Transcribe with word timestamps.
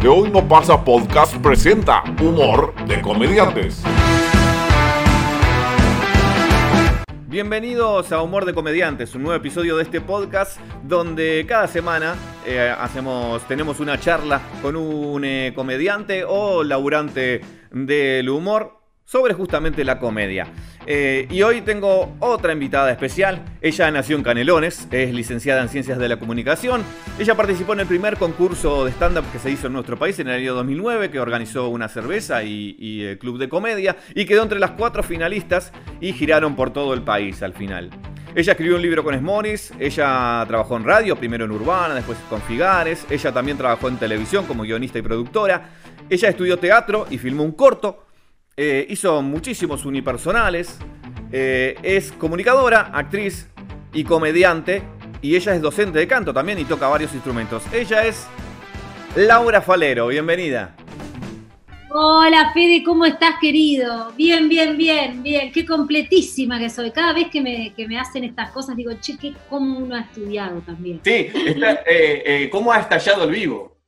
de 0.00 0.06
Hoy 0.06 0.30
No 0.30 0.46
Pasa 0.46 0.84
Podcast 0.84 1.36
presenta 1.38 2.04
Humor 2.22 2.72
de 2.86 3.00
Comediantes. 3.00 3.82
Bienvenidos 7.26 8.12
a 8.12 8.22
Humor 8.22 8.44
de 8.44 8.54
Comediantes, 8.54 9.14
un 9.16 9.24
nuevo 9.24 9.36
episodio 9.36 9.76
de 9.76 9.82
este 9.82 10.00
podcast 10.00 10.60
donde 10.84 11.44
cada 11.48 11.66
semana 11.66 12.14
eh, 12.46 12.72
hacemos, 12.78 13.42
tenemos 13.48 13.80
una 13.80 13.98
charla 13.98 14.40
con 14.62 14.76
un 14.76 15.24
eh, 15.24 15.52
comediante 15.54 16.22
o 16.24 16.62
laburante 16.62 17.40
del 17.72 18.28
humor 18.28 18.78
sobre 19.04 19.34
justamente 19.34 19.84
la 19.84 19.98
comedia. 19.98 20.46
Eh, 20.90 21.28
y 21.30 21.42
hoy 21.42 21.60
tengo 21.60 22.16
otra 22.18 22.54
invitada 22.54 22.90
especial. 22.90 23.44
Ella 23.60 23.90
nació 23.90 24.16
en 24.16 24.22
Canelones, 24.22 24.88
es 24.90 25.12
licenciada 25.12 25.60
en 25.60 25.68
Ciencias 25.68 25.98
de 25.98 26.08
la 26.08 26.18
Comunicación. 26.18 26.82
Ella 27.18 27.34
participó 27.34 27.74
en 27.74 27.80
el 27.80 27.86
primer 27.86 28.16
concurso 28.16 28.86
de 28.86 28.92
stand-up 28.92 29.30
que 29.30 29.38
se 29.38 29.50
hizo 29.50 29.66
en 29.66 29.74
nuestro 29.74 29.98
país 29.98 30.18
en 30.18 30.28
el 30.28 30.36
año 30.36 30.54
2009, 30.54 31.10
que 31.10 31.20
organizó 31.20 31.68
una 31.68 31.88
cerveza 31.88 32.42
y, 32.42 33.02
el 33.02 33.18
Club 33.18 33.36
de 33.36 33.50
Comedia, 33.50 33.98
y 34.14 34.24
quedó 34.24 34.42
entre 34.42 34.58
las 34.58 34.70
cuatro 34.70 35.02
finalistas 35.02 35.74
y 36.00 36.14
giraron 36.14 36.56
por 36.56 36.72
todo 36.72 36.94
el 36.94 37.02
país 37.02 37.42
al 37.42 37.52
final. 37.52 37.90
Ella 38.34 38.52
escribió 38.52 38.76
un 38.76 38.82
libro 38.82 39.04
con 39.04 39.14
Smoris, 39.14 39.74
ella 39.78 40.42
trabajó 40.48 40.78
en 40.78 40.84
radio, 40.84 41.16
primero 41.16 41.44
en 41.44 41.50
Urbana, 41.50 41.94
después 41.94 42.16
con 42.30 42.40
Figares, 42.40 43.04
ella 43.10 43.30
también 43.30 43.58
trabajó 43.58 43.88
en 43.88 43.98
televisión 43.98 44.46
como 44.46 44.62
guionista 44.62 44.98
y 44.98 45.02
productora, 45.02 45.68
ella 46.08 46.30
estudió 46.30 46.58
teatro 46.58 47.06
y 47.10 47.18
filmó 47.18 47.42
un 47.42 47.52
corto, 47.52 48.07
eh, 48.60 48.84
hizo 48.90 49.22
muchísimos 49.22 49.84
unipersonales, 49.84 50.80
eh, 51.30 51.76
es 51.84 52.10
comunicadora, 52.10 52.90
actriz 52.92 53.48
y 53.92 54.02
comediante, 54.02 54.82
y 55.22 55.36
ella 55.36 55.54
es 55.54 55.62
docente 55.62 56.00
de 56.00 56.08
canto 56.08 56.34
también 56.34 56.58
y 56.58 56.64
toca 56.64 56.88
varios 56.88 57.14
instrumentos. 57.14 57.62
Ella 57.72 58.04
es 58.04 58.26
Laura 59.14 59.62
Falero, 59.62 60.08
bienvenida. 60.08 60.74
Hola 61.90 62.50
Fede, 62.52 62.82
¿cómo 62.82 63.04
estás 63.04 63.36
querido? 63.40 64.12
Bien, 64.16 64.48
bien, 64.48 64.76
bien, 64.76 65.22
bien. 65.22 65.52
Qué 65.52 65.64
completísima 65.64 66.58
que 66.58 66.68
soy. 66.68 66.90
Cada 66.90 67.12
vez 67.12 67.28
que 67.30 67.40
me, 67.40 68.00
hacen 68.00 68.24
estas 68.24 68.50
cosas 68.50 68.74
digo, 68.74 68.90
che, 69.00 69.16
¿qué, 69.16 69.34
¿cómo 69.48 69.78
uno 69.78 69.94
ha 69.94 70.00
estudiado 70.00 70.60
también? 70.62 71.00
Sí, 71.04 71.30
eh, 71.32 72.48
¿cómo 72.50 72.72
ha 72.72 72.80
estallado 72.80 73.22
el 73.22 73.30
vivo? 73.30 73.78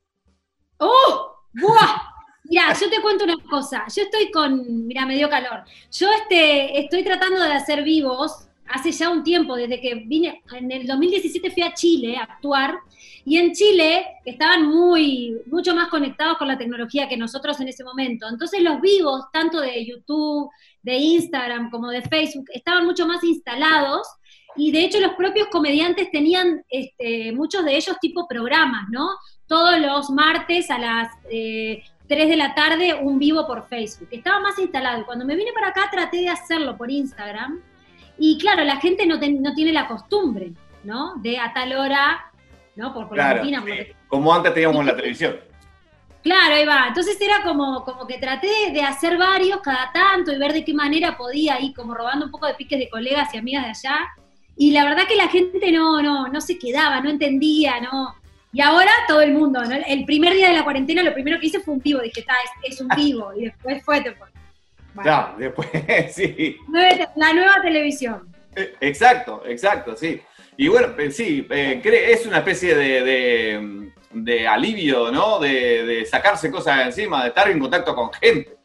¡Oh! 0.77 1.35
¡Buah! 1.51 2.10
Mira, 2.51 2.73
yo 2.77 2.89
te 2.89 3.01
cuento 3.01 3.23
una 3.23 3.37
cosa. 3.49 3.85
Yo 3.95 4.03
estoy 4.03 4.29
con, 4.29 4.85
mira, 4.85 5.05
me 5.05 5.15
dio 5.15 5.29
calor. 5.29 5.63
Yo 5.89 6.09
este, 6.11 6.81
estoy 6.81 7.01
tratando 7.01 7.39
de 7.39 7.53
hacer 7.53 7.81
vivos 7.81 8.45
hace 8.67 8.91
ya 8.91 9.09
un 9.09 9.23
tiempo, 9.23 9.55
desde 9.55 9.79
que 9.79 9.95
vine, 9.95 10.43
en 10.51 10.69
el 10.69 10.85
2017 10.85 11.49
fui 11.49 11.63
a 11.63 11.73
Chile 11.73 12.17
a 12.17 12.23
actuar, 12.23 12.77
y 13.23 13.37
en 13.37 13.53
Chile 13.53 14.05
estaban 14.25 14.65
muy, 14.65 15.37
mucho 15.45 15.73
más 15.73 15.87
conectados 15.87 16.37
con 16.37 16.49
la 16.49 16.57
tecnología 16.57 17.07
que 17.07 17.15
nosotros 17.15 17.57
en 17.61 17.69
ese 17.69 17.85
momento. 17.85 18.27
Entonces 18.27 18.61
los 18.61 18.81
vivos, 18.81 19.25
tanto 19.31 19.61
de 19.61 19.85
YouTube, 19.85 20.49
de 20.81 20.97
Instagram 20.97 21.69
como 21.69 21.87
de 21.87 22.01
Facebook, 22.01 22.47
estaban 22.53 22.85
mucho 22.85 23.07
más 23.07 23.23
instalados, 23.23 24.05
y 24.57 24.73
de 24.73 24.83
hecho 24.83 24.99
los 24.99 25.13
propios 25.13 25.47
comediantes 25.47 26.11
tenían, 26.11 26.65
este, 26.67 27.31
muchos 27.31 27.63
de 27.63 27.77
ellos 27.77 27.95
tipo 28.01 28.27
programas, 28.27 28.89
¿no? 28.89 29.07
Todos 29.47 29.79
los 29.79 30.09
martes 30.09 30.69
a 30.69 30.77
las 30.77 31.11
eh, 31.29 31.81
3 32.11 32.27
de 32.27 32.35
la 32.35 32.53
tarde 32.53 32.93
un 32.93 33.17
vivo 33.19 33.47
por 33.47 33.69
Facebook. 33.69 34.09
Estaba 34.11 34.41
más 34.41 34.59
instalado. 34.59 35.05
Cuando 35.05 35.23
me 35.23 35.33
vine 35.33 35.53
para 35.53 35.69
acá 35.69 35.87
traté 35.89 36.17
de 36.17 36.27
hacerlo 36.27 36.75
por 36.75 36.91
Instagram. 36.91 37.61
Y 38.19 38.37
claro, 38.37 38.65
la 38.65 38.75
gente 38.81 39.05
no, 39.05 39.15
no 39.15 39.53
tiene 39.53 39.71
la 39.71 39.87
costumbre, 39.87 40.51
¿no? 40.83 41.15
De 41.21 41.39
a 41.39 41.53
tal 41.53 41.71
hora, 41.71 42.29
¿no? 42.75 42.93
Por, 42.93 43.15
la 43.15 43.35
rutina. 43.35 43.63
Como 44.09 44.33
antes 44.33 44.53
teníamos 44.53 44.81
en 44.81 44.87
la 44.87 44.95
televisión. 44.97 45.37
Claro, 46.21 46.55
ahí 46.55 46.65
va. 46.65 46.87
Entonces 46.89 47.19
era 47.21 47.43
como, 47.43 47.85
como 47.85 48.05
que 48.05 48.17
traté 48.17 48.73
de 48.73 48.81
hacer 48.81 49.17
varios 49.17 49.61
cada 49.61 49.93
tanto 49.93 50.33
y 50.33 50.37
ver 50.37 50.51
de 50.51 50.65
qué 50.65 50.73
manera 50.73 51.15
podía 51.15 51.61
ir 51.61 51.73
como 51.73 51.93
robando 51.93 52.25
un 52.25 52.31
poco 52.31 52.45
de 52.45 52.55
piques 52.55 52.77
de 52.77 52.89
colegas 52.89 53.33
y 53.33 53.37
amigas 53.37 53.63
de 53.63 53.69
allá. 53.69 53.99
Y 54.57 54.71
la 54.71 54.83
verdad 54.83 55.07
que 55.07 55.15
la 55.15 55.29
gente 55.29 55.71
no, 55.71 56.01
no, 56.01 56.27
no 56.27 56.41
se 56.41 56.59
quedaba, 56.59 56.99
no 56.99 57.09
entendía, 57.09 57.79
no, 57.79 58.15
y 58.53 58.61
ahora 58.61 58.91
todo 59.07 59.21
el 59.21 59.33
mundo, 59.33 59.63
¿no? 59.63 59.71
El 59.71 60.05
primer 60.05 60.33
día 60.33 60.49
de 60.49 60.55
la 60.55 60.63
cuarentena 60.63 61.03
lo 61.03 61.13
primero 61.13 61.39
que 61.39 61.47
hice 61.47 61.61
fue 61.61 61.75
un 61.75 61.79
vivo, 61.79 62.01
dije, 62.01 62.19
está, 62.21 62.33
es, 62.63 62.81
un 62.81 62.87
vivo, 62.95 63.33
y 63.33 63.45
después 63.45 63.83
fue... 63.83 64.03
Bueno. 64.93 65.35
después, 65.37 65.69
sí. 66.13 66.57
La 67.15 67.33
nueva 67.33 67.61
televisión. 67.61 68.27
Eh, 68.55 68.75
exacto, 68.81 69.43
exacto, 69.45 69.95
sí. 69.95 70.19
Y 70.57 70.67
bueno, 70.67 70.89
eh, 70.99 71.11
sí, 71.11 71.47
eh, 71.49 71.81
es 71.83 72.25
una 72.25 72.39
especie 72.39 72.75
de, 72.75 74.47
alivio, 74.47 75.11
¿no? 75.11 75.39
De, 75.39 76.05
sacarse 76.09 76.51
cosas 76.51 76.77
de 76.77 76.83
encima, 76.83 77.23
de 77.23 77.29
estar 77.29 77.49
en 77.49 77.59
contacto 77.59 77.95
con 77.95 78.11
gente. 78.11 78.57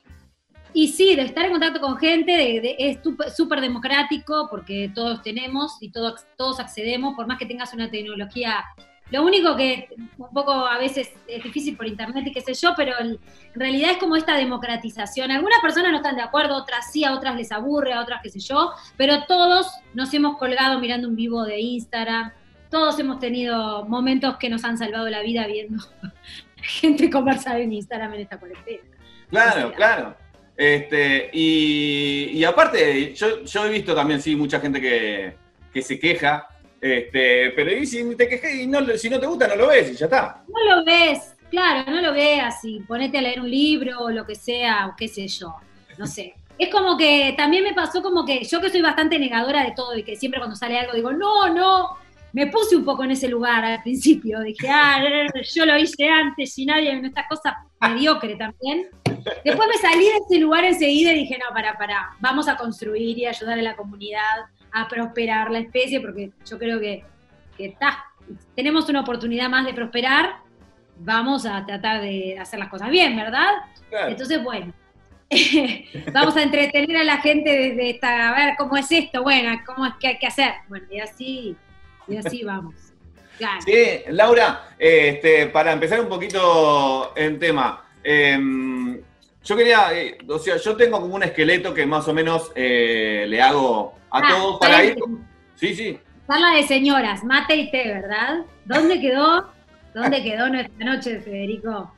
Y 0.73 0.89
sí, 0.89 1.15
de 1.15 1.23
estar 1.23 1.45
en 1.45 1.53
contacto 1.53 1.81
con 1.81 1.97
gente, 1.97 2.33
de, 2.33 2.77
es 2.77 2.99
súper 3.35 3.61
democrático 3.61 4.49
porque 4.51 4.91
todos 4.93 5.23
tenemos 5.23 5.79
y 5.81 5.91
todos, 5.91 6.27
todos 6.37 6.59
accedemos, 6.59 7.15
por 7.15 7.29
más 7.29 7.39
que 7.39 7.47
tengas 7.47 7.73
una 7.73 7.89
tecnología 7.89 8.65
lo 9.11 9.23
único 9.23 9.55
que 9.55 9.89
un 10.19 10.31
poco 10.33 10.53
a 10.53 10.79
veces 10.79 11.13
es 11.29 11.43
difícil 11.43 11.77
por 11.77 11.87
internet 11.87 12.27
y 12.27 12.33
qué 12.33 12.41
sé 12.41 12.55
yo, 12.55 12.75
pero 12.77 12.93
en 12.99 13.19
realidad 13.55 13.93
es 13.93 13.99
como 13.99 14.17
esta 14.17 14.37
democratización. 14.37 15.31
Algunas 15.31 15.61
personas 15.61 15.93
no 15.93 15.99
están 15.99 16.17
de 16.17 16.23
acuerdo, 16.23 16.57
otras 16.57 16.91
sí, 16.91 17.05
a 17.05 17.15
otras 17.15 17.37
les 17.37 17.53
aburre, 17.53 17.93
a 17.93 18.01
otras 18.01 18.21
qué 18.23 18.31
sé 18.31 18.41
yo, 18.41 18.73
pero 18.97 19.25
todos 19.27 19.71
nos 19.95 20.13
hemos 20.13 20.37
colgado 20.39 20.81
mirando 20.81 21.09
un 21.09 21.15
vivo 21.15 21.45
de 21.45 21.61
Instagram, 21.61 22.33
todos 22.69 22.99
hemos 22.99 23.21
tenido 23.21 23.85
momentos 23.85 24.39
que 24.39 24.49
nos 24.49 24.65
han 24.65 24.77
salvado 24.77 25.09
la 25.09 25.23
vida 25.23 25.47
viendo 25.47 25.85
gente 26.57 27.09
conversar 27.09 27.61
en 27.61 27.73
Instagram 27.73 28.15
en 28.15 28.21
esta 28.23 28.39
cuarentena. 28.39 28.83
Claro, 29.31 29.73
claro. 29.73 30.17
Este, 30.57 31.31
y, 31.33 32.43
aparte, 32.43 33.15
yo, 33.15 33.45
yo 33.45 33.67
he 33.67 33.71
visto 33.71 33.95
también, 33.95 34.21
sí, 34.21 34.35
mucha 34.35 34.59
gente 34.59 34.81
que, 34.81 35.37
que 35.73 35.83
se 35.83 35.99
queja 35.99 36.49
este, 36.93 37.51
pero 37.51 37.73
y 37.73 37.87
si 37.87 38.17
te 38.17 38.63
y 38.63 38.67
no, 38.67 38.87
si 38.97 39.11
no 39.11 39.21
te 39.21 39.27
gusta, 39.27 39.49
no 39.49 39.57
lo 39.57 39.69
ves 39.69 39.91
y 39.93 39.97
ya 39.97 40.07
está. 40.07 40.45
No 40.49 40.77
lo 40.77 40.85
ves, 40.85 41.35
claro, 41.51 41.91
no 41.91 42.01
lo 42.01 42.13
veas 42.13 42.65
y 42.65 42.81
ponete 42.81 43.19
a 43.19 43.23
leer 43.23 43.41
un 43.41 43.51
libro 43.51 44.01
o 44.01 44.11
lo 44.11 44.27
que 44.27 44.35
sea, 44.35 44.89
o 44.89 44.97
qué 44.97 45.09
sé 45.09 45.29
yo, 45.29 45.55
no 45.99 46.07
sé. 46.07 46.35
Es 46.59 46.71
como 46.71 46.97
que 46.97 47.35
también 47.37 47.65
me 47.65 47.75
pasó 47.75 48.03
como 48.03 48.25
que 48.25 48.43
yo 48.45 48.61
que 48.61 48.71
soy 48.71 48.81
bastante 48.81 49.19
negadora 49.19 49.63
de 49.63 49.73
todo 49.73 49.97
y 49.97 50.03
que 50.03 50.17
siempre 50.17 50.41
cuando 50.41 50.57
sale 50.57 50.79
algo 50.79 50.95
digo, 50.95 51.13
no, 51.13 51.53
no, 51.53 51.99
me 52.33 52.49
puse 52.49 52.77
un 52.77 52.85
poco 52.85 53.03
en 53.05 53.13
ese 53.13 53.29
lugar 53.29 53.65
al 53.65 53.83
principio. 53.83 54.41
Dije, 54.41 54.69
ah, 54.69 55.03
yo 55.55 55.65
lo 55.65 55.79
hice 55.79 56.07
antes 56.09 56.59
y 56.59 56.67
nadie, 56.67 57.01
esta 57.03 57.27
cosa 57.27 57.65
mediocre 57.81 58.37
también. 58.37 58.89
Después 59.45 59.69
me 59.69 59.79
salí 59.79 60.05
de 60.05 60.19
ese 60.19 60.39
lugar 60.39 60.65
enseguida 60.65 61.13
y 61.13 61.21
dije, 61.21 61.39
no, 61.39 61.55
para, 61.55 61.79
para, 61.79 62.11
vamos 62.21 62.47
a 62.47 62.57
construir 62.57 63.19
y 63.19 63.27
ayudar 63.27 63.59
a 63.59 63.63
la 63.63 63.75
comunidad 63.75 64.21
a 64.77 64.89
prosperar 64.89 65.51
la 65.51 65.61
especie, 65.61 66.01
porque 66.01 66.31
yo 66.45 66.59
creo 66.59 66.79
que, 66.79 67.03
está, 67.59 68.05
tenemos 68.55 68.87
una 68.91 69.01
oportunidad 69.01 69.49
más 69.49 69.65
de 69.65 69.73
prosperar, 69.73 70.37
vamos 70.99 71.47
a 71.47 71.65
tratar 71.65 72.03
de 72.03 72.39
hacer 72.39 72.59
las 72.59 72.69
cosas 72.69 72.91
bien, 72.91 73.17
¿verdad? 73.17 73.49
Entonces, 74.07 74.43
bueno, 74.43 74.75
vamos 76.13 76.37
a 76.37 76.43
entretener 76.43 76.95
a 76.99 77.05
la 77.05 77.19
gente 77.19 77.51
desde 77.51 77.91
esta, 77.91 78.29
a 78.29 78.35
ver 78.35 78.55
cómo 78.59 78.77
es 78.77 78.93
esto, 78.93 79.23
bueno, 79.23 79.59
cómo 79.65 79.87
es 79.87 79.95
que 79.99 80.09
hay 80.09 80.19
que 80.19 80.27
hacer. 80.27 80.53
Bueno, 80.69 80.87
y 80.91 81.01
así, 81.01 81.57
y 82.07 82.17
así 82.19 82.45
vamos. 82.45 82.75
Sí, 83.65 84.03
Laura, 84.09 84.71
este, 84.79 85.47
para 85.47 85.73
empezar 85.73 86.01
un 86.01 86.09
poquito 86.09 87.17
en 87.17 87.39
tema, 87.39 87.83
em, 88.05 89.01
yo 89.47 89.57
quería, 89.57 89.95
eh, 89.95 90.19
o 90.29 90.39
sea, 90.39 90.57
yo 90.57 90.77
tengo 90.77 91.01
como 91.01 91.15
un 91.15 91.23
esqueleto 91.23 91.73
que 91.73 91.87
más 91.87 92.07
o 92.09 92.13
menos 92.13 92.51
eh, 92.57 93.27
le 93.29 93.41
hago 93.41 93.95
a 94.11 94.19
ah, 94.19 94.29
todos 94.29 94.59
para 94.59 94.85
ir. 94.85 94.97
Sí, 95.55 95.75
sí. 95.75 95.99
Sala 96.27 96.57
de 96.57 96.65
señoras, 96.65 97.23
mate 97.23 97.55
y 97.55 97.71
té, 97.71 97.85
¿verdad? 97.87 98.45
¿Dónde 98.65 99.01
quedó? 99.01 99.49
¿Dónde 99.95 100.23
quedó 100.25 100.49
nuestra 100.49 100.85
noche, 100.85 101.21
Federico? 101.21 101.93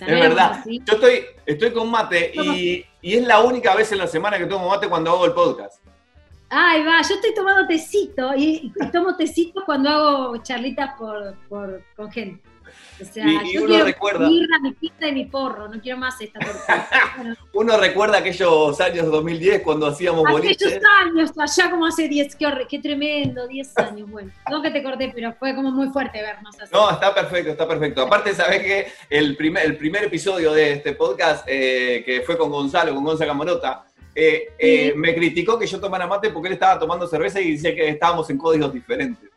Es 0.00 0.06
verdad. 0.06 0.64
Yo 0.66 0.94
estoy, 0.94 1.20
estoy 1.46 1.72
con 1.72 1.88
mate 1.88 2.32
y, 2.34 2.84
y, 3.00 3.14
es 3.14 3.24
la 3.24 3.40
única 3.40 3.76
vez 3.76 3.92
en 3.92 3.98
la 3.98 4.08
semana 4.08 4.36
que 4.36 4.46
tomo 4.46 4.68
mate 4.68 4.88
cuando 4.88 5.12
hago 5.12 5.24
el 5.24 5.32
podcast. 5.32 5.80
Ay, 6.50 6.82
va, 6.82 7.00
yo 7.02 7.14
estoy 7.14 7.32
tomando 7.32 7.66
tecito 7.68 8.32
y, 8.36 8.72
tomo 8.92 9.16
tecito 9.16 9.62
cuando 9.64 9.88
hago 9.88 10.36
charlitas 10.38 10.94
por, 10.98 11.36
por, 11.48 11.84
con 11.94 12.10
gente. 12.10 12.42
O 13.00 13.04
sea, 13.04 13.26
y, 13.26 13.52
yo 13.54 13.60
uno 13.60 13.68
quiero 13.68 13.84
recuerda. 13.84 14.28
mi 14.28 14.72
pizza 14.72 15.08
y 15.08 15.12
mi 15.12 15.24
porro, 15.26 15.68
no 15.68 15.80
quiero 15.80 15.98
más 15.98 16.20
esta 16.20 16.40
torta. 16.40 16.88
uno 17.52 17.76
recuerda 17.76 18.18
aquellos 18.18 18.80
años 18.80 19.06
2010 19.06 19.62
cuando 19.62 19.86
hacíamos 19.86 20.24
boliche. 20.28 20.66
Aquellos 20.66 20.82
años, 21.02 21.32
allá 21.38 21.70
como 21.70 21.86
hace 21.86 22.08
10, 22.08 22.36
qué, 22.36 22.46
qué 22.68 22.78
tremendo, 22.78 23.46
10 23.46 23.78
años, 23.78 24.10
bueno. 24.10 24.30
No 24.50 24.62
que 24.62 24.70
te 24.70 24.82
corté, 24.82 25.12
pero 25.14 25.32
fue 25.38 25.54
como 25.54 25.70
muy 25.70 25.88
fuerte 25.88 26.20
vernos 26.20 26.54
así. 26.60 26.72
No, 26.72 26.90
está 26.90 27.14
perfecto, 27.14 27.50
está 27.52 27.68
perfecto. 27.68 28.02
Aparte, 28.02 28.34
sabés 28.34 28.62
que 28.62 28.86
el 29.10 29.36
primer, 29.36 29.64
el 29.64 29.76
primer 29.76 30.04
episodio 30.04 30.52
de 30.52 30.72
este 30.72 30.94
podcast, 30.94 31.44
eh, 31.46 32.02
que 32.04 32.22
fue 32.22 32.36
con 32.36 32.50
Gonzalo, 32.50 32.94
con 32.94 33.04
Gonzalo 33.04 33.30
Camarota, 33.30 33.84
eh, 34.20 34.48
eh, 34.58 34.94
me 34.96 35.14
criticó 35.14 35.56
que 35.56 35.66
yo 35.66 35.78
tomara 35.78 36.04
mate 36.08 36.30
porque 36.30 36.48
él 36.48 36.54
estaba 36.54 36.76
tomando 36.76 37.06
cerveza 37.06 37.40
y 37.40 37.52
decía 37.52 37.72
que 37.72 37.88
estábamos 37.90 38.28
en 38.30 38.38
códigos 38.38 38.72
diferentes. 38.72 39.27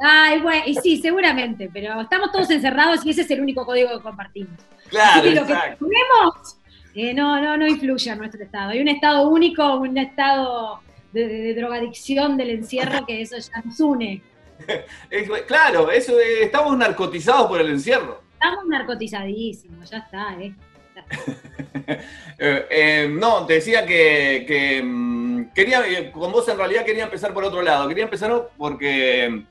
Ay, 0.00 0.40
bueno, 0.40 0.62
y 0.66 0.74
sí, 0.74 0.98
seguramente, 0.98 1.70
pero 1.72 2.00
estamos 2.00 2.30
todos 2.32 2.50
encerrados 2.50 3.04
y 3.06 3.10
ese 3.10 3.22
es 3.22 3.30
el 3.30 3.40
único 3.40 3.64
código 3.64 3.88
que 3.96 4.02
compartimos. 4.02 4.52
Claro, 4.88 5.20
Así 5.20 5.28
que 5.30 5.34
lo 5.40 5.46
que 5.46 5.52
exacto. 5.52 5.86
tenemos 5.86 6.56
eh, 6.94 7.14
no, 7.14 7.40
no, 7.40 7.56
no 7.56 7.66
influye 7.66 8.10
en 8.10 8.18
nuestro 8.18 8.42
estado. 8.42 8.70
Hay 8.70 8.80
un 8.80 8.88
estado 8.88 9.28
único, 9.28 9.76
un 9.76 9.96
estado 9.98 10.80
de, 11.12 11.26
de- 11.28 11.38
de 11.42 11.54
drogadicción 11.54 12.36
del 12.36 12.50
encierro 12.50 13.04
que 13.06 13.20
eso 13.22 13.36
ya 13.38 13.62
nos 13.64 13.80
une. 13.80 14.22
Claro, 15.46 15.90
eso 15.90 16.16
de- 16.16 16.44
estamos 16.44 16.76
narcotizados 16.78 17.46
por 17.48 17.60
el 17.60 17.70
encierro. 17.70 18.22
Estamos 18.34 18.66
narcotizadísimos, 18.66 19.90
ya 19.90 19.98
está, 19.98 20.34
¿eh? 20.40 20.54
Eh, 22.38 22.66
eh, 22.70 23.08
no, 23.10 23.46
te 23.46 23.54
decía 23.54 23.86
que, 23.86 24.44
que, 24.46 24.82
mm, 24.82 25.52
quería, 25.54 25.86
eh, 25.88 26.10
con 26.10 26.32
vos 26.32 26.46
en 26.48 26.58
realidad 26.58 26.84
quería 26.84 27.04
empezar 27.04 27.32
por 27.32 27.44
otro 27.44 27.62
lado. 27.62 27.88
Quería 27.88 28.04
empezar 28.04 28.50
porque 28.58 29.42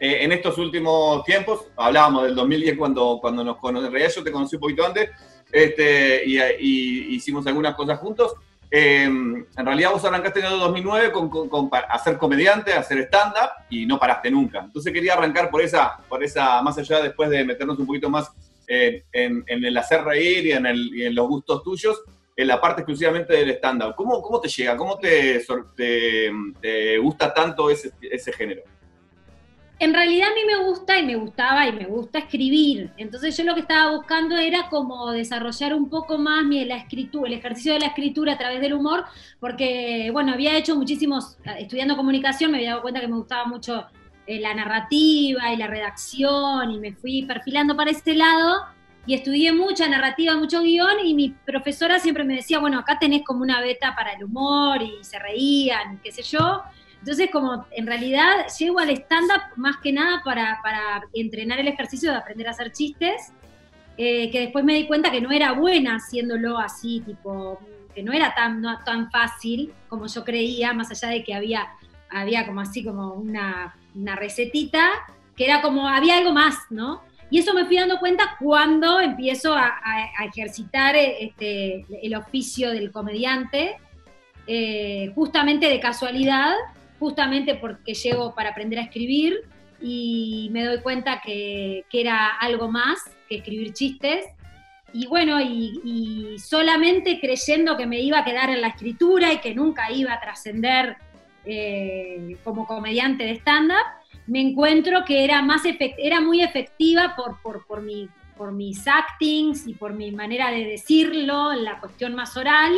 eh, 0.00 0.18
en 0.22 0.32
estos 0.32 0.58
últimos 0.58 1.24
tiempos, 1.24 1.66
hablábamos 1.76 2.24
del 2.24 2.34
2010 2.34 2.76
cuando, 2.78 3.18
cuando 3.20 3.42
nos 3.44 3.56
conocimos, 3.58 3.86
en 3.88 3.92
realidad 3.92 4.14
yo 4.16 4.24
te 4.24 4.32
conocí 4.32 4.56
un 4.56 4.60
poquito 4.60 4.84
antes, 4.86 5.10
este, 5.52 6.22
y, 6.26 6.38
y 6.40 7.14
hicimos 7.14 7.46
algunas 7.46 7.74
cosas 7.74 7.98
juntos. 7.98 8.34
Eh, 8.70 9.04
en 9.04 9.46
realidad 9.56 9.92
vos 9.92 10.04
arrancaste 10.04 10.40
en 10.40 10.46
el 10.46 10.58
2009 10.58 11.12
con, 11.12 11.28
con- 11.30 11.48
con 11.48 11.70
a 11.72 11.98
ser 12.00 12.18
comediante, 12.18 12.72
a 12.72 12.80
hacer 12.80 12.98
stand-up 13.02 13.50
y 13.70 13.86
no 13.86 13.98
paraste 14.00 14.30
nunca. 14.32 14.60
Entonces 14.60 14.92
quería 14.92 15.12
arrancar 15.14 15.48
por 15.48 15.62
esa, 15.62 15.96
por 16.08 16.24
esa 16.24 16.60
más 16.60 16.76
allá 16.78 17.00
después 17.00 17.30
de 17.30 17.44
meternos 17.44 17.78
un 17.78 17.86
poquito 17.86 18.10
más 18.10 18.32
eh, 18.66 19.04
en, 19.12 19.44
en 19.46 19.64
el 19.64 19.76
hacer 19.76 20.02
reír 20.02 20.46
y 20.46 20.52
en, 20.52 20.66
el- 20.66 20.90
y 20.92 21.04
en 21.04 21.14
los 21.14 21.28
gustos 21.28 21.62
tuyos, 21.62 22.02
en 22.36 22.48
la 22.48 22.60
parte 22.60 22.80
exclusivamente 22.80 23.34
del 23.34 23.50
stand-up. 23.50 23.94
¿Cómo, 23.94 24.20
¿Cómo 24.20 24.40
te 24.40 24.48
llega? 24.48 24.76
¿Cómo 24.76 24.98
te, 24.98 25.40
te, 25.76 26.32
te 26.60 26.98
gusta 26.98 27.32
tanto 27.32 27.70
ese, 27.70 27.92
ese 28.00 28.32
género? 28.32 28.62
En 29.80 29.92
realidad 29.92 30.28
a 30.28 30.34
mí 30.34 30.40
me 30.46 30.64
gusta 30.64 30.98
y 30.98 31.04
me 31.04 31.16
gustaba 31.16 31.66
y 31.66 31.72
me 31.72 31.86
gusta 31.86 32.20
escribir. 32.20 32.92
Entonces 32.96 33.36
yo 33.36 33.42
lo 33.44 33.54
que 33.54 33.60
estaba 33.60 33.90
buscando 33.96 34.36
era 34.36 34.68
como 34.68 35.10
desarrollar 35.10 35.74
un 35.74 35.90
poco 35.90 36.16
más 36.16 36.44
mi, 36.44 36.64
la 36.64 36.76
escritura, 36.76 37.28
el 37.28 37.34
ejercicio 37.34 37.72
de 37.72 37.80
la 37.80 37.86
escritura 37.86 38.34
a 38.34 38.38
través 38.38 38.60
del 38.60 38.74
humor, 38.74 39.04
porque 39.40 40.10
bueno, 40.12 40.32
había 40.32 40.56
hecho 40.56 40.76
muchísimos, 40.76 41.36
estudiando 41.58 41.96
comunicación 41.96 42.52
me 42.52 42.58
había 42.58 42.70
dado 42.70 42.82
cuenta 42.82 43.00
que 43.00 43.08
me 43.08 43.16
gustaba 43.16 43.46
mucho 43.46 43.86
eh, 44.26 44.40
la 44.40 44.54
narrativa 44.54 45.52
y 45.52 45.56
la 45.56 45.66
redacción 45.66 46.70
y 46.70 46.78
me 46.78 46.92
fui 46.92 47.24
perfilando 47.24 47.76
para 47.76 47.90
ese 47.90 48.14
lado 48.14 48.64
y 49.06 49.14
estudié 49.14 49.52
mucha 49.52 49.88
narrativa, 49.88 50.36
mucho 50.36 50.62
guion 50.62 51.04
y 51.04 51.14
mi 51.14 51.30
profesora 51.30 51.98
siempre 51.98 52.24
me 52.24 52.36
decía, 52.36 52.58
bueno, 52.58 52.78
acá 52.78 52.98
tenés 52.98 53.22
como 53.22 53.42
una 53.42 53.60
beta 53.60 53.94
para 53.94 54.12
el 54.12 54.24
humor 54.24 54.80
y 54.82 55.02
se 55.02 55.18
reían, 55.18 56.00
qué 56.02 56.12
sé 56.12 56.22
yo. 56.22 56.62
Entonces, 57.04 57.28
como 57.30 57.66
en 57.70 57.86
realidad 57.86 58.46
llego 58.58 58.78
al 58.78 58.88
stand-up 58.88 59.42
más 59.56 59.76
que 59.82 59.92
nada 59.92 60.22
para, 60.24 60.58
para 60.62 61.02
entrenar 61.12 61.60
el 61.60 61.68
ejercicio 61.68 62.10
de 62.10 62.16
aprender 62.16 62.48
a 62.48 62.52
hacer 62.52 62.72
chistes, 62.72 63.30
eh, 63.98 64.30
que 64.30 64.40
después 64.40 64.64
me 64.64 64.72
di 64.72 64.86
cuenta 64.86 65.10
que 65.10 65.20
no 65.20 65.30
era 65.30 65.52
buena 65.52 65.96
haciéndolo 65.96 66.56
así, 66.56 67.02
tipo, 67.04 67.60
que 67.94 68.02
no 68.02 68.14
era 68.14 68.34
tan, 68.34 68.62
no 68.62 68.78
tan 68.86 69.10
fácil 69.10 69.70
como 69.86 70.06
yo 70.06 70.24
creía, 70.24 70.72
más 70.72 70.90
allá 70.90 71.12
de 71.12 71.22
que 71.22 71.34
había, 71.34 71.66
había 72.08 72.46
como 72.46 72.62
así 72.62 72.82
como 72.82 73.12
una, 73.12 73.76
una 73.94 74.16
recetita, 74.16 74.88
que 75.36 75.44
era 75.44 75.60
como, 75.60 75.86
había 75.86 76.16
algo 76.16 76.32
más, 76.32 76.56
¿no? 76.70 77.02
Y 77.28 77.40
eso 77.40 77.52
me 77.52 77.66
fui 77.66 77.76
dando 77.76 77.98
cuenta 77.98 78.36
cuando 78.40 78.98
empiezo 78.98 79.52
a, 79.52 79.74
ejercitar 80.24 80.96
eh, 80.96 81.26
este, 81.26 81.84
el 82.02 82.14
oficio 82.14 82.70
del 82.70 82.90
comediante, 82.90 83.76
eh, 84.46 85.12
justamente 85.14 85.68
de 85.68 85.80
casualidad, 85.80 86.54
justamente 86.98 87.54
porque 87.56 87.94
llego 87.94 88.34
para 88.34 88.50
aprender 88.50 88.78
a 88.78 88.82
escribir 88.82 89.42
y 89.80 90.48
me 90.52 90.64
doy 90.64 90.80
cuenta 90.80 91.20
que, 91.24 91.84
que 91.90 92.00
era 92.00 92.28
algo 92.38 92.70
más 92.70 92.98
que 93.28 93.36
escribir 93.36 93.72
chistes. 93.72 94.24
Y 94.92 95.06
bueno, 95.06 95.40
y, 95.40 96.36
solamente 96.38 97.18
creyendo 97.20 97.76
que 97.76 97.86
me 97.86 98.00
iba 98.00 98.20
a 98.20 98.24
quedar 98.24 98.50
en 98.50 98.60
la 98.60 98.68
escritura 98.68 99.32
y 99.32 99.38
que 99.38 99.54
nunca 99.54 99.90
iba 99.90 100.12
a 100.12 100.20
trascender 100.20 100.96
eh, 101.44 102.36
como 102.44 102.66
comediante 102.66 103.24
de 103.24 103.32
stand-up, 103.32 103.84
me 104.26 104.40
encuentro 104.40 105.04
que 105.04 105.24
era, 105.24 105.42
más 105.42 105.62
era 105.98 106.20
muy 106.20 106.42
efectiva 106.42 107.14
por, 107.16 107.42
por, 107.42 107.66
por, 107.66 107.82
mi, 107.82 108.08
por 108.36 108.52
mis 108.52 108.86
actings 108.86 109.66
y 109.66 109.74
por 109.74 109.94
mi 109.94 110.12
manera 110.12 110.50
de 110.50 110.64
decirlo, 110.64 111.52
la 111.54 111.80
cuestión 111.80 112.14
más 112.14 112.36
oral. 112.36 112.72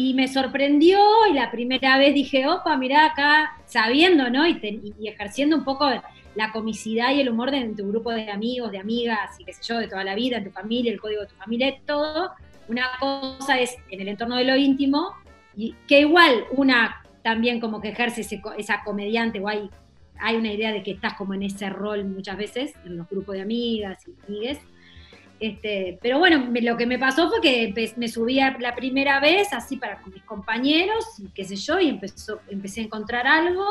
Y 0.00 0.14
me 0.14 0.28
sorprendió 0.28 0.98
y 1.30 1.34
la 1.34 1.50
primera 1.50 1.98
vez 1.98 2.14
dije, 2.14 2.48
opa, 2.48 2.74
mirá 2.78 3.04
acá, 3.04 3.58
sabiendo, 3.66 4.30
¿no? 4.30 4.46
Y, 4.46 4.58
y 4.98 5.08
ejerciendo 5.08 5.56
un 5.56 5.64
poco 5.64 5.90
la 6.34 6.52
comicidad 6.52 7.12
y 7.12 7.20
el 7.20 7.28
humor 7.28 7.50
de 7.50 7.58
en 7.58 7.76
tu 7.76 7.86
grupo 7.86 8.10
de 8.10 8.30
amigos, 8.30 8.72
de 8.72 8.78
amigas 8.78 9.38
y 9.38 9.44
qué 9.44 9.52
sé 9.52 9.60
yo, 9.62 9.78
de 9.78 9.88
toda 9.88 10.02
la 10.02 10.14
vida, 10.14 10.38
en 10.38 10.44
tu 10.44 10.50
familia, 10.52 10.90
el 10.90 10.98
código 10.98 11.20
de 11.20 11.26
tu 11.26 11.34
familia, 11.34 11.76
todo. 11.84 12.30
Una 12.68 12.86
cosa 12.98 13.60
es 13.60 13.76
en 13.90 14.00
el 14.00 14.08
entorno 14.08 14.36
de 14.36 14.44
lo 14.44 14.56
íntimo, 14.56 15.12
y 15.54 15.74
que 15.86 16.00
igual 16.00 16.44
una 16.52 17.02
también 17.22 17.60
como 17.60 17.82
que 17.82 17.90
ejerce 17.90 18.22
ese 18.22 18.40
esa 18.56 18.82
comediante 18.82 19.38
o 19.40 19.48
hay, 19.48 19.68
hay 20.18 20.36
una 20.36 20.50
idea 20.50 20.72
de 20.72 20.82
que 20.82 20.92
estás 20.92 21.12
como 21.14 21.34
en 21.34 21.42
ese 21.42 21.68
rol 21.68 22.06
muchas 22.06 22.38
veces 22.38 22.72
en 22.86 22.96
los 22.96 23.06
grupos 23.06 23.34
de 23.34 23.42
amigas 23.42 23.98
y 24.08 24.14
amigues. 24.26 24.58
Este, 25.40 25.98
pero 26.02 26.18
bueno, 26.18 26.46
me- 26.46 26.60
lo 26.60 26.76
que 26.76 26.84
me 26.86 26.98
pasó 26.98 27.30
fue 27.30 27.40
que 27.40 27.72
me 27.96 28.08
subí 28.08 28.38
a 28.40 28.56
la 28.60 28.74
primera 28.74 29.18
vez 29.20 29.52
así 29.54 29.78
para 29.78 30.00
con 30.02 30.12
mis 30.12 30.22
compañeros 30.22 31.04
y 31.18 31.28
qué 31.30 31.44
sé 31.44 31.56
yo, 31.56 31.80
y 31.80 31.88
empezó, 31.88 32.40
empecé 32.48 32.82
a 32.82 32.84
encontrar 32.84 33.26
algo. 33.26 33.64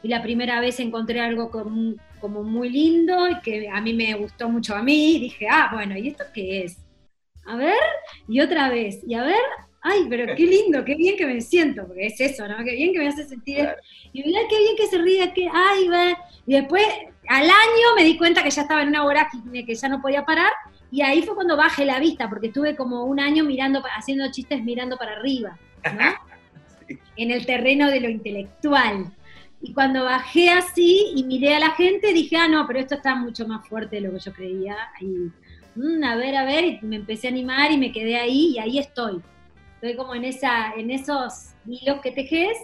Y 0.00 0.08
la 0.08 0.22
primera 0.22 0.60
vez 0.60 0.78
encontré 0.78 1.20
algo 1.20 1.50
como, 1.50 1.94
como 2.20 2.44
muy 2.44 2.70
lindo 2.70 3.28
y 3.28 3.40
que 3.40 3.68
a 3.68 3.80
mí 3.80 3.92
me 3.94 4.14
gustó 4.14 4.48
mucho 4.48 4.76
a 4.76 4.82
mí. 4.82 5.16
Y 5.16 5.20
dije, 5.20 5.48
ah, 5.50 5.70
bueno, 5.74 5.98
¿y 5.98 6.06
esto 6.08 6.22
qué 6.32 6.62
es? 6.62 6.78
A 7.44 7.56
ver, 7.56 7.74
y 8.28 8.40
otra 8.40 8.68
vez, 8.68 9.00
y 9.04 9.14
a 9.14 9.24
ver, 9.24 9.40
ay, 9.80 10.06
pero 10.08 10.36
qué 10.36 10.44
lindo, 10.44 10.84
qué 10.84 10.94
bien 10.94 11.16
que 11.16 11.26
me 11.26 11.40
siento, 11.40 11.86
porque 11.86 12.06
es 12.06 12.20
eso, 12.20 12.46
¿no? 12.46 12.58
Qué 12.58 12.76
bien 12.76 12.92
que 12.92 12.98
me 13.00 13.08
hace 13.08 13.24
sentir. 13.24 13.56
Claro. 13.56 13.78
Y 14.12 14.22
mirá 14.22 14.40
qué 14.48 14.58
bien 14.58 14.76
que 14.76 14.86
se 14.86 14.98
ríe, 14.98 15.32
que, 15.32 15.48
ay, 15.52 15.88
ve. 15.88 16.16
Y 16.46 16.52
después, 16.54 16.84
al 17.28 17.44
año 17.44 17.86
me 17.96 18.04
di 18.04 18.16
cuenta 18.16 18.42
que 18.44 18.50
ya 18.50 18.62
estaba 18.62 18.82
en 18.82 18.88
una 18.88 19.02
vorágine, 19.02 19.64
que 19.66 19.74
ya 19.74 19.88
no 19.88 20.00
podía 20.00 20.24
parar. 20.24 20.52
Y 20.90 21.02
ahí 21.02 21.22
fue 21.22 21.34
cuando 21.34 21.56
bajé 21.56 21.84
la 21.84 22.00
vista, 22.00 22.28
porque 22.28 22.48
estuve 22.48 22.74
como 22.74 23.04
un 23.04 23.20
año 23.20 23.44
mirando, 23.44 23.82
haciendo 23.96 24.30
chistes 24.30 24.62
mirando 24.62 24.96
para 24.96 25.12
arriba, 25.12 25.58
¿no? 25.84 26.14
En 27.16 27.30
el 27.30 27.44
terreno 27.44 27.90
de 27.90 28.00
lo 28.00 28.08
intelectual. 28.08 29.12
Y 29.60 29.74
cuando 29.74 30.04
bajé 30.04 30.50
así 30.50 31.12
y 31.14 31.24
miré 31.24 31.54
a 31.54 31.60
la 31.60 31.72
gente, 31.72 32.14
dije, 32.14 32.36
ah, 32.36 32.48
no, 32.48 32.66
pero 32.66 32.78
esto 32.78 32.94
está 32.94 33.14
mucho 33.14 33.46
más 33.46 33.68
fuerte 33.68 33.96
de 33.96 34.02
lo 34.02 34.12
que 34.12 34.20
yo 34.20 34.32
creía. 34.32 34.76
Y, 35.00 35.30
mm, 35.74 36.02
a 36.04 36.16
ver, 36.16 36.36
a 36.36 36.44
ver, 36.44 36.64
y 36.64 36.78
me 36.82 36.96
empecé 36.96 37.26
a 37.26 37.30
animar 37.30 37.70
y 37.72 37.76
me 37.76 37.92
quedé 37.92 38.16
ahí 38.16 38.54
y 38.54 38.58
ahí 38.58 38.78
estoy. 38.78 39.20
Estoy 39.74 39.96
como 39.96 40.14
en, 40.14 40.24
esa, 40.24 40.72
en 40.74 40.90
esos 40.90 41.50
hilos 41.66 42.00
que 42.00 42.12
tejes 42.12 42.56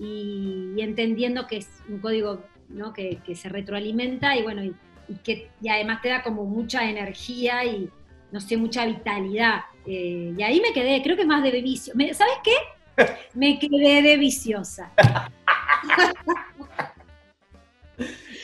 y, 0.00 0.72
y 0.76 0.80
entendiendo 0.80 1.46
que 1.46 1.58
es 1.58 1.68
un 1.88 1.98
código 1.98 2.42
¿no? 2.68 2.92
que, 2.92 3.18
que 3.24 3.36
se 3.36 3.48
retroalimenta 3.48 4.36
y 4.36 4.42
bueno, 4.42 4.64
y, 4.64 4.74
y 5.12 5.16
que 5.22 5.48
y 5.60 5.68
además 5.68 6.00
te 6.02 6.08
da 6.08 6.22
como 6.22 6.44
mucha 6.44 6.88
energía 6.88 7.64
y 7.64 7.88
no 8.30 8.40
sé, 8.40 8.56
mucha 8.56 8.86
vitalidad. 8.86 9.60
Eh, 9.86 10.32
y 10.36 10.42
ahí 10.42 10.60
me 10.60 10.72
quedé, 10.72 11.02
creo 11.02 11.16
que 11.16 11.24
más 11.26 11.42
de 11.42 11.50
vicio. 11.60 11.92
Me- 11.94 12.14
¿Sabes 12.14 12.34
qué? 12.42 12.54
Me 13.34 13.58
quedé 13.58 14.02
de 14.02 14.16
viciosa. 14.16 14.90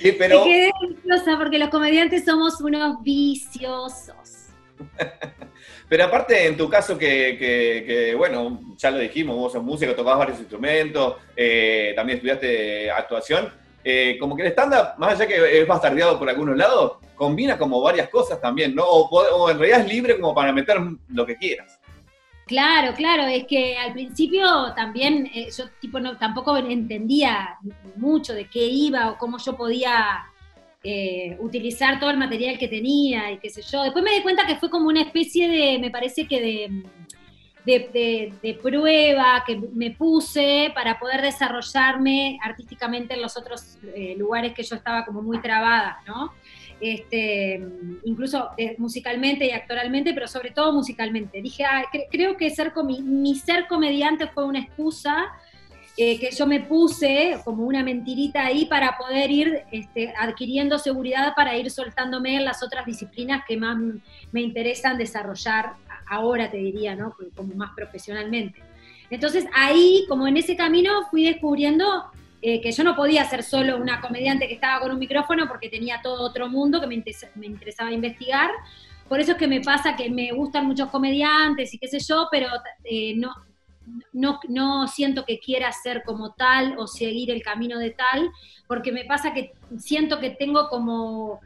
Sí, 0.00 0.12
pero, 0.16 0.44
Me 0.44 0.50
quedé 0.50 0.70
viciosa 0.88 1.36
porque 1.38 1.58
los 1.58 1.70
comediantes 1.70 2.24
somos 2.24 2.60
unos 2.60 3.02
viciosos. 3.02 4.46
pero 5.88 6.04
aparte, 6.04 6.46
en 6.46 6.56
tu 6.56 6.68
caso, 6.68 6.96
que, 6.96 7.36
que- 7.38 7.84
que, 7.84 8.14
bueno, 8.14 8.60
ya 8.76 8.92
lo 8.92 8.98
dijimos, 8.98 9.34
vos 9.36 9.52
sos 9.52 9.64
músico, 9.64 9.94
tocabas 9.94 10.18
varios 10.20 10.38
instrumentos, 10.38 11.16
eh, 11.34 11.92
también 11.96 12.18
estudiaste 12.18 12.90
actuación. 12.92 13.52
Eh, 13.90 14.18
como 14.18 14.36
que 14.36 14.42
el 14.42 14.48
stand-up, 14.48 14.98
más 14.98 15.14
allá 15.14 15.26
que 15.26 15.60
es 15.60 15.66
bastardeado 15.66 16.18
por 16.18 16.28
algunos 16.28 16.54
lados, 16.58 16.98
combina 17.14 17.56
como 17.56 17.80
varias 17.80 18.10
cosas 18.10 18.38
también, 18.38 18.74
¿no? 18.74 18.84
O, 18.84 19.08
o 19.08 19.50
en 19.50 19.58
realidad 19.58 19.80
es 19.80 19.88
libre 19.88 20.20
como 20.20 20.34
para 20.34 20.52
meter 20.52 20.76
lo 21.08 21.24
que 21.24 21.36
quieras. 21.36 21.80
Claro, 22.46 22.94
claro, 22.94 23.22
es 23.24 23.46
que 23.46 23.78
al 23.78 23.94
principio 23.94 24.74
también 24.74 25.30
eh, 25.34 25.48
yo 25.56 25.64
tipo 25.80 26.00
no, 26.00 26.18
tampoco 26.18 26.54
entendía 26.58 27.56
mucho 27.96 28.34
de 28.34 28.50
qué 28.50 28.66
iba 28.66 29.10
o 29.10 29.16
cómo 29.16 29.38
yo 29.38 29.56
podía 29.56 30.24
eh, 30.84 31.38
utilizar 31.40 31.98
todo 31.98 32.10
el 32.10 32.18
material 32.18 32.58
que 32.58 32.68
tenía 32.68 33.32
y 33.32 33.38
qué 33.38 33.48
sé 33.48 33.62
yo. 33.62 33.84
Después 33.84 34.04
me 34.04 34.12
di 34.12 34.20
cuenta 34.20 34.46
que 34.46 34.56
fue 34.56 34.68
como 34.68 34.88
una 34.88 35.00
especie 35.00 35.48
de, 35.48 35.78
me 35.78 35.90
parece 35.90 36.28
que 36.28 36.40
de, 36.42 36.82
de, 37.76 38.58
prueba 38.62 39.44
que 39.46 39.56
me 39.74 39.90
puse 39.90 40.70
para 40.74 40.98
poder 40.98 41.20
desarrollarme 41.22 42.38
artísticamente 42.42 43.14
en 43.14 43.22
los 43.22 43.36
otros 43.36 43.76
eh, 43.94 44.14
lugares 44.16 44.54
que 44.54 44.62
yo 44.62 44.76
estaba 44.76 45.04
como 45.04 45.20
muy 45.22 45.40
trabada, 45.40 45.98
¿no? 46.06 46.32
este, 46.80 47.60
incluso 48.04 48.50
eh, 48.56 48.76
musicalmente 48.78 49.44
y 49.46 49.50
actoralmente, 49.50 50.14
pero 50.14 50.28
sobre 50.28 50.50
todo 50.52 50.72
musicalmente. 50.72 51.42
Dije, 51.42 51.64
ah, 51.64 51.82
cre- 51.92 52.06
creo 52.10 52.36
que 52.36 52.50
ser 52.50 52.72
comi- 52.72 53.02
mi 53.02 53.34
ser 53.34 53.66
comediante 53.66 54.28
fue 54.28 54.44
una 54.44 54.60
excusa 54.60 55.26
eh, 55.96 56.20
que 56.20 56.30
yo 56.30 56.46
me 56.46 56.60
puse 56.60 57.36
como 57.44 57.64
una 57.64 57.82
mentirita 57.82 58.46
ahí 58.46 58.66
para 58.66 58.96
poder 58.96 59.28
ir 59.32 59.62
este, 59.72 60.14
adquiriendo 60.16 60.78
seguridad 60.78 61.34
para 61.34 61.56
ir 61.56 61.68
soltándome 61.72 62.36
en 62.36 62.44
las 62.44 62.62
otras 62.62 62.86
disciplinas 62.86 63.42
que 63.48 63.56
más 63.56 63.76
me 64.30 64.40
interesan 64.40 64.96
desarrollar 64.96 65.72
ahora, 66.08 66.50
te 66.50 66.56
diría, 66.56 66.94
¿no? 66.94 67.14
Como 67.34 67.54
más 67.54 67.72
profesionalmente. 67.74 68.62
Entonces 69.10 69.46
ahí, 69.54 70.04
como 70.08 70.26
en 70.26 70.36
ese 70.36 70.56
camino, 70.56 71.06
fui 71.10 71.24
descubriendo 71.24 72.10
eh, 72.40 72.60
que 72.60 72.70
yo 72.70 72.84
no 72.84 72.94
podía 72.94 73.24
ser 73.24 73.42
solo 73.42 73.78
una 73.78 74.00
comediante 74.00 74.46
que 74.46 74.54
estaba 74.54 74.80
con 74.80 74.92
un 74.92 74.98
micrófono 74.98 75.48
porque 75.48 75.68
tenía 75.68 76.00
todo 76.02 76.22
otro 76.22 76.48
mundo 76.48 76.80
que 76.80 76.86
me, 76.86 77.02
me 77.34 77.46
interesaba 77.46 77.90
investigar. 77.90 78.50
Por 79.08 79.20
eso 79.20 79.32
es 79.32 79.38
que 79.38 79.48
me 79.48 79.60
pasa 79.60 79.96
que 79.96 80.10
me 80.10 80.32
gustan 80.32 80.66
muchos 80.66 80.90
comediantes 80.90 81.72
y 81.72 81.78
qué 81.78 81.88
sé 81.88 81.98
yo, 81.98 82.28
pero 82.30 82.48
eh, 82.84 83.14
no, 83.16 83.32
no, 84.12 84.38
no 84.48 84.86
siento 84.86 85.24
que 85.24 85.38
quiera 85.38 85.72
ser 85.72 86.02
como 86.04 86.34
tal 86.34 86.76
o 86.78 86.86
seguir 86.86 87.30
el 87.30 87.42
camino 87.42 87.78
de 87.78 87.90
tal, 87.90 88.30
porque 88.66 88.92
me 88.92 89.04
pasa 89.04 89.32
que 89.32 89.52
siento 89.78 90.20
que 90.20 90.30
tengo 90.30 90.68
como 90.68 91.40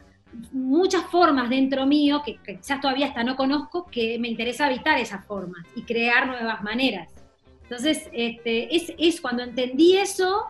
muchas 0.53 1.05
formas 1.05 1.51
dentro 1.51 1.87
mío, 1.87 2.23
que, 2.25 2.39
quizás 2.39 2.81
todavía 2.81 3.07
hasta 3.07 3.25
no 3.25 3.37
conozco, 3.37 3.87
que 3.87 4.19
me 4.19 4.29
interesa 4.29 4.67
habitar 4.67 4.99
esas 4.99 5.25
formas 5.27 5.65
y 5.75 5.83
crear 5.83 6.27
nuevas 6.27 6.63
maneras. 6.63 7.13
Entonces, 7.63 8.09
este, 8.13 8.75
es, 8.75 8.93
es 8.99 9.21
cuando 9.21 9.43
entendí 9.43 9.97
eso, 9.97 10.45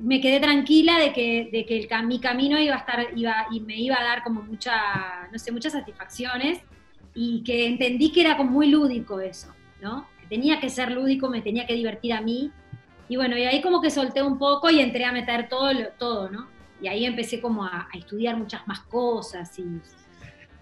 me 0.00 0.20
quedé 0.20 0.40
tranquila 0.40 0.98
de 0.98 1.12
que, 1.12 1.48
de 1.52 1.66
que 1.66 1.78
el, 1.78 2.06
mi 2.06 2.20
camino 2.20 2.58
iba 2.58 2.74
a 2.74 2.78
estar, 2.78 3.06
iba, 3.14 3.46
y 3.50 3.60
me 3.60 3.76
iba 3.76 3.98
a 3.98 4.04
dar 4.04 4.22
como 4.22 4.42
mucha, 4.42 5.28
no 5.30 5.38
sé, 5.38 5.52
muchas 5.52 5.72
satisfacciones, 5.72 6.60
y 7.14 7.42
que 7.42 7.66
entendí 7.66 8.12
que 8.12 8.22
era 8.22 8.36
como 8.36 8.50
muy 8.50 8.68
lúdico 8.68 9.20
eso, 9.20 9.52
¿no? 9.80 10.06
tenía 10.30 10.60
que 10.60 10.70
ser 10.70 10.92
lúdico, 10.92 11.28
me 11.28 11.42
tenía 11.42 11.66
que 11.66 11.74
divertir 11.74 12.14
a 12.14 12.22
mí. 12.22 12.50
Y 13.08 13.16
bueno, 13.16 13.36
y 13.36 13.42
ahí 13.42 13.60
como 13.60 13.82
que 13.82 13.90
solté 13.90 14.22
un 14.22 14.38
poco 14.38 14.70
y 14.70 14.80
entré 14.80 15.04
a 15.04 15.12
meter 15.12 15.48
todo, 15.48 15.70
todo 15.98 16.30
¿no? 16.30 16.48
Y 16.80 16.88
ahí 16.88 17.04
empecé 17.04 17.40
como 17.40 17.64
a, 17.64 17.88
estudiar 17.94 18.36
muchas 18.36 18.66
más 18.66 18.80
cosas 18.80 19.58
y, 19.58 19.64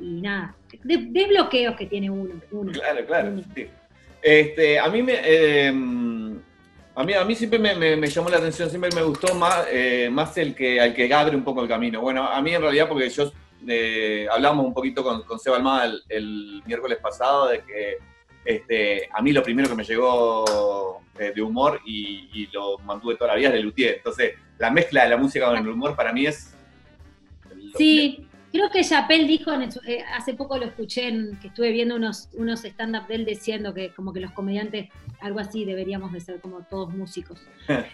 y 0.00 0.20
nada, 0.20 0.54
desbloqueos 0.82 1.76
que 1.76 1.86
tiene 1.86 2.10
uno. 2.10 2.40
claro, 2.72 3.06
claro. 3.06 3.34
Este, 4.22 4.78
a 4.78 4.88
mí 4.88 5.02
me... 5.02 5.14
Eh, 5.22 5.72
a 6.98 7.04
mí, 7.04 7.12
a 7.14 7.24
mí 7.24 7.36
siempre 7.36 7.60
me, 7.60 8.08
llamó 8.08 8.28
la 8.28 8.38
atención, 8.38 8.68
siempre 8.68 8.90
me 8.92 9.02
gustó 9.02 9.32
más, 9.36 9.68
eh, 9.70 10.08
más 10.10 10.36
el 10.36 10.52
que, 10.52 10.80
al 10.80 10.92
que 10.92 11.14
abre 11.14 11.36
un 11.36 11.44
poco 11.44 11.62
el 11.62 11.68
camino. 11.68 12.00
Bueno, 12.00 12.26
a 12.26 12.42
mí 12.42 12.52
en 12.52 12.60
realidad 12.60 12.88
porque 12.88 13.08
yo 13.08 13.30
eh, 13.68 14.26
hablamos 14.28 14.66
un 14.66 14.74
poquito 14.74 15.04
con, 15.04 15.22
con 15.22 15.38
Seba 15.38 15.58
Almada 15.58 15.92
el, 16.08 16.60
miércoles 16.66 16.98
pasado 16.98 17.50
de 17.50 17.60
que 17.60 17.98
este, 18.44 19.08
a 19.12 19.22
mí 19.22 19.30
lo 19.30 19.44
primero 19.44 19.68
que 19.68 19.76
me 19.76 19.84
llegó 19.84 21.00
eh, 21.20 21.30
de 21.32 21.40
humor 21.40 21.80
y, 21.86 22.48
lo 22.52 22.78
mantuve 22.78 23.14
toda 23.14 23.30
la 23.30 23.36
vida 23.36 23.48
es 23.50 23.54
de 23.54 23.60
Luthier. 23.60 23.94
Entonces, 23.98 24.34
la 24.58 24.70
mezcla 24.70 25.04
de 25.04 25.10
la 25.10 25.16
música 25.16 25.46
con 25.46 25.56
el 25.56 25.68
humor 25.68 25.94
para 25.96 26.12
mí 26.12 26.26
es... 26.26 26.54
Sí, 27.76 28.26
creo 28.52 28.70
que 28.70 28.82
Chappelle 28.82 29.26
dijo, 29.26 29.52
eh, 29.52 30.04
hace 30.16 30.34
poco 30.34 30.56
lo 30.58 30.66
escuché, 30.66 31.08
en, 31.08 31.38
que 31.40 31.48
estuve 31.48 31.70
viendo 31.70 31.96
unos, 31.96 32.28
unos 32.32 32.64
stand-up 32.64 33.06
de 33.06 33.16
él 33.16 33.24
diciendo 33.24 33.74
que 33.74 33.90
como 33.90 34.12
que 34.12 34.20
los 34.20 34.32
comediantes, 34.32 34.88
algo 35.20 35.40
así, 35.40 35.64
deberíamos 35.64 36.12
de 36.12 36.20
ser 36.20 36.40
como 36.40 36.62
todos 36.62 36.92
músicos. 36.92 37.40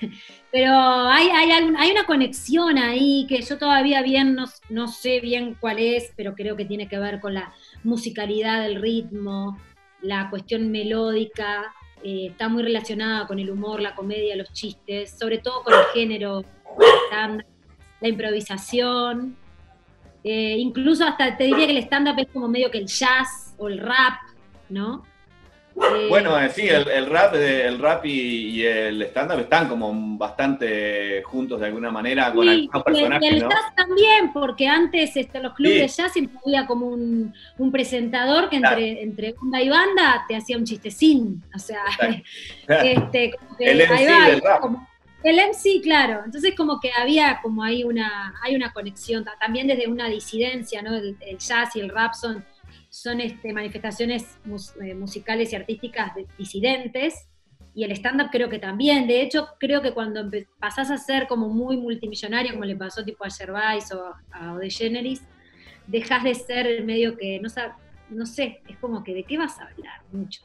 Pero 0.53 0.73
hay, 0.73 1.29
hay, 1.29 1.51
hay, 1.51 1.91
una 1.91 2.05
conexión 2.07 2.79
ahí 2.79 3.27
que 3.29 3.43
yo 3.43 3.59
todavía 3.59 4.03
bien 4.03 4.35
no, 4.35 4.47
no 4.69 4.89
sé 4.89 5.21
bien 5.21 5.57
cuál 5.59 5.79
es, 5.79 6.13
pero 6.17 6.35
creo 6.35 6.57
que 6.57 6.65
tiene 6.65 6.89
que 6.89 6.99
ver 6.99 7.21
con 7.21 7.35
la 7.35 7.53
musicalidad 7.83 8.63
del 8.63 8.81
ritmo, 8.81 9.59
la 10.01 10.31
cuestión 10.31 10.71
melódica, 10.71 11.75
eh, 12.03 12.29
está 12.31 12.49
muy 12.49 12.63
relacionada 12.63 13.27
con 13.27 13.39
el 13.39 13.51
humor, 13.51 13.81
la 13.81 13.95
comedia, 13.95 14.37
los 14.37 14.53
chistes, 14.53 15.17
sobre 15.19 15.39
todo 15.39 15.63
con 15.63 15.75
el 15.75 15.85
género, 15.95 16.45
la 18.01 18.09
improvisación. 18.09 19.37
Eh, 20.23 20.57
incluso 20.59 21.05
hasta 21.05 21.37
te 21.37 21.45
diría 21.45 21.67
que 21.67 21.77
el 21.77 21.85
stand-up 21.85 22.19
es 22.19 22.29
como 22.33 22.49
medio 22.49 22.71
que 22.71 22.79
el 22.79 22.87
jazz 22.87 23.55
o 23.59 23.69
el 23.69 23.79
rap, 23.79 24.15
¿no? 24.69 25.05
Eh, 25.77 26.07
bueno, 26.09 26.39
eh, 26.39 26.51
sí, 26.51 26.69
el, 26.69 27.07
rap, 27.07 27.35
el 27.35 27.79
rap 27.79 28.05
y, 28.07 28.65
el 28.65 29.03
stand-up 29.03 29.41
están 29.41 29.69
como 29.69 29.93
bastante 30.17 31.23
juntos 31.25 31.59
de 31.59 31.67
alguna 31.67 31.91
manera 31.91 32.33
con 32.33 32.49
algunos 32.49 32.83
personajes. 32.85 33.31
Y 33.31 33.35
el 33.35 33.41
jazz 33.41 33.75
también, 33.75 34.33
porque 34.33 34.69
antes 34.69 35.17
este, 35.17 35.41
los 35.41 35.53
clubes 35.55 35.81
de 35.81 35.89
jazz 35.89 36.13
siempre 36.13 36.39
había 36.45 36.67
como 36.67 36.87
un, 36.87 37.35
presentador 37.73 38.49
que 38.51 38.57
entre, 38.57 39.03
entre 39.03 39.35
banda 39.41 39.63
y 39.63 39.69
banda 39.69 40.25
te 40.29 40.37
hacía 40.37 40.57
un 40.57 40.65
chistecín. 40.65 41.43
O 41.55 41.59
sea, 41.59 41.83
este, 42.69 43.33
como 43.33 43.57
que 43.57 43.71
el 43.71 43.79
MC 43.79 43.91
ahí 43.91 44.07
va, 44.41 44.89
el 45.25 45.37
MC, 45.37 45.81
claro. 45.83 46.23
Entonces 46.25 46.55
como 46.55 46.79
que 46.79 46.93
había 46.93 47.41
como 47.43 47.65
ahí 47.65 47.83
una, 47.83 48.35
hay 48.45 48.55
una 48.55 48.73
conexión, 48.73 49.25
también 49.41 49.67
desde 49.67 49.89
una 49.89 50.07
disidencia, 50.09 50.83
¿no? 50.83 50.95
el 50.95 51.39
jazz 51.39 51.75
y 51.75 51.81
el 51.81 51.89
rap 51.89 52.15
son 52.15 52.45
son 52.95 53.21
este, 53.21 53.53
manifestaciones 53.53 54.39
eh, 54.81 54.95
musicales 54.95 55.53
y 55.53 55.57
artísticas 55.57 56.13
disidentes, 56.39 57.27
y 57.75 57.83
el 57.83 57.91
stand-up 57.91 58.29
creo 58.31 58.49
que 58.49 58.61
también. 58.61 59.09
De 59.09 59.21
hecho, 59.21 59.49
creo 59.59 59.83
que 59.83 59.93
cuando 59.93 60.31
pasás 60.61 60.93
a 60.93 60.97
ser 60.97 61.27
como 61.27 61.49
muy 61.49 61.77
multimillonario, 61.77 62.53
como 62.53 62.65
le 62.65 62.77
pasó 62.77 63.05
tipo 63.05 63.25
a 63.25 63.31
Gervais 63.31 63.91
o 63.91 64.15
a 64.31 64.57
Generis, 64.69 65.23
dejas 65.89 66.23
de 66.23 66.37
ser 66.37 66.85
medio 66.85 67.17
que, 67.17 67.41
no, 67.41 67.49
no 68.11 68.27
sé, 68.27 68.63
es 68.69 68.77
como 68.77 69.03
que 69.03 69.13
de 69.13 69.25
qué 69.25 69.39
vas 69.39 69.59
a 69.59 69.65
hablar 69.65 70.03
mucho. 70.13 70.43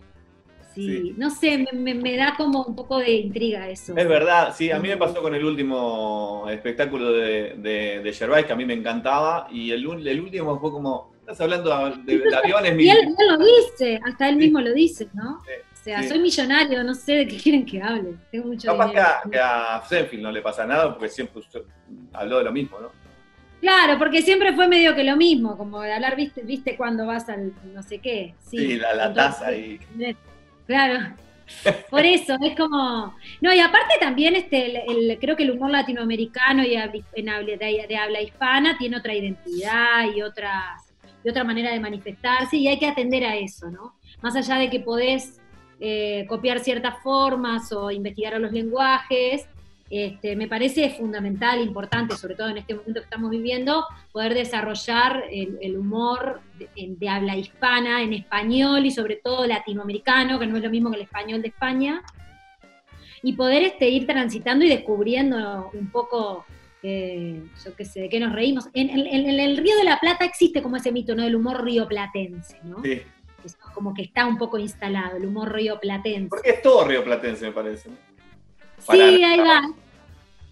Sí, 0.74 1.13
no 1.18 1.29
sé, 1.29 1.68
me, 1.72 2.18
da 2.18 2.34
como 2.36 2.63
un 2.63 2.75
poco 2.75 2.98
de 2.98 3.12
intriga 3.12 3.70
eso. 3.70 3.96
Es 3.96 4.08
verdad, 4.08 4.56
sí, 4.56 4.72
a 4.72 4.79
mí 4.79 4.88
me 4.88 4.98
pasó 4.98 5.22
con 5.22 5.36
el 5.36 5.46
último 5.46 6.48
espectáculo 6.50 7.12
de, 7.12 8.01
de, 8.03 8.13
Gervais, 8.13 8.46
que 8.46 8.53
a 8.53 8.56
mí 8.56 8.65
me 8.65 8.74
encantaba, 8.74 9.48
y 9.51 9.70
el, 9.70 9.86
el 10.08 10.22
último 10.22 10.60
fue 10.60 10.72
como, 10.72 11.09
Estás 11.29 11.41
hablando 11.41 11.69
de, 12.05 12.36
aviones 12.36 12.79
Y 12.79 12.89
él, 12.89 13.15
lo 13.29 13.38
dice, 13.38 14.00
hasta 14.03 14.29
él 14.29 14.38
mismo 14.38 14.59
lo 14.62 14.74
dice, 14.74 15.07
¿no? 15.13 15.33
o 15.36 15.83
sea, 15.83 16.01
soy 16.01 16.17
millonario, 16.17 16.83
no 16.83 16.95
sé 16.95 17.17
de 17.17 17.27
qué 17.27 17.38
quieren 17.38 17.67
que 17.67 17.79
hable. 17.79 18.15
Tengo 18.31 18.48
mucho 18.48 18.67
Capaz 18.67 18.91
que 19.29 19.39
a, 19.39 19.83
que 20.09 20.17
no 20.17 20.31
le 20.31 20.41
pasa 20.41 20.65
nada 20.65 20.91
porque 20.91 21.07
siempre 21.07 21.43
habló 22.13 22.39
de 22.39 22.45
lo 22.45 22.51
mismo, 22.51 22.79
¿no? 22.79 22.91
Claro, 23.62 24.00
porque 24.00 24.24
siempre 24.24 24.53
fue 24.53 24.67
medio 24.67 24.95
que 24.95 25.03
lo 25.03 25.15
mismo, 25.17 25.55
como 25.55 25.81
de 25.81 25.93
hablar, 25.93 26.15
viste, 26.15 26.41
viste 26.41 26.75
cuando 26.75 27.05
vas 27.05 27.29
al 27.29 27.53
no 27.75 27.83
sé 27.83 28.00
qué. 28.00 28.33
Sí, 28.39 28.77
la, 28.77 29.13
taza 29.13 29.55
y. 29.55 29.79
Claro. 30.65 31.15
Por 31.91 32.05
eso, 32.05 32.38
es 32.41 32.57
como. 32.57 33.15
No, 33.41 33.53
y 33.53 33.59
aparte 33.59 33.95
también 34.00 34.36
este, 34.36 34.83
el, 34.91 35.19
creo 35.19 35.36
que 35.36 35.43
el 35.43 35.51
humor 35.51 35.69
latinoamericano 35.69 36.63
y 36.63 36.74
en 36.74 37.29
habla, 37.29 37.55
de 37.57 37.98
habla 37.98 38.21
hispana 38.21 38.77
tiene 38.79 38.98
otra 38.98 39.13
identidad 39.13 40.05
y 40.15 40.24
otras 40.24 40.88
de 41.24 41.30
otra 41.30 41.44
manera 41.44 41.72
de 41.72 41.80
manifestarse 41.80 42.58
y 42.58 42.68
hay 42.68 42.80
que 42.80 42.88
atender 42.88 43.24
a 43.26 43.36
eso, 43.36 43.70
¿no? 43.70 43.96
Más 44.22 44.36
allá 44.36 44.56
de 44.56 44.70
que 44.70 44.80
podés 44.80 45.40
eh, 45.80 46.26
copiar 46.28 46.60
ciertas 46.60 47.02
formas 47.02 47.72
o 47.72 47.92
investigar 47.92 48.34
a 48.34 48.40
los 48.40 48.52
lenguajes, 48.52 49.48
este, 49.90 50.36
me 50.36 50.48
parece 50.48 50.92
fundamental, 50.92 51.60
importante, 51.62 52.16
sobre 52.16 52.36
todo 52.36 52.50
en 52.50 52.58
este 52.58 52.76
momento 52.76 53.00
que 53.00 53.06
estamos 53.06 53.32
viviendo, 53.32 53.86
poder 54.12 54.36
desarrollar 54.36 55.24
el, 55.32 55.78
humor 55.78 56.42
de, 56.78 57.10
habla 57.10 57.36
hispana, 57.36 58.04
en 58.04 58.14
español 58.14 58.86
y 58.86 58.92
sobre 58.92 59.16
todo 59.16 59.48
latinoamericano, 59.48 60.38
que 60.38 60.46
no 60.46 60.58
es 60.58 60.64
lo 60.64 60.70
mismo 60.70 60.92
que 60.92 60.98
el 60.98 61.04
español 61.04 61.42
de 61.42 61.48
España, 61.48 62.04
y 63.24 63.34
poder 63.34 63.64
este, 63.64 63.90
ir 63.90 64.06
transitando 64.06 64.64
y 64.64 64.70
descubriendo 64.70 65.72
un 65.74 65.90
poco 65.90 66.46
eh, 66.81 67.43
yo 67.65 67.75
qué 67.75 67.86
sé, 67.86 68.01
de 68.01 68.09
qué 68.09 68.19
nos 68.19 68.33
reímos. 68.33 68.65
En, 68.74 68.89
el 68.89 69.57
Río 69.57 69.75
de 69.77 69.83
la 69.83 70.00
Plata 70.00 70.25
existe 70.25 70.62
como 70.62 70.77
ese 70.77 70.91
mito, 70.91 71.15
¿no? 71.15 71.24
Del 71.24 71.36
humor 71.36 71.63
rioplatense, 71.63 72.59
¿no? 72.63 72.81
Sí. 72.83 73.01
como 73.74 73.93
que 73.93 74.03
está 74.03 74.25
un 74.25 74.38
poco 74.38 74.57
instalado, 74.57 75.17
el 75.17 75.25
humor 75.25 75.53
rioplatense. 75.53 76.29
Porque 76.29 76.51
es 76.51 76.62
todo 76.62 76.86
rioplatense, 76.86 77.45
me 77.45 77.51
parece. 77.51 77.89
Sí, 78.89 79.01
ahí 79.01 79.39
va. 79.39 79.62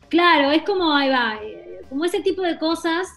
Claro, 0.09 0.51
es 0.51 0.63
como, 0.63 0.93
ahí 0.93 1.09
va, 1.09 1.39
eh, 1.43 1.81
como 1.89 2.05
ese 2.05 2.21
tipo 2.21 2.41
de 2.41 2.57
cosas, 2.57 3.07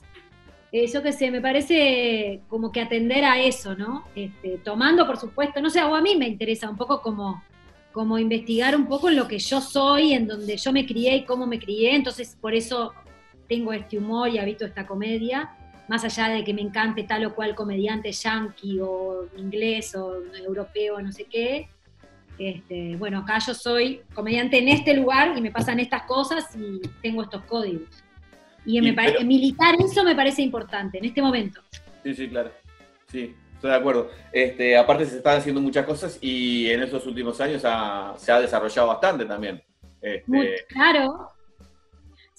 eh, 0.72 0.86
yo 0.86 1.02
qué 1.02 1.12
sé, 1.12 1.30
me 1.30 1.40
parece 1.40 2.40
como 2.48 2.70
que 2.70 2.80
atender 2.80 3.24
a 3.24 3.40
eso, 3.40 3.74
¿no? 3.74 4.04
Este, 4.14 4.58
tomando, 4.58 5.06
por 5.06 5.16
supuesto, 5.16 5.60
no 5.60 5.70
sé, 5.70 5.82
o 5.82 5.94
a 5.94 6.00
mí 6.00 6.16
me 6.16 6.28
interesa 6.28 6.70
un 6.70 6.76
poco 6.76 7.00
como 7.02 7.42
como 7.92 8.18
investigar 8.18 8.76
un 8.76 8.86
poco 8.86 9.08
en 9.08 9.16
lo 9.16 9.26
que 9.26 9.38
yo 9.38 9.60
soy, 9.60 10.12
en 10.12 10.26
donde 10.26 10.56
yo 10.56 10.72
me 10.72 10.86
crié 10.86 11.16
y 11.16 11.24
cómo 11.24 11.46
me 11.46 11.58
crié, 11.58 11.94
entonces 11.94 12.36
por 12.40 12.54
eso 12.54 12.92
tengo 13.50 13.72
este 13.72 13.98
humor 13.98 14.28
y 14.28 14.38
habito 14.38 14.64
esta 14.64 14.86
comedia, 14.86 15.50
más 15.88 16.04
allá 16.04 16.28
de 16.28 16.44
que 16.44 16.54
me 16.54 16.62
encante 16.62 17.02
tal 17.02 17.24
o 17.24 17.34
cual 17.34 17.56
comediante 17.56 18.12
yankee 18.12 18.78
o 18.80 19.26
inglés 19.36 19.92
o 19.96 20.22
europeo, 20.36 21.02
no 21.02 21.10
sé 21.10 21.24
qué. 21.24 21.68
Este, 22.38 22.94
bueno, 22.96 23.18
acá 23.18 23.40
yo 23.44 23.52
soy 23.52 24.02
comediante 24.14 24.58
en 24.58 24.68
este 24.68 24.94
lugar 24.94 25.36
y 25.36 25.40
me 25.40 25.50
pasan 25.50 25.80
estas 25.80 26.04
cosas 26.04 26.46
y 26.56 26.80
tengo 27.02 27.24
estos 27.24 27.42
códigos. 27.42 28.04
Y, 28.64 28.80
me 28.80 28.94
militar 29.24 29.74
eso 29.80 30.04
me 30.04 30.14
parece 30.14 30.42
importante 30.42 30.98
en 30.98 31.06
este 31.06 31.20
momento. 31.20 31.60
Sí, 32.04 32.14
sí, 32.14 32.28
claro. 32.28 32.52
Sí, 33.10 33.34
Estoy 33.54 33.72
de 33.72 33.76
acuerdo. 33.76 34.10
Este, 34.32 34.74
aparte 34.74 35.04
se 35.04 35.16
están 35.16 35.38
haciendo 35.38 35.60
muchas 35.60 35.84
cosas 35.84 36.18
y 36.22 36.70
en 36.70 36.82
estos 36.82 37.04
últimos 37.06 37.38
años 37.40 37.60
se 37.60 38.32
ha 38.32 38.40
desarrollado 38.40 38.88
bastante 38.88 39.24
también. 39.26 39.60
Este... 40.00 40.64
claro. 40.68 41.32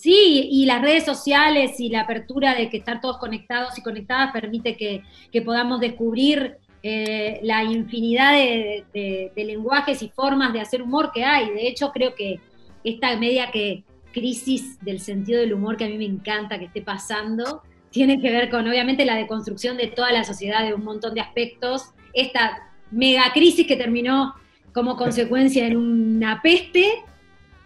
Sí, 0.02 0.50
y 0.52 0.66
las 0.66 0.82
redes 0.82 1.06
sociales 1.06 1.80
y 1.80 1.90
la 1.90 2.02
apertura 2.02 2.56
de 2.56 2.72
que 2.72 2.78
estar 2.78 3.00
todos 3.02 3.20
conectados 3.20 3.78
y 3.78 3.84
conectadas 3.84 4.32
permite 4.32 4.76
que, 4.76 5.04
podamos 5.44 5.80
descubrir 5.80 6.58
eh, 6.82 7.40
la 7.44 7.64
infinidad 7.64 8.34
de, 8.34 9.32
lenguajes 9.36 10.02
y 10.02 10.10
formas 10.10 10.54
de 10.54 10.60
hacer 10.60 10.82
humor 10.82 11.12
que 11.14 11.24
hay. 11.24 11.52
De 11.52 11.68
hecho, 11.68 11.92
creo 11.92 12.16
que 12.16 12.40
esta 12.84 13.16
media 13.18 13.52
que 13.52 13.84
crisis 14.12 14.84
del 14.84 15.00
sentido 15.02 15.40
del 15.40 15.54
humor 15.54 15.78
que 15.78 15.86
a 15.86 15.88
mí 15.88 16.00
me 16.00 16.06
encanta 16.06 16.58
que 16.58 16.66
esté 16.66 16.82
pasando, 16.82 17.62
tiene 17.92 18.20
que 18.20 18.32
ver 18.32 18.50
con 18.50 18.68
obviamente 18.68 19.06
la 19.06 19.16
deconstrucción 19.16 19.78
de 19.78 19.86
toda 19.86 20.12
la 20.12 20.24
sociedad 20.24 20.66
de 20.66 20.74
un 20.74 20.84
montón 20.84 21.14
de 21.14 21.22
aspectos. 21.22 21.92
Esta 22.14 22.72
mega 22.90 23.32
crisis 23.34 23.68
que 23.68 23.76
terminó 23.76 24.34
como 24.74 24.96
consecuencia 24.96 25.68
en 25.68 25.78
una 25.78 26.42
peste, 26.42 27.04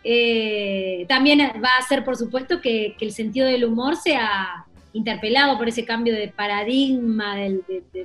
eh, 0.07 1.07
también 1.09 1.39
va 1.39 1.69
a 1.69 1.79
hacer, 1.79 2.05
por 2.05 2.15
supuesto, 2.15 2.62
que, 2.62 2.95
el 3.00 3.12
sentido 3.12 3.47
del 3.47 3.65
humor 3.65 3.95
sea 3.95 4.67
interpelado 4.93 5.57
por 5.57 5.67
ese 5.67 5.83
cambio 5.83 6.13
de 6.13 6.27
paradigma 6.27 7.35
del, 7.35 7.63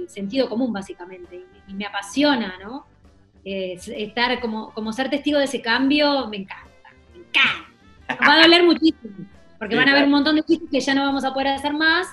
sentido 0.09 0.49
común, 0.49 0.73
básicamente. 0.73 1.45
Y, 1.69 1.75
me 1.75 1.85
apasiona, 1.85 2.54
¿no? 2.62 2.87
estar 3.45 4.40
como, 4.40 4.73
como 4.73 4.92
ser 4.92 5.09
testigo 5.09 5.38
de 5.38 5.45
ese 5.45 5.62
cambio, 5.62 6.28
me 6.28 6.38
encanta, 6.38 6.90
me 7.12 7.21
encanta. 7.21 8.28
va 8.28 8.35
a 8.35 8.42
doler 8.42 8.64
muchísimo, 8.64 9.26
porque 9.59 9.76
van 9.76 9.88
a 9.88 9.92
haber 9.92 10.04
un 10.04 10.11
montón 10.11 10.37
de 10.37 10.42
chistes 10.42 10.69
que 10.71 10.80
ya 10.80 10.95
no 10.95 11.04
vamos 11.04 11.25
a 11.25 11.33
poder 11.33 11.49
hacer 11.49 11.73
más, 11.73 12.09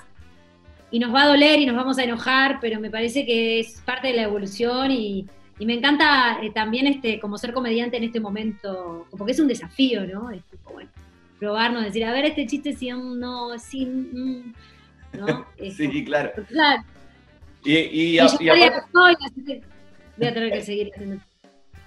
y 0.91 0.99
nos 0.99 1.13
va 1.13 1.23
a 1.23 1.27
doler 1.27 1.59
y 1.59 1.65
nos 1.65 1.75
vamos 1.75 1.97
a 1.97 2.03
enojar, 2.03 2.59
pero 2.61 2.79
me 2.79 2.89
parece 2.89 3.25
que 3.25 3.59
es 3.59 3.81
parte 3.85 4.07
de 4.07 4.13
la 4.13 4.23
evolución 4.23 4.91
y, 4.91 5.27
y 5.59 5.65
me 5.65 5.73
encanta 5.73 6.39
eh, 6.41 6.51
también 6.51 6.87
este, 6.87 7.19
como 7.19 7.37
ser 7.37 7.53
comediante 7.53 7.97
en 7.97 8.03
este 8.03 8.19
momento, 8.19 9.07
porque 9.17 9.31
es 9.31 9.39
un 9.39 9.47
desafío, 9.47 10.05
¿no? 10.05 10.29
Es 10.29 10.43
tipo, 10.45 10.73
bueno, 10.73 10.89
probarnos, 11.39 11.83
decir, 11.83 12.05
a 12.05 12.11
ver, 12.11 12.25
este 12.25 12.45
chiste 12.45 12.73
si 12.73 12.89
no, 12.89 13.57
sí, 13.57 13.85
mm", 13.85 14.53
¿no? 15.19 15.45
sí, 15.75 16.05
claro. 16.05 16.31
claro. 16.47 16.83
Y, 17.63 17.75
y, 17.75 18.17
y, 18.17 18.19
voy 18.19 18.49
a 20.27 20.33
tener 20.33 20.51
que 20.51 20.61
seguir 20.63 20.91
haciendo 20.93 21.21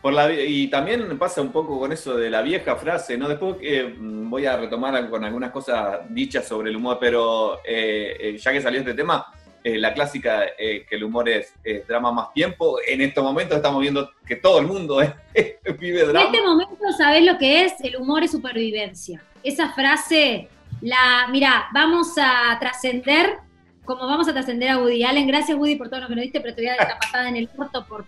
por 0.03 0.15
la, 0.15 0.33
y 0.33 0.69
también 0.69 1.19
pasa 1.19 1.43
un 1.43 1.53
poco 1.53 1.79
con 1.79 1.93
eso 1.93 2.17
de 2.17 2.31
la 2.31 2.41
vieja 2.41 2.77
frase, 2.77 3.19
¿no? 3.19 3.29
Después 3.29 3.57
eh, 3.61 3.95
voy 3.99 4.47
a 4.47 4.57
retomar 4.57 5.11
con 5.11 5.25
algunas 5.25 5.51
cosas 5.51 6.01
dichas 6.09 6.49
sobre 6.49 6.71
el 6.71 6.77
humor, 6.77 6.97
pero 6.99 7.59
eh, 7.67 8.39
ya 8.41 8.53
que 8.53 8.63
salió 8.63 8.81
este 8.81 8.95
tema, 8.95 9.27
eh, 9.63 9.79
la 9.79 9.93
clásica 9.93 10.45
eh, 10.59 10.87
que 10.89 10.97
el 10.97 11.05
humor 11.05 11.29
es 11.29 11.55
drama 11.87 12.13
más 12.13 12.33
tiempo. 12.33 12.79
En 12.87 13.01
estos 13.01 13.23
momentos 13.23 13.57
estamos 13.57 13.81
viendo 13.81 14.11
que 14.27 14.37
todo 14.37 14.59
el 14.59 14.67
mundo 14.67 14.99
vive 15.79 16.05
drama. 16.05 16.21
En 16.21 16.35
este 16.35 16.43
momento, 16.43 16.93
¿sabés 16.97 17.25
lo 17.25 17.37
que 17.39 17.65
es? 17.65 17.75
El 17.83 17.97
humor 17.97 18.25
es 18.25 18.31
supervivencia. 18.31 19.23
Esa 19.43 19.73
frase, 19.73 20.49
la, 20.81 21.29
mira, 21.31 21.69
vamos 21.73 22.15
a 22.17 22.57
trascender, 22.59 23.39
como 23.85 24.07
vamos 24.07 24.29
a 24.29 24.33
trascender 24.33 24.71
a 24.71 24.79
Woody 24.79 25.05
Allen. 25.05 25.27
Gracias, 25.27 25.57
Woody, 25.57 25.77
por 25.77 25.91
todo 25.91 26.01
lo 26.01 26.09
que 26.09 26.15
nos 26.15 26.23
diste, 26.23 26.41
pero 26.41 26.55
te 26.55 26.63
voy 26.63 26.69
a 26.69 26.77
dar 26.77 26.89
esta 26.89 26.99
pasada 27.01 27.29
en 27.29 27.37
el 27.37 27.49
corto 27.49 27.87
por 27.87 28.07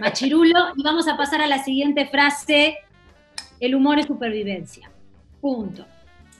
machirulo. 0.00 0.72
Y 0.76 0.82
vamos 0.82 1.06
a 1.06 1.16
pasar 1.16 1.40
a 1.40 1.46
la 1.46 1.62
siguiente 1.62 2.06
frase: 2.06 2.78
el 3.60 3.74
humor 3.74 3.98
es 3.98 4.06
supervivencia. 4.06 4.90
Punto. 5.40 5.86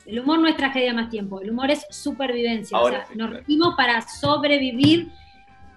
El 0.06 0.20
humor 0.20 0.38
no 0.38 0.48
es 0.48 0.56
tragedia 0.56 0.92
más 0.92 1.08
tiempo, 1.08 1.40
el 1.40 1.50
humor 1.50 1.70
es 1.70 1.86
supervivencia. 1.90 2.78
o 2.78 2.88
sea, 2.88 3.06
nos 3.14 3.30
reunimos 3.30 3.74
para 3.74 4.02
sobrevivir 4.02 5.08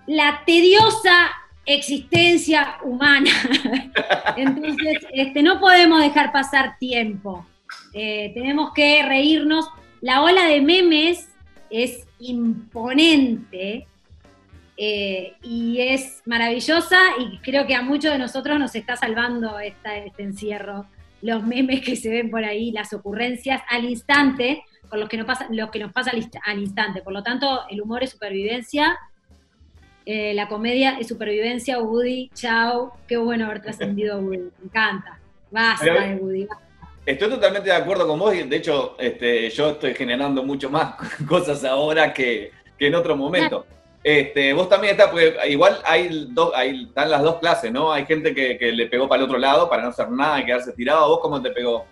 la 0.06 0.44
tediosa 0.46 1.30
existencia 1.66 2.78
humana. 2.84 3.30
Entonces, 4.38 5.06
este, 5.12 5.44
no 5.44 5.60
podemos 5.60 6.02
dejar 6.02 6.32
pasar 6.32 6.78
tiempo. 6.80 7.46
Eh, 7.94 8.32
tenemos 8.34 8.74
que 8.74 9.04
reírnos. 9.04 9.68
La 10.02 10.22
ola 10.24 10.46
de 10.46 10.62
memes 10.62 11.30
es 11.70 12.08
imponente 12.20 13.88
eh, 14.78 15.34
y 15.42 15.80
es 15.82 16.22
maravillosa 16.26 17.00
y 17.20 17.40
creo 17.40 17.66
que 17.66 17.76
a 17.76 17.82
muchos 17.82 18.12
de 18.12 18.20
nosotros 18.20 18.60
nos 18.60 18.76
está 18.76 18.96
salvando 18.96 19.60
esta, 19.60 19.98
este 19.98 20.24
encierro 20.24 20.86
los 21.22 21.44
memes 21.44 21.82
que 21.82 21.96
se 21.96 22.10
ven 22.10 22.30
por 22.30 22.44
ahí, 22.44 22.72
las 22.72 22.94
ocurrencias 22.94 23.62
al 23.70 23.86
instante, 23.86 24.64
con 24.90 25.00
lo 25.00 25.08
que 25.08 25.18
nos 25.18 25.26
pasa, 25.26 25.48
lo 25.50 25.72
que 25.72 25.80
nos 25.80 25.92
pasa 25.92 26.12
al, 26.44 26.60
instante. 26.60 27.02
Por 27.02 27.14
lo 27.14 27.24
tanto, 27.24 27.62
el 27.70 27.82
humor 27.82 28.04
es 28.04 28.12
supervivencia, 28.12 28.98
eh, 30.06 30.34
la 30.34 30.48
comedia 30.48 30.98
es 31.00 31.08
supervivencia, 31.08 31.80
Woody, 31.80 32.30
chao, 32.34 32.94
qué 33.08 33.18
bueno 33.18 33.46
haber 33.46 33.62
trascendido 33.62 34.16
a 34.16 34.18
Woody, 34.18 34.38
me 34.38 34.66
encanta. 34.66 35.20
Basta 35.52 35.86
de 35.86 36.16
Woody. 36.16 36.48
Estoy 37.06 37.30
totalmente 37.30 37.70
de 37.70 37.76
acuerdo 37.76 38.06
con 38.06 38.20
vos 38.20 38.36
y 38.36 38.44
de 38.44 38.56
hecho 38.58 38.98
este, 39.00 39.50
yo 39.50 39.72
estoy 39.72 39.94
generando 39.96 40.44
mucho 40.44 40.70
más 40.70 40.96
cosas 41.28 41.64
ahora 41.64 42.14
que, 42.14 42.52
que 42.78 42.88
en 42.88 42.96
otro 42.96 43.16
momento. 43.16 43.66
Este, 44.04 44.54
vos 44.54 44.70
también 44.70 44.92
estás, 44.92 45.10
porque 45.10 45.36
igual 45.50 45.80
hay 45.84 46.28
dos, 46.30 46.54
ahí 46.56 46.84
están 46.84 47.12
las 47.12 47.22
dos 47.22 47.40
clases, 47.40 47.72
¿no? 47.72 47.92
Hay 47.92 48.06
gente 48.06 48.34
que, 48.34 48.72
le 48.72 48.88
pegó 48.88 49.08
para 49.08 49.24
el 49.24 49.26
otro 49.26 49.38
lado 49.38 49.70
para 49.70 49.84
no 49.84 49.90
hacer 49.90 50.10
nada 50.10 50.40
y 50.40 50.46
quedarse 50.46 50.72
tirado. 50.72 51.08
¿Vos 51.10 51.20
cómo 51.22 51.42
te 51.42 51.50
pegó? 51.50 51.86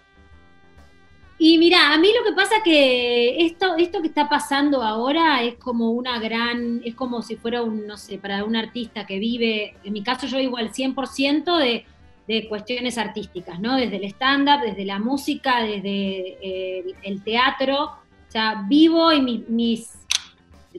Y 1.38 1.58
mira, 1.58 1.92
a 1.94 1.98
mí 1.98 2.10
lo 2.18 2.24
que 2.24 2.34
pasa 2.34 2.56
que 2.64 3.46
esto, 3.46 3.76
esto 3.76 4.02
que 4.02 4.08
está 4.08 4.30
pasando 4.30 4.82
ahora 4.82 5.44
es 5.44 5.56
como 5.56 5.92
una 5.92 6.18
gran, 6.20 6.82
es 6.86 6.96
como 6.96 7.22
si 7.22 7.36
fuera 7.36 7.62
un, 7.62 7.86
no 7.86 7.98
sé, 7.98 8.18
para 8.18 8.46
un 8.46 8.56
artista 8.56 9.06
que 9.06 9.20
vive, 9.20 9.76
en 9.84 9.92
mi 9.92 10.02
caso 10.02 10.28
yo 10.28 10.38
vivo 10.38 10.56
al 10.56 10.72
100% 10.72 11.58
de, 11.58 11.86
de 12.28 12.48
cuestiones 12.48 12.98
artísticas, 12.98 13.60
¿no? 13.60 13.76
Desde 13.76 13.98
el 13.98 14.06
stand-up, 14.06 14.62
desde 14.62 14.86
la 14.86 15.00
música, 15.00 15.62
desde 15.62 16.38
eh, 16.42 16.86
el, 17.04 17.22
teatro, 17.22 17.84
o 17.84 18.32
sea, 18.32 18.66
vivo 18.68 19.12
y 19.12 19.22
mis 19.22 19.94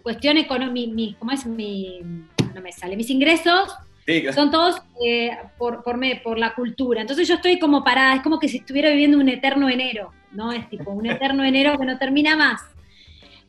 cuestión 0.00 0.37
económica, 0.37 1.16
¿cómo 1.18 1.32
es? 1.32 1.46
Mi, 1.46 2.00
no 2.54 2.61
me 2.61 2.72
sale, 2.72 2.96
mis 2.96 3.11
ingresos 3.11 3.74
son 4.35 4.50
todos 4.50 4.76
eh, 5.04 5.37
por, 5.59 5.82
por, 5.82 5.96
me, 5.96 6.16
por 6.16 6.38
la 6.38 6.54
cultura. 6.54 7.00
Entonces 7.00 7.26
yo 7.26 7.35
estoy 7.35 7.59
como 7.59 7.82
parada, 7.82 8.14
es 8.14 8.22
como 8.22 8.38
que 8.38 8.48
si 8.48 8.59
estuviera 8.59 8.90
viviendo 8.90 9.18
un 9.18 9.28
eterno 9.28 9.68
enero, 9.68 10.12
¿no? 10.32 10.52
Es 10.52 10.68
tipo 10.68 10.92
un 10.92 11.06
eterno 11.06 11.44
enero 11.44 11.76
que 11.78 11.87
no 11.87 11.98
termina 11.98 12.37
más. 12.37 12.61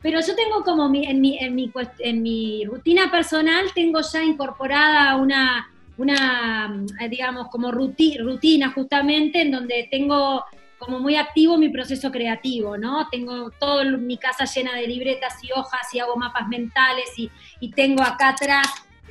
Pero 0.01 0.19
yo 0.19 0.35
tengo 0.35 0.63
como 0.63 0.85
en, 0.85 1.21
mi, 1.21 1.37
en, 1.37 1.55
mi, 1.55 1.71
en 1.99 2.23
mi 2.23 2.65
rutina 2.65 3.11
personal, 3.11 3.65
tengo 3.73 3.99
ya 4.01 4.23
incorporada 4.23 5.15
una, 5.17 5.71
una 5.97 6.85
digamos, 7.09 7.47
como 7.49 7.71
rutina 7.71 8.71
justamente, 8.71 9.41
en 9.41 9.51
donde 9.51 9.87
tengo 9.91 10.43
como 10.77 10.99
muy 10.99 11.15
activo 11.15 11.57
mi 11.57 11.69
proceso 11.69 12.11
creativo, 12.11 12.77
¿no? 12.77 13.07
Tengo 13.09 13.49
toda 13.51 13.83
mi 13.83 14.17
casa 14.17 14.45
llena 14.45 14.75
de 14.75 14.87
libretas 14.87 15.43
y 15.43 15.51
hojas 15.51 15.93
y 15.93 15.99
hago 15.99 16.15
mapas 16.15 16.47
mentales 16.47 17.11
y, 17.17 17.29
tengo 17.71 18.01
acá 18.03 18.29
atrás 18.29 18.67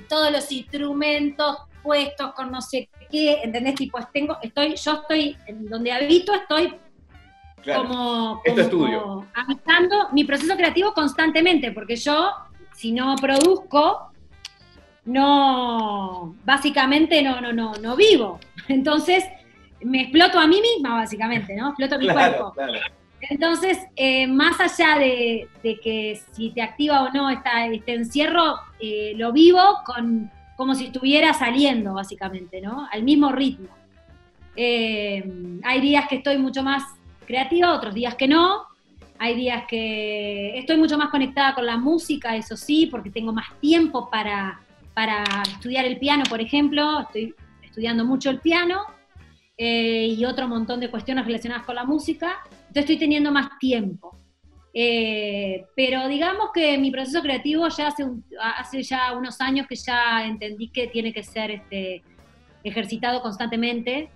todos 0.08 0.32
los 0.32 0.50
instrumentos 0.50 1.58
puestos 1.82 2.32
con 2.34 2.50
no 2.50 2.60
sé 2.60 2.88
qué, 3.10 3.40
¿entendés? 3.42 3.76
Tipo, 3.76 3.98
tengo, 4.12 4.38
estoy, 4.42 4.74
yo 4.76 4.92
estoy, 4.94 5.36
en 5.46 5.68
donde 5.68 5.92
habito 5.92 6.34
estoy 6.34 6.74
como, 7.64 8.40
estudio. 8.44 9.26
habitando 9.34 10.08
mi 10.12 10.24
proceso 10.24 10.56
creativo 10.56 10.92
constantemente, 10.94 11.72
porque 11.72 11.96
yo, 11.96 12.30
si 12.74 12.92
no 12.92 13.14
produzco, 13.16 14.12
no, 15.04 16.34
básicamente 16.44 17.22
no, 17.22 17.40
no, 17.40 17.52
no, 17.52 17.72
no 17.74 17.96
vivo. 17.96 18.40
Entonces, 18.68 19.24
me 19.82 20.02
exploto 20.02 20.38
a 20.38 20.46
mí 20.46 20.60
misma, 20.60 20.94
básicamente, 20.94 21.54
¿no? 21.54 21.68
Exploto 21.68 21.98
mi 21.98 22.08
cuerpo. 22.08 22.54
Entonces, 23.20 23.78
eh, 23.96 24.26
más 24.26 24.60
allá 24.60 24.98
de, 24.98 25.48
que 25.62 26.20
si 26.32 26.50
te 26.50 26.62
activa 26.62 27.02
o 27.02 27.10
no 27.10 27.30
esta, 27.30 27.66
este 27.66 27.94
encierro, 27.94 28.56
eh, 28.78 29.14
lo 29.16 29.32
vivo 29.32 29.60
con, 29.84 30.30
como 30.56 30.74
si 30.74 30.86
estuviera 30.86 31.32
saliendo, 31.32 31.94
básicamente, 31.94 32.60
¿no? 32.60 32.88
Al 32.90 33.02
mismo 33.02 33.32
ritmo. 33.32 33.68
Eh, 34.54 35.24
hay 35.64 35.80
días 35.80 36.06
que 36.08 36.16
estoy 36.16 36.38
mucho 36.38 36.62
más 36.62 36.82
creativa, 37.26 37.74
otros 37.74 37.94
días 37.94 38.14
que 38.14 38.28
no. 38.28 38.64
Hay 39.18 39.34
días 39.34 39.64
que 39.66 40.58
estoy 40.58 40.76
mucho 40.76 40.98
más 40.98 41.08
conectada 41.08 41.54
con 41.54 41.64
la 41.64 41.78
música, 41.78 42.36
eso 42.36 42.56
sí, 42.56 42.86
porque 42.86 43.10
tengo 43.10 43.32
más 43.32 43.46
tiempo 43.60 44.10
para, 44.10 44.60
para 44.92 45.24
estudiar 45.42 45.86
el 45.86 45.98
piano, 45.98 46.24
por 46.28 46.40
ejemplo. 46.40 47.00
Estoy 47.00 47.34
estudiando 47.62 48.04
mucho 48.04 48.28
el 48.30 48.40
piano 48.40 48.95
eh, 49.58 50.14
y 50.18 50.24
otro 50.26 50.46
montón 50.48 50.80
de 50.80 50.90
cuestiones 50.90 51.24
relacionadas 51.24 51.64
con 51.64 51.76
la 51.76 51.84
música, 51.84 52.40
entonces 52.50 52.82
estoy 52.82 52.98
teniendo 52.98 53.32
más 53.32 53.58
tiempo. 53.58 54.18
Eh, 54.74 55.64
pero 55.74 56.06
digamos 56.08 56.50
que 56.52 56.76
mi 56.76 56.90
proceso 56.90 57.22
creativo 57.22 57.66
ya 57.68 57.86
hace, 57.86 58.04
hace 58.38 58.82
ya 58.82 59.14
unos 59.16 59.40
años 59.40 59.66
que 59.66 59.76
ya 59.76 60.26
entendí 60.26 60.68
que 60.68 60.88
tiene 60.88 61.14
que 61.14 61.22
ser 61.22 61.50
este, 61.50 62.02
ejercitado 62.62 63.22
constantemente. 63.22 64.10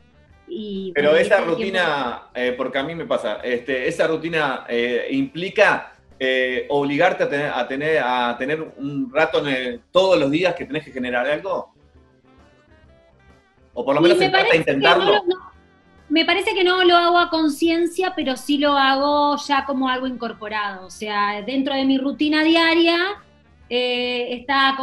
Y, 0.47 0.93
pero 0.95 1.17
esa 1.17 1.41
rutina, 1.41 2.25
eh, 2.35 2.53
porque 2.55 2.79
a 2.79 2.83
mí 2.83 2.95
me 2.95 3.07
pasa, 3.07 3.37
este, 3.43 3.89
esa 3.89 4.07
rutina 4.07 4.67
implica 5.11 5.95
obligarte 6.69 7.25
a 7.25 7.29
tener, 7.31 7.51
a 7.55 7.67
tener, 7.67 7.99
a 8.05 8.37
tener 8.37 8.75
un 8.77 9.11
rato 9.11 9.43
todos 9.91 10.21
los 10.21 10.31
días 10.31 10.55
que 10.55 10.67
tenés 10.67 10.85
que 10.85 10.93
generar 10.93 11.27
algo. 11.27 11.73
O 13.75 13.85
por 13.85 13.95
lo 13.95 14.01
menos 14.01 14.21
a 14.21 14.57
intentarlo. 14.57 15.23
me 16.09 16.25
parece 16.25 16.55
que 16.55 16.65
no 16.65 16.85
lo 16.85 16.97
hago 16.97 17.19
a 17.19 17.31
conciencia, 17.31 18.13
pero 18.17 18.37
sí 18.37 18.59
lo 18.59 18.77
hago 18.77 19.37
ya 19.37 19.65
como 19.65 19.89
algo 19.89 20.07
incorporado. 20.07 20.87
O 20.87 20.91
sea, 20.91 21.43
dentro 21.43 21.75
de 21.75 21.85
mi 21.85 21.99
rutina 21.99 22.43
diaria 22.43 22.99
eh, 23.69 24.29
está, 24.33 24.77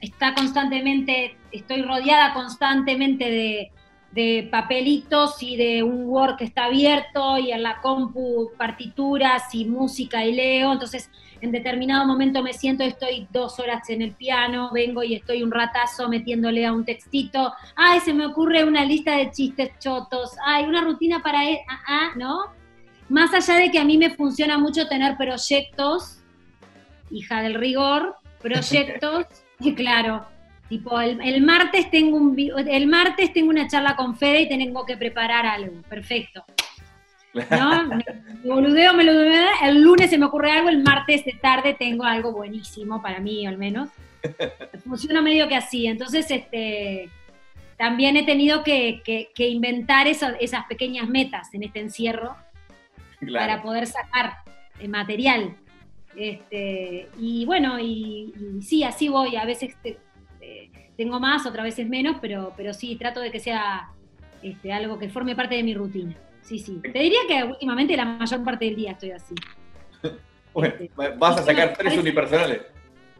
está 0.00 0.34
constantemente, 0.34 1.36
estoy 1.50 1.82
rodeada 1.82 2.32
constantemente 2.32 3.28
de, 3.28 3.72
de 4.12 4.48
papelitos 4.50 5.42
y 5.42 5.56
de 5.56 5.82
un 5.82 6.08
Word 6.08 6.36
que 6.36 6.44
está 6.44 6.64
abierto 6.64 7.38
y 7.38 7.52
en 7.52 7.62
la 7.62 7.80
compu 7.80 8.52
partituras 8.56 9.54
y 9.54 9.64
música 9.64 10.24
y 10.24 10.34
leo. 10.34 10.72
Entonces, 10.72 11.10
en 11.40 11.52
determinado 11.52 12.06
momento 12.06 12.42
me 12.42 12.52
siento, 12.52 12.84
estoy 12.84 13.26
dos 13.32 13.58
horas 13.58 13.88
en 13.90 14.02
el 14.02 14.12
piano, 14.12 14.70
vengo 14.72 15.02
y 15.02 15.14
estoy 15.14 15.42
un 15.42 15.50
ratazo 15.50 16.08
metiéndole 16.08 16.66
a 16.66 16.72
un 16.72 16.84
textito. 16.84 17.52
Ay, 17.76 18.00
se 18.00 18.12
me 18.12 18.26
ocurre 18.26 18.64
una 18.64 18.84
lista 18.84 19.16
de 19.16 19.30
chistes 19.30 19.70
chotos. 19.78 20.32
Ay, 20.44 20.64
una 20.64 20.82
rutina 20.82 21.22
para... 21.22 21.48
E 21.48 21.64
ah, 21.68 21.82
ah, 21.86 22.10
¿no? 22.16 22.46
Más 23.08 23.32
allá 23.32 23.58
de 23.58 23.70
que 23.70 23.78
a 23.78 23.84
mí 23.84 23.96
me 23.96 24.10
funciona 24.10 24.58
mucho 24.58 24.86
tener 24.88 25.16
proyectos, 25.16 26.18
hija 27.10 27.40
del 27.42 27.54
rigor, 27.54 28.16
proyectos, 28.40 29.26
y 29.60 29.74
claro, 29.74 30.26
Tipo, 30.68 31.00
el, 31.00 31.40
martes 31.40 31.90
tengo 31.90 32.18
un 32.18 32.36
el 32.38 32.86
martes 32.88 33.32
tengo 33.32 33.48
una 33.48 33.66
charla 33.66 33.96
con 33.96 34.16
Fede 34.16 34.42
y 34.42 34.48
tengo 34.48 34.84
que 34.84 34.98
preparar 34.98 35.46
algo. 35.46 35.80
Perfecto. 35.88 36.44
¿No? 37.34 37.86
Me, 37.86 38.04
boludeo, 38.44 38.94
me 38.94 39.04
lo 39.04 39.12
el 39.12 39.82
lunes 39.82 40.10
se 40.10 40.18
me 40.18 40.26
ocurre 40.26 40.50
algo, 40.50 40.68
el 40.68 40.82
martes 40.82 41.24
de 41.24 41.32
tarde 41.32 41.74
tengo 41.78 42.04
algo 42.04 42.32
buenísimo 42.32 43.00
para 43.02 43.20
mí 43.20 43.46
al 43.46 43.58
menos. 43.58 43.90
Funciona 44.84 45.22
medio 45.22 45.48
que 45.48 45.56
así. 45.56 45.86
Entonces, 45.86 46.30
este 46.30 47.10
también 47.76 48.16
he 48.16 48.24
tenido 48.24 48.64
que, 48.64 49.30
inventar 49.36 50.08
esas 50.08 50.66
pequeñas 50.68 51.08
metas 51.08 51.54
en 51.54 51.62
este 51.62 51.80
encierro 51.80 52.36
para 53.32 53.62
poder 53.62 53.86
sacar 53.86 54.38
el 54.80 54.88
material. 54.88 55.54
Este, 56.16 57.08
y 57.20 57.44
bueno, 57.44 57.78
y, 57.78 58.34
y, 58.34 58.62
sí, 58.62 58.82
así 58.82 59.08
voy. 59.08 59.36
A 59.36 59.44
veces 59.44 59.76
tengo 60.98 61.20
más, 61.20 61.46
otras 61.46 61.64
veces 61.64 61.88
menos, 61.88 62.16
pero, 62.20 62.52
pero 62.56 62.74
sí, 62.74 62.96
trato 62.96 63.20
de 63.20 63.30
que 63.30 63.38
sea 63.38 63.88
este, 64.42 64.72
algo 64.72 64.98
que 64.98 65.08
forme 65.08 65.36
parte 65.36 65.54
de 65.54 65.62
mi 65.62 65.72
rutina. 65.72 66.16
Sí, 66.48 66.58
sí. 66.58 66.80
Te 66.80 66.98
diría 66.98 67.20
que 67.28 67.44
últimamente 67.44 67.94
la 67.94 68.06
mayor 68.06 68.42
parte 68.42 68.64
del 68.64 68.76
día 68.76 68.92
estoy 68.92 69.10
así. 69.10 69.34
bueno, 70.54 70.74
este, 70.80 70.90
vas 71.18 71.36
a 71.36 71.42
sacar 71.42 71.74
tres 71.76 71.98
unipersonales. 71.98 72.62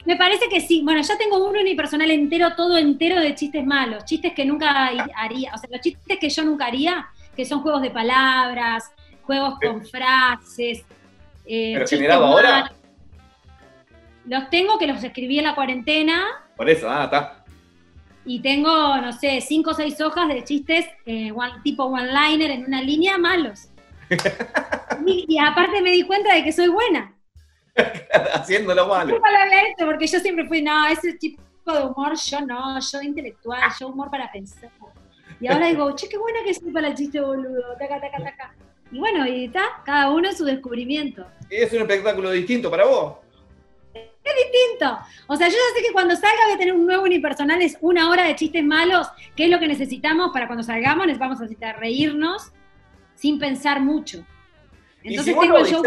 Me 0.07 0.17
parece 0.17 0.49
que 0.49 0.63
sí. 0.63 0.81
Bueno, 0.83 1.03
ya 1.03 1.19
tengo 1.19 1.47
un 1.47 1.55
unipersonal 1.55 2.11
entero, 2.11 2.55
todo 2.57 2.79
entero 2.79 3.21
de 3.21 3.35
chistes 3.35 3.67
malos, 3.67 4.07
chistes 4.07 4.33
que 4.33 4.47
nunca 4.47 4.89
haría, 5.15 5.53
o 5.55 5.59
sea, 5.59 5.69
los 5.71 5.83
chistes 5.83 6.19
que 6.19 6.31
yo 6.31 6.43
nunca 6.43 6.65
haría, 6.65 7.07
que 7.37 7.45
son 7.45 7.61
juegos 7.61 7.83
de 7.83 7.91
palabras, 7.91 8.91
juegos 9.25 9.59
con 9.61 9.85
frases. 9.85 10.87
Eh, 11.45 11.73
¿Pero 11.75 11.87
generado 11.87 12.25
ahora? 12.25 12.73
Los 14.25 14.49
tengo 14.49 14.79
que 14.79 14.87
los 14.87 15.05
escribí 15.05 15.39
en 15.39 15.45
la 15.45 15.55
cuarentena. 15.55 16.29
Por 16.57 16.71
eso, 16.71 16.89
ah, 16.89 17.05
está 17.05 17.38
y 18.29 18.41
tengo, 18.41 18.99
no 18.99 19.11
sé, 19.11 19.41
cinco 19.41 19.71
o 19.71 19.75
seis 19.75 19.99
hojas 20.03 20.29
de 20.29 20.45
chistes 20.45 20.85
eh, 21.07 21.33
tipo 21.65 21.85
one-liner 21.85 22.51
en 22.51 22.67
una 22.67 22.83
línea 22.83 23.17
malos. 23.17 23.71
y, 25.07 25.39
aparte 25.39 25.81
me 25.81 25.93
di 25.93 26.03
cuenta 26.03 26.35
de 26.35 26.45
que 26.45 26.53
soy 26.53 26.69
buena. 26.69 27.15
Haciéndolo 28.35 28.87
malo. 28.87 29.19
porque 29.79 30.07
yo 30.07 30.21
siempre 30.21 30.47
fui, 30.47 30.61
no, 30.61 30.87
ese 30.89 31.15
tipo 31.15 31.41
de 31.65 31.85
humor 31.85 32.17
yo 32.17 32.41
no, 32.43 32.79
yo 32.79 33.01
intelectual, 33.01 33.63
yo 33.81 33.89
humor 33.89 34.11
para 34.11 34.31
pensar. 34.31 34.71
Y 35.41 35.47
ahora 35.47 35.69
digo, 35.69 35.95
che, 35.95 36.07
qué 36.07 36.19
buena 36.19 36.41
que 36.45 36.53
soy 36.53 36.71
para 36.71 36.89
el 36.89 36.95
chiste 36.95 37.23
boludo, 37.23 37.77
taca, 37.79 37.99
taca, 37.99 38.19
taca. 38.19 38.55
Y 38.93 38.99
bueno, 38.99 39.27
y 39.27 39.47
está, 39.47 39.63
cada 39.87 40.11
uno 40.11 40.29
en 40.29 40.37
su 40.37 40.45
descubrimiento. 40.45 41.27
Es 41.49 41.73
un 41.73 41.81
espectáculo 41.81 42.31
distinto 42.31 42.71
para 42.71 42.85
vos 42.85 43.28
distinto. 44.35 44.99
O 45.27 45.37
sea, 45.37 45.49
yo 45.49 45.55
ya 45.55 45.77
sé 45.77 45.87
que 45.87 45.93
cuando 45.93 46.15
salga 46.17 46.45
voy 46.47 46.55
a 46.55 46.59
tener 46.59 46.75
un 46.75 46.87
nuevo 46.87 47.05
unipersonal, 47.05 47.61
es 47.63 47.77
una 47.81 48.11
hora 48.11 48.25
de 48.25 48.37
chistes 48.37 48.65
malos, 48.65 49.07
que 49.37 49.45
es 49.45 49.51
lo 49.51 49.59
que 49.59 49.69
necesitamos 49.69 50.31
para 50.33 50.47
cuando 50.47 50.63
salgamos, 50.63 51.07
les 51.07 51.19
vamos 51.19 51.39
a 51.39 51.43
necesitar 51.43 51.79
reírnos 51.79 52.53
sin 53.15 53.39
pensar 53.39 53.81
mucho. 53.81 54.25
Entonces 55.03 55.37
tengo 55.39 55.65
yo... 55.65 55.83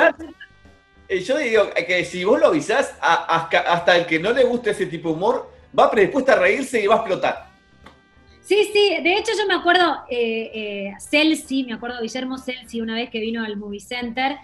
Eh, 1.07 1.19
yo 1.19 1.37
digo 1.37 1.69
que 1.75 2.05
si 2.05 2.23
vos 2.23 2.39
lo 2.39 2.47
avisás, 2.47 2.95
hasta 3.01 3.97
el 3.97 4.05
que 4.05 4.17
no 4.17 4.31
le 4.31 4.45
guste 4.45 4.71
ese 4.71 4.85
tipo 4.85 5.09
de 5.09 5.15
humor, 5.15 5.51
va 5.77 5.91
predispuesto 5.91 6.31
a 6.31 6.35
reírse 6.35 6.81
y 6.81 6.87
va 6.87 6.95
a 6.95 6.97
explotar. 6.99 7.51
Sí, 8.41 8.69
sí, 8.73 8.97
de 9.03 9.17
hecho 9.17 9.31
yo 9.37 9.45
me 9.45 9.53
acuerdo, 9.53 10.03
eh, 10.09 10.51
eh, 10.53 10.93
Celsi, 10.99 11.63
me 11.63 11.73
acuerdo 11.73 12.01
Guillermo 12.01 12.37
Celsi 12.37 12.81
una 12.81 12.95
vez 12.95 13.09
que 13.09 13.19
vino 13.19 13.43
al 13.43 13.57
Movie 13.57 13.79
Center, 13.79 14.37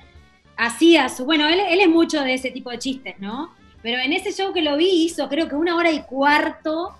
hacía 0.56 1.10
su, 1.10 1.26
bueno, 1.26 1.48
él, 1.48 1.60
él, 1.60 1.80
es 1.80 1.90
mucho 1.90 2.22
de 2.22 2.34
ese 2.34 2.52
tipo 2.52 2.70
de 2.70 2.80
chistes, 2.80 3.16
¿no? 3.20 3.56
Pero 3.88 4.02
en 4.02 4.12
ese 4.12 4.34
show 4.34 4.52
que 4.52 4.62
lo 4.62 4.76
vi 4.76 5.06
hizo 5.06 5.30
creo 5.30 5.48
que 5.48 5.56
una 5.56 5.78
hora 5.78 5.90
y 5.90 6.02
cuarto 6.02 7.00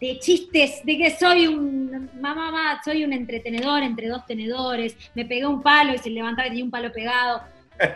de 0.00 0.20
chistes, 0.20 0.80
de 0.84 0.96
que 0.96 1.10
soy 1.10 1.48
un, 1.48 2.08
mamá, 2.20 2.52
mamá, 2.52 2.80
soy 2.84 3.02
un 3.02 3.12
entretenedor 3.12 3.82
entre 3.82 4.06
dos 4.06 4.24
tenedores, 4.26 4.96
me 5.16 5.24
pegué 5.24 5.44
un 5.44 5.60
palo 5.60 5.92
y 5.92 5.98
se 5.98 6.08
levantaba 6.08 6.46
y 6.46 6.50
tenía 6.50 6.64
un 6.66 6.70
palo 6.70 6.92
pegado. 6.92 7.42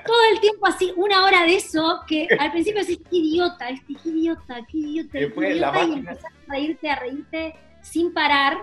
Todo 0.05 0.16
el 0.33 0.40
tiempo 0.40 0.66
así, 0.66 0.92
una 0.97 1.25
hora 1.25 1.44
de 1.44 1.55
eso, 1.55 2.01
que 2.09 2.27
al 2.37 2.51
principio 2.51 2.81
decís, 2.81 2.99
qué 3.09 3.18
idiota, 3.18 3.68
este, 3.68 3.94
qué 4.03 4.09
idiota, 4.09 4.57
qué 4.68 4.79
idiota, 4.79 5.12
qué 5.12 5.53
idiota, 5.53 5.85
y 5.85 5.92
empezás 5.92 6.25
a 6.25 6.53
reírte, 6.53 6.90
a 6.90 6.97
reírte 6.97 7.55
sin 7.83 8.12
parar, 8.12 8.59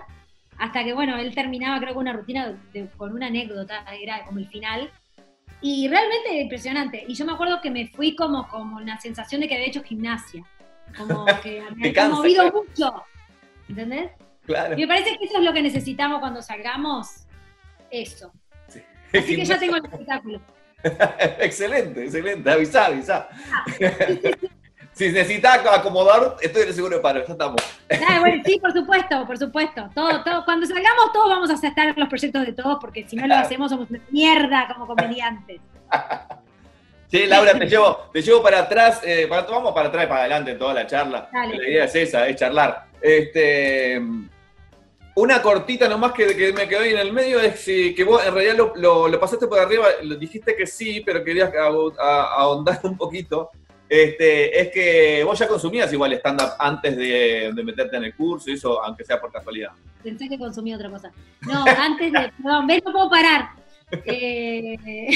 hasta 0.58 0.84
que, 0.84 0.92
bueno, 0.92 1.18
él 1.18 1.34
terminaba 1.34 1.80
creo 1.80 1.94
con 1.94 2.02
una 2.02 2.12
rutina 2.12 2.60
con 2.98 3.14
una 3.14 3.28
anécdota, 3.28 3.86
era 4.02 4.26
como 4.26 4.40
el 4.40 4.50
final, 4.50 4.92
y 5.62 5.88
realmente 5.88 6.42
impresionante. 6.42 7.04
Y 7.08 7.14
yo 7.14 7.26
me 7.26 7.34
acuerdo 7.34 7.62
que 7.62 7.70
me 7.70 7.88
fui 7.88 8.16
como, 8.16 8.48
como 8.48 8.78
una 8.78 9.00
sensación 9.00 9.42
de 9.42 9.48
que 9.48 9.56
había 9.56 9.68
hecho 9.68 9.84
gimnasia. 9.84 10.44
Como 10.98 11.26
que 11.44 11.64
me 11.76 11.90
había 11.90 12.10
movido 12.10 12.52
mucho. 12.52 13.04
¿Entendés? 13.70 14.12
Claro. 14.46 14.74
Y 14.78 14.82
me 14.82 14.88
parece 14.88 15.18
que 15.18 15.26
eso 15.26 15.38
es 15.38 15.44
lo 15.44 15.54
que 15.54 15.62
necesitamos 15.62 16.20
cuando 16.20 16.42
salgamos. 16.42 17.26
Eso. 17.90 18.34
Así 19.14 19.36
que 19.36 19.46
ya 19.46 19.60
tengo 19.60 19.76
el 19.76 19.86
espectáculo. 19.86 20.42
excelente, 21.40 22.06
excelente. 22.06 22.50
Avisá, 22.50 22.88
avisá. 22.88 23.30
Ah, 23.52 23.66
si 24.94 25.12
necesitas 25.12 25.66
acomodar, 25.66 26.36
estoy 26.42 26.64
en 26.64 26.68
el 26.68 26.74
seguro 26.74 26.98
de 26.98 27.02
paro, 27.02 27.26
ya 27.26 27.32
estamos. 27.32 27.62
Ah, 28.08 28.24
sí, 28.46 28.60
por 28.60 28.74
supuesto, 28.74 29.26
por 29.26 29.38
supuesto. 29.38 29.90
Todo, 29.96 30.24
todo, 30.24 30.46
cuando 30.46 30.66
salgamos, 30.66 31.12
todos 31.14 31.30
vamos 31.30 31.50
a 31.50 31.54
aceptar 31.54 31.94
los 31.98 32.10
proyectos 32.10 32.46
de 32.46 32.54
todos, 32.54 32.78
porque 32.80 33.08
si 33.08 33.16
no 33.16 33.28
lo 33.28 33.36
hacemos, 33.36 33.72
somos 33.72 33.88
mierda 34.10 34.68
como 34.74 34.88
comediantes. 34.88 35.60
Sí, 37.12 37.26
Laura, 37.28 37.60
te 37.60 37.68
llevo, 37.68 38.10
te 38.14 38.22
llevo 38.22 38.42
para 38.42 38.60
atrás, 38.60 39.02
eh, 39.04 39.28
para, 39.28 39.42
vamos 39.42 39.74
para 39.74 39.90
atrás 39.90 40.06
y 40.06 40.08
para 40.08 40.22
adelante 40.22 40.52
en 40.52 40.58
toda 40.58 40.74
la 40.74 40.88
charla. 40.88 41.30
La 41.34 41.56
idea 41.58 41.84
es 41.84 41.94
esa, 41.94 42.26
es 42.26 42.38
charlar. 42.38 42.86
Este, 43.02 44.02
una 45.16 45.42
cortita 45.42 45.90
nomás 45.90 46.14
que, 46.14 46.38
que 46.38 46.54
me 46.54 46.70
quedó 46.70 46.80
ahí 46.80 46.94
en 46.94 47.00
el 47.00 47.12
medio 47.12 47.42
es 47.42 47.66
que 47.66 48.04
vos 48.06 48.26
en 48.26 48.34
realidad 48.34 48.72
lo, 48.76 49.10
lo, 49.10 49.20
pasaste 49.20 49.48
por 49.48 49.60
arriba, 49.60 49.88
lo 50.04 50.16
dijiste 50.16 50.56
que 50.56 50.66
sí, 50.66 51.02
pero 51.06 51.22
querías 51.22 51.52
ahondar 52.00 52.80
un 52.84 52.96
poquito 52.96 53.52
este, 53.92 54.58
es 54.58 54.72
que 54.72 55.22
vos 55.26 55.38
ya 55.38 55.50
consumías 55.50 55.92
igual 55.92 56.14
stand-up 56.14 56.52
antes 56.58 56.96
de, 56.96 57.52
meterte 57.62 57.98
en 57.98 58.06
el 58.06 58.16
curso, 58.16 58.50
y 58.50 58.54
eso, 58.54 58.82
aunque 58.82 59.04
sea 59.04 59.20
por 59.20 59.34
casualidad. 59.34 59.72
Pensé 60.02 60.30
que 60.30 60.40
consumía 60.40 60.78
otra 60.78 60.90
cosa. 60.90 61.12
No, 61.42 61.66
antes 61.66 62.10
de. 62.10 62.32
Perdón, 62.42 62.68
ves, 62.68 62.82
no 62.86 62.94
puedo 62.94 63.10
parar. 63.10 63.50
Eh, 64.06 65.10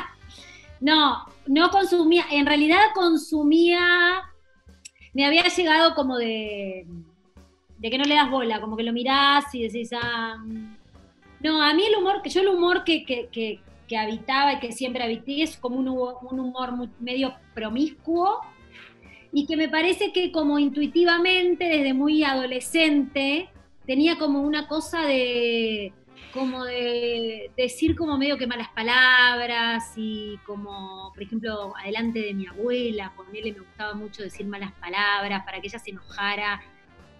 no, 0.80 1.26
no 1.46 1.68
consumía. 1.68 2.24
En 2.30 2.46
realidad 2.46 2.78
consumía. 2.94 4.22
Me 5.12 5.26
había 5.26 5.44
llegado 5.48 5.94
como 5.94 6.16
de. 6.16 6.86
de 7.76 7.90
que 7.90 7.98
no 7.98 8.04
le 8.04 8.14
das 8.14 8.30
bola, 8.30 8.62
como 8.62 8.78
que 8.78 8.82
lo 8.82 8.94
mirás 8.94 9.54
y 9.54 9.64
decís, 9.64 9.90
ah. 9.92 10.38
Mm". 10.42 10.76
No, 11.40 11.62
a 11.62 11.74
mí 11.74 11.84
el 11.84 11.96
humor, 11.96 12.22
que 12.22 12.30
yo 12.30 12.40
el 12.40 12.48
humor 12.48 12.82
que, 12.82 13.04
que 13.04 13.28
que 13.28 13.60
habitaba 13.96 14.54
y 14.54 14.60
que 14.60 14.72
siempre 14.72 15.02
habité, 15.02 15.42
es 15.42 15.56
como 15.56 15.76
un, 15.76 15.88
humor 15.88 16.88
medio 16.98 17.34
promiscuo 17.54 18.40
y 19.32 19.46
que 19.46 19.56
me 19.56 19.68
parece 19.68 20.12
que 20.12 20.32
como 20.32 20.58
intuitivamente 20.58 21.64
desde 21.64 21.94
muy 21.94 22.24
adolescente 22.24 23.48
tenía 23.86 24.18
como 24.18 24.40
una 24.42 24.66
cosa 24.66 25.02
de 25.02 25.92
como 26.32 26.64
de 26.64 27.50
decir 27.56 27.96
como 27.96 28.16
medio 28.16 28.38
que 28.38 28.46
malas 28.46 28.68
palabras 28.68 29.92
y 29.96 30.38
como 30.46 31.12
por 31.12 31.22
ejemplo 31.22 31.74
adelante 31.76 32.20
de 32.20 32.34
mi 32.34 32.46
abuela, 32.46 33.12
él 33.32 33.52
me 33.52 33.60
gustaba 33.60 33.94
mucho 33.94 34.22
decir 34.22 34.46
malas 34.46 34.72
palabras 34.72 35.42
para 35.44 35.60
que 35.60 35.66
ella 35.66 35.78
se 35.78 35.90
enojara 35.90 36.60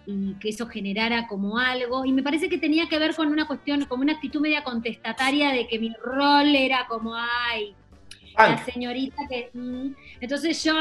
y 0.05 0.33
que 0.35 0.49
eso 0.49 0.67
generara 0.67 1.27
como 1.27 1.57
algo. 1.57 2.05
Y 2.05 2.11
me 2.11 2.23
parece 2.23 2.49
que 2.49 2.57
tenía 2.57 2.87
que 2.87 2.99
ver 2.99 3.15
con 3.15 3.27
una 3.27 3.47
cuestión, 3.47 3.85
como 3.85 4.03
una 4.03 4.13
actitud 4.13 4.41
media 4.41 4.63
contestataria 4.63 5.51
de 5.51 5.67
que 5.67 5.79
mi 5.79 5.93
rol 6.03 6.55
era 6.55 6.87
como, 6.87 7.15
ay, 7.15 7.75
la 8.37 8.63
señorita 8.65 9.27
que... 9.29 9.49
Mm". 9.53 9.93
Entonces 10.19 10.63
yo, 10.63 10.73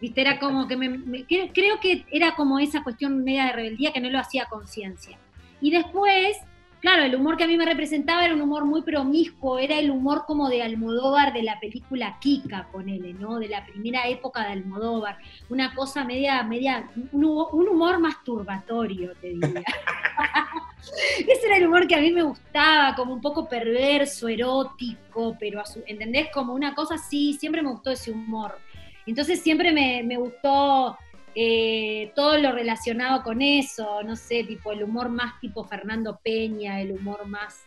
viste, 0.00 0.20
era 0.20 0.38
como 0.38 0.66
que 0.66 0.76
me, 0.76 1.24
creo 1.26 1.80
que 1.80 2.04
era 2.10 2.34
como 2.34 2.58
esa 2.58 2.82
cuestión 2.82 3.24
media 3.24 3.46
de 3.46 3.52
rebeldía 3.52 3.92
que 3.92 4.00
no 4.00 4.10
lo 4.10 4.18
hacía 4.18 4.46
conciencia. 4.46 5.18
Y 5.60 5.70
después, 5.70 6.36
claro, 6.80 7.02
el 7.04 7.14
humor 7.14 7.36
que 7.36 7.44
a 7.44 7.46
mí 7.46 7.56
me 7.56 7.64
representaba 7.64 8.24
era 8.24 8.34
un 8.34 8.40
humor 8.40 8.64
muy 8.64 8.82
promiscuo, 8.82 9.58
era 9.58 9.78
el 9.78 9.90
humor 9.90 10.24
como 10.26 10.48
de 10.48 10.62
Almodóvar 10.62 11.32
de 11.32 11.42
la 11.42 11.58
película 11.60 12.18
Kika, 12.20 12.68
ponele, 12.72 13.14
¿no? 13.14 13.38
De 13.38 13.48
la 13.48 13.64
primera 13.64 14.06
época 14.08 14.44
de 14.44 14.52
Almodóvar. 14.52 15.18
Una 15.48 15.74
cosa 15.74 16.04
media, 16.04 16.42
media, 16.42 16.88
un, 17.12 17.24
un 17.24 17.68
humor 17.68 17.98
masturbatorio, 17.98 19.14
te 19.20 19.28
diría. 19.28 19.64
Ese 21.18 21.46
era 21.46 21.56
el 21.56 21.66
humor 21.66 21.86
que 21.86 21.94
a 21.94 22.00
mí 22.00 22.10
me 22.12 22.22
gustaba, 22.22 22.94
como 22.94 23.14
un 23.14 23.20
poco 23.20 23.48
perverso, 23.48 24.28
erótico, 24.28 25.36
pero, 25.38 25.62
¿entendés? 25.86 26.28
Como 26.32 26.54
una 26.54 26.74
cosa 26.74 26.94
así, 26.94 27.34
siempre 27.34 27.62
me 27.62 27.70
gustó 27.70 27.90
ese 27.90 28.10
humor. 28.10 28.58
Entonces 29.06 29.40
siempre 29.40 29.72
me, 29.72 30.02
me 30.02 30.16
gustó 30.16 30.96
eh, 31.34 32.12
todo 32.14 32.38
lo 32.38 32.52
relacionado 32.52 33.22
con 33.22 33.42
eso, 33.42 34.02
no 34.02 34.16
sé, 34.16 34.44
tipo 34.44 34.72
el 34.72 34.82
humor 34.82 35.08
más 35.08 35.38
tipo 35.40 35.64
Fernando 35.64 36.18
Peña, 36.22 36.80
el 36.80 36.92
humor 36.92 37.26
más, 37.26 37.64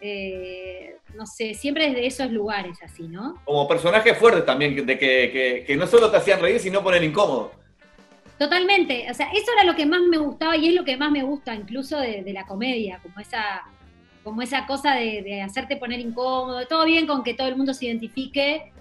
eh, 0.00 0.96
no 1.14 1.26
sé, 1.26 1.54
siempre 1.54 1.88
desde 1.88 2.06
esos 2.06 2.30
lugares 2.30 2.78
así, 2.82 3.08
¿no? 3.08 3.40
Como 3.44 3.66
personaje 3.68 4.14
fuerte 4.14 4.42
también, 4.42 4.86
de 4.86 4.98
que, 4.98 5.76
no 5.76 5.86
solo 5.86 6.10
te 6.10 6.18
hacían 6.18 6.40
reír, 6.40 6.60
sino 6.60 6.82
poner 6.82 7.02
incómodo. 7.02 7.52
Totalmente, 8.38 9.10
o 9.10 9.14
sea, 9.14 9.30
eso 9.32 9.50
era 9.54 9.64
lo 9.64 9.74
que 9.74 9.86
más 9.86 10.02
me 10.02 10.18
gustaba 10.18 10.56
y 10.56 10.68
es 10.68 10.74
lo 10.74 10.84
que 10.84 10.96
más 10.96 11.10
me 11.10 11.22
gusta 11.22 11.54
incluso 11.54 11.98
de, 11.98 12.22
la 12.32 12.46
comedia, 12.46 13.00
como 13.02 13.18
esa, 13.18 13.62
como 14.22 14.42
esa 14.42 14.66
cosa 14.66 14.94
de, 14.94 15.22
de, 15.22 15.42
hacerte 15.42 15.76
poner 15.76 16.00
incómodo, 16.00 16.66
todo 16.66 16.84
bien 16.84 17.06
con 17.06 17.24
que 17.24 17.34
todo 17.34 17.48
el 17.48 17.56
mundo 17.56 17.72
se 17.72 17.86
identifique, 17.86 18.72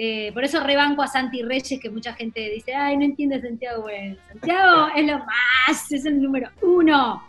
eh, 0.00 0.30
por 0.32 0.44
eso 0.44 0.62
rebanco 0.62 1.02
a 1.02 1.08
Santi 1.08 1.42
Reyes, 1.42 1.80
que 1.80 1.90
mucha 1.90 2.14
gente 2.14 2.48
dice, 2.50 2.72
ay, 2.72 2.96
no 2.96 3.04
entiende 3.04 3.40
Santiago. 3.40 3.82
Bueno, 3.82 4.16
Santiago 4.28 4.86
es 4.96 5.04
lo 5.04 5.18
más, 5.18 5.90
es 5.90 6.06
el 6.06 6.22
número 6.22 6.50
uno. 6.62 7.24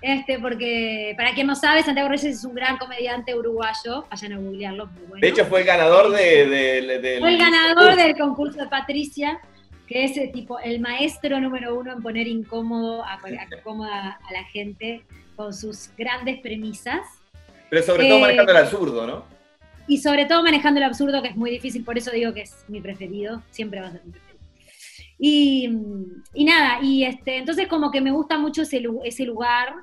Este, 0.00 0.38
porque 0.38 1.12
para 1.18 1.34
quien 1.34 1.46
no 1.46 1.54
sabe, 1.54 1.82
Santiago 1.82 2.08
Reyes 2.08 2.38
es 2.38 2.44
un 2.46 2.54
gran 2.54 2.78
comediante 2.78 3.34
uruguayo. 3.34 4.06
Vayan 4.10 4.32
a 4.32 4.38
googlearlo, 4.38 4.86
muy 4.86 5.02
bueno. 5.02 5.20
De 5.20 5.28
hecho, 5.28 5.44
fue 5.44 5.60
el 5.60 5.66
ganador 5.66 6.10
de, 6.10 7.18
Fue 7.20 7.28
el 7.28 7.38
ganador 7.38 7.94
del 7.94 8.16
concurso 8.16 8.58
de 8.58 8.68
Patricia, 8.68 9.42
que 9.86 10.04
es 10.04 10.16
eh, 10.16 10.30
tipo 10.32 10.58
el 10.60 10.80
maestro 10.80 11.38
número 11.40 11.78
uno 11.78 11.92
en 11.92 12.00
poner 12.00 12.26
incómodo 12.26 13.04
a, 13.04 13.18
incómoda 13.54 14.18
a 14.26 14.32
la 14.32 14.44
gente 14.44 15.02
con 15.36 15.52
sus 15.52 15.90
grandes 15.98 16.40
premisas. 16.40 17.02
Pero 17.68 17.82
sobre 17.82 18.08
todo 18.08 18.16
eh, 18.16 18.22
manejando 18.22 18.52
el 18.52 18.58
absurdo, 18.58 19.06
¿no? 19.06 19.37
Y 19.88 19.98
sobre 19.98 20.26
todo 20.26 20.42
manejando 20.42 20.78
el 20.78 20.84
absurdo, 20.84 21.22
que 21.22 21.28
es 21.28 21.36
muy 21.36 21.50
difícil, 21.50 21.82
por 21.82 21.98
eso 21.98 22.10
digo 22.10 22.32
que 22.34 22.42
es 22.42 22.64
mi 22.68 22.80
preferido, 22.80 23.42
siempre 23.50 23.80
va 23.80 23.88
a 23.88 23.92
ser 23.92 24.04
mi 24.04 24.12
preferido. 24.12 24.28
Y, 25.18 25.68
nada, 26.44 26.80
y 26.82 27.04
este, 27.04 27.38
entonces 27.38 27.66
como 27.66 27.90
que 27.90 28.00
me 28.00 28.12
gusta 28.12 28.38
mucho 28.38 28.62
ese, 28.62 29.24
lugar 29.24 29.74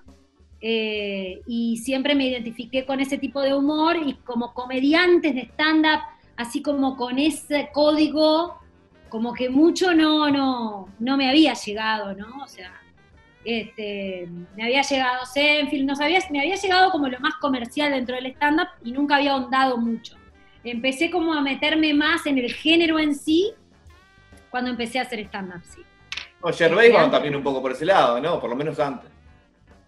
eh, 0.62 1.42
y 1.46 1.78
siempre 1.78 2.16
me 2.16 2.28
identifiqué 2.28 2.86
con 2.86 3.02
ese 3.02 3.18
tipo 3.18 3.42
de 3.42 3.54
humor 3.54 3.98
y 3.98 4.14
como 4.14 4.54
comediantes 4.54 5.36
de 5.36 5.42
stand-up, 5.42 6.02
así 6.38 6.62
como 6.62 6.96
con 6.96 7.20
ese 7.20 7.70
código, 7.74 8.60
como 9.10 9.34
que 9.34 9.50
mucho 9.50 9.94
no, 9.94 10.30
no, 10.30 10.88
no 11.00 11.18
me 11.18 11.30
había 11.30 11.54
llegado, 11.54 12.14
¿no? 12.14 12.44
O 12.44 12.48
sea, 12.48 12.72
este, 13.46 14.28
me 14.56 14.64
había 14.64 14.82
llegado 14.82 15.26
Senfield, 15.26 15.86
no 15.86 15.96
sabía, 15.96 16.20
me 16.32 16.40
había 16.40 16.56
llegado 16.56 16.92
como 16.92 17.08
lo 17.08 17.20
más 17.20 17.36
comercial 17.36 17.92
dentro 17.92 18.16
del 18.16 18.26
stand-up 18.28 18.70
y 18.84 18.92
nunca 18.92 19.18
había 19.18 19.34
ahondado 19.34 19.78
mucho. 19.78 20.16
Empecé 20.64 21.12
como 21.12 21.32
a 21.32 21.42
meterme 21.42 21.94
más 21.94 22.26
en 22.26 22.40
el 22.40 22.52
género 22.52 22.98
en 22.98 23.14
sí 23.14 23.54
cuando 24.50 24.72
empecé 24.72 24.98
a 24.98 25.04
hacer 25.04 25.20
stand-up, 25.20 25.62
sí. 25.64 25.82
O 26.42 26.52
Gervais 26.52 26.94
va 26.94 27.10
también 27.10 27.36
un 27.36 27.44
poco 27.44 27.62
por 27.62 27.72
ese 27.72 27.86
lado, 27.86 28.20
¿no? 28.20 28.40
Por 28.40 28.50
lo 28.50 28.56
menos 28.56 28.80
antes. 28.80 29.10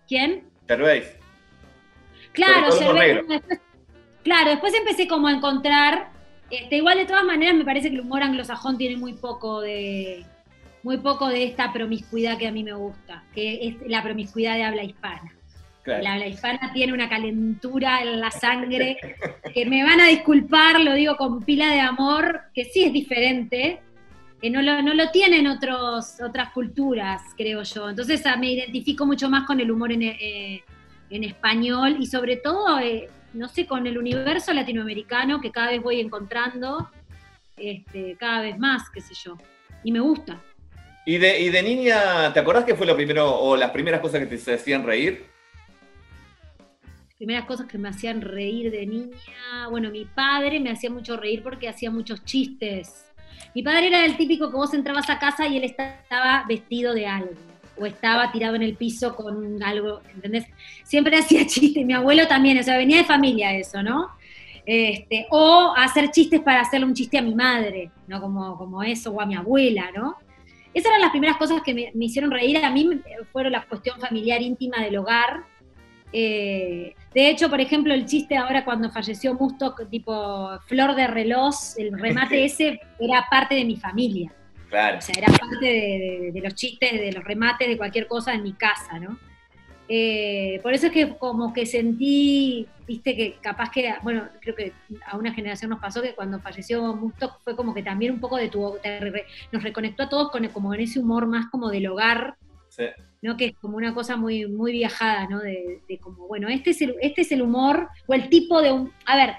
¿Quién? 0.08 0.48
Gervais. 0.68 1.16
Claro, 2.34 2.72
Gervais. 2.72 3.26
claro, 4.24 4.52
después 4.52 4.74
empecé 4.76 5.08
como 5.08 5.28
a 5.28 5.32
encontrar, 5.32 6.12
este, 6.52 6.78
igual 6.78 6.98
de 7.00 7.06
todas 7.06 7.24
maneras 7.24 7.56
me 7.56 7.66
parece 7.66 7.90
que 7.90 7.96
el 7.96 8.02
humor 8.02 8.22
anglosajón 8.22 8.78
tiene 8.78 8.98
muy 8.98 9.14
poco 9.14 9.62
de, 9.62 10.26
muy 10.84 10.98
poco 10.98 11.28
de 11.28 11.44
esta 11.44 11.74
promiscuidad 11.74 12.38
que 12.38 12.48
a 12.48 12.52
mí 12.52 12.64
me 12.64 12.74
gusta, 12.74 13.24
que 13.34 13.68
es 13.68 13.76
la 13.88 14.04
promiscuidad 14.04 14.56
de 14.56 14.64
habla 14.64 14.84
hispana. 14.84 15.34
La 15.86 16.14
habla 16.14 16.28
hispana 16.28 16.74
tiene 16.74 16.92
una 16.92 17.08
calentura 17.08 18.02
en 18.02 18.20
la 18.20 18.30
sangre, 18.30 18.98
que 19.54 19.66
me 19.66 19.84
van 19.84 20.02
a 20.02 20.08
disculpar, 20.08 20.82
lo 20.82 20.94
digo 20.94 21.16
con 21.16 21.42
pila 21.42 21.72
de 21.72 21.80
amor, 21.80 22.42
que 22.54 22.66
sí 22.66 22.84
es 22.84 22.92
diferente, 22.92 23.80
que 24.42 24.50
no 24.50 24.62
lo, 24.62 24.82
no 24.82 24.94
lo 24.94 25.10
tienen 25.12 25.48
otros, 25.48 26.20
otras 26.22 26.52
culturas, 26.52 27.22
creo 27.38 27.64
yo. 27.64 27.90
Entonces 27.90 28.26
ah, 28.26 28.36
me 28.36 28.52
identifico 28.52 29.06
mucho 29.06 29.30
más 29.30 29.46
con 29.46 29.62
el 29.62 29.72
humor 29.72 29.94
en, 29.94 30.04
eh, 30.04 30.64
en 31.10 31.24
español 31.24 31.96
y 32.00 32.06
sobre 32.06 32.38
todo, 32.38 32.80
eh, 32.80 33.10
no 33.34 33.48
sé, 33.48 33.66
con 33.66 33.88
el 33.88 33.98
universo 33.98 34.54
latinoamericano 34.54 35.40
que 35.40 35.52
cada 35.52 35.72
vez 35.72 35.82
voy 35.82 36.02
encontrando, 36.02 36.90
este, 37.56 38.16
cada 38.20 38.42
vez 38.42 38.60
más, 38.60 38.90
qué 38.90 39.02
sé 39.02 39.14
yo. 39.16 39.38
Y 39.84 39.92
me 39.92 40.00
gusta. 40.00 40.42
¿Y 41.08 41.20
de, 41.20 41.64
niña, 41.64 42.34
te 42.34 42.42
acordás 42.42 42.66
que 42.66 42.76
fue 42.76 42.86
lo 42.86 42.94
primero 42.94 43.34
o 43.34 43.56
las 43.56 43.72
primeras 43.72 44.02
cosas 44.02 44.20
que 44.20 44.26
te 44.26 44.54
hacían 44.54 44.86
reír? 44.86 45.26
primeras 47.16 47.46
cosas 47.46 47.66
que 47.66 47.78
me 47.78 47.88
hacían 47.88 48.22
reír 48.22 48.70
de 48.70 48.86
niña. 48.86 49.70
Bueno, 49.72 49.90
mi 49.90 50.04
padre 50.04 50.60
me 50.60 50.70
hacía 50.70 50.90
mucho 50.90 51.16
reír 51.16 51.42
porque 51.42 51.70
hacía 51.70 51.90
muchos 51.90 52.26
chistes. 52.26 53.06
Mi 53.56 53.64
padre 53.64 53.88
era 53.88 54.06
el 54.06 54.18
típico 54.18 54.52
que 54.52 54.58
vos 54.58 54.74
entrabas 54.74 55.10
a 55.10 55.18
casa 55.18 55.48
y 55.48 55.56
él 55.56 55.64
estaba 55.64 56.44
vestido 56.46 56.94
de 56.94 57.08
algo. 57.08 57.32
O 57.80 57.86
estaba 57.86 58.30
tirado 58.34 58.56
en 58.56 58.64
el 58.64 58.76
piso 58.76 59.16
con 59.16 59.64
algo, 59.64 60.02
¿entendés? 60.14 60.46
Siempre 60.84 61.18
hacía 61.20 61.48
chistes. 61.48 61.86
Mi 61.86 61.94
abuelo 61.94 62.28
también, 62.28 62.60
o 62.60 62.64
sea, 62.64 62.76
venía 62.78 62.98
de 62.98 63.06
familia 63.06 63.54
eso, 63.54 63.82
¿no? 63.82 64.10
Este, 64.66 65.26
o 65.32 65.74
hacer 65.76 66.12
chistes 66.12 66.42
para 66.42 66.60
hacerle 66.60 66.86
un 66.86 66.94
chiste 66.94 67.18
a 67.18 67.22
mi 67.22 67.34
madre, 67.34 67.92
¿no? 68.08 68.20
Como, 68.20 68.58
como 68.58 68.84
eso, 68.84 69.12
o 69.12 69.22
a 69.22 69.26
mi 69.26 69.36
abuela, 69.36 69.90
¿no? 69.96 70.18
Esas 70.74 70.90
eran 70.90 71.02
las 71.02 71.12
primeras 71.12 71.38
cosas 71.38 71.62
que 71.64 71.74
me, 71.74 72.06
hicieron 72.06 72.32
reír. 72.32 72.58
A 72.64 72.70
mí 72.70 73.02
fueron 73.32 73.54
la 73.54 73.66
cuestión 73.66 74.00
familiar 74.00 74.42
íntima 74.42 74.82
del 74.84 74.98
hogar. 74.98 75.44
Eh, 76.14 76.94
de 77.14 77.30
hecho, 77.30 77.50
por 77.50 77.60
ejemplo, 77.60 77.94
el 77.94 78.06
chiste 78.06 78.38
ahora 78.38 78.64
cuando 78.64 78.90
falleció 78.92 79.34
Mustok, 79.34 79.90
tipo 79.90 80.58
flor 80.68 80.96
de 80.96 81.08
reloj, 81.08 81.54
el 81.78 81.98
remate 82.00 82.46
ese 82.46 82.80
era 83.00 83.26
parte 83.30 83.56
de 83.56 83.66
mi 83.66 83.76
familia. 83.76 84.32
Claro. 84.70 84.98
O 84.98 85.02
sea, 85.02 85.16
era 85.18 85.32
parte 85.32 85.66
de, 86.34 86.42
los 86.42 86.54
chistes, 86.56 86.92
de 86.92 87.12
los 87.12 87.24
remates, 87.24 87.68
de 87.68 87.78
cualquier 87.78 88.08
cosa 88.08 88.34
en 88.34 88.44
mi 88.44 88.54
casa, 88.54 89.00
¿no? 89.00 89.18
Eh, 89.90 90.60
por 90.64 90.74
eso 90.74 90.88
es 90.88 90.92
que 90.92 91.18
como 91.18 91.54
que 91.54 91.66
sentí, 91.66 92.68
viste 92.86 93.16
que 93.16 93.38
capaz 93.40 93.72
que, 93.72 93.94
bueno, 94.04 94.28
creo 94.42 94.56
que 94.56 94.74
a 95.06 95.18
una 95.18 95.34
generación 95.34 95.70
nos 95.70 95.80
pasó 95.80 96.02
que 96.02 96.14
cuando 96.14 96.40
falleció 96.42 96.94
Mustok 96.94 97.42
fue 97.44 97.56
como 97.56 97.74
que 97.74 97.84
también 97.84 98.14
un 98.14 98.20
poco 98.20 98.36
de 98.36 98.50
tu, 98.50 98.76
nos 99.52 99.64
reconectó 99.64 100.04
a 100.04 100.10
todos 100.10 100.32
con 100.32 100.46
como 100.50 100.74
en 100.74 100.82
ese 100.82 101.00
humor 101.00 101.26
más 101.26 101.50
como 101.50 101.70
del 101.70 101.88
hogar, 101.88 102.36
¿no? 103.22 103.38
Que 103.38 103.46
es 103.46 103.56
como 103.56 103.78
una 103.78 103.94
cosa 103.94 104.18
muy, 104.18 104.46
muy 104.46 104.74
viajada, 104.74 105.28
¿no? 105.28 105.40
De, 105.40 105.82
como, 106.02 106.28
bueno, 106.28 106.50
este 106.50 106.72
es, 106.72 106.82
el, 106.82 106.96
este 107.02 107.22
es 107.22 107.32
el 107.32 107.42
humor 107.42 107.88
o 108.08 108.14
el 108.14 108.30
tipo 108.30 108.62
de, 108.62 108.74
un, 108.74 108.92
a 109.06 109.16
ver, 109.16 109.36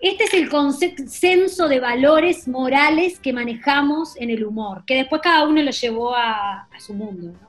este 0.00 0.24
es 0.24 0.34
el 0.34 0.48
consenso 0.48 1.68
de 1.68 1.80
valores 1.80 2.48
morales 2.48 3.20
que 3.20 3.32
manejamos 3.32 4.16
en 4.20 4.30
el 4.30 4.44
humor, 4.44 4.84
que 4.84 4.96
después 4.96 5.22
cada 5.22 5.46
uno 5.46 5.62
lo 5.62 5.70
llevó 5.70 6.14
a, 6.14 6.64
a 6.64 6.80
su 6.80 6.92
mundo, 6.92 7.32
¿no? 7.40 7.45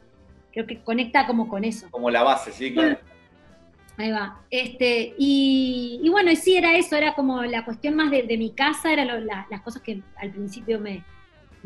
Creo 0.58 0.66
que 0.66 0.80
conecta 0.80 1.28
como 1.28 1.48
con 1.48 1.64
eso. 1.64 1.88
Como 1.92 2.10
la 2.10 2.24
base, 2.24 2.52
sí, 2.52 2.74
claro. 2.74 2.98
Ahí 3.96 4.10
va. 4.10 4.42
Este, 4.50 5.14
y, 5.16 6.08
bueno, 6.10 6.32
y 6.32 6.36
sí, 6.36 6.58
era 6.58 6.76
eso, 6.76 6.96
era 6.96 7.14
como 7.14 7.44
la 7.44 7.64
cuestión 7.64 7.96
más 7.96 8.10
de, 8.10 8.38
mi 8.40 8.52
casa, 8.52 8.92
eran 8.92 9.28
las 9.28 9.62
cosas 9.62 9.84
que 9.84 10.02
al 10.16 10.32
principio 10.32 10.80
me, 10.80 11.04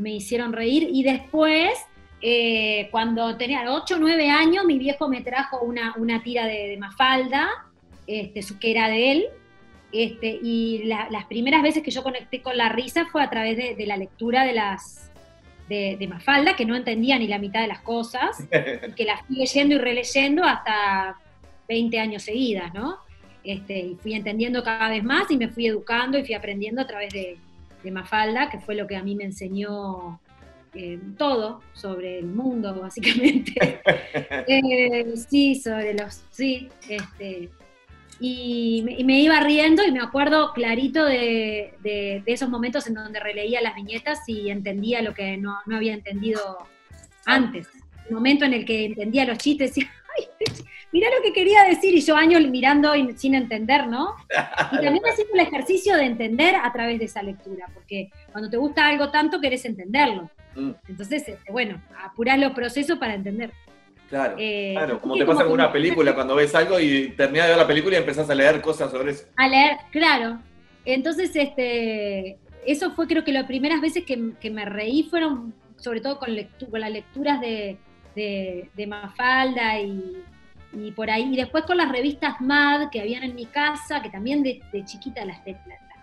hicieron 0.03 0.51
reír. 0.51 0.89
Y 0.91 1.03
después, 1.03 1.71
eh, 2.21 2.89
cuando 2.91 3.37
tenía 3.37 3.63
8 3.71 3.95
o 3.95 3.99
9 3.99 4.29
años, 4.29 4.65
mi 4.65 4.77
viejo 4.77 5.07
me 5.07 5.21
trajo 5.21 5.61
una, 5.61 5.93
una 5.97 6.21
tira 6.21 6.45
de, 6.45 6.75
Mafalda, 6.77 7.49
este, 8.07 8.41
que 8.59 8.71
era 8.71 8.89
de 8.89 9.11
él. 9.11 9.25
Este, 9.93 10.37
y 10.43 10.83
las 10.83 11.25
primeras 11.25 11.63
veces 11.63 11.81
que 11.81 11.91
yo 11.91 12.03
conecté 12.03 12.41
con 12.41 12.57
la 12.57 12.67
risa 12.67 13.05
fue 13.05 13.23
a 13.23 13.29
través 13.29 13.57
de 13.77 13.85
la 13.85 13.95
lectura 13.95 14.43
de 14.43 14.53
las, 14.53 15.10
de, 15.71 16.07
Mafalda, 16.07 16.55
que 16.55 16.65
no 16.65 16.75
entendía 16.75 17.17
ni 17.17 17.27
la 17.27 17.39
mitad 17.39 17.61
de 17.61 17.67
las 17.67 17.81
cosas, 17.81 18.37
que 18.95 19.05
las 19.05 19.25
fui 19.25 19.37
leyendo 19.37 19.75
y 19.75 19.77
releyendo 19.77 20.43
hasta 20.43 21.15
20 21.67 21.99
años 21.99 22.23
seguidas, 22.23 22.73
¿no? 22.73 22.97
Este, 23.43 23.79
y 23.79 23.95
fui 23.95 24.13
entendiendo 24.13 24.63
cada 24.63 24.89
vez 24.89 25.03
más 25.03 25.31
y 25.31 25.37
me 25.37 25.47
fui 25.47 25.67
educando 25.67 26.17
y 26.17 26.25
fui 26.25 26.35
aprendiendo 26.35 26.81
a 26.81 26.87
través 26.87 27.13
de, 27.13 27.37
Mafalda, 27.89 28.47
que 28.49 28.59
fue 28.59 28.75
lo 28.75 28.85
que 28.85 28.95
a 28.95 29.01
mí 29.01 29.15
me 29.15 29.23
enseñó 29.23 30.19
eh, 30.75 30.99
todo 31.17 31.61
sobre 31.73 32.19
el 32.19 32.27
mundo, 32.27 32.75
básicamente. 32.81 33.81
Eh, 34.47 35.13
sí, 35.29 35.55
sobre 35.55 35.93
los, 35.93 36.23
sí, 36.31 36.67
este, 36.89 37.49
y 38.23 38.83
me, 39.03 39.19
iba 39.19 39.39
riendo 39.39 39.83
y 39.83 39.91
me 39.91 39.99
acuerdo 39.99 40.53
clarito 40.53 41.05
de, 41.05 42.21
esos 42.27 42.49
momentos 42.49 42.85
en 42.85 42.93
donde 42.93 43.19
releía 43.19 43.61
las 43.61 43.73
viñetas 43.73 44.19
y 44.27 44.51
entendía 44.51 45.01
lo 45.01 45.15
que 45.15 45.37
no, 45.37 45.57
había 45.73 45.95
entendido 45.95 46.39
antes. 47.25 47.67
El 48.07 48.13
momento 48.13 48.45
en 48.45 48.53
el 48.53 48.63
que 48.63 48.85
entendía 48.85 49.25
los 49.25 49.39
chistes 49.39 49.75
y, 49.75 49.81
ay, 50.17 50.27
mirá 50.91 51.07
lo 51.09 51.23
que 51.23 51.33
quería 51.33 51.63
decir, 51.63 51.95
y 51.95 52.01
yo 52.01 52.15
años 52.15 52.47
mirando 52.47 52.95
y 52.95 53.11
sin 53.17 53.33
entender, 53.33 53.87
¿no? 53.87 54.15
Y 54.71 54.75
también 54.75 55.03
haciendo 55.11 55.33
el 55.33 55.39
ejercicio 55.39 55.95
de 55.95 56.03
entender 56.03 56.55
a 56.55 56.71
través 56.71 56.99
de 56.99 57.05
esa 57.05 57.23
lectura, 57.23 57.69
porque 57.73 58.11
cuando 58.31 58.51
te 58.51 58.57
gusta 58.57 58.87
algo 58.87 59.09
tanto 59.09 59.41
querés 59.41 59.65
entenderlo. 59.65 60.29
Mm. 60.53 60.71
Entonces, 60.87 61.27
este, 61.27 61.51
bueno, 61.51 61.81
apurás 62.03 62.37
los 62.37 62.51
procesos 62.51 62.99
para 62.99 63.15
entender. 63.15 63.51
Claro, 64.11 64.35
eh, 64.37 64.73
claro, 64.75 64.99
como 64.99 65.15
te 65.15 65.25
pasa 65.25 65.45
con 65.45 65.53
una 65.53 65.71
película, 65.71 66.13
cuando 66.13 66.35
ves 66.35 66.53
algo 66.53 66.77
y 66.77 67.13
terminas 67.15 67.45
de 67.45 67.51
ver 67.51 67.61
la 67.61 67.67
película 67.67 67.95
y 67.95 67.99
empezás 67.99 68.29
a 68.29 68.35
leer 68.35 68.59
cosas 68.59 68.91
sobre 68.91 69.11
eso. 69.11 69.23
A 69.37 69.47
leer, 69.47 69.77
claro. 69.89 70.37
Entonces, 70.83 71.33
este, 71.33 72.37
eso 72.65 72.91
fue 72.91 73.07
creo 73.07 73.23
que 73.23 73.31
las 73.31 73.45
primeras 73.45 73.79
veces 73.79 74.03
que, 74.03 74.17
me 74.49 74.65
reí 74.65 75.03
fueron 75.03 75.53
sobre 75.77 76.01
todo 76.01 76.19
con, 76.19 76.27
con 76.69 76.81
las 76.81 76.91
lecturas 76.91 77.39
de, 77.39 77.77
de, 78.13 78.85
Mafalda 78.85 79.79
y, 79.79 80.91
por 80.93 81.09
ahí. 81.09 81.31
Y 81.31 81.37
después 81.37 81.63
con 81.63 81.77
las 81.77 81.89
revistas 81.89 82.41
MAD 82.41 82.89
que 82.89 82.99
habían 82.99 83.23
en 83.23 83.33
mi 83.33 83.45
casa, 83.45 84.01
que 84.01 84.09
también 84.09 84.43
de, 84.43 84.61
chiquita 84.83 85.23
las, 85.23 85.41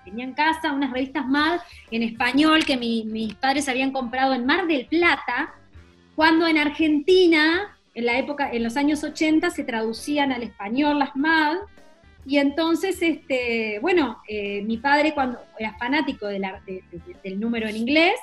tenía 0.03 0.25
en 0.25 0.33
casa, 0.33 0.73
unas 0.73 0.90
revistas 0.90 1.27
MAD 1.27 1.61
en 1.90 2.05
español 2.05 2.64
que 2.64 2.79
mis 2.79 3.35
padres 3.35 3.68
habían 3.68 3.92
comprado 3.92 4.33
en 4.33 4.47
Mar 4.47 4.66
del 4.66 4.87
Plata, 4.87 5.55
cuando 6.16 6.47
en 6.47 6.57
Argentina 6.57 7.77
en 7.98 8.06
la 8.06 8.16
época, 8.16 8.48
en 8.52 8.62
los 8.62 8.76
años 8.76 9.02
80 9.02 9.50
se 9.50 9.64
traducían 9.64 10.30
al 10.30 10.44
español 10.44 11.00
las 11.00 11.16
MAD, 11.16 11.56
y 12.24 12.38
entonces, 12.38 13.02
este, 13.02 13.80
bueno, 13.80 14.22
eh, 14.28 14.62
mi 14.62 14.76
padre 14.76 15.14
cuando 15.14 15.40
era 15.58 15.76
fanático 15.78 16.26
del 16.28 17.40
número 17.40 17.66
en 17.68 17.76
inglés, 17.76 18.14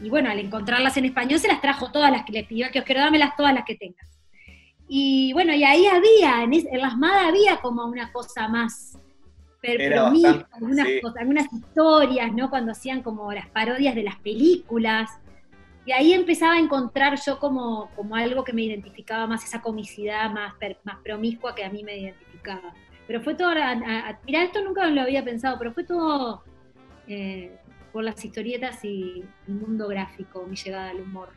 y 0.00 0.08
bueno, 0.08 0.30
al 0.30 0.38
encontrarlas 0.38 0.96
en 0.98 1.06
español 1.06 1.40
se 1.40 1.48
las 1.48 1.60
trajo 1.60 1.90
todas 1.90 2.12
las 2.12 2.24
que 2.24 2.32
le 2.32 2.44
pidió, 2.44 2.70
que 2.70 2.78
os 2.78 2.84
quiero 2.84 3.00
dámelas 3.00 3.34
todas 3.36 3.52
las 3.52 3.64
que 3.64 3.74
tengas. 3.74 4.08
Y 4.86 5.32
bueno, 5.32 5.52
y 5.52 5.64
ahí 5.64 5.86
había, 5.86 6.44
en, 6.44 6.80
las 6.80 6.96
MAD 6.96 7.28
había 7.28 7.56
como 7.56 7.86
una 7.86 8.12
cosa 8.12 8.46
más 8.46 8.98
pero 9.60 10.06
algunas, 10.06 11.12
algunas 11.18 11.52
historias, 11.52 12.32
¿no? 12.32 12.50
Cuando 12.50 12.70
hacían 12.70 13.02
como 13.02 13.32
las 13.32 13.48
parodias 13.48 13.96
de 13.96 14.04
las 14.04 14.16
películas. 14.20 15.10
Y 15.88 15.92
ahí 15.92 16.12
empezaba 16.12 16.52
a 16.52 16.58
encontrar 16.58 17.18
yo 17.24 17.38
como, 17.38 17.90
como 17.96 18.14
algo 18.14 18.44
que 18.44 18.52
me 18.52 18.60
identificaba 18.60 19.26
más, 19.26 19.42
esa 19.42 19.62
comicidad 19.62 20.28
más, 20.28 20.52
más 20.84 20.96
promiscua 21.02 21.54
que 21.54 21.64
a 21.64 21.70
mí 21.70 21.82
me 21.82 21.96
identificaba. 21.96 22.74
Pero 23.06 23.22
fue 23.22 23.34
todo, 23.34 23.54
mira, 24.26 24.42
esto 24.42 24.62
nunca 24.62 24.84
lo 24.84 25.00
había 25.00 25.24
pensado, 25.24 25.56
pero 25.58 25.72
fue 25.72 25.84
todo 25.84 26.44
eh, 27.06 27.56
por 27.90 28.04
las 28.04 28.22
historietas 28.22 28.84
y 28.84 29.24
el 29.46 29.54
mundo 29.54 29.88
gráfico, 29.88 30.44
mi 30.46 30.56
llegada 30.56 30.90
al 30.90 31.00
humor. 31.00 31.30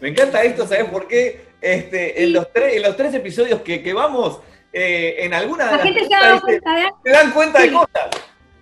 Me 0.00 0.10
encanta 0.10 0.44
esto, 0.44 0.64
¿sabes 0.64 0.84
por 0.84 1.08
qué? 1.08 1.48
Este, 1.60 2.22
en, 2.22 2.34
los 2.34 2.52
tres, 2.52 2.76
en 2.76 2.82
los 2.82 2.96
tres 2.96 3.12
episodios 3.12 3.62
que, 3.62 3.82
que 3.82 3.92
vamos, 3.92 4.40
eh, 4.72 5.16
en 5.18 5.34
alguna 5.34 5.72
la 5.72 5.78
gente 5.78 6.04
se, 6.04 6.10
da 6.10 6.40
cuenta 6.40 6.76
de... 6.76 6.88
se 7.02 7.10
dan 7.10 7.32
cuenta 7.32 7.60
de 7.60 7.72
cosas. 7.72 8.08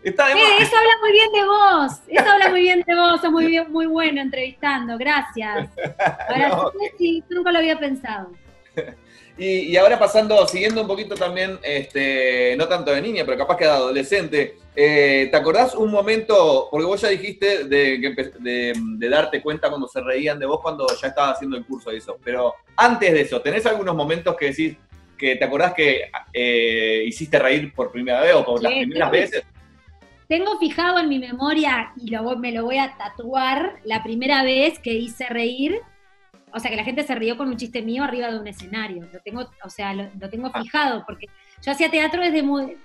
Está 0.07 0.31
eh, 0.31 0.37
eso 0.61 0.77
habla 0.77 0.93
muy 1.01 1.11
bien 1.11 1.33
de 1.33 1.45
vos, 1.45 1.93
eso 2.07 2.31
habla 2.31 2.49
muy 2.51 2.61
bien 2.61 2.85
de 2.87 2.95
vos, 2.95 3.21
sos 3.21 3.33
muy, 3.33 3.47
bien, 3.47 3.73
muy 3.73 3.87
bueno 3.87 4.21
entrevistando, 4.21 4.97
gracias. 4.97 5.69
Ahora 6.29 6.71
sí, 6.97 7.25
nunca 7.29 7.51
lo 7.51 7.59
había 7.59 7.77
pensado. 7.79 8.31
Y, 9.39 9.77
ahora 9.77 9.99
pasando, 9.99 10.49
siguiendo 10.49 10.81
un 10.81 10.87
poquito 10.87 11.15
también, 11.15 11.59
este, 11.63 12.55
no 12.57 12.67
tanto 12.69 12.91
de 12.91 13.03
niña, 13.03 13.23
pero 13.27 13.37
capaz 13.37 13.59
que 13.59 13.65
de 13.65 13.71
adolescente, 13.71 14.57
eh, 14.75 15.29
¿te 15.31 15.37
acordás 15.37 15.75
un 15.75 15.91
momento, 15.91 16.69
porque 16.71 16.87
vos 16.87 17.03
ya 17.03 17.09
dijiste 17.09 17.65
de, 17.65 18.15
de, 18.39 19.09
darte 19.11 19.43
cuenta 19.43 19.69
cuando 19.69 19.89
se 19.89 20.01
reían 20.01 20.39
de 20.39 20.47
vos 20.47 20.61
cuando 20.63 20.87
ya 20.87 21.09
estabas 21.09 21.35
haciendo 21.35 21.59
el 21.59 21.67
curso 21.67 21.91
de 21.91 21.99
eso, 21.99 22.19
pero 22.25 22.55
antes 22.77 23.13
de 23.13 23.21
eso, 23.21 23.43
¿tenés 23.43 23.67
algunos 23.67 23.95
momentos 23.95 24.35
que 24.37 24.47
decís, 24.47 24.75
que 25.19 25.37
te 25.37 25.45
acordás 25.45 25.75
que 25.75 26.11
eh, 26.33 27.05
hiciste 27.07 27.39
reír 27.39 27.75
por 27.75 27.93
primera 27.93 28.23
vez 28.23 28.35
o 28.37 28.43
por 28.43 28.63
las 28.63 28.73
primeras 28.73 29.11
veces? 29.11 29.45
Tengo 30.29 30.59
fijado 30.59 30.99
en 30.99 31.09
mi 31.09 31.19
memoria, 31.19 31.93
y 31.97 32.11
lo, 32.11 32.37
me 32.37 32.53
lo 32.53 32.65
voy 32.65 32.79
a 32.79 32.97
tatuar, 32.97 33.81
la 33.85 34.03
primera 34.03 34.43
vez 34.43 34.79
que 34.79 34.93
hice 34.93 35.29
reír, 35.29 35.81
o 36.53 36.59
sea, 36.59 36.71
que 36.71 36.77
la 36.77 36.85
gente 36.85 37.03
se 37.03 37.15
rió 37.15 37.37
con 37.37 37.49
un 37.49 37.57
chiste 37.57 37.83
mío 37.83 38.03
arriba 38.03 38.31
de 38.31 38.39
un 38.39 38.47
escenario. 38.47 39.07
Lo 39.13 39.21
tengo, 39.21 39.49
o 39.63 39.69
sea, 39.69 39.93
lo, 39.93 40.31
tengo 40.31 40.51
ah. 40.53 40.63
fijado, 40.63 41.05
porque 41.07 41.27
yo 41.63 41.73
hacía 41.73 41.91
teatro 41.91 42.23
desde 42.23 42.43
muy, 42.43 42.77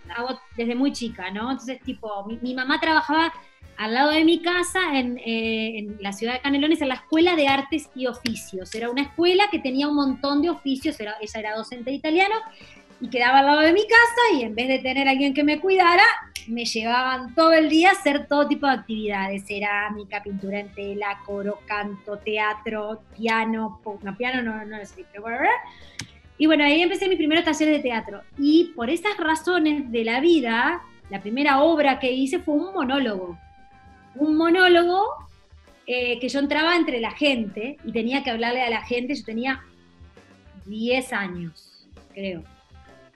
desde 0.58 0.76
muy 0.76 0.92
chica, 0.92 1.32
¿no? 1.32 1.52
Entonces, 1.52 1.80
tipo, 1.82 2.26
mi, 2.26 2.54
mamá 2.54 2.80
trabajaba 2.80 3.34
al 3.78 3.94
lado 3.94 4.12
de 4.12 4.26
mi 4.26 4.42
casa 4.42 5.00
en, 5.00 5.18
eh, 5.20 5.80
en, 5.80 5.98
la 6.02 6.12
ciudad 6.12 6.34
de 6.34 6.42
Canelones, 6.42 6.82
en 6.82 6.90
la 6.90 6.96
Escuela 6.96 7.36
de 7.36 7.48
Artes 7.48 7.90
y 7.96 8.08
Oficios. 8.08 8.76
Era 8.76 8.90
una 8.90 9.04
escuela 9.04 9.46
que 9.50 9.60
tenía 9.60 9.88
un 9.88 9.96
montón 9.96 10.42
de 10.42 10.50
oficios, 10.50 11.00
era, 11.00 11.16
ella 11.22 11.40
era 11.40 11.56
docente 11.56 11.92
de 11.92 11.96
italiano, 11.96 12.36
y 13.02 13.10
quedaba 13.10 13.40
al 13.40 13.48
lado 13.48 13.62
de 13.62 13.74
mi 13.74 13.82
casa 13.82 14.38
y 14.38 14.44
en 14.44 14.54
vez 14.54 14.68
de 14.68 14.80
tener 14.80 15.08
a 15.08 15.12
alguien 15.12 15.34
que 15.34 15.44
me 15.44 15.60
cuidara, 15.60 16.04
me 16.48 16.66
llevaban 16.66 17.34
todo 17.34 17.52
el 17.54 17.68
día 17.68 17.90
a 17.90 17.94
hacer 17.94 18.28
todo 18.28 18.48
tipo 18.48 18.68
de 18.68 18.74
actividades, 18.74 19.46
cerámica, 19.46 20.22
pintura 20.22 20.60
en 20.60 20.72
tela, 20.74 21.20
coro, 21.26 21.60
canto, 21.66 22.18
teatro, 22.18 23.02
piano, 23.18 23.82
no, 24.04 24.18
piano 24.18 24.44
no, 24.44 24.64
no 24.66 24.78
lo 24.78 24.86
sé, 24.86 25.06
pero 25.12 25.26
Y 26.38 26.46
bueno, 26.46 26.64
ahí 26.64 26.82
empecé 26.82 27.10
mis 27.10 27.18
primeros 27.18 27.44
talleres 27.44 27.78
de 27.78 27.82
teatro. 27.82 28.22
Y 28.38 28.72
por 28.76 28.90
esas 28.90 29.18
razones 29.18 29.92
de 29.92 30.04
la 30.04 30.20
vida, 30.20 30.82
la 31.10 31.22
primera 31.22 31.62
obra 31.64 32.00
que 32.00 32.12
hice 32.12 32.40
fue 32.40 32.56
un 32.56 32.74
monólogo. 32.74 33.38
Un 34.16 34.36
monólogo 34.38 35.04
eh, 35.88 36.20
que 36.20 36.30
yo 36.30 36.40
entraba 36.40 36.76
entre 36.76 37.00
la 37.00 37.12
gente 37.12 37.78
y 37.84 37.92
tenía 37.92 38.24
que 38.24 38.30
hablarle 38.30 38.62
a 38.62 38.70
la 38.70 38.82
gente. 38.84 39.16
Yo 39.16 39.24
tenía 39.24 39.62
10 40.66 41.14
años, 41.14 41.88
creo. 42.14 42.44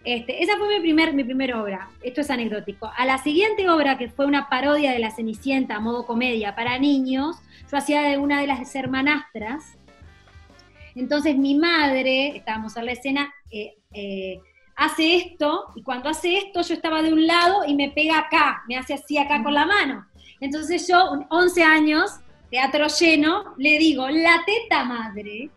Este, 0.05 0.43
esa 0.43 0.55
fue 0.57 0.69
mi, 0.69 0.79
primer, 0.81 1.13
mi 1.15 1.23
primera 1.23 1.59
obra, 1.59 1.89
esto 2.03 2.21
es 2.21 2.29
anecdótico. 2.29 2.91
A 2.95 3.07
la 3.07 3.17
siguiente 3.17 3.67
obra, 3.67 3.97
que 3.97 4.07
fue 4.07 4.27
una 4.27 4.49
parodia 4.49 4.91
de 4.91 4.99
La 4.99 5.09
Cenicienta 5.09 5.79
modo 5.79 6.05
comedia 6.05 6.53
para 6.55 6.77
niños, 6.77 7.37
yo 7.71 7.77
hacía 7.77 8.03
de 8.03 8.19
una 8.19 8.39
de 8.39 8.45
las 8.45 8.75
hermanastras. 8.75 9.79
Entonces 10.93 11.35
mi 11.35 11.55
madre, 11.55 12.37
estábamos 12.37 12.77
en 12.77 12.85
la 12.85 12.91
escena, 12.91 13.33
eh, 13.49 13.79
eh, 13.93 14.41
hace 14.75 15.15
esto, 15.15 15.71
y 15.75 15.81
cuando 15.81 16.07
hace 16.07 16.37
esto 16.37 16.61
yo 16.61 16.75
estaba 16.75 17.01
de 17.01 17.11
un 17.11 17.25
lado 17.25 17.65
y 17.65 17.73
me 17.73 17.89
pega 17.89 18.19
acá, 18.19 18.61
me 18.67 18.77
hace 18.77 18.93
así 18.93 19.17
acá 19.17 19.41
con 19.41 19.55
la 19.55 19.65
mano. 19.65 20.05
Entonces 20.39 20.87
yo, 20.87 21.25
11 21.31 21.63
años, 21.63 22.11
teatro 22.51 22.85
lleno, 22.99 23.55
le 23.57 23.79
digo, 23.79 24.07
la 24.07 24.43
teta 24.45 24.83
madre, 24.83 25.49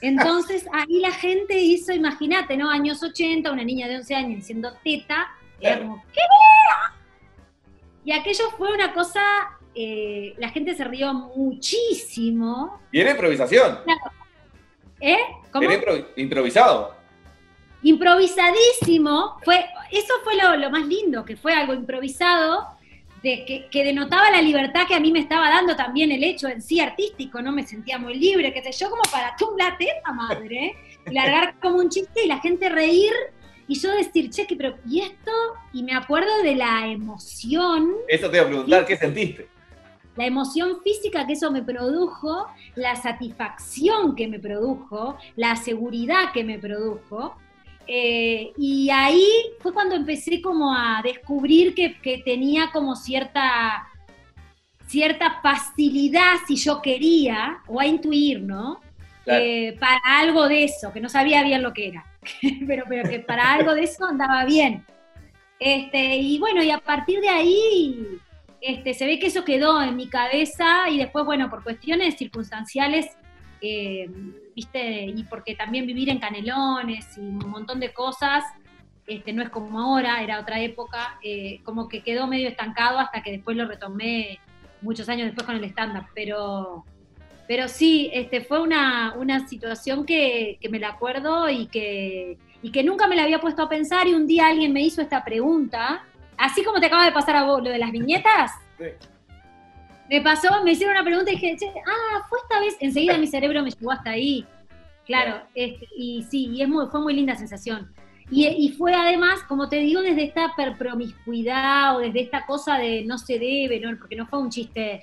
entonces 0.00 0.66
ahí 0.72 1.00
la 1.00 1.12
gente 1.12 1.58
hizo, 1.58 1.92
imagínate, 1.92 2.56
¿no? 2.56 2.70
Años 2.70 3.02
80, 3.02 3.50
una 3.50 3.64
niña 3.64 3.88
de 3.88 3.96
11 3.96 4.14
años 4.14 4.36
diciendo 4.36 4.72
teta, 4.84 5.28
era 5.60 5.78
como, 5.78 6.02
¿qué 6.12 6.20
Y 8.04 8.12
aquello 8.12 8.50
fue 8.56 8.72
una 8.72 8.92
cosa, 8.92 9.22
eh, 9.74 10.34
la 10.38 10.50
gente 10.50 10.74
se 10.74 10.84
rió 10.84 11.12
muchísimo. 11.14 12.80
Y 12.92 13.00
era 13.00 13.12
improvisación. 13.12 13.78
¿Eh? 15.00 15.18
¿Cómo? 15.52 15.70
Era 15.70 15.92
improvisado. 16.16 16.94
Improvisadísimo. 17.82 19.38
Fue, 19.44 19.64
eso 19.90 20.14
fue 20.24 20.36
lo, 20.36 20.56
lo 20.56 20.70
más 20.70 20.86
lindo, 20.86 21.24
que 21.24 21.36
fue 21.36 21.54
algo 21.54 21.74
improvisado 21.74 22.75
que, 23.70 23.84
denotaba 23.84 24.30
la 24.30 24.40
libertad 24.40 24.86
que 24.86 24.94
a 24.94 25.00
mí 25.00 25.10
me 25.10 25.20
estaba 25.20 25.48
dando 25.48 25.74
también 25.74 26.12
el 26.12 26.22
hecho 26.22 26.48
en 26.48 26.62
sí 26.62 26.80
artístico, 26.80 27.42
¿no? 27.42 27.52
Me 27.52 27.66
sentía 27.66 27.98
muy 27.98 28.14
libre, 28.14 28.52
que 28.52 28.62
sé 28.62 28.72
yo, 28.72 28.90
como 28.90 29.02
para 29.10 29.34
la 29.58 29.76
teta, 29.76 30.12
madre, 30.12 30.74
y 31.08 31.12
largar 31.12 31.58
como 31.60 31.78
un 31.78 31.88
chiste 31.88 32.24
y 32.24 32.28
la 32.28 32.38
gente 32.38 32.68
reír 32.68 33.12
y 33.68 33.78
yo 33.78 33.92
decir, 33.92 34.30
che, 34.30 34.46
pero 34.56 34.76
¿y 34.88 35.00
esto? 35.00 35.32
Y 35.72 35.82
me 35.82 35.94
acuerdo 35.94 36.42
de 36.42 36.54
la 36.54 36.86
emoción. 36.86 37.94
Eso 38.08 38.30
te 38.30 38.36
iba 38.36 38.46
a 38.46 38.48
preguntar, 38.48 38.86
¿qué 38.86 38.96
sentiste? 38.96 39.48
La 40.14 40.26
emoción 40.26 40.80
física 40.82 41.26
que 41.26 41.34
eso 41.34 41.50
me 41.50 41.62
produjo, 41.62 42.46
la 42.74 42.96
satisfacción 42.96 44.14
que 44.14 44.28
me 44.28 44.38
produjo, 44.38 45.18
la 45.34 45.56
seguridad 45.56 46.32
que 46.32 46.42
me 46.42 46.58
produjo, 46.58 47.36
eh, 47.86 48.52
y 48.56 48.90
ahí 48.90 49.26
fue 49.60 49.72
cuando 49.72 49.94
empecé 49.94 50.40
como 50.40 50.72
a 50.74 51.00
descubrir 51.02 51.74
que, 51.74 52.22
tenía 52.24 52.70
como 52.72 52.96
cierta, 52.96 53.86
cierta 54.86 55.40
facilidad, 55.40 56.36
si 56.46 56.56
yo 56.56 56.82
quería, 56.82 57.58
o 57.66 57.80
a 57.80 57.86
intuir, 57.86 58.40
¿no? 58.40 58.80
Eh, 59.26 59.76
para 59.80 60.00
algo 60.04 60.46
de 60.48 60.64
eso, 60.64 60.92
que 60.92 61.00
no 61.00 61.08
sabía 61.08 61.42
bien 61.42 61.62
lo 61.62 61.72
que 61.72 61.88
era, 61.88 62.04
pero, 62.66 62.84
pero 62.88 63.08
que 63.08 63.18
para 63.20 63.54
algo 63.54 63.74
de 63.74 63.84
eso 63.84 64.04
andaba 64.04 64.44
bien. 64.44 64.84
Este, 65.58 66.16
y 66.16 66.38
bueno, 66.38 66.62
y 66.62 66.70
a 66.70 66.78
partir 66.78 67.20
de 67.20 67.28
ahí 67.28 68.20
este, 68.60 68.94
se 68.94 69.06
ve 69.06 69.18
que 69.18 69.28
eso 69.28 69.44
quedó 69.44 69.82
en 69.82 69.96
mi 69.96 70.08
cabeza 70.08 70.88
y 70.90 70.98
después, 70.98 71.24
bueno, 71.24 71.48
por 71.48 71.62
cuestiones 71.62 72.16
circunstanciales, 72.16 73.16
eh, 73.60 74.10
¿viste? 74.54 75.04
Y 75.04 75.24
porque 75.24 75.54
también 75.54 75.86
vivir 75.86 76.08
en 76.10 76.18
Canelones 76.18 77.16
y 77.16 77.20
un 77.20 77.50
montón 77.50 77.80
de 77.80 77.92
cosas, 77.92 78.44
este, 79.06 79.32
no 79.32 79.42
es 79.42 79.50
como 79.50 79.78
ahora, 79.78 80.22
era 80.22 80.40
otra 80.40 80.60
época, 80.60 81.18
eh, 81.22 81.60
como 81.62 81.88
que 81.88 82.02
quedó 82.02 82.26
medio 82.26 82.48
estancado 82.48 82.98
hasta 82.98 83.22
que 83.22 83.32
después 83.32 83.56
lo 83.56 83.66
retomé 83.66 84.40
muchos 84.82 85.08
años 85.08 85.26
después 85.26 85.46
con 85.46 85.56
el 85.56 85.64
stand-up, 85.64 86.06
pero, 86.14 86.84
Pero 87.46 87.68
sí, 87.68 88.10
este, 88.12 88.40
fue 88.40 88.60
una, 88.60 89.14
una 89.16 89.46
situación 89.46 90.04
que, 90.04 90.58
me 90.70 90.80
la 90.80 90.88
acuerdo 90.88 91.48
y 91.48 91.66
que, 91.66 92.36
y 92.62 92.70
que 92.72 92.82
nunca 92.82 93.06
me 93.06 93.16
la 93.16 93.22
había 93.22 93.40
puesto 93.40 93.62
a 93.62 93.68
pensar 93.68 94.08
y 94.08 94.14
un 94.14 94.26
día 94.26 94.48
alguien 94.48 94.72
me 94.72 94.82
hizo 94.82 95.00
esta 95.00 95.24
pregunta, 95.24 96.04
así 96.36 96.64
como 96.64 96.80
te 96.80 96.86
acaba 96.86 97.04
de 97.04 97.12
pasar 97.12 97.36
a 97.36 97.44
vos 97.44 97.62
lo 97.62 97.70
de 97.70 97.78
las 97.78 97.92
viñetas. 97.92 98.52
Sí. 98.78 98.86
Me 100.08 100.20
pasó, 100.20 100.62
me 100.62 100.72
hicieron 100.72 100.94
una 100.94 101.04
pregunta 101.04 101.32
y 101.32 101.36
dije, 101.36 101.56
ah, 101.86 102.26
fue 102.28 102.38
esta 102.42 102.60
vez, 102.60 102.76
enseguida 102.80 103.18
mi 103.18 103.26
cerebro 103.26 103.62
me 103.62 103.70
llegó 103.70 103.90
hasta 103.90 104.10
ahí. 104.10 104.46
Claro, 105.04 105.42
este, 105.54 105.88
y 105.96 106.24
sí, 106.24 106.50
y 106.52 106.62
es 106.62 106.68
muy, 106.68 106.86
fue 106.86 107.00
muy 107.00 107.14
linda 107.14 107.34
sensación. 107.36 107.92
Y, 108.28 108.46
y, 108.46 108.70
fue 108.70 108.92
además, 108.92 109.44
como 109.44 109.68
te 109.68 109.76
digo, 109.76 110.02
desde 110.02 110.24
esta 110.24 110.52
promiscuidad 110.76 111.96
o 111.96 112.00
desde 112.00 112.22
esta 112.22 112.44
cosa 112.44 112.76
de 112.76 113.04
no 113.04 113.18
se 113.18 113.38
debe, 113.38 113.78
¿no? 113.78 113.96
porque 113.96 114.16
no 114.16 114.26
fue 114.26 114.40
un 114.40 114.50
chiste 114.50 115.00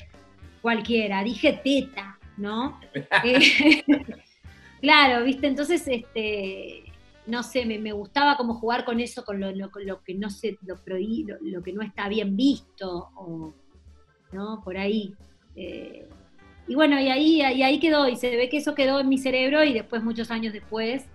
cualquiera, 0.61 1.23
dije 1.23 1.61
teta, 1.63 2.17
¿no? 2.37 2.79
Eh, 3.23 3.83
claro, 4.81 5.23
viste, 5.23 5.47
entonces, 5.47 5.87
este, 5.87 6.83
no 7.27 7.43
sé, 7.43 7.65
me, 7.65 7.93
gustaba 7.93 8.35
como 8.35 8.55
jugar 8.55 8.83
con 8.83 8.99
eso, 8.99 9.23
con 9.23 9.39
lo, 9.39 9.51
lo 9.51 10.03
que 10.03 10.15
no 10.15 10.29
se, 10.29 10.57
lo, 10.65 10.77
lo, 11.41 11.63
que 11.63 11.73
no 11.73 11.81
está 11.81 12.09
bien 12.09 12.35
visto, 12.35 13.09
o, 13.15 13.53
¿no? 14.33 14.61
Por 14.63 14.77
ahí. 14.77 15.13
Eh, 15.55 16.07
y 16.67 16.75
bueno, 16.75 16.99
y 16.99 17.09
ahí, 17.09 17.41
y 17.41 17.63
ahí 17.63 17.79
quedó, 17.79 18.07
y 18.07 18.15
se 18.15 18.35
ve 18.35 18.49
que 18.49 18.57
eso 18.57 18.73
quedó 18.73 18.99
en 18.99 19.09
mi 19.09 19.17
cerebro, 19.17 19.63
y 19.63 19.73
después, 19.73 20.03
muchos 20.03 20.31
años 20.31 20.53
después, 20.53 21.05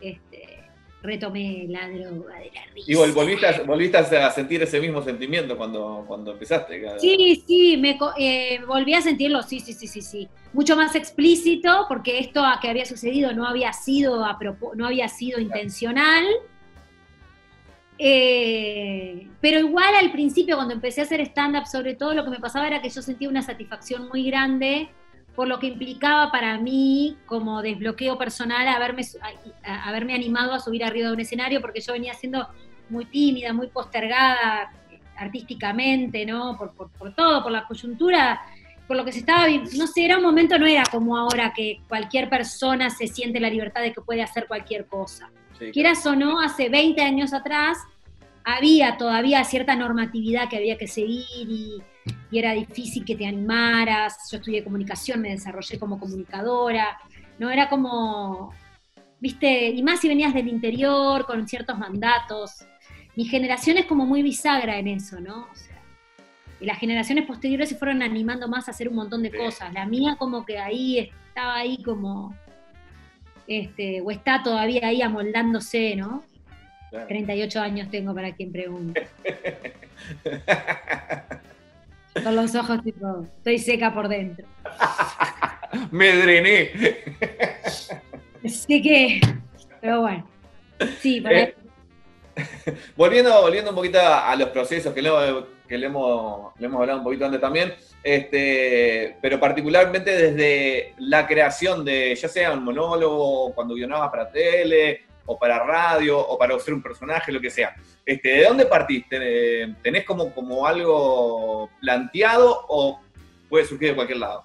este, 0.00 0.60
retomé 1.02 1.66
la 1.68 1.88
droga 1.88 2.38
de 2.38 2.50
la 2.52 2.64
risa. 2.74 2.92
Y 2.92 2.94
volviste 2.94 4.16
a, 4.18 4.30
sentir 4.30 4.62
ese 4.62 4.80
mismo 4.80 5.02
sentimiento 5.02 5.56
cuando, 5.56 6.04
cuando 6.06 6.32
empezaste. 6.32 6.98
Sí, 6.98 7.42
sí, 7.46 7.76
me, 7.76 7.98
eh, 8.18 8.60
volví 8.66 8.94
a 8.94 9.02
sentirlo, 9.02 9.42
sí, 9.42 9.60
sí, 9.60 9.72
sí, 9.72 9.86
sí, 9.86 10.00
sí. 10.00 10.28
Mucho 10.52 10.76
más 10.76 10.94
explícito, 10.94 11.86
porque 11.88 12.18
esto 12.18 12.42
que 12.60 12.68
había 12.68 12.84
sucedido 12.84 13.32
no 13.32 13.46
había 13.46 13.72
sido, 13.72 14.24
a 14.24 14.38
no 14.74 14.86
había 14.86 15.08
sido 15.08 15.40
intencional. 15.40 16.24
Eh, 18.02 19.28
pero 19.42 19.58
igual 19.58 19.94
al 19.94 20.10
principio, 20.10 20.56
cuando 20.56 20.72
empecé 20.72 21.02
a 21.02 21.04
hacer 21.04 21.20
stand-up, 21.20 21.66
sobre 21.66 21.94
todo 21.94 22.14
lo 22.14 22.24
que 22.24 22.30
me 22.30 22.40
pasaba 22.40 22.66
era 22.66 22.80
que 22.80 22.88
yo 22.88 23.02
sentía 23.02 23.28
una 23.28 23.42
satisfacción 23.42 24.08
muy 24.08 24.24
grande 24.24 24.88
por 25.36 25.46
lo 25.46 25.58
que 25.58 25.66
implicaba 25.66 26.32
para 26.32 26.58
mí 26.58 27.18
como 27.26 27.60
desbloqueo 27.60 28.16
personal 28.16 28.66
haberme, 28.68 29.02
haberme 29.62 30.14
animado 30.14 30.54
a 30.54 30.60
subir 30.60 30.82
arriba 30.82 31.08
de 31.08 31.14
un 31.14 31.20
escenario, 31.20 31.60
porque 31.60 31.80
yo 31.80 31.92
venía 31.92 32.14
siendo 32.14 32.48
muy 32.88 33.04
tímida, 33.04 33.52
muy 33.52 33.68
postergada 33.68 34.72
artísticamente, 35.16 36.24
¿no? 36.24 36.56
Por, 36.56 37.14
todo, 37.14 37.42
por 37.42 37.52
la 37.52 37.66
coyuntura, 37.66 38.40
por 38.88 38.96
lo 38.96 39.04
que 39.04 39.12
se 39.12 39.18
estaba 39.18 39.46
no 39.48 39.86
sé, 39.86 40.06
era 40.06 40.16
un 40.16 40.22
momento, 40.22 40.58
no 40.58 40.66
era 40.66 40.84
como 40.90 41.18
ahora 41.18 41.52
que 41.54 41.82
cualquier 41.86 42.30
persona 42.30 42.88
se 42.88 43.06
siente 43.06 43.40
la 43.40 43.50
libertad 43.50 43.82
de 43.82 43.92
que 43.92 44.00
puede 44.00 44.22
hacer 44.22 44.46
cualquier 44.46 44.86
cosa. 44.86 45.30
Quieras 45.72 46.04
o 46.06 46.16
no, 46.16 46.40
hace 46.40 46.68
20 46.68 47.00
años 47.02 47.32
atrás 47.32 47.78
había 48.44 48.96
todavía 48.96 49.44
cierta 49.44 49.76
normatividad 49.76 50.48
que 50.48 50.56
había 50.56 50.78
que 50.78 50.86
seguir 50.86 51.24
y, 51.48 51.82
y 52.30 52.38
era 52.38 52.52
difícil 52.52 53.04
que 53.04 53.16
te 53.16 53.26
animaras. 53.26 54.30
Yo 54.30 54.38
estudié 54.38 54.64
comunicación, 54.64 55.20
me 55.20 55.30
desarrollé 55.30 55.78
como 55.78 55.98
comunicadora, 55.98 56.98
¿no? 57.38 57.50
Era 57.50 57.68
como, 57.68 58.52
viste, 59.20 59.68
y 59.68 59.82
más 59.82 60.00
si 60.00 60.08
venías 60.08 60.34
del 60.34 60.48
interior 60.48 61.26
con 61.26 61.46
ciertos 61.46 61.78
mandatos. 61.78 62.64
Mi 63.16 63.24
generación 63.24 63.76
es 63.76 63.86
como 63.86 64.06
muy 64.06 64.22
bisagra 64.22 64.78
en 64.78 64.88
eso, 64.88 65.20
¿no? 65.20 65.48
O 65.52 65.54
sea, 65.54 65.80
y 66.60 66.66
las 66.66 66.78
generaciones 66.78 67.26
posteriores 67.26 67.70
se 67.70 67.76
fueron 67.76 68.02
animando 68.02 68.46
más 68.46 68.68
a 68.68 68.72
hacer 68.72 68.88
un 68.88 68.96
montón 68.96 69.22
de 69.22 69.30
cosas. 69.30 69.72
La 69.72 69.86
mía 69.86 70.16
como 70.18 70.44
que 70.44 70.58
ahí 70.58 71.10
estaba 71.28 71.56
ahí 71.56 71.82
como, 71.82 72.34
este, 73.50 74.00
o 74.00 74.12
está 74.12 74.42
todavía 74.44 74.86
ahí 74.86 75.02
amoldándose, 75.02 75.96
¿no? 75.96 76.22
38 77.08 77.60
años 77.60 77.90
tengo 77.90 78.14
para 78.14 78.32
quien 78.32 78.52
pregunte. 78.52 79.08
Con 82.22 82.36
los 82.36 82.54
ojos 82.54 82.80
tipo, 82.84 83.26
estoy 83.38 83.58
seca 83.58 83.92
por 83.92 84.06
dentro. 84.08 84.46
Me 85.90 86.14
drené. 86.16 86.70
Así 88.44 88.80
que, 88.80 89.20
pero 89.80 90.02
bueno. 90.02 90.28
Sí, 91.00 91.20
eh, 91.28 91.54
volviendo, 92.96 93.42
volviendo 93.42 93.70
un 93.70 93.76
poquito 93.76 93.98
a, 94.00 94.36
los 94.36 94.50
procesos 94.50 94.94
que, 94.94 95.02
que 95.68 95.76
le, 95.76 95.86
hemos, 95.86 96.52
le 96.58 96.66
hemos 96.66 96.80
hablado 96.80 96.98
un 96.98 97.04
poquito 97.04 97.24
antes 97.26 97.40
también, 97.40 97.74
este, 98.02 99.16
pero 99.20 99.38
particularmente 99.38 100.10
desde 100.10 100.94
la 100.98 101.26
creación 101.26 101.84
de, 101.84 102.14
ya 102.14 102.28
sea 102.28 102.52
un 102.52 102.64
monólogo, 102.64 103.52
cuando 103.54 103.74
guionabas 103.74 104.10
para 104.10 104.30
tele, 104.30 105.02
o 105.26 105.38
para 105.38 105.62
radio, 105.62 106.18
o 106.18 106.36
para 106.36 106.58
ser 106.58 106.74
un 106.74 106.82
personaje, 106.82 107.30
lo 107.30 107.40
que 107.40 107.50
sea. 107.50 107.74
Este, 108.04 108.28
¿De 108.30 108.44
dónde 108.44 108.66
partiste? 108.66 109.74
¿Tenés 109.82 110.04
como, 110.04 110.34
como 110.34 110.66
algo 110.66 111.70
planteado 111.80 112.64
o 112.68 113.00
puede 113.48 113.64
surgir 113.64 113.90
de 113.90 113.94
cualquier 113.94 114.18
lado? 114.18 114.44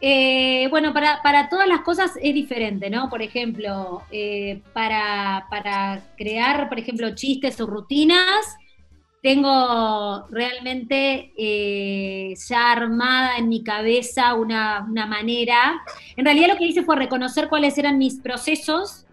Eh, 0.00 0.68
bueno, 0.70 0.92
para, 0.94 1.48
todas 1.48 1.66
las 1.66 1.80
cosas 1.80 2.12
es 2.22 2.34
diferente, 2.34 2.88
¿no? 2.88 3.10
Por 3.10 3.20
ejemplo, 3.20 4.02
eh, 4.10 4.60
para, 4.72 5.44
crear, 6.16 6.68
por 6.68 6.78
ejemplo, 6.78 7.14
chistes 7.14 7.60
o 7.60 7.66
rutinas, 7.66 8.56
tengo 9.22 10.26
realmente 10.30 11.32
eh, 11.36 12.34
ya 12.48 12.72
armada 12.72 13.36
en 13.38 13.48
mi 13.48 13.62
cabeza 13.62 14.34
una, 14.34 14.86
una, 14.88 15.06
manera. 15.06 15.80
En 16.16 16.24
realidad 16.24 16.48
lo 16.48 16.56
que 16.56 16.66
hice 16.66 16.82
fue 16.82 16.96
reconocer 16.96 17.48
cuáles 17.48 17.76
eran 17.78 17.98
mis 17.98 18.20
procesos 18.20 19.06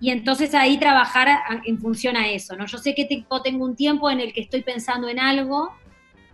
y 0.00 0.10
entonces 0.10 0.54
ahí 0.54 0.78
trabajar 0.78 1.28
en 1.64 1.78
función 1.78 2.16
a 2.16 2.28
eso, 2.28 2.56
¿no? 2.56 2.66
Yo 2.66 2.78
sé 2.78 2.94
que 2.94 3.04
tengo 3.04 3.64
un 3.64 3.76
tiempo 3.76 4.10
en 4.10 4.20
el 4.20 4.32
que 4.32 4.40
estoy 4.40 4.62
pensando 4.62 5.08
en 5.08 5.18
algo 5.18 5.74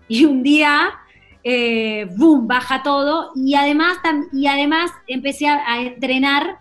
y 0.09 0.25
un 0.25 0.43
día, 0.43 0.91
eh, 1.43 2.07
¡boom!, 2.17 2.47
baja 2.47 2.83
todo 2.85 3.33
y 3.35 3.55
además, 3.55 3.99
y 4.33 4.47
además 4.47 4.93
empecé 5.09 5.49
a, 5.49 5.81
entrenar 5.81 6.59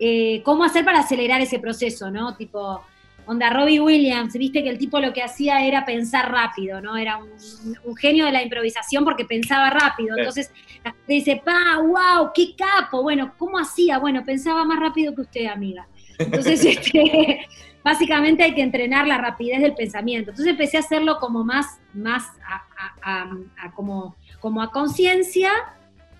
eh, 0.00 0.42
cómo 0.44 0.64
hacer 0.64 0.84
para 0.84 1.00
acelerar 1.00 1.40
ese 1.40 1.60
proceso, 1.60 2.10
¿no? 2.10 2.36
Tipo, 2.36 2.82
onda 3.28 3.50
Robbie 3.50 3.80
Williams, 3.80 4.32
viste 4.32 4.62
que 4.62 4.70
el 4.70 4.78
tipo 4.78 4.98
lo 5.00 5.12
que 5.12 5.22
hacía 5.22 5.64
era 5.64 5.84
pensar 5.84 6.32
rápido, 6.32 6.80
¿no? 6.80 6.96
Era 6.96 7.18
un, 7.18 7.96
genio 7.96 8.24
de 8.24 8.32
la 8.32 8.42
improvisación 8.42 9.04
porque 9.04 9.24
pensaba 9.24 9.70
rápido. 9.70 10.16
Entonces, 10.16 10.50
la 10.82 10.92
gente 10.92 11.12
dice, 11.12 11.42
pa, 11.44 11.78
wow, 11.78 12.30
qué 12.34 12.54
capo. 12.56 13.02
Bueno, 13.02 13.34
¿cómo 13.36 13.58
hacía? 13.58 13.98
Bueno, 13.98 14.24
pensaba 14.24 14.64
más 14.64 14.80
rápido 14.80 15.14
que 15.14 15.20
usted, 15.20 15.46
amiga. 15.46 15.86
Entonces, 16.18 16.64
este, 16.64 17.46
básicamente 17.84 18.42
hay 18.42 18.54
que 18.54 18.62
entrenar 18.62 19.06
la 19.06 19.18
rapidez 19.18 19.60
del 19.60 19.74
pensamiento. 19.74 20.30
Entonces 20.30 20.52
empecé 20.52 20.78
a 20.78 20.80
hacerlo 20.80 21.18
como 21.18 21.44
más, 21.44 21.80
más 21.92 22.24
a, 23.02 23.70
como, 23.74 24.16
como 24.40 24.62
a 24.62 24.70
conciencia 24.70 25.50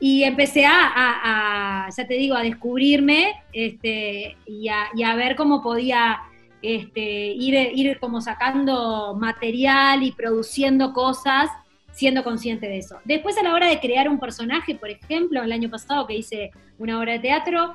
y 0.00 0.24
empecé 0.24 0.64
a, 0.66 1.88
ya 1.94 2.06
te 2.06 2.14
digo, 2.14 2.36
a 2.36 2.42
descubrirme 2.42 3.34
este, 3.52 4.36
y, 4.46 4.68
a, 4.68 5.14
ver 5.16 5.36
cómo 5.36 5.62
podía 5.62 6.20
este, 6.62 7.00
ir, 7.00 7.98
como 8.00 8.20
sacando 8.20 9.14
material 9.14 10.02
y 10.02 10.12
produciendo 10.12 10.92
cosas 10.92 11.50
siendo 11.92 12.22
consciente 12.22 12.68
de 12.68 12.78
eso. 12.78 13.00
Después 13.04 13.36
a 13.38 13.42
la 13.42 13.54
hora 13.54 13.68
de 13.68 13.80
crear 13.80 14.08
un 14.08 14.20
personaje, 14.20 14.76
por 14.76 14.88
ejemplo, 14.88 15.42
el 15.42 15.50
año 15.50 15.68
pasado 15.68 16.06
que 16.06 16.14
hice 16.14 16.52
una 16.78 16.98
obra 16.98 17.14
de 17.14 17.18
teatro, 17.18 17.74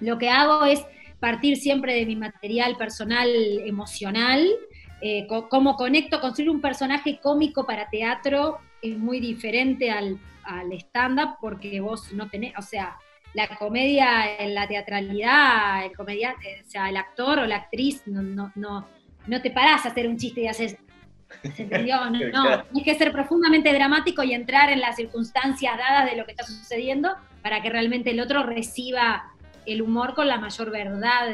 lo 0.00 0.18
que 0.18 0.28
hago 0.28 0.66
es 0.66 0.84
partir 1.20 1.56
siempre 1.56 1.94
de 1.94 2.04
mi 2.04 2.16
material 2.16 2.76
personal 2.76 3.28
emocional, 3.64 4.46
eh, 5.00 5.26
cómo 5.48 5.76
conecto, 5.76 6.20
construir 6.20 6.50
un 6.50 6.60
personaje 6.60 7.18
cómico 7.22 7.64
para 7.64 7.88
teatro 7.88 8.58
es 8.82 8.96
muy 8.98 9.20
diferente 9.20 9.90
al, 9.90 10.18
al 10.44 10.72
stand-up 10.72 11.36
porque 11.40 11.80
vos 11.80 12.12
no 12.12 12.28
tenés, 12.28 12.54
o 12.58 12.62
sea, 12.62 12.96
la 13.36 13.48
comedia 13.48 14.38
en 14.38 14.54
la 14.54 14.66
teatralidad, 14.66 15.84
el 15.84 15.92
comediante, 15.92 16.62
o 16.66 16.70
sea, 16.70 16.88
el 16.88 16.96
actor 16.96 17.40
o 17.40 17.44
la 17.44 17.56
actriz 17.56 18.02
no, 18.06 18.22
no, 18.22 18.50
no, 18.54 18.88
no 19.26 19.42
te 19.42 19.50
parás 19.50 19.84
a 19.84 19.90
hacer 19.90 20.08
un 20.08 20.16
chiste 20.16 20.40
y 20.40 20.46
haces, 20.46 20.78
¿se 21.54 21.64
entendió? 21.64 21.98
No, 22.08 22.18
no, 22.32 22.62
tienes 22.64 22.84
que 22.84 22.94
ser 22.94 23.12
profundamente 23.12 23.70
dramático 23.74 24.22
y 24.22 24.32
entrar 24.32 24.70
en 24.70 24.80
las 24.80 24.96
circunstancias 24.96 25.76
dadas 25.76 26.10
de 26.10 26.16
lo 26.16 26.24
que 26.24 26.30
está 26.30 26.44
sucediendo 26.44 27.14
para 27.42 27.60
que 27.60 27.68
realmente 27.68 28.12
el 28.12 28.20
otro 28.20 28.42
reciba 28.42 29.24
el 29.66 29.82
humor 29.82 30.14
con 30.14 30.28
la 30.28 30.38
mayor 30.38 30.70
verdad 30.70 31.28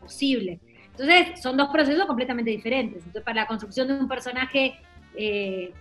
posible. 0.00 0.58
Entonces, 0.90 1.40
son 1.40 1.56
dos 1.56 1.68
procesos 1.68 2.06
completamente 2.06 2.50
diferentes. 2.50 2.98
Entonces, 2.98 3.22
para 3.22 3.42
la 3.42 3.46
construcción 3.46 3.86
de 3.86 3.94
un 3.94 4.08
personaje 4.08 4.80
eh, 5.16 5.72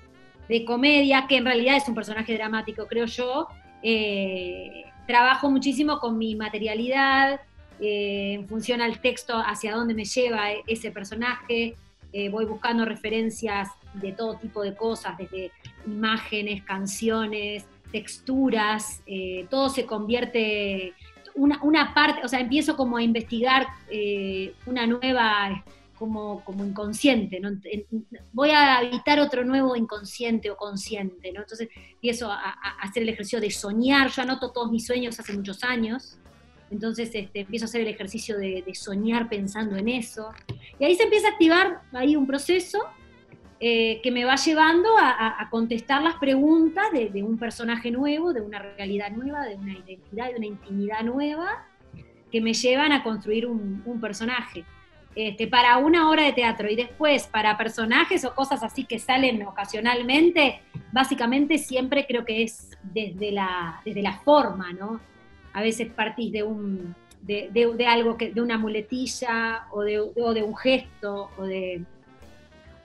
de 0.48 0.66
comedia, 0.66 1.26
que 1.28 1.38
en 1.38 1.46
realidad 1.46 1.78
es 1.78 1.88
un 1.88 1.96
personaje 1.96 2.36
dramático, 2.36 2.86
creo 2.86 3.06
yo, 3.06 3.48
eh, 3.82 4.86
trabajo 5.08 5.50
muchísimo 5.50 6.00
con 6.00 6.18
mi 6.18 6.36
materialidad, 6.36 7.42
eh, 7.80 8.34
en 8.34 8.48
función 8.48 8.82
al 8.82 9.00
texto, 9.00 9.38
hacia 9.38 9.76
dónde 9.76 9.94
me 9.94 10.06
lleva 10.06 10.52
ese 10.68 10.92
personaje. 10.92 11.76
voy 12.30 12.46
buscando 12.46 12.86
referencias 12.86 13.70
de 13.96 14.12
todo 14.12 14.38
tipo 14.38 14.62
de 14.62 14.76
cosas, 14.76 15.18
desde 15.18 15.52
imágenes, 15.88 16.62
canciones, 16.62 17.66
texturas, 17.94 19.02
eh, 19.06 19.46
todo 19.50 19.70
se 19.70 19.86
convierte, 19.86 20.94
una, 21.36 21.64
una, 21.64 21.94
parte, 21.94 22.22
o 22.26 22.28
sea, 22.28 22.40
empiezo 22.42 22.76
como 22.76 22.98
a 22.98 23.04
investigar 23.04 23.68
eh, 23.90 24.54
una 24.66 24.86
nueva, 24.88 25.64
como, 26.04 26.44
como 26.44 26.66
inconsciente, 26.66 27.40
¿no? 27.40 27.50
voy 28.34 28.50
a 28.50 28.80
habitar 28.80 29.22
otro 29.22 29.46
nuevo 29.46 29.74
inconsciente 29.78 30.52
o 30.52 30.58
consciente. 30.58 31.30
Entonces 31.30 31.70
empiezo 31.94 32.30
a, 32.30 32.50
hacer 32.82 33.04
el 33.04 33.10
ejercicio 33.10 33.40
de 33.40 33.50
soñar, 33.52 34.12
yo 34.12 34.22
anoto 34.22 34.52
todos 34.52 34.70
mis 34.70 34.86
sueños 34.86 35.18
hace 35.18 35.32
muchos 35.32 35.64
años, 35.64 36.18
entonces 36.70 37.10
este, 37.14 37.40
empiezo 37.40 37.64
a 37.64 37.68
hacer 37.68 37.82
el 37.82 37.88
ejercicio 37.88 38.38
de, 38.38 38.66
soñar 38.74 39.30
pensando 39.30 39.78
en 39.78 39.88
eso, 39.88 40.32
y 40.78 40.84
ahí 40.84 40.96
se 40.96 41.04
empieza 41.04 41.30
a 41.30 41.32
activar 41.32 41.82
ahí 41.94 42.18
un 42.18 42.28
proceso 42.28 42.80
eh, 43.62 44.02
que 44.04 44.12
me 44.12 44.26
va 44.26 44.36
llevando 44.36 44.90
a, 45.00 45.48
contestar 45.50 46.02
las 46.02 46.16
preguntas 46.16 46.84
de, 46.92 47.24
un 47.24 47.38
personaje 47.38 47.92
nuevo, 47.92 48.34
de 48.34 48.42
una 48.42 48.60
realidad 48.60 49.10
nueva, 49.12 49.46
de 49.46 49.56
una 49.56 49.72
identidad, 49.72 50.32
de 50.32 50.36
una 50.36 50.48
intimidad 50.48 51.02
nueva, 51.04 51.66
que 52.30 52.42
me 52.42 52.54
llevan 52.54 52.92
a 52.92 53.04
construir 53.04 53.46
un, 53.46 54.02
personaje. 54.02 54.66
Este, 55.16 55.48
para 55.48 55.78
una 55.78 56.10
hora 56.10 56.24
de 56.24 56.34
teatro 56.34 56.68
y 56.70 56.76
después 56.76 57.28
para 57.28 57.56
personajes 57.56 58.26
o 58.26 58.34
cosas 58.34 58.64
así 58.64 58.84
que 58.86 58.98
salen 58.98 59.46
ocasionalmente, 59.46 60.62
básicamente 60.92 61.60
siempre 61.60 62.08
creo 62.08 62.26
que 62.26 62.42
es 62.42 62.72
desde 62.82 63.32
la, 63.32 63.80
desde 63.86 64.02
la 64.02 64.14
forma, 64.20 64.74
¿no? 64.74 65.00
A 65.54 65.62
veces 65.62 65.92
partís 65.92 66.32
de 66.32 66.42
un, 66.42 66.96
de, 67.22 67.86
algo 67.88 68.18
que, 68.18 68.32
de 68.32 68.42
una 68.42 68.58
muletilla 68.58 69.68
o 69.72 69.82
de, 69.82 70.00
o 70.00 70.34
de 70.34 70.42
un 70.42 70.56
gesto 70.58 71.30
o 71.38 71.44
de, 71.44 71.84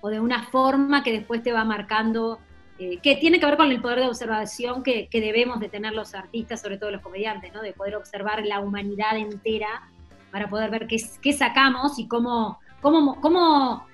o 0.02 0.10
de 0.10 0.20
una 0.20 0.44
forma 0.44 1.02
que 1.02 1.12
después 1.12 1.42
te 1.42 1.52
va 1.52 1.64
marcando, 1.64 2.38
eh, 2.78 2.98
que 2.98 3.16
tiene 3.16 3.40
que 3.40 3.46
ver 3.46 3.56
con 3.56 3.70
el 3.70 3.80
poder 3.80 4.00
de 4.00 4.06
observación 4.06 4.82
que, 4.82 5.08
debemos 5.10 5.60
de 5.60 5.68
tener 5.68 5.94
los 5.94 6.14
artistas, 6.14 6.60
sobre 6.60 6.76
todo 6.76 6.90
los 6.90 7.00
comediantes, 7.00 7.52
¿no? 7.54 7.62
de 7.62 7.72
poder 7.72 7.96
observar 7.96 8.44
la 8.44 8.60
humanidad 8.60 9.16
entera 9.16 9.88
para 10.30 10.48
poder 10.48 10.70
ver 10.70 10.86
qué, 10.86 10.96
qué 11.20 11.32
sacamos 11.32 11.98
y 11.98 12.06
cómo, 12.06 12.58
cómo, 12.80 13.20
cómo, 13.20 13.86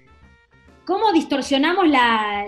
cómo 0.85 1.13
distorsionamos 1.13 1.89
las 1.89 2.47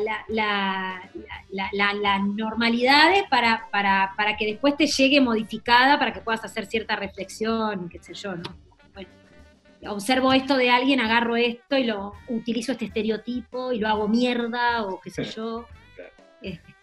normalidades 2.34 3.24
para, 3.30 3.68
para, 3.70 4.12
para, 4.16 4.36
que 4.36 4.46
después 4.46 4.76
te 4.76 4.86
llegue 4.86 5.20
modificada, 5.20 5.98
para 5.98 6.12
que 6.12 6.20
puedas 6.20 6.44
hacer 6.44 6.66
cierta 6.66 6.96
reflexión, 6.96 7.88
qué 7.88 7.98
sé 8.02 8.14
yo, 8.14 8.36
¿no? 8.36 8.66
observo 9.88 10.32
esto 10.32 10.56
de 10.56 10.70
alguien, 10.70 11.00
agarro 11.00 11.36
esto 11.36 11.76
y 11.76 11.84
lo 11.84 12.14
utilizo 12.28 12.72
este 12.72 12.86
estereotipo 12.86 13.72
y 13.72 13.78
lo 13.78 13.88
hago 13.88 14.08
mierda 14.08 14.84
o 14.84 15.00
qué 15.00 15.10
sé 15.10 15.24
yo. 15.24 15.66
Este, 16.42 16.74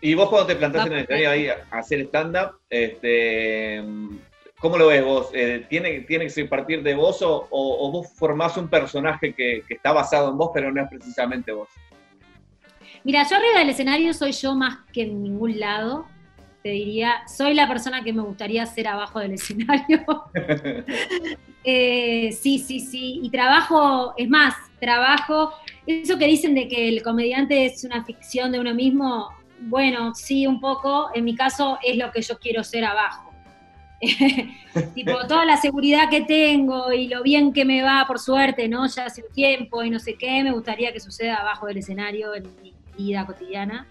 y 0.00 0.14
vos 0.14 0.28
cuando 0.28 0.48
te 0.48 0.56
plantaste 0.56 0.88
en 0.88 0.94
el 0.94 1.00
escenario 1.02 1.30
ahí 1.30 1.48
a 1.48 1.64
hacer 1.70 2.00
stand-up, 2.00 2.58
este, 2.68 3.82
¿cómo 4.62 4.78
lo 4.78 4.86
ves 4.86 5.04
vos? 5.04 5.28
Eh, 5.34 5.66
¿tiene, 5.68 6.00
¿Tiene 6.00 6.28
que 6.28 6.44
partir 6.46 6.82
de 6.82 6.94
vos 6.94 7.18
o, 7.20 7.90
vos 7.90 8.06
formás 8.14 8.56
un 8.56 8.68
personaje 8.68 9.34
que, 9.34 9.62
que, 9.68 9.74
está 9.74 9.92
basado 9.92 10.30
en 10.30 10.38
vos 10.38 10.50
pero 10.54 10.72
no 10.72 10.82
es 10.82 10.88
precisamente 10.88 11.52
vos? 11.52 11.68
Mira, 13.04 13.26
yo 13.28 13.36
arriba 13.36 13.58
del 13.58 13.70
escenario 13.70 14.14
soy 14.14 14.32
yo 14.32 14.54
más 14.54 14.78
que 14.92 15.02
en 15.02 15.22
ningún 15.22 15.58
lado 15.58 16.06
te 16.62 16.68
diría, 16.68 17.22
soy 17.26 17.54
la 17.54 17.66
persona 17.66 18.04
que 18.04 18.12
me 18.12 18.22
gustaría 18.22 18.64
ser 18.66 18.88
abajo 18.88 19.18
del 19.18 19.32
escenario. 19.34 20.04
Eh, 21.64 22.32
sí, 22.32 22.58
sí, 22.58 22.80
sí. 22.80 23.20
Y 23.22 23.30
trabajo, 23.30 24.14
es 24.16 24.28
más, 24.28 24.56
trabajo, 24.80 25.52
eso 25.86 26.18
que 26.18 26.26
dicen 26.26 26.56
de 26.56 26.66
que 26.66 26.88
el 26.88 27.04
comediante 27.04 27.66
es 27.66 27.84
una 27.84 28.04
ficción 28.04 28.50
de 28.50 28.58
uno 28.58 28.74
mismo, 28.74 29.28
bueno, 29.60 30.12
sí, 30.12 30.44
un 30.44 30.60
poco. 30.60 31.10
En 31.14 31.22
mi 31.22 31.36
caso 31.36 31.78
es 31.84 31.96
lo 31.96 32.10
que 32.10 32.20
yo 32.20 32.36
quiero 32.40 32.64
ser 32.64 32.84
abajo. 32.84 33.31
tipo, 34.94 35.12
toda 35.28 35.44
la 35.44 35.56
seguridad 35.56 36.10
que 36.10 36.22
tengo 36.22 36.92
y 36.92 37.08
lo 37.08 37.22
bien 37.22 37.52
que 37.52 37.64
me 37.64 37.82
va, 37.82 38.04
por 38.06 38.18
suerte, 38.18 38.68
¿no? 38.68 38.86
Ya 38.88 39.06
hace 39.06 39.22
un 39.22 39.32
tiempo 39.32 39.82
y 39.84 39.90
no 39.90 40.00
sé 40.00 40.14
qué, 40.14 40.42
me 40.42 40.52
gustaría 40.52 40.92
que 40.92 41.00
suceda 41.00 41.36
abajo 41.36 41.66
del 41.66 41.78
escenario 41.78 42.34
en 42.34 42.44
mi 42.62 42.74
vida 42.96 43.24
cotidiana. 43.24 43.86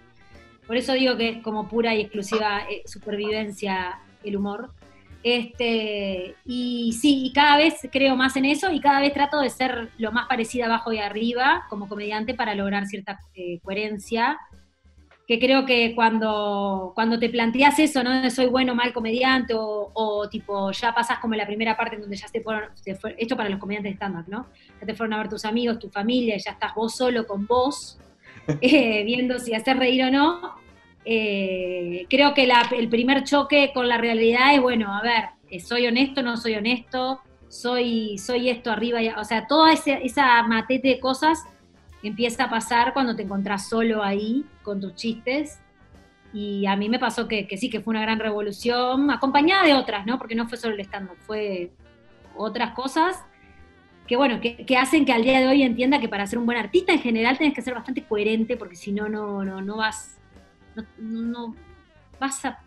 Por 0.68 0.78
eso 0.78 0.94
digo 0.94 1.16
que 1.18 1.30
es 1.30 1.38
como 1.44 1.68
pura 1.68 1.96
y 1.96 2.02
exclusiva 2.02 2.62
eh, 2.70 2.82
supervivencia 2.86 4.00
el 4.24 4.36
humor. 4.36 4.72
Este, 5.24 6.36
y 6.46 6.94
sí, 7.00 7.26
y 7.26 7.34
cada 7.34 7.58
vez 7.58 7.76
creo 7.92 8.16
más 8.16 8.36
en 8.36 8.46
eso 8.46 8.72
y 8.72 8.80
cada 8.82 9.00
vez 9.00 9.14
trato 9.14 9.40
de 9.40 9.50
ser 9.50 9.90
lo 9.98 10.12
más 10.12 10.28
parecida 10.28 10.66
abajo 10.66 10.92
y 10.92 10.98
arriba 10.98 11.66
como 11.70 11.88
comediante 11.88 12.34
para 12.34 12.56
lograr 12.56 12.86
cierta 12.88 13.20
eh, 13.36 13.60
coherencia. 13.64 14.40
Que 15.32 15.40
creo 15.40 15.66
que 15.66 15.96
cuando, 15.96 16.92
cuando 16.94 17.18
te 17.18 17.30
planteas 17.30 17.80
eso, 17.80 18.04
¿no? 18.04 18.30
Soy 18.30 18.48
bueno 18.48 18.74
o 18.74 18.76
mal 18.76 18.92
comediante, 18.92 19.54
o, 19.56 20.28
tipo, 20.30 20.74
ya 20.74 20.94
pasas 20.94 21.20
como 21.20 21.36
la 21.36 21.48
primera 21.48 21.78
parte 21.78 21.96
en 21.96 22.02
donde 22.02 22.18
ya 22.18 22.28
te 22.28 22.42
fueron, 22.42 22.66
esto 23.18 23.38
para 23.38 23.48
los 23.48 23.58
comediantes 23.58 23.94
de 23.94 23.96
stand-up, 23.96 24.26
¿no? 24.28 24.48
Ya 24.82 24.88
te 24.88 24.94
fueron 24.94 25.14
a 25.14 25.20
ver 25.20 25.30
tus 25.30 25.46
amigos, 25.46 25.80
tu 25.80 25.88
familia, 25.88 26.36
y 26.36 26.40
ya 26.40 26.52
estás 26.52 26.76
vos 26.76 26.94
solo 26.98 27.26
con 27.26 27.48
vos, 27.48 27.98
eh, 28.62 29.06
viendo 29.06 29.40
si 29.40 29.54
hacer 29.54 29.78
reír 29.78 30.04
o 30.04 30.12
no, 30.12 30.56
eh, 31.06 32.08
creo 32.10 32.34
que 32.34 32.52
el 32.78 32.90
primer 32.90 33.24
choque 33.24 33.72
con 33.74 33.88
la 33.88 33.98
realidad 33.98 34.54
es, 34.54 34.62
bueno, 34.62 34.94
a 34.94 35.02
ver, 35.02 35.30
eh, 35.50 35.62
¿soy 35.62 35.88
honesto, 35.88 36.22
no 36.24 36.36
soy 36.36 36.56
honesto? 36.56 37.22
¿Soy, 37.48 38.18
soy 38.18 38.50
esto 38.50 38.70
arriba? 38.70 39.02
Y, 39.02 39.08
o 39.08 39.24
sea, 39.24 39.48
toda 39.48 39.72
esa 39.72 40.44
matete 40.44 40.90
de 40.90 41.00
cosas 41.00 41.46
empieza 42.10 42.46
a 42.46 42.50
pasar 42.50 42.94
cuando 42.94 43.16
te 43.16 43.24
encontrás 43.24 43.70
solo 43.70 44.04
ahí 44.04 44.46
con 44.64 44.80
tus 44.80 44.96
chistes. 44.96 45.60
Y 46.34 46.66
a 46.66 46.76
mí 46.76 46.88
me 46.88 47.00
pasó 47.00 47.28
que, 47.28 47.48
sí, 47.58 47.70
que 47.70 47.82
fue 47.82 47.92
una 47.92 48.02
gran 48.02 48.20
revolución, 48.20 49.12
acompañada 49.12 49.66
de 49.66 49.74
otras, 49.74 50.06
¿no? 50.06 50.18
Porque 50.18 50.36
no 50.36 50.48
fue 50.48 50.58
solo 50.58 50.76
el 50.76 50.82
stand-up, 50.82 51.18
fue 51.26 51.72
otras 52.36 52.72
cosas 52.72 53.24
que 54.12 54.18
bueno, 54.18 54.42
que, 54.42 54.78
hacen 54.78 55.06
que 55.06 55.14
al 55.14 55.24
día 55.24 55.40
de 55.40 55.48
hoy 55.48 55.64
entienda 55.64 56.02
que 56.02 56.10
para 56.10 56.28
ser 56.28 56.38
un 56.38 56.46
buen 56.46 56.58
artista 56.58 56.92
en 56.92 57.00
general 57.00 57.38
tenés 57.38 57.54
que 57.54 57.62
ser 57.62 57.74
bastante 57.74 58.04
coherente, 58.04 58.58
porque 58.58 58.76
si 58.76 58.92
no, 58.92 59.08
no, 59.08 59.44
no 59.46 59.78
vas, 59.78 60.20
no, 60.98 61.56
vas 62.20 62.44
a, 62.44 62.60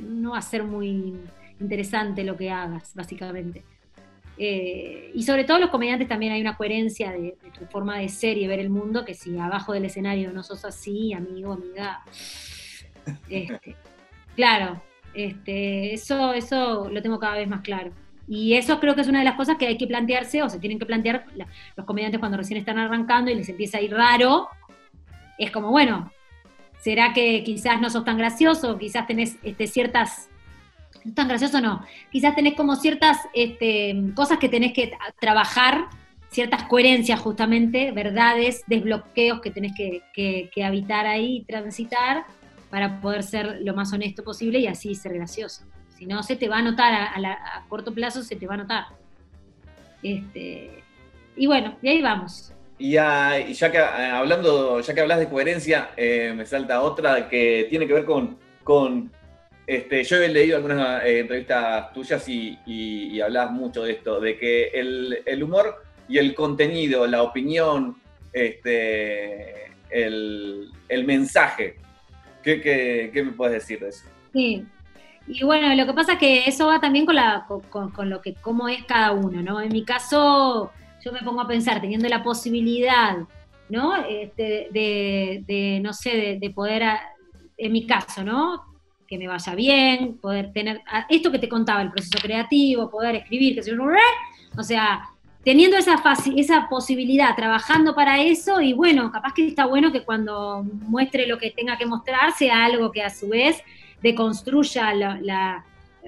no 0.00 0.30
va 0.30 0.38
a 0.38 0.40
ser 0.40 0.64
muy 0.64 1.14
interesante 1.60 2.24
lo 2.24 2.38
que 2.38 2.50
hagas, 2.50 2.94
básicamente. 2.94 3.64
Eh, 4.38 5.10
y 5.14 5.22
sobre 5.22 5.44
todo 5.44 5.58
los 5.58 5.70
comediantes 5.70 6.08
también 6.08 6.32
hay 6.32 6.40
una 6.40 6.56
coherencia 6.56 7.10
de, 7.12 7.36
tu 7.58 7.64
forma 7.66 7.98
de 7.98 8.08
ser 8.08 8.36
y 8.36 8.46
ver 8.46 8.60
el 8.60 8.70
mundo, 8.70 9.04
que 9.04 9.14
si 9.14 9.38
abajo 9.38 9.72
del 9.72 9.86
escenario 9.86 10.32
no 10.32 10.42
sos 10.42 10.64
así, 10.64 11.14
amigo, 11.14 11.54
amiga, 11.54 12.02
este, 13.30 13.76
claro, 14.34 14.82
este, 15.14 15.94
eso, 15.94 16.34
eso 16.34 16.90
lo 16.90 17.00
tengo 17.02 17.18
cada 17.18 17.36
vez 17.36 17.48
más 17.48 17.62
claro. 17.62 17.92
Y 18.28 18.54
eso 18.54 18.80
creo 18.80 18.94
que 18.94 19.02
es 19.02 19.08
una 19.08 19.20
de 19.20 19.24
las 19.24 19.36
cosas 19.36 19.56
que 19.56 19.66
hay 19.66 19.78
que 19.78 19.86
plantearse 19.86 20.42
o 20.42 20.48
se 20.48 20.58
tienen 20.58 20.78
que 20.78 20.86
plantear 20.86 21.26
los 21.76 21.86
comediantes 21.86 22.18
cuando 22.18 22.36
recién 22.36 22.58
están 22.58 22.78
arrancando 22.78 23.30
y 23.30 23.36
les 23.36 23.48
empieza 23.48 23.78
a 23.78 23.80
ir 23.80 23.92
raro. 23.92 24.48
Es 25.38 25.52
como, 25.52 25.70
bueno, 25.70 26.10
¿será 26.80 27.12
que 27.12 27.44
quizás 27.44 27.80
no 27.80 27.88
sos 27.88 28.04
tan 28.04 28.18
gracioso? 28.18 28.78
Quizás 28.78 29.06
tenés 29.06 29.36
este, 29.42 29.66
ciertas... 29.66 30.28
No 31.06 31.14
tan 31.14 31.28
gracioso 31.28 31.60
no. 31.60 31.84
Quizás 32.10 32.34
tenés 32.34 32.54
como 32.54 32.74
ciertas 32.74 33.18
este, 33.32 33.94
cosas 34.14 34.38
que 34.38 34.48
tenés 34.48 34.72
que 34.72 34.92
trabajar, 35.20 35.86
ciertas 36.30 36.64
coherencias 36.64 37.20
justamente, 37.20 37.92
verdades, 37.92 38.64
desbloqueos 38.66 39.40
que 39.40 39.52
tenés 39.52 39.72
que, 39.76 40.64
habitar 40.64 41.06
ahí 41.06 41.44
transitar 41.46 42.24
para 42.70 43.00
poder 43.00 43.22
ser 43.22 43.60
lo 43.62 43.72
más 43.72 43.92
honesto 43.92 44.24
posible 44.24 44.58
y 44.58 44.66
así 44.66 44.96
ser 44.96 45.14
gracioso. 45.14 45.62
Si 45.96 46.06
no, 46.06 46.24
se 46.24 46.34
te 46.34 46.48
va 46.48 46.58
a 46.58 46.62
notar, 46.62 46.92
a, 46.92 47.64
corto 47.68 47.94
plazo 47.94 48.24
se 48.24 48.34
te 48.34 48.48
va 48.48 48.54
a 48.54 48.58
notar. 48.58 48.84
Este, 50.02 50.82
y 51.36 51.46
bueno, 51.46 51.76
y 51.82 51.88
ahí 51.88 52.02
vamos. 52.02 52.52
Y 52.78 52.90
ya, 52.90 53.32
que 53.70 53.78
eh, 53.78 54.10
hablando, 54.10 54.80
ya 54.80 54.92
que 54.92 55.00
hablas 55.00 55.20
de 55.20 55.28
coherencia, 55.28 55.90
eh, 55.96 56.34
me 56.36 56.44
salta 56.46 56.82
otra 56.82 57.28
que 57.28 57.68
tiene 57.70 57.86
que 57.86 57.92
ver 57.92 58.04
con 58.04 59.10
este, 59.66 60.04
yo 60.04 60.16
he 60.22 60.28
leído 60.28 60.56
algunas 60.56 61.04
eh, 61.04 61.20
entrevistas 61.20 61.92
tuyas 61.92 62.28
y, 62.28 62.58
y, 62.66 63.20
hablas 63.20 63.50
mucho 63.50 63.82
de 63.82 63.92
esto, 63.92 64.20
de 64.20 64.38
que 64.38 64.68
el, 64.68 65.42
humor 65.42 65.82
y 66.08 66.18
el 66.18 66.34
contenido, 66.34 67.06
la 67.06 67.22
opinión, 67.22 67.96
este, 68.32 69.72
el, 69.90 70.70
mensaje, 71.04 71.76
¿qué, 72.42 72.60
¿qué, 73.12 73.22
me 73.24 73.32
puedes 73.32 73.54
decir 73.54 73.80
de 73.80 73.88
eso? 73.88 74.04
Sí, 74.32 74.64
y 75.26 75.44
bueno, 75.44 75.74
lo 75.74 75.86
que 75.86 75.94
pasa 75.94 76.12
es 76.12 76.18
que 76.18 76.44
eso 76.46 76.68
va 76.68 76.80
también 76.80 77.04
con, 77.04 78.08
lo 78.08 78.22
que 78.22 78.34
cómo 78.34 78.68
es 78.68 78.84
cada 78.84 79.12
uno, 79.12 79.42
¿no? 79.42 79.60
En 79.60 79.72
mi 79.72 79.84
caso, 79.84 80.70
yo 81.04 81.12
me 81.12 81.22
pongo 81.22 81.40
a 81.40 81.48
pensar, 81.48 81.80
teniendo 81.80 82.08
la 82.08 82.22
posibilidad, 82.22 83.16
¿no? 83.68 83.96
Este, 84.06 84.68
de, 84.70 85.80
no 85.82 85.92
sé, 85.92 86.38
de, 86.40 86.50
poder, 86.50 86.84
en 87.56 87.72
mi 87.72 87.86
caso, 87.86 88.22
¿no? 88.22 88.75
Que 89.06 89.18
me 89.18 89.28
vaya 89.28 89.54
bien, 89.54 90.18
poder 90.18 90.52
tener, 90.52 90.82
esto 91.08 91.30
que 91.30 91.38
te 91.38 91.48
contaba, 91.48 91.82
el 91.82 91.90
proceso 91.90 92.18
creativo, 92.20 92.90
poder 92.90 93.16
escribir, 93.16 93.54
que 93.54 93.62
se 93.62 93.70
yo, 93.70 93.78
o 94.56 94.62
sea, 94.62 95.08
teniendo 95.44 95.76
esa, 95.76 96.02
esa 96.36 96.68
posibilidad, 96.68 97.36
trabajando 97.36 97.94
para 97.94 98.20
eso, 98.20 98.60
y 98.60 98.72
bueno, 98.72 99.12
capaz 99.12 99.32
que 99.32 99.46
está 99.46 99.66
bueno 99.66 99.92
que 99.92 100.02
cuando 100.02 100.64
muestre 100.64 101.26
lo 101.26 101.38
que 101.38 101.52
tenga 101.52 101.78
que 101.78 101.86
mostrar 101.86 102.32
sea 102.32 102.64
algo 102.64 102.90
que 102.90 103.02
a 103.02 103.10
su 103.10 103.28
vez 103.28 103.62
deconstruya 104.02 104.92
la, 104.92 105.64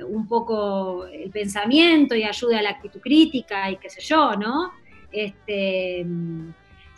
un 0.07 0.27
poco 0.27 1.07
el 1.07 1.31
pensamiento 1.31 2.15
y 2.15 2.25
ayude 2.25 2.57
a 2.59 2.63
la 2.63 2.71
actitud 2.71 3.01
crítica 3.01 3.71
y 3.71 3.77
qué 3.77 3.89
sé 3.89 4.01
yo, 4.01 4.35
¿no? 4.35 4.73
Este, 5.13 6.05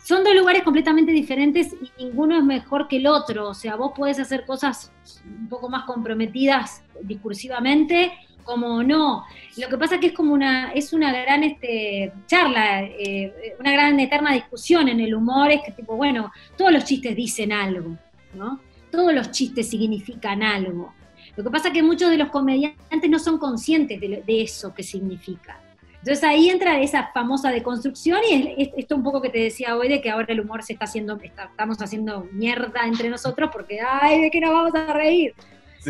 son 0.03 0.23
dos 0.23 0.35
lugares 0.35 0.63
completamente 0.63 1.11
diferentes 1.11 1.73
y 1.73 2.03
ninguno 2.03 2.37
es 2.37 2.43
mejor 2.43 2.87
que 2.87 2.97
el 2.97 3.07
otro. 3.07 3.49
O 3.49 3.53
sea, 3.53 3.75
vos 3.75 3.91
podés 3.95 4.19
hacer 4.19 4.45
cosas 4.45 4.91
un 5.25 5.47
poco 5.47 5.69
más 5.69 5.83
comprometidas 5.83 6.83
discursivamente 7.01 8.11
como 8.43 8.83
no. 8.83 9.25
Lo 9.57 9.69
que 9.69 9.77
pasa 9.77 9.99
que 9.99 10.07
es 10.07 10.13
como 10.13 10.33
una, 10.33 10.71
es 10.73 10.93
una 10.93 11.11
gran 11.11 11.43
este, 11.43 12.11
charla, 12.27 12.83
eh, 12.83 13.55
una 13.59 13.71
gran 13.71 13.99
eterna 13.99 14.33
discusión 14.33 14.87
en 14.87 14.99
el 14.99 15.13
humor, 15.13 15.51
es 15.51 15.61
que 15.61 15.71
tipo, 15.71 15.95
bueno, 15.95 16.31
todos 16.57 16.71
los 16.71 16.83
chistes 16.83 17.15
dicen 17.15 17.51
algo, 17.51 17.97
¿no? 18.33 18.59
Todos 18.89 19.13
los 19.13 19.31
chistes 19.31 19.69
significan 19.69 20.43
algo. 20.43 20.93
Lo 21.35 21.43
que 21.43 21.49
pasa 21.49 21.69
es 21.69 21.73
que 21.73 21.83
muchos 21.83 22.09
de 22.09 22.17
los 22.17 22.29
comediantes 22.29 23.09
no 23.09 23.19
son 23.19 23.37
conscientes 23.37 23.99
de, 23.99 24.41
eso 24.41 24.73
que 24.73 24.83
significa. 24.83 25.60
Entonces 26.01 26.23
ahí 26.23 26.49
entra 26.49 26.81
esa 26.81 27.11
famosa 27.13 27.51
deconstrucción 27.51 28.19
y 28.27 28.55
es, 28.57 28.69
esto 28.75 28.95
un 28.95 29.03
poco 29.03 29.21
que 29.21 29.29
te 29.29 29.37
decía 29.37 29.77
hoy 29.77 29.87
de 29.87 30.01
que 30.01 30.09
ahora 30.09 30.27
el 30.29 30.41
humor 30.41 30.63
se 30.63 30.73
está 30.73 30.85
haciendo, 30.85 31.19
estamos 31.21 31.77
haciendo 31.79 32.27
mierda 32.31 32.85
entre 32.85 33.09
nosotros 33.09 33.51
porque, 33.53 33.79
ay, 33.79 34.21
¿de 34.21 34.31
qué 34.31 34.41
nos 34.41 34.51
vamos 34.51 34.73
a 34.73 34.93
reír? 34.93 35.35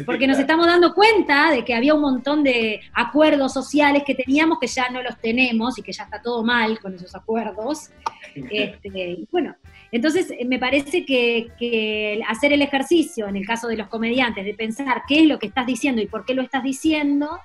porque 0.06 0.26
nos 0.26 0.40
estamos 0.40 0.68
dando 0.68 0.94
cuenta 0.94 1.52
de 1.52 1.66
que 1.66 1.74
había 1.74 1.94
un 1.94 2.02
montón 2.02 2.44
de 2.44 2.80
acuerdos 2.94 3.54
sociales 3.54 4.04
que 4.06 4.16
teníamos 4.16 4.58
que 4.60 4.68
ya 4.68 4.90
no 4.90 5.02
los 5.02 5.18
tenemos 5.20 5.78
y 5.78 5.82
que 5.82 5.92
ya 5.92 6.04
está 6.04 6.22
todo 6.22 6.44
mal 6.44 6.80
con 6.80 6.96
esos 6.96 7.14
acuerdos. 7.16 7.90
Este, 8.34 9.26
bueno, 9.30 9.58
entonces 9.92 10.32
eh, 10.32 10.46
me 10.46 10.58
parece 10.58 11.04
que, 11.04 12.22
hacer 12.30 12.54
el 12.54 12.62
ejercicio, 12.62 13.28
en 13.28 13.36
el 13.36 13.46
caso 13.46 13.68
de 13.68 13.76
los 13.76 13.90
comediantes, 13.90 14.46
de 14.46 14.54
pensar 14.54 15.02
qué 15.06 15.20
es 15.20 15.26
lo 15.28 15.38
que 15.38 15.48
estás 15.48 15.66
diciendo 15.66 16.02
y 16.02 16.08
por 16.08 16.24
qué 16.24 16.34
lo 16.34 16.42
estás 16.42 16.64
diciendo, 16.64 17.42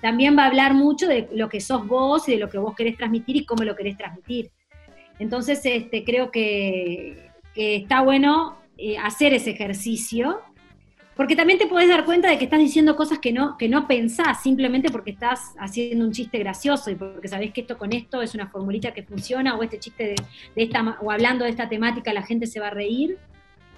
también 0.00 0.36
va 0.36 0.44
a 0.44 0.46
hablar 0.46 0.74
mucho 0.74 1.06
de 1.06 1.28
lo 1.32 1.48
que 1.48 1.60
sos 1.60 1.86
vos 1.86 2.28
y 2.28 2.32
de 2.32 2.38
lo 2.38 2.48
que 2.48 2.58
vos 2.58 2.74
querés 2.74 2.96
transmitir 2.96 3.36
y 3.36 3.46
cómo 3.46 3.64
lo 3.64 3.74
querés 3.74 3.96
transmitir. 3.96 4.50
Entonces, 5.18 5.60
este, 5.64 6.04
creo 6.04 6.30
que, 6.30 7.30
está 7.54 8.02
bueno 8.02 8.58
eh, 8.76 8.98
hacer 8.98 9.32
ese 9.32 9.50
ejercicio 9.50 10.40
porque 11.16 11.36
también 11.36 11.58
te 11.58 11.66
podés 11.66 11.88
dar 11.88 12.04
cuenta 12.04 12.28
de 12.28 12.38
que 12.38 12.44
estás 12.44 12.58
diciendo 12.58 12.96
cosas 12.96 13.20
que 13.20 13.32
no, 13.32 13.56
que 13.56 13.68
no 13.68 13.86
pensás, 13.86 14.42
simplemente 14.42 14.90
porque 14.90 15.12
estás 15.12 15.54
haciendo 15.58 16.04
un 16.04 16.12
chiste 16.12 16.38
gracioso 16.38 16.90
y 16.90 16.96
porque 16.96 17.28
sabés 17.28 17.52
que 17.52 17.60
esto 17.60 17.78
con 17.78 17.92
esto 17.92 18.20
es 18.20 18.34
una 18.34 18.48
formulita 18.48 18.92
que 18.92 19.04
funciona, 19.04 19.56
o 19.56 19.62
este 19.62 19.78
chiste 19.78 20.14
de, 20.14 20.16
esta, 20.56 20.98
o 21.00 21.10
hablando 21.12 21.44
de 21.44 21.50
esta 21.50 21.68
temática 21.68 22.12
la 22.12 22.22
gente 22.22 22.46
se 22.46 22.58
va 22.58 22.68
a 22.68 22.70
reír. 22.70 23.18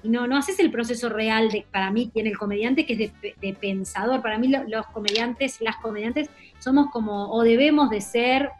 No, 0.09 0.27
no 0.27 0.37
haces 0.37 0.59
el 0.59 0.71
proceso 0.71 1.09
real 1.09 1.51
de, 1.51 1.67
para 1.71 1.91
mí 1.91 2.11
tiene 2.13 2.31
el 2.31 2.39
comediante 2.39 2.87
que 2.87 2.93
es 2.93 3.13
de, 3.41 3.55
pensador. 3.55 4.23
Para 4.23 4.39
mí 4.39 4.49
los 4.49 4.87
comediantes, 4.89 5.61
las 5.61 5.77
comediantes, 5.77 6.29
somos 6.59 6.91
como, 6.91 7.33
o 7.33 7.43
debemos 7.43 7.91
de 7.91 8.01
ser 8.01 8.51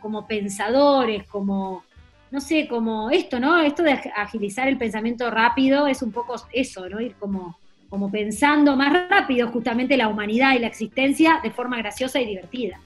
como 0.00 0.26
pensadores, 0.26 1.24
como, 1.24 1.84
no 2.30 2.40
sé, 2.40 2.68
como 2.68 3.10
esto, 3.10 3.40
¿no? 3.40 3.60
Esto 3.60 3.82
de 3.82 3.92
agilizar 3.92 4.68
el 4.68 4.78
pensamiento 4.78 5.30
rápido 5.30 5.86
es 5.86 6.02
un 6.02 6.12
poco 6.12 6.36
eso, 6.52 6.88
¿no? 6.88 7.00
Ir 7.00 7.14
como 7.16 7.56
como 7.88 8.10
pensando 8.10 8.76
más 8.76 8.92
rápido 9.08 9.48
justamente 9.48 9.96
la 9.96 10.08
humanidad 10.08 10.54
y 10.54 10.58
la 10.58 10.66
existencia 10.66 11.40
de 11.42 11.50
forma 11.50 11.78
graciosa 11.78 12.20
y 12.20 12.26
divertida. 12.26 12.80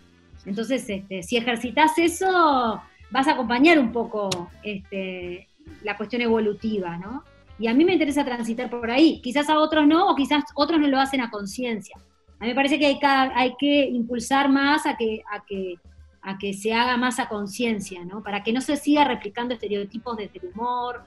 Entonces, 0.47 0.89
este, 0.89 1.23
si 1.23 1.37
ejercitas 1.37 1.93
eso, 1.99 2.81
vas 3.11 3.29
a 3.29 3.33
acompañar 3.33 3.79
un 3.79 3.93
poco 3.93 4.51
este, 4.63 5.49
la 5.83 5.97
cuestión 5.97 6.23
evolutiva, 6.23 6.97
¿no? 6.97 7.25
Y 7.63 7.69
a 7.69 7.75
mí 7.75 7.85
me 7.85 7.93
interesa 7.93 8.25
transitar 8.25 8.69
por 8.69 8.91
ahí. 8.91 9.21
Quizás 9.23 9.49
a 9.49 9.61
otros 9.61 9.87
no, 9.87 10.11
o 10.11 10.17
quizás 10.17 10.43
otros 10.57 10.81
no 10.81 10.89
lo 10.89 10.99
hacen 10.99 11.21
a 11.21 11.31
conciencia. 11.31 11.97
A 12.41 12.43
mí 12.43 12.49
me 12.49 12.55
parece 12.57 12.77
que 12.77 12.87
hay, 12.87 12.99
hay 13.03 13.55
que 13.57 13.85
impulsar 13.87 14.49
más 14.49 14.85
a 14.85 14.97
que, 14.97 15.23
a 15.33 15.45
que, 15.45 15.77
a 16.23 16.39
que 16.39 16.55
se 16.55 16.75
haga 16.75 16.97
más 16.97 17.21
a 17.21 17.29
conciencia, 17.29 18.05
¿no? 18.05 18.21
Para 18.21 18.43
que 18.43 18.53
no 18.53 18.61
se 18.61 18.77
siga 18.77 19.05
replicando 19.05 19.55
estereotipos 19.55 20.17
desde 20.17 20.41
el 20.41 20.51
humor, 20.53 21.05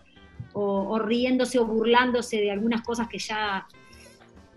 o, 0.53 0.91
o 0.91 0.99
riéndose 0.99 1.59
o 1.59 1.65
burlándose 1.65 2.37
de 2.37 2.51
algunas 2.51 2.81
cosas 2.83 3.09
que 3.09 3.19
ya 3.19 3.67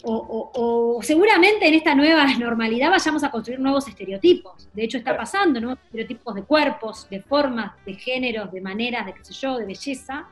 o, 0.05 1.01
seguramente 1.03 1.67
en 1.67 1.75
esta 1.75 1.95
nueva 1.95 2.25
normalidad 2.39 2.91
vayamos 2.91 3.25
a 3.25 3.31
construir 3.31 3.61
nuevos 3.61 3.89
estereotipos. 3.89 4.69
De 4.73 4.85
hecho, 4.85 4.99
está 4.99 5.17
pasando, 5.17 5.61
nuevos 5.61 5.81
estereotipos 5.85 6.35
de 6.35 6.43
cuerpos, 6.43 7.09
de 7.11 7.23
formas, 7.23 7.73
de 7.85 7.95
géneros, 7.95 8.53
de 8.53 8.61
maneras, 8.61 9.07
de 9.07 9.15
qué 9.15 9.25
sé 9.25 9.33
yo, 9.33 9.59
de 9.59 9.67
belleza. 9.67 10.29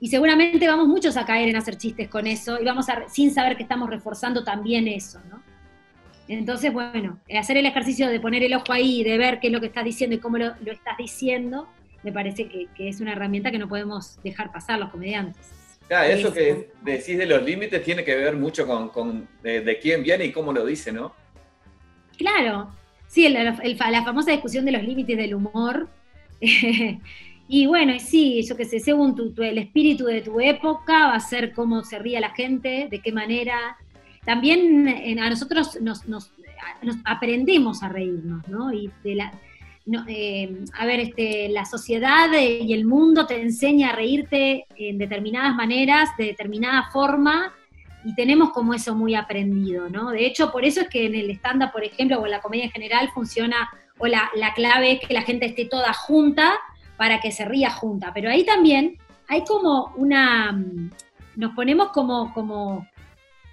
Y 0.00 0.08
seguramente 0.08 0.66
vamos 0.66 0.88
muchos 0.88 1.16
a 1.16 1.26
caer 1.26 1.48
en 1.48 1.56
hacer 1.56 1.76
chistes 1.76 2.08
con 2.08 2.26
eso 2.26 2.60
y 2.60 2.64
vamos 2.64 2.88
a, 2.88 3.08
sin 3.08 3.32
saber 3.32 3.56
que 3.56 3.62
estamos 3.62 3.90
reforzando 3.90 4.42
también 4.42 4.88
eso, 4.88 5.20
¿no? 5.30 5.42
Entonces, 6.26 6.72
bueno, 6.72 7.18
hacer 7.38 7.56
el 7.56 7.66
ejercicio 7.66 8.08
de 8.08 8.20
poner 8.20 8.42
el 8.44 8.54
ojo 8.54 8.72
ahí, 8.72 9.02
de 9.02 9.18
ver 9.18 9.40
qué 9.40 9.48
es 9.48 9.52
lo 9.52 9.60
que 9.60 9.66
estás 9.66 9.84
diciendo 9.84 10.14
y 10.14 10.20
cómo 10.20 10.38
lo, 10.38 10.54
estás 10.64 10.96
diciendo, 10.96 11.68
me 12.04 12.12
parece 12.12 12.48
que 12.48 12.88
es 12.88 13.00
una 13.00 13.12
herramienta 13.12 13.50
que 13.50 13.58
no 13.58 13.68
podemos 13.68 14.22
dejar 14.22 14.52
pasar 14.52 14.78
los 14.78 14.90
comediantes. 14.90 15.60
Claro, 15.90 16.08
eso 16.08 16.32
que 16.32 16.70
decís 16.82 17.18
de 17.18 17.26
los 17.26 17.42
límites 17.42 17.82
tiene 17.82 18.04
que 18.04 18.14
ver 18.14 18.36
mucho 18.36 18.64
con, 18.64 19.26
de, 19.42 19.78
quién 19.82 20.04
viene 20.04 20.26
y 20.26 20.30
cómo 20.30 20.52
lo 20.52 20.64
dice, 20.64 20.92
¿no? 20.92 21.12
Claro, 22.16 22.70
sí, 23.08 23.28
la 23.28 24.04
famosa 24.04 24.30
discusión 24.30 24.64
de 24.64 24.70
los 24.70 24.84
límites 24.84 25.16
del 25.16 25.34
humor. 25.34 25.88
y 27.52 27.66
bueno, 27.66 27.94
sí, 27.98 28.42
yo 28.42 28.56
qué 28.56 28.64
sé, 28.64 28.78
según 28.78 29.34
el 29.38 29.58
espíritu 29.58 30.04
de 30.04 30.22
tu 30.22 30.40
época, 30.40 31.08
va 31.08 31.14
a 31.14 31.20
ser 31.20 31.52
cómo 31.52 31.82
se 31.82 31.98
ría 31.98 32.20
la 32.20 32.30
gente, 32.30 32.86
de 32.88 33.00
qué 33.00 33.10
manera. 33.10 33.76
También 34.24 35.18
a 35.18 35.28
nosotros 35.28 35.80
nos, 35.80 36.06
nos 36.06 36.30
aprendemos 37.04 37.82
a 37.82 37.88
reírnos, 37.88 38.46
¿no? 38.48 38.72
Y 38.72 38.90
de 39.02 39.14
la, 39.16 39.32
eh, 40.06 40.64
a 40.78 40.86
ver, 40.86 41.00
este, 41.00 41.48
la 41.48 41.64
sociedad 41.64 42.30
y 42.32 42.72
el 42.72 42.84
mundo 42.84 43.26
te 43.26 43.40
enseña 43.40 43.90
a 43.90 43.96
reírte 43.96 44.66
en 44.76 44.98
determinadas 44.98 45.54
maneras, 45.56 46.10
de 46.16 46.26
determinada 46.26 46.90
forma, 46.92 47.52
y 48.04 48.14
tenemos 48.14 48.50
como 48.50 48.74
eso 48.74 48.94
muy 48.94 49.14
aprendido, 49.14 49.88
¿no? 49.88 50.10
De 50.10 50.24
hecho, 50.24 50.52
por 50.52 50.64
eso 50.64 50.82
es 50.82 50.88
que 50.88 51.06
en 51.06 51.14
el 51.14 51.30
stand-up, 51.30 51.72
por 51.72 51.84
ejemplo, 51.84 52.20
o 52.20 52.24
en 52.26 52.30
la 52.30 52.40
comedia 52.40 52.64
en 52.64 52.70
general, 52.70 53.10
funciona, 53.12 53.68
o 53.98 54.06
la, 54.06 54.30
clave 54.54 54.92
es 54.92 55.00
que 55.00 55.12
la 55.12 55.22
gente 55.22 55.46
esté 55.46 55.64
toda 55.64 55.92
junta 55.92 56.52
para 57.00 57.18
que 57.18 57.32
se 57.32 57.46
ría 57.46 57.70
junta. 57.70 58.12
Pero 58.12 58.28
ahí 58.28 58.44
también 58.44 58.98
hay 59.26 59.42
como 59.42 59.94
una, 59.96 60.52
nos 61.34 61.54
ponemos 61.54 61.88
como, 61.92 62.30
como, 62.34 62.86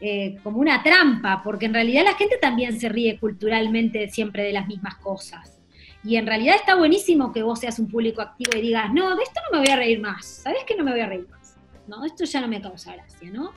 eh, 0.01 0.35
como 0.43 0.57
una 0.57 0.83
trampa, 0.83 1.41
porque 1.41 1.67
en 1.67 1.73
realidad 1.73 2.03
la 2.03 2.15
gente 2.15 2.37
también 2.41 2.77
se 2.77 2.89
ríe 2.89 3.17
culturalmente 3.17 4.09
siempre 4.09 4.43
de 4.43 4.51
las 4.51 4.67
mismas 4.67 4.95
cosas. 4.95 5.61
Y 6.03 6.17
en 6.17 6.27
realidad 6.27 6.57
está 6.57 6.75
buenísimo 6.75 7.31
que 7.31 7.41
vos 7.41 7.61
seas 7.61 7.79
un 7.79 7.87
público 7.87 8.21
activo 8.21 8.51
y 8.57 8.61
digas, 8.61 8.91
no, 8.91 9.15
de 9.15 9.23
esto 9.23 9.39
no 9.49 9.57
me 9.57 9.65
voy 9.65 9.73
a 9.73 9.77
reír 9.77 10.01
más, 10.01 10.25
¿sabes 10.25 10.65
que 10.65 10.75
no 10.75 10.83
me 10.83 10.91
voy 10.91 10.99
a 10.99 11.07
reír 11.07 11.25
más? 11.29 11.55
No, 11.87 12.03
esto 12.03 12.25
ya 12.25 12.41
no 12.41 12.49
me 12.49 12.61
causa 12.61 12.95
gracia, 12.95 13.31
¿no? 13.31 13.53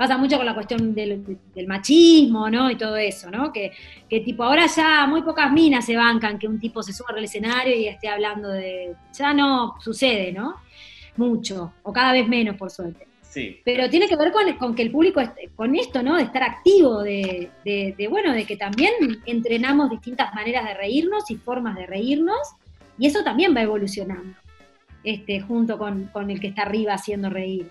Pasa 0.00 0.16
mucho 0.16 0.38
con 0.38 0.46
la 0.46 0.54
cuestión 0.54 0.94
del, 0.94 1.36
machismo, 1.66 2.48
¿no? 2.48 2.70
Y 2.70 2.76
todo 2.76 2.96
eso, 2.96 3.30
¿no? 3.30 3.52
Que, 3.52 3.70
que, 4.08 4.20
tipo, 4.20 4.42
ahora 4.42 4.64
ya 4.64 5.06
muy 5.06 5.20
pocas 5.20 5.52
minas 5.52 5.84
se 5.84 5.94
bancan 5.94 6.38
que 6.38 6.48
un 6.48 6.58
tipo 6.58 6.82
se 6.82 6.94
suba 6.94 7.10
al 7.14 7.22
escenario 7.22 7.76
y 7.76 7.86
esté 7.86 8.08
hablando 8.08 8.48
de... 8.48 8.94
Ya 9.12 9.34
no 9.34 9.74
sucede, 9.78 10.32
¿no? 10.32 10.54
Mucho, 11.18 11.74
o 11.82 11.92
cada 11.92 12.14
vez 12.14 12.26
menos, 12.26 12.56
por 12.56 12.70
suerte. 12.70 13.10
Pero 13.62 13.90
tiene 13.90 14.08
que 14.08 14.16
ver 14.16 14.32
con, 14.58 14.74
que 14.74 14.80
el 14.80 14.90
público, 14.90 15.20
con 15.54 15.76
esto, 15.76 16.02
¿no? 16.02 16.16
De 16.16 16.22
estar 16.22 16.44
activo, 16.44 17.02
de, 17.02 17.50
bueno, 18.08 18.32
de 18.32 18.46
que 18.46 18.56
también 18.56 18.94
entrenamos 19.26 19.90
distintas 19.90 20.32
maneras 20.32 20.64
de 20.64 20.72
reírnos 20.72 21.30
y 21.30 21.36
formas 21.36 21.76
de 21.76 21.84
reírnos, 21.84 22.38
y 22.98 23.06
eso 23.06 23.22
también 23.22 23.54
va 23.54 23.60
evolucionando, 23.60 24.34
este, 25.04 25.40
junto 25.40 25.76
con, 25.76 26.30
el 26.30 26.40
que 26.40 26.46
está 26.46 26.62
arriba 26.62 26.94
haciendo 26.94 27.28
reír. 27.28 27.68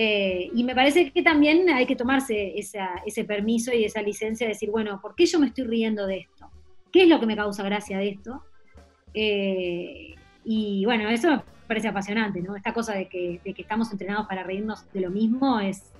Eh, 0.00 0.52
y 0.54 0.62
me 0.62 0.76
parece 0.76 1.10
que 1.10 1.24
también 1.24 1.68
hay 1.70 1.84
que 1.84 1.96
tomarse 1.96 2.54
ese 2.56 3.24
permiso 3.24 3.74
y 3.74 3.84
esa 3.84 4.00
licencia 4.00 4.46
de 4.46 4.52
decir, 4.52 4.70
bueno, 4.70 5.00
¿por 5.02 5.16
qué 5.16 5.26
yo 5.26 5.40
me 5.40 5.48
estoy 5.48 5.64
riendo 5.64 6.06
de 6.06 6.18
esto? 6.18 6.48
¿Qué 6.92 7.02
es 7.02 7.08
lo 7.08 7.18
que 7.18 7.26
me 7.26 7.34
causa 7.34 7.64
gracia 7.64 7.98
de 7.98 8.10
esto? 8.10 8.44
Eh, 9.12 10.14
y 10.44 10.84
bueno, 10.84 11.08
eso 11.08 11.42
parece 11.66 11.88
apasionante, 11.88 12.40
¿no? 12.40 12.54
Esta 12.54 12.72
cosa 12.72 12.94
de 12.94 13.08
que, 13.08 13.40
estamos 13.44 13.90
entrenados 13.90 14.28
para 14.28 14.44
reírnos 14.44 14.84
de 14.92 15.00
lo 15.00 15.10
mismo 15.10 15.58
es, 15.58 15.90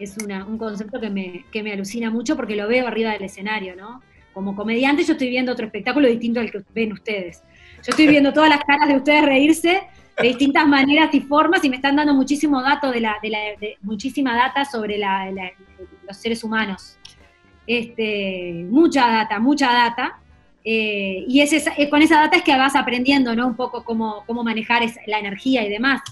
es 0.00 0.16
un 0.18 0.58
concepto 0.58 0.98
que 0.98 1.08
me, 1.08 1.44
que 1.52 1.62
me 1.62 1.72
alucina 1.72 2.10
mucho 2.10 2.34
porque 2.34 2.56
lo 2.56 2.66
veo 2.66 2.88
arriba 2.88 3.12
del 3.12 3.22
escenario, 3.22 3.76
¿no? 3.76 4.02
Como 4.34 4.56
comediante 4.56 5.04
yo 5.04 5.12
estoy 5.12 5.28
viendo 5.28 5.52
otro 5.52 5.66
espectáculo 5.66 6.08
distinto 6.08 6.40
al 6.40 6.50
que 6.50 6.64
ven 6.74 6.92
ustedes. 6.92 7.44
Yo 7.84 7.90
estoy 7.90 8.08
viendo 8.08 8.32
todas 8.32 8.48
las 8.48 8.64
caras 8.64 8.88
de 8.88 8.96
ustedes 8.96 9.24
reírse 9.24 9.82
de 10.20 10.28
distintas 10.28 10.66
maneras 10.66 11.12
y 11.14 11.20
formas 11.20 11.64
y 11.64 11.70
me 11.70 11.76
están 11.76 11.96
dando 11.96 12.14
muchísimo 12.14 12.62
dato 12.62 12.90
de 12.90 13.00
la, 13.00 13.16
muchísima 13.80 14.34
data 14.34 14.64
sobre 14.64 14.98
los 14.98 16.16
seres 16.16 16.44
humanos. 16.44 16.98
Este, 17.66 18.66
mucha 18.68 19.08
data, 19.08 19.38
mucha 19.38 19.72
data. 19.72 20.18
Eh, 20.64 21.24
y 21.26 21.40
es 21.40 21.64
con 21.90 22.02
esa 22.02 22.20
data 22.20 22.36
es 22.36 22.42
que 22.42 22.56
vas 22.56 22.76
aprendiendo, 22.76 23.34
¿no? 23.34 23.46
Un 23.46 23.56
poco 23.56 23.84
cómo, 23.84 24.22
cómo 24.26 24.44
manejar 24.44 24.82
la 25.06 25.18
energía 25.18 25.64
y 25.66 25.70
demás. 25.70 26.02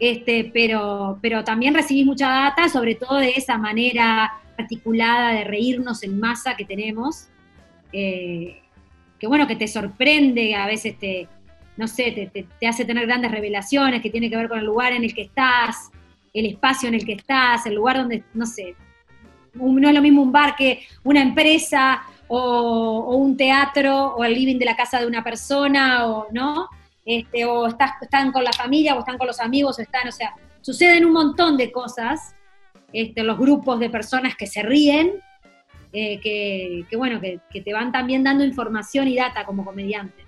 Este, 0.00 0.50
pero, 0.52 1.18
pero 1.22 1.44
también 1.44 1.74
recibís 1.74 2.04
mucha 2.06 2.28
data, 2.28 2.68
sobre 2.68 2.96
todo 2.96 3.18
de 3.18 3.30
esa 3.30 3.58
manera 3.58 4.32
articulada 4.56 5.32
de 5.32 5.44
reírnos 5.44 6.02
en 6.02 6.18
masa 6.18 6.56
que 6.56 6.64
tenemos. 6.64 7.28
eh, 7.92 8.60
que 9.18 9.28
bueno, 9.28 9.46
que 9.46 9.56
te 9.56 9.68
sorprende, 9.68 10.54
a 10.54 10.66
veces 10.66 10.98
te, 10.98 11.28
no 11.76 11.88
sé, 11.88 12.12
te, 12.12 12.26
te- 12.28 12.46
te 12.60 12.66
hace 12.66 12.84
tener 12.84 13.06
grandes 13.06 13.30
revelaciones 13.30 14.00
que 14.02 14.10
tiene 14.10 14.30
que 14.30 14.36
ver 14.36 14.48
con 14.48 14.58
el 14.58 14.64
lugar 14.64 14.92
en 14.92 15.04
el 15.04 15.14
que 15.14 15.22
estás, 15.22 15.90
el 16.32 16.46
espacio 16.46 16.88
en 16.88 16.94
el 16.94 17.04
que 17.04 17.14
estás, 17.14 17.66
el 17.66 17.74
lugar 17.74 17.96
donde, 17.98 18.24
no 18.34 18.46
sé, 18.46 18.74
no 19.54 19.88
es 19.88 19.94
lo 19.94 20.02
mismo 20.02 20.22
un 20.22 20.32
bar 20.32 20.56
que 20.56 20.84
una 21.04 21.22
empresa 21.22 22.02
o, 22.26 22.38
o 23.08 23.16
un 23.16 23.36
teatro 23.36 24.14
o 24.16 24.24
el 24.24 24.34
living 24.34 24.58
de 24.58 24.64
la 24.64 24.74
casa 24.76 24.98
de 24.98 25.06
una 25.06 25.22
persona 25.22 26.06
o 26.06 26.26
no, 26.32 26.68
este, 27.04 27.44
o 27.44 27.66
estás, 27.68 27.92
están 28.02 28.32
con 28.32 28.42
la 28.42 28.52
familia 28.52 28.96
o 28.96 29.00
están 29.00 29.18
con 29.18 29.26
los 29.26 29.38
amigos 29.40 29.78
o 29.78 29.82
están, 29.82 30.08
o 30.08 30.12
sea, 30.12 30.34
suceden 30.60 31.04
un 31.04 31.12
montón 31.12 31.56
de 31.56 31.70
cosas, 31.70 32.34
este, 32.92 33.22
los 33.22 33.38
grupos 33.38 33.78
de 33.78 33.90
personas 33.90 34.34
que 34.36 34.46
se 34.46 34.62
ríen, 34.62 35.12
eh, 35.92 36.18
que, 36.20 36.84
que, 36.90 36.96
bueno, 36.96 37.20
que, 37.20 37.38
que 37.50 37.60
te 37.60 37.72
van 37.72 37.92
también 37.92 38.24
dando 38.24 38.42
información 38.44 39.06
y 39.06 39.14
data 39.16 39.44
como 39.44 39.64
comediante. 39.64 40.23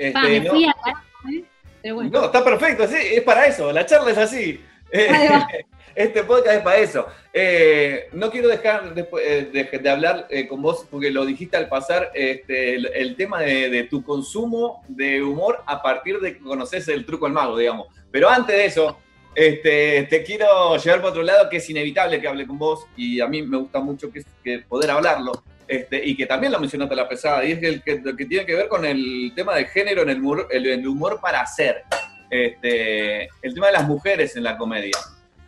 Este, 0.00 0.12
Pa, 0.12 0.22
me 0.22 0.40
no, 0.40 0.50
fui 0.50 0.64
a 0.64 0.70
¿eh? 0.70 1.44
pero 1.82 1.94
bueno. 1.96 2.10
no, 2.10 2.24
está 2.24 2.42
perfecto, 2.42 2.86
sí, 2.86 2.96
es 2.96 3.22
para 3.22 3.44
eso, 3.44 3.70
la 3.70 3.84
charla 3.84 4.10
es 4.12 4.18
así. 4.18 4.60
Eh. 4.90 5.08
Este 5.94 6.22
podcast 6.22 6.56
es 6.56 6.62
para 6.62 6.78
eso. 6.78 7.06
Eh, 7.32 8.08
no 8.12 8.30
quiero 8.30 8.48
dejar 8.48 8.94
después, 8.94 9.24
eh, 9.26 9.50
de, 9.52 9.78
de 9.78 9.90
hablar 9.90 10.26
eh, 10.30 10.46
con 10.46 10.62
vos, 10.62 10.86
porque 10.88 11.10
lo 11.10 11.26
dijiste 11.26 11.56
al 11.56 11.68
pasar, 11.68 12.12
este, 12.14 12.76
el, 12.76 12.86
el 12.94 13.16
tema 13.16 13.40
de, 13.40 13.68
de 13.68 13.84
tu 13.84 14.02
consumo 14.02 14.84
de 14.88 15.22
humor 15.22 15.62
a 15.66 15.82
partir 15.82 16.20
de 16.20 16.34
que 16.34 16.40
conoces 16.40 16.86
el 16.88 17.04
truco 17.04 17.26
al 17.26 17.32
mago, 17.32 17.58
digamos. 17.58 17.88
Pero 18.10 18.30
antes 18.30 18.56
de 18.56 18.66
eso, 18.66 18.98
este, 19.34 20.04
te 20.04 20.22
quiero 20.22 20.76
llevar 20.76 21.00
para 21.00 21.10
otro 21.10 21.22
lado, 21.22 21.50
que 21.50 21.56
es 21.56 21.68
inevitable 21.68 22.20
que 22.20 22.28
hable 22.28 22.46
con 22.46 22.58
vos, 22.58 22.86
y 22.96 23.20
a 23.20 23.26
mí 23.26 23.42
me 23.42 23.58
gusta 23.58 23.80
mucho 23.80 24.12
que, 24.12 24.22
que 24.44 24.60
poder 24.60 24.92
hablarlo, 24.92 25.32
este, 25.70 26.04
y 26.04 26.16
que 26.16 26.26
también 26.26 26.52
lo 26.52 26.58
mencionaste 26.58 26.96
la 26.96 27.08
pesada, 27.08 27.44
y 27.44 27.52
es 27.52 27.62
el 27.62 27.80
que, 27.82 27.98
tiene 28.26 28.44
que 28.44 28.56
ver 28.56 28.66
con 28.66 28.84
el 28.84 29.32
tema 29.36 29.54
de 29.54 29.66
género 29.66 30.02
en 30.02 30.10
el 30.10 30.18
humor, 30.18 30.48
el, 30.50 30.66
el 30.66 30.86
humor 30.86 31.20
para 31.22 31.42
hacer. 31.42 31.84
Este, 32.28 33.24
el 33.42 33.54
tema 33.54 33.68
de 33.68 33.72
las 33.74 33.86
mujeres 33.86 34.34
en 34.34 34.42
la 34.42 34.56
comedia. 34.56 34.96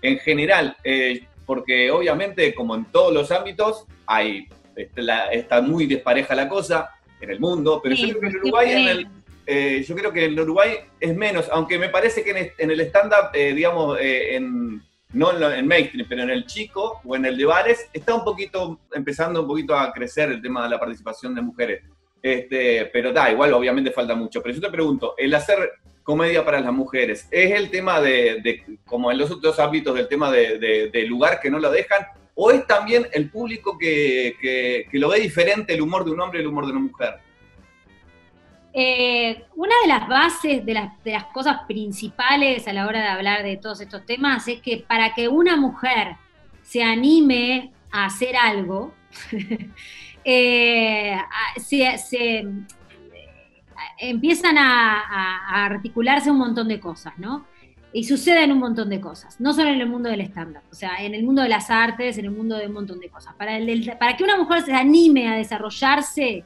En 0.00 0.18
general, 0.18 0.76
eh, 0.84 1.24
porque 1.44 1.90
obviamente, 1.90 2.54
como 2.54 2.76
en 2.76 2.84
todos 2.84 3.12
los 3.12 3.32
ámbitos, 3.32 3.84
hay, 4.06 4.46
este, 4.76 5.02
la- 5.02 5.26
está 5.32 5.60
muy 5.60 5.86
despareja 5.86 6.36
la 6.36 6.48
cosa 6.48 6.90
en 7.20 7.30
el 7.30 7.40
mundo, 7.40 7.80
pero 7.82 7.96
yo 7.96 8.08
creo 8.08 8.20
que 8.20 8.26
en 8.28 8.36
Uruguay, 8.36 8.70
en 8.70 8.88
el, 8.88 9.08
eh, 9.46 9.84
yo 9.86 9.96
creo 9.96 10.12
que 10.12 10.24
en 10.26 10.38
Uruguay 10.38 10.76
es 11.00 11.16
menos, 11.16 11.48
aunque 11.50 11.78
me 11.80 11.88
parece 11.88 12.22
que 12.22 12.52
en, 12.56 12.70
el 12.70 12.80
stand-up, 12.82 13.30
eh, 13.34 13.54
digamos, 13.54 13.98
en, 14.00 14.82
no 15.12 15.32
en, 15.32 15.40
lo- 15.40 15.52
en 15.52 15.66
mainstream, 15.66 16.06
pero 16.08 16.22
en 16.22 16.30
el 16.30 16.46
chico 16.46 17.00
o 17.04 17.16
en 17.16 17.24
el 17.26 17.36
de 17.36 17.44
bares, 17.44 17.88
está 17.92 18.14
un 18.14 18.24
poquito, 18.24 18.80
empezando 18.94 19.42
un 19.42 19.46
poquito 19.46 19.76
a 19.76 19.92
crecer 19.92 20.30
el 20.30 20.40
tema 20.42 20.62
de 20.64 20.70
la 20.70 20.78
participación 20.80 21.34
de 21.34 21.42
mujeres. 21.42 21.82
Este, 22.22 22.86
pero 22.92 23.12
da, 23.12 23.30
igual 23.30 23.52
obviamente 23.52 23.90
falta 23.90 24.14
mucho. 24.14 24.42
Pero 24.42 24.54
yo 24.54 24.60
te 24.60 24.70
pregunto, 24.70 25.14
el 25.18 25.34
hacer 25.34 25.58
comedia 26.02 26.44
para 26.44 26.60
las 26.60 26.72
mujeres, 26.72 27.28
¿es 27.30 27.52
el 27.52 27.70
tema 27.70 28.00
de, 28.00 28.62
como 28.84 29.10
en 29.10 29.18
los 29.18 29.30
otros 29.30 29.58
ámbitos, 29.58 29.94
del 29.94 30.08
tema 30.08 30.30
de, 30.30 30.58
de- 30.58 30.90
de 30.90 31.02
lugar 31.06 31.40
que 31.40 31.50
no 31.50 31.58
lo 31.58 31.70
dejan? 31.70 32.06
¿O 32.34 32.50
es 32.50 32.66
también 32.66 33.06
el 33.12 33.28
público 33.28 33.76
que, 33.78 34.34
que- 34.40 34.86
que 34.90 34.98
lo 34.98 35.08
ve 35.10 35.20
diferente 35.20 35.74
el 35.74 35.82
humor 35.82 36.04
de 36.04 36.12
un 36.12 36.20
hombre 36.20 36.38
y 36.38 36.42
el 36.42 36.48
humor 36.48 36.64
de 36.66 36.72
una 36.72 36.80
mujer? 36.80 37.14
Eh, 38.74 39.44
una 39.56 39.74
de 39.82 39.88
las 39.88 40.08
bases, 40.08 40.64
de 40.64 40.72
las, 40.74 41.04
de 41.04 41.12
las 41.12 41.24
cosas 41.26 41.60
principales 41.66 42.66
a 42.66 42.72
la 42.72 42.86
hora 42.86 43.00
de 43.02 43.08
hablar 43.08 43.42
de 43.42 43.56
todos 43.58 43.80
estos 43.82 44.06
temas 44.06 44.48
es 44.48 44.62
que 44.62 44.78
para 44.78 45.12
que 45.14 45.28
una 45.28 45.56
mujer 45.56 46.16
se 46.62 46.82
anime 46.82 47.70
a 47.90 48.06
hacer 48.06 48.34
algo, 48.36 48.94
eh, 50.24 51.16
se, 51.56 51.98
se, 51.98 52.38
eh, 52.38 52.46
empiezan 53.98 54.56
a, 54.58 55.00
a- 55.00 55.38
a 55.50 55.64
articularse 55.66 56.30
un 56.30 56.38
montón 56.38 56.68
de 56.68 56.80
cosas, 56.80 57.12
¿no? 57.18 57.44
Y 57.94 58.04
suceden 58.04 58.52
un 58.52 58.58
montón 58.58 58.88
de 58.88 59.00
cosas, 59.02 59.38
no 59.38 59.52
solo 59.52 59.68
en 59.68 59.78
el 59.80 59.86
mundo 59.88 60.08
del 60.08 60.22
stand-up, 60.22 60.62
o 60.70 60.74
sea, 60.74 61.02
en 61.04 61.14
el 61.14 61.24
mundo 61.24 61.42
de 61.42 61.50
las 61.50 61.68
artes, 61.68 62.16
en 62.16 62.24
el 62.24 62.30
mundo 62.30 62.56
de 62.56 62.66
un 62.68 62.72
montón 62.72 63.00
de 63.00 63.10
cosas. 63.10 63.34
Para, 63.34 63.58
el 63.58 63.92
para 63.98 64.16
que 64.16 64.24
una 64.24 64.38
mujer 64.38 64.62
se 64.62 64.72
anime 64.72 65.28
a 65.28 65.34
desarrollarse, 65.36 66.44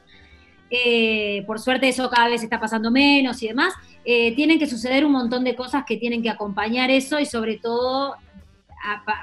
eh, 0.69 1.43
por 1.47 1.59
suerte 1.59 1.87
eso 1.87 2.09
cada 2.09 2.27
vez 2.27 2.43
está 2.43 2.59
pasando 2.59 2.91
menos 2.91 3.41
y 3.41 3.47
demás, 3.47 3.73
eh, 4.03 4.35
tienen 4.35 4.59
que 4.59 4.67
suceder 4.67 5.05
un 5.05 5.11
montón 5.11 5.43
de 5.43 5.55
cosas 5.55 5.83
que 5.85 5.97
tienen 5.97 6.21
que 6.21 6.29
acompañar 6.29 6.89
eso 6.89 7.19
y 7.19 7.25
sobre 7.25 7.57
todo, 7.57 8.15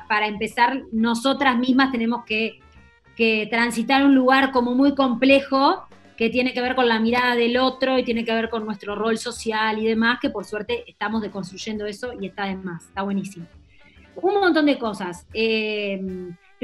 para 0.09 0.27
empezar, 0.27 0.83
nosotras 0.93 1.57
mismas 1.59 1.93
tenemos 1.93 2.25
que, 2.25 2.61
que 3.17 3.47
transitar 3.51 4.05
un 4.05 4.15
lugar 4.15 4.51
como 4.51 4.75
muy 4.75 4.95
complejo 4.95 5.87
que 6.17 6.31
tiene 6.31 6.53
que 6.53 6.61
ver 6.61 6.75
con 6.75 6.89
la 6.89 7.01
mirada 7.01 7.35
del 7.35 7.57
otro 7.57 7.99
y 7.99 8.05
tiene 8.05 8.25
que 8.25 8.33
ver 8.33 8.49
con 8.49 8.65
nuestro 8.65 8.95
rol 8.95 9.19
social 9.19 9.79
y 9.79 9.87
demás, 9.87 10.19
que 10.21 10.31
por 10.31 10.45
suerte 10.45 10.85
estamos 10.87 11.23
deconstruyendo 11.23 11.87
eso 11.87 12.13
y 12.21 12.27
está 12.27 12.45
de 12.45 12.57
más, 12.57 12.85
está 12.85 13.03
buenísimo. 13.03 13.47
Un 14.17 14.35
montón 14.35 14.67
de 14.67 14.79
cosas. 14.79 15.27
Eh, 15.35 16.01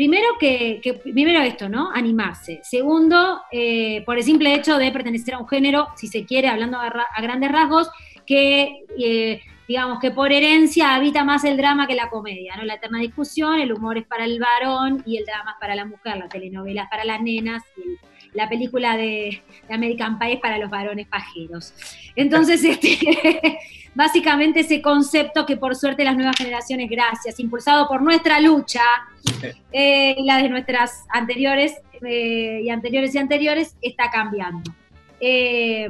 primero 0.00 0.28
que, 0.38 0.80
primero 1.12 1.42
esto, 1.42 1.68
¿no? 1.68 1.90
Animarse. 1.92 2.60
Segundo, 2.62 3.42
eh, 3.52 4.02
por 4.06 4.16
el 4.16 4.22
simple 4.22 4.54
hecho 4.54 4.78
de 4.78 4.90
pertenecer 4.92 5.34
a 5.34 5.38
un 5.38 5.46
género, 5.46 5.88
si 5.94 6.06
se 6.06 6.24
quiere, 6.24 6.48
hablando 6.48 6.78
a, 6.78 6.88
ra- 6.88 7.06
a 7.14 7.20
grandes 7.20 7.52
rasgos, 7.52 7.90
que 8.24 8.84
eh, 8.98 9.42
digamos 9.68 10.00
que 10.00 10.10
por 10.10 10.32
herencia 10.32 10.94
habita 10.94 11.22
más 11.22 11.44
el 11.44 11.58
drama 11.58 11.86
que 11.86 11.94
la 11.94 12.08
comedia, 12.08 12.56
¿no? 12.56 12.62
La 12.64 12.76
eterna 12.76 12.98
discusión, 12.98 13.60
el 13.60 13.74
humor 13.74 13.98
es 13.98 14.06
para 14.06 14.24
el 14.24 14.40
varón 14.40 15.02
y 15.04 15.18
el 15.18 15.26
drama 15.26 15.50
es 15.50 15.56
para 15.60 15.74
la 15.74 15.84
mujer, 15.84 16.16
la 16.16 16.30
telenovela 16.30 16.84
es 16.84 16.88
para 16.88 17.04
las 17.04 17.20
nenas 17.20 17.62
y 17.76 17.98
la 18.34 18.48
película 18.48 18.96
de, 18.96 19.42
de 19.68 19.74
American 19.74 20.18
Pie 20.18 20.32
es 20.34 20.40
para 20.40 20.56
los 20.56 20.70
varones 20.70 21.08
pajeros. 21.08 21.74
Entonces, 22.16 22.64
este, 22.72 23.58
básicamente 23.94 24.60
ese 24.60 24.80
concepto 24.80 25.46
que 25.46 25.56
por 25.56 25.76
suerte 25.76 26.04
las 26.04 26.16
nuevas 26.16 26.36
generaciones, 26.36 26.88
gracias, 26.88 27.40
impulsado 27.40 27.88
por 27.88 28.02
nuestra 28.02 28.40
lucha 28.40 28.82
eh, 29.72 30.14
y 30.16 30.24
la 30.24 30.38
de 30.38 30.48
nuestras 30.48 31.04
anteriores 31.08 31.74
eh, 32.02 32.60
y 32.64 32.70
anteriores 32.70 33.14
y 33.14 33.18
anteriores, 33.18 33.76
está 33.82 34.10
cambiando. 34.10 34.72
Eh, 35.20 35.88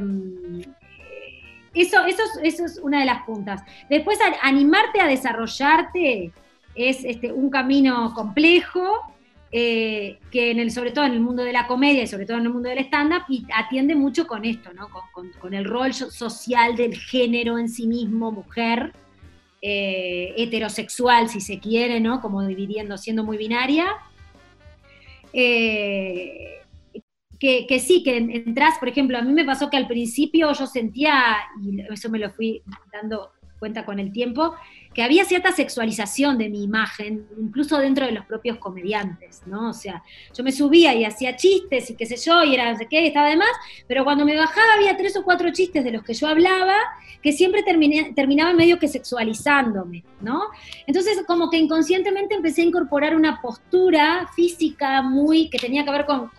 eso, 1.73 2.05
eso, 2.05 2.23
es, 2.43 2.55
eso 2.55 2.65
es 2.65 2.79
una 2.83 3.01
de 3.01 3.07
las 3.07 3.23
puntas. 3.23 3.63
Después, 3.89 4.19
animarte 4.43 5.01
a 5.01 5.07
desarrollarte 5.07 6.33
es 6.75 7.05
este, 7.05 7.33
un 7.33 7.51
camino 7.51 8.13
complejo, 8.15 9.10
eh, 9.53 10.19
que 10.31 10.51
en 10.53 10.61
el, 10.61 10.71
sobre 10.71 10.93
todo 10.93 11.05
en 11.05 11.13
el 11.13 11.21
mundo 11.21 11.43
de 11.43 11.53
la 11.53 11.67
comedia 11.67 12.03
y 12.03 12.07
sobre 12.07 12.25
todo 12.25 12.39
en 12.39 12.45
el 12.45 12.53
mundo 12.53 12.69
del 12.69 12.79
stand-up, 12.79 13.23
y 13.29 13.45
atiende 13.55 13.95
mucho 13.95 14.27
con 14.27 14.45
esto, 14.45 14.73
¿no? 14.73 14.89
Con, 15.13 15.55
el 15.55 15.65
rol 15.65 15.93
so- 15.93 16.11
social 16.11 16.77
del 16.77 16.97
género 16.97 17.59
en 17.59 17.69
sí 17.69 17.87
mismo, 17.87 18.31
mujer, 18.31 18.93
eh, 19.63 20.35
heterosexual, 20.37 21.29
si 21.29 21.41
se 21.41 21.59
quiere, 21.59 22.01
¿no? 22.01 22.21
Como 22.21 22.47
dividiendo, 22.47 22.97
siendo 22.97 23.25
muy 23.25 23.37
binaria. 23.37 23.89
Eh, 25.33 26.59
que, 27.39 27.67
que 27.67 27.79
sí, 27.79 28.03
que 28.03 28.19
en- 28.19 28.31
entras, 28.31 28.79
por 28.79 28.89
ejemplo, 28.89 29.17
a 29.19 29.23
mí 29.23 29.33
me 29.33 29.45
pasó 29.45 29.71
que 29.71 29.77
al 29.77 29.87
principio 29.89 30.53
yo 30.53 30.67
sentía, 30.67 31.37
y 31.63 31.81
eso 31.93 32.11
me 32.11 32.19
lo 32.19 32.31
fui 32.31 32.63
dando 32.93 33.33
cuenta 33.59 33.85
con 33.85 33.99
el 33.99 34.13
tiempo, 34.13 34.55
que 34.93 35.03
había 35.05 35.25
cierta 35.25 35.53
sexualización 35.53 36.37
de 36.37 36.49
mi 36.49 36.65
imagen, 36.65 37.27
incluso 37.39 37.79
dentro 37.79 38.07
de 38.07 38.13
los 38.13 38.27
propios 38.27 38.59
comediantes, 38.59 39.43
¿no? 39.47 39.71
O 39.71 39.73
sea, 39.73 40.03
yo 40.37 40.43
me 40.43 40.51
subía 40.51 40.95
y 40.95 41.05
hacía 41.05 41.37
chistes 41.37 41.91
y 41.91 41.95
qué 41.95 42.07
sé 42.07 42.17
yo, 42.17 42.43
y 42.43 42.55
era 42.55 42.73
no 42.73 42.77
sé 42.77 42.87
qué, 42.87 43.03
y 43.03 43.07
estaba 43.07 43.29
de 43.29 43.37
más, 43.37 43.53
pero 43.87 44.03
cuando 44.03 44.25
me 44.25 44.37
bajaba 44.37 44.75
había 44.75 44.97
tres 44.97 45.17
o 45.17 45.23
cuatro 45.23 45.53
chistes 45.53 45.85
de 45.85 45.93
los 45.93 46.03
que 46.03 46.15
yo 46.15 46.27
hablaba 46.27 46.75
que 47.23 47.33
siempre 47.33 47.63
terminé- 47.63 48.13
terminaban 48.15 48.57
medio 48.57 48.79
que 48.79 48.89
sexualizándome, 48.89 50.03
¿no? 50.21 50.43
Entonces, 50.87 51.23
como 51.27 51.51
que 51.51 51.59
inconscientemente 51.59 52.35
empecé 52.35 52.63
a 52.63 52.65
incorporar 52.65 53.15
una 53.15 53.41
postura 53.41 54.29
física 54.35 55.03
muy, 55.03 55.51
que 55.51 55.59
tenía 55.59 55.85
que 55.85 55.91
ver 55.93 56.07
con, 56.07 56.31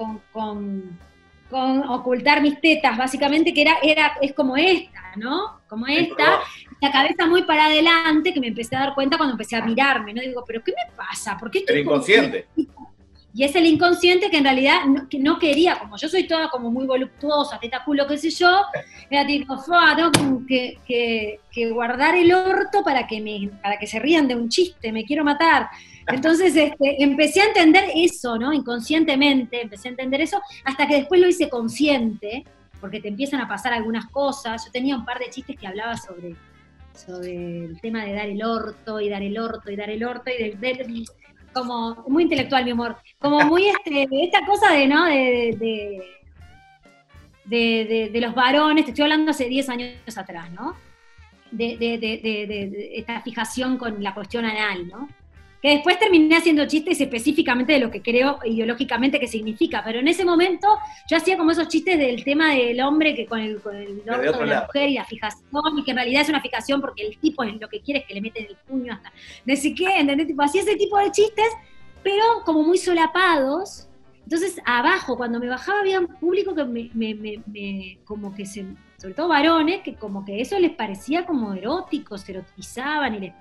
con 1.52 1.88
ocultar 1.88 2.42
mis 2.42 2.60
tetas, 2.60 2.98
básicamente, 2.98 3.54
que 3.54 3.62
era, 3.62 3.78
era, 3.84 4.14
es 4.22 4.34
como 4.34 4.58
esta, 4.58 5.02
¿no? 5.18 5.60
Como 5.70 5.86
esta, 5.86 6.40
la 6.82 6.92
cabeza 6.92 7.28
muy 7.28 7.44
para 7.44 7.66
adelante, 7.66 8.34
que 8.34 8.40
me 8.40 8.48
empecé 8.48 8.76
a 8.76 8.80
dar 8.80 8.96
cuenta 8.96 9.18
cuando 9.18 9.34
empecé 9.34 9.56
a 9.58 9.64
mirarme, 9.66 10.14
¿no? 10.14 10.22
Digo, 10.22 10.44
¿pero 10.48 10.64
qué 10.64 10.72
me 10.72 10.96
pasa? 10.96 11.38
¿Por 11.38 11.52
qué 11.52 11.60
estoy 11.60 11.76
El 11.76 11.82
inconsciente. 11.84 12.48
y 13.34 13.44
es 13.46 13.56
el 13.56 13.66
inconsciente 13.66 14.30
que 14.30 14.38
en 14.38 14.44
realidad 14.44 14.84
no, 14.86 15.08
que 15.08 15.18
no 15.20 15.40
quería, 15.40 15.80
como 15.80 15.96
yo 15.98 16.10
soy 16.10 16.28
toda 16.28 16.50
como 16.50 16.70
muy 16.72 16.86
voluptuosa, 16.86 17.60
teta 17.60 17.82
culo, 17.86 18.06
qué 18.08 18.18
sé 18.18 18.30
yo, 18.30 18.62
era 19.10 19.26
tipo, 19.26 19.58
"Fua, 19.58 19.96
tengo 19.96 20.42
que, 20.48 20.80
que- 20.86 21.40
que 21.52 21.70
guardar 21.70 22.16
el 22.16 22.34
orto 22.34 22.84
para 22.84 23.08
que, 23.08 23.22
me, 23.22 23.50
para 23.62 23.78
que 23.78 23.88
se 23.88 24.00
rían 24.00 24.28
de 24.28 24.36
un 24.36 24.50
chiste, 24.50 24.92
me 24.92 25.06
quiero 25.06 25.24
matar. 25.24 25.70
Entonces 26.08 26.56
este, 26.56 27.04
empecé 27.04 27.42
a 27.42 27.46
entender 27.46 27.86
eso, 27.96 28.38
¿no? 28.38 28.54
Inconscientemente, 28.54 29.62
empecé 29.62 29.88
a 29.88 29.92
entender 29.92 30.22
eso, 30.22 30.42
hasta 30.64 30.88
que 30.88 30.96
después 30.96 31.22
lo 31.22 31.28
hice 31.28 31.50
consciente, 31.50 32.44
porque 32.80 33.00
te 33.00 33.10
empiezan 33.10 33.40
a 33.40 33.48
pasar 33.48 33.74
algunas 33.74 34.08
cosas. 34.08 34.66
Yo 34.66 34.72
tenía 34.72 34.96
un 34.96 35.06
par 35.06 35.20
de 35.20 35.30
chistes 35.30 35.58
que 35.58 35.68
hablaba 35.68 35.96
sobre, 35.98 36.36
sobre 36.94 37.66
el 37.66 37.80
tema 37.80 38.04
de 38.04 38.14
dar 38.14 38.28
el 38.28 38.44
orto, 38.44 39.00
y 39.00 39.10
dar 39.10 39.22
el 39.22 39.38
orto, 39.38 39.72
y 39.72 39.76
dar 39.76 39.90
el 39.90 40.04
orto, 40.04 40.32
y 40.32 40.52
de, 40.52 41.06
como 41.54 42.04
muy 42.08 42.24
intelectual 42.24 42.66
mi 42.66 42.72
humor, 42.72 42.98
como 43.20 43.42
muy 43.42 43.68
este, 43.68 44.08
esta 44.24 44.46
cosa 44.46 44.74
de, 44.74 44.88
¿no? 44.88 45.06
De, 45.06 46.02
de, 47.46 48.10
de, 48.12 48.22
los 48.22 48.34
varones, 48.34 48.86
te 48.86 48.92
estoy 48.92 49.04
hablando 49.04 49.32
hace 49.32 49.46
10 49.46 49.70
años 49.70 50.18
atrás, 50.18 50.52
¿no? 50.52 50.76
De, 51.52 52.90
esta 52.94 53.22
fijación 53.22 53.78
con 53.78 54.02
la 54.02 54.14
cuestión 54.14 54.46
anal, 54.46 54.88
¿no? 54.88 55.10
Que 55.62 55.70
después 55.70 56.00
terminé 56.00 56.36
haciendo 56.38 56.66
chistes 56.66 57.00
específicamente 57.00 57.74
de 57.74 57.80
lo 57.80 57.92
que 57.92 58.02
creo 58.02 58.40
ideológicamente 58.44 59.20
que 59.20 59.28
significa, 59.28 59.84
pero 59.84 60.00
en 60.00 60.08
ese 60.08 60.26
momento 60.26 60.68
yo 61.08 61.18
hacía 61.18 61.38
como 61.38 61.52
esos 61.52 61.68
chistes 61.68 62.00
del 62.00 62.24
tema 62.24 62.56
del 62.56 62.82
hombre 62.82 63.16
que 63.16 63.28
con 63.28 63.40
el, 63.40 63.62
con 63.62 63.76
el 63.76 64.04
de 64.04 64.46
la 64.48 64.64
mujer 64.66 64.90
y 64.90 64.96
la 64.96 65.06
fijación, 65.06 65.78
y 65.78 65.84
que 65.84 65.92
en 65.92 65.98
realidad 65.98 66.24
es 66.24 66.30
una 66.30 66.42
fijación 66.42 66.82
porque 66.82 67.06
el 67.06 67.18
tipo 67.18 67.44
es 67.44 67.60
lo 67.60 67.70
que 67.70 67.82
quiere 67.82 68.00
es 68.00 68.06
que 68.08 68.16
le 68.16 68.22
meten 68.22 68.48
el 68.48 68.56
puño 68.68 68.94
hasta 68.94 69.12
no 69.46 69.56
sé 69.56 69.76
qué, 69.76 70.00
¿entendés? 70.00 70.28
Tipo, 70.28 70.44
hacía 70.44 70.62
ese 70.62 70.76
tipo 70.76 70.98
de 70.98 71.12
chistes, 71.12 71.48
pero 72.04 72.24
como 72.46 72.64
muy 72.64 72.78
solapados. 72.78 73.88
Entonces, 74.24 74.62
abajo, 74.66 75.18
cuando 75.18 75.40
me 75.40 75.48
bajaba, 75.48 75.80
había 75.80 76.00
un 76.00 76.08
público 76.08 76.56
que 76.56 76.64
me, 76.64 76.90
me, 76.94 77.42
me, 77.46 77.98
como 78.06 78.34
que 78.34 78.46
se, 78.46 78.66
sobre 78.98 79.14
todo 79.14 79.28
varones, 79.28 79.82
que 79.82 79.96
como 79.96 80.24
que 80.24 80.42
eso 80.42 80.58
les 80.60 80.72
parecía 80.72 81.26
como 81.26 81.54
erótico, 81.54 82.18
se 82.18 82.32
erotizaban 82.34 83.16
y 83.16 83.20
les 83.20 83.34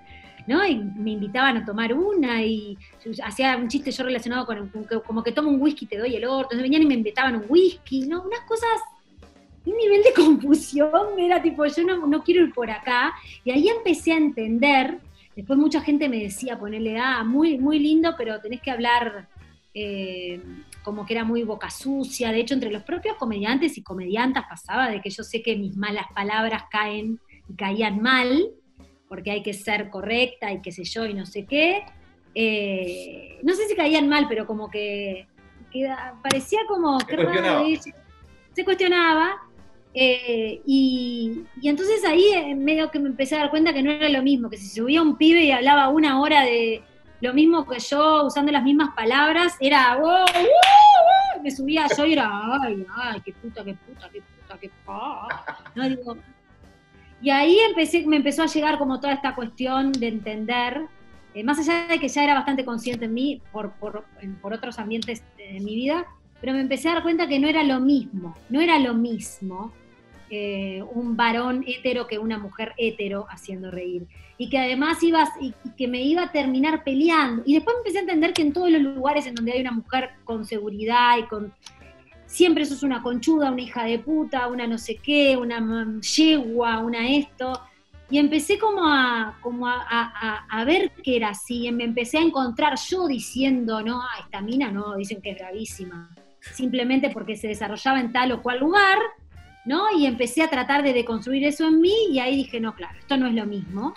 ¿no? 0.50 0.66
Y 0.66 0.74
me 0.74 1.12
invitaban 1.12 1.58
a 1.58 1.64
tomar 1.64 1.94
una 1.94 2.42
y 2.42 2.76
hacía 3.22 3.56
un 3.56 3.68
chiste 3.68 3.92
yo 3.92 4.02
relacionado 4.02 4.44
con, 4.44 4.68
como 5.06 5.22
que 5.22 5.30
tomo 5.30 5.48
un 5.48 5.62
whisky 5.62 5.86
te 5.86 5.96
doy 5.96 6.16
el 6.16 6.24
orto, 6.24 6.54
entonces 6.54 6.62
venían 6.62 6.82
y 6.82 6.86
me 6.86 6.94
invitaban 6.94 7.36
un 7.36 7.44
whisky, 7.48 8.00
¿no? 8.08 8.22
Unas 8.22 8.40
cosas, 8.40 8.80
un 9.64 9.76
nivel 9.76 10.02
de 10.02 10.12
confusión, 10.16 11.20
era 11.20 11.40
tipo, 11.40 11.64
yo 11.64 11.84
no, 11.84 12.24
quiero 12.24 12.44
ir 12.44 12.52
por 12.52 12.68
acá, 12.68 13.12
y 13.44 13.52
ahí 13.52 13.68
empecé 13.68 14.12
a 14.12 14.16
entender, 14.16 14.98
después 15.36 15.56
mucha 15.56 15.80
gente 15.82 16.08
me 16.08 16.18
decía, 16.18 16.58
ponerle, 16.58 16.98
ah, 16.98 17.22
muy, 17.22 17.56
muy 17.56 17.78
lindo, 17.78 18.14
pero 18.18 18.40
tenés 18.40 18.60
que 18.60 18.72
hablar... 18.72 19.28
Eh, 19.72 20.40
como 20.82 21.04
que 21.04 21.12
era 21.12 21.24
muy 21.24 21.42
boca 21.44 21.68
sucia, 21.68 22.32
de 22.32 22.40
hecho 22.40 22.54
entre 22.54 22.72
los 22.72 22.82
propios 22.82 23.16
comediantes 23.16 23.76
y 23.76 23.82
comediantas 23.82 24.46
pasaba 24.48 24.88
de 24.88 25.02
que 25.02 25.10
yo 25.10 25.22
sé 25.22 25.42
que 25.42 25.54
mis 25.54 25.76
malas 25.76 26.06
palabras 26.14 26.64
caen 26.70 27.20
y 27.48 27.54
caían 27.54 28.00
mal, 28.00 28.50
porque 29.10 29.32
hay 29.32 29.42
que 29.42 29.52
ser 29.52 29.90
correcta 29.90 30.52
y 30.52 30.62
qué 30.62 30.70
sé 30.70 30.84
yo 30.84 31.04
y 31.04 31.14
no 31.14 31.26
sé 31.26 31.44
qué. 31.44 31.82
Eh, 32.32 33.40
no 33.42 33.54
sé 33.54 33.66
si 33.66 33.74
caían 33.74 34.08
mal, 34.08 34.26
pero 34.28 34.46
como 34.46 34.70
que, 34.70 35.26
parecía 36.22 36.60
como 36.68 37.00
se 37.00 37.16
cuestionaba. 37.16 37.64
se 38.52 38.64
cuestionaba. 38.64 39.42
Eh, 39.94 40.62
y, 40.64 41.42
entonces 41.60 42.04
ahí 42.04 42.24
eh, 42.36 42.54
medio 42.54 42.88
que 42.92 43.00
me 43.00 43.08
empecé 43.08 43.34
a 43.34 43.40
dar 43.40 43.50
cuenta 43.50 43.72
que 43.72 43.82
no 43.82 43.90
era 43.90 44.08
lo 44.08 44.22
mismo, 44.22 44.48
que 44.48 44.56
si 44.56 44.68
subía 44.68 45.02
un 45.02 45.16
pibe 45.16 45.42
y 45.42 45.50
hablaba 45.50 45.88
una 45.88 46.20
hora 46.20 46.44
de 46.44 46.80
lo 47.20 47.34
mismo 47.34 47.66
que 47.66 47.80
yo, 47.80 48.26
usando 48.26 48.52
las 48.52 48.62
mismas 48.62 48.94
palabras, 48.94 49.56
era 49.58 49.96
wow, 49.96 50.24
me 51.42 51.50
subía 51.50 51.88
yo 51.98 52.06
y 52.06 52.12
era 52.12 52.30
ay, 52.62 52.86
ay, 52.96 53.20
qué 53.24 53.32
puta, 53.32 53.64
qué 53.64 53.74
puta, 53.74 54.08
qué 54.08 54.22
puta, 54.22 54.58
qué 54.60 54.70
puta. 54.84 55.64
No 55.74 55.88
digo, 55.88 56.16
y 57.22 57.30
ahí 57.30 57.58
empecé, 57.68 58.06
me 58.06 58.16
empezó 58.16 58.42
a 58.42 58.46
llegar 58.46 58.78
como 58.78 59.00
toda 59.00 59.12
esta 59.12 59.34
cuestión 59.34 59.92
de 59.92 60.08
entender, 60.08 60.82
eh, 61.34 61.44
más 61.44 61.58
allá 61.58 61.86
de 61.86 61.98
que 61.98 62.08
ya 62.08 62.24
era 62.24 62.34
bastante 62.34 62.64
consciente 62.64 63.04
en 63.04 63.14
mí 63.14 63.42
por, 63.52 63.72
por, 63.72 64.04
otros 64.42 64.78
ambientes 64.78 65.22
de 65.36 65.60
mi 65.60 65.74
vida, 65.74 66.06
pero 66.40 66.54
me 66.54 66.60
empecé 66.60 66.88
a 66.88 66.94
dar 66.94 67.02
cuenta 67.02 67.28
que 67.28 67.38
no 67.38 67.48
era 67.48 67.62
lo 67.62 67.80
mismo, 67.80 68.34
no 68.48 68.60
era 68.60 68.78
lo 68.78 68.94
mismo 68.94 69.72
eh, 70.30 70.82
un 70.94 71.16
varón 71.16 71.64
hetero 71.66 72.06
que 72.06 72.18
una 72.18 72.38
mujer 72.38 72.72
hetero 72.78 73.26
haciendo 73.28 73.70
reír. 73.70 74.06
Y 74.38 74.48
que 74.48 74.58
además 74.58 75.02
ibas, 75.02 75.28
y, 75.40 75.52
que 75.76 75.86
me 75.86 76.02
iba 76.02 76.22
a 76.22 76.32
terminar 76.32 76.82
peleando. 76.82 77.42
Y 77.44 77.54
después 77.54 77.74
me 77.74 77.80
empecé 77.80 77.98
a 77.98 78.02
entender 78.02 78.32
que 78.32 78.42
en 78.42 78.52
todos 78.54 78.70
los 78.70 78.80
lugares 78.80 79.26
en 79.26 79.34
donde 79.34 79.52
hay 79.52 79.60
una 79.60 79.72
mujer 79.72 80.10
con 80.24 80.46
seguridad 80.46 81.18
y 81.18 81.24
con 81.24 81.52
siempre 82.30 82.64
sos 82.64 82.84
una 82.84 83.02
conchuda, 83.02 83.50
una 83.50 83.60
hija 83.60 83.84
de 83.84 83.98
puta, 83.98 84.46
una 84.46 84.66
no 84.66 84.78
sé 84.78 84.96
qué, 84.96 85.36
una 85.36 86.00
yegua, 86.00 86.78
una 86.78 87.10
esto. 87.10 87.60
Y 88.08 88.18
empecé 88.18 88.58
como 88.58 88.86
a, 88.86 89.36
como 89.40 89.66
a, 89.68 90.64
ver 90.64 90.92
que 91.02 91.16
era 91.16 91.30
así, 91.30 91.66
y 91.66 91.72
me 91.72 91.84
empecé 91.84 92.18
a 92.18 92.22
encontrar 92.22 92.78
yo 92.88 93.06
diciendo, 93.06 93.82
no, 93.82 94.00
esta 94.24 94.40
mina 94.40 94.70
no, 94.70 94.96
dicen 94.96 95.20
que 95.20 95.30
es 95.30 95.38
gravísima, 95.38 96.10
simplemente 96.40 97.10
porque 97.10 97.36
se 97.36 97.48
desarrollaba 97.48 98.00
en 98.00 98.12
tal 98.12 98.32
o 98.32 98.42
cual 98.42 98.60
lugar, 98.60 98.98
¿no? 99.64 99.84
Y 99.96 100.06
empecé 100.06 100.42
a 100.42 100.50
tratar 100.50 100.82
de 100.82 100.92
deconstruir 100.92 101.44
eso 101.44 101.68
en 101.68 101.80
mí, 101.80 101.94
y 102.10 102.18
ahí 102.18 102.34
dije, 102.34 102.58
no, 102.58 102.74
claro, 102.74 102.98
esto 102.98 103.16
no 103.16 103.28
es 103.28 103.34
lo 103.34 103.46
mismo, 103.46 103.94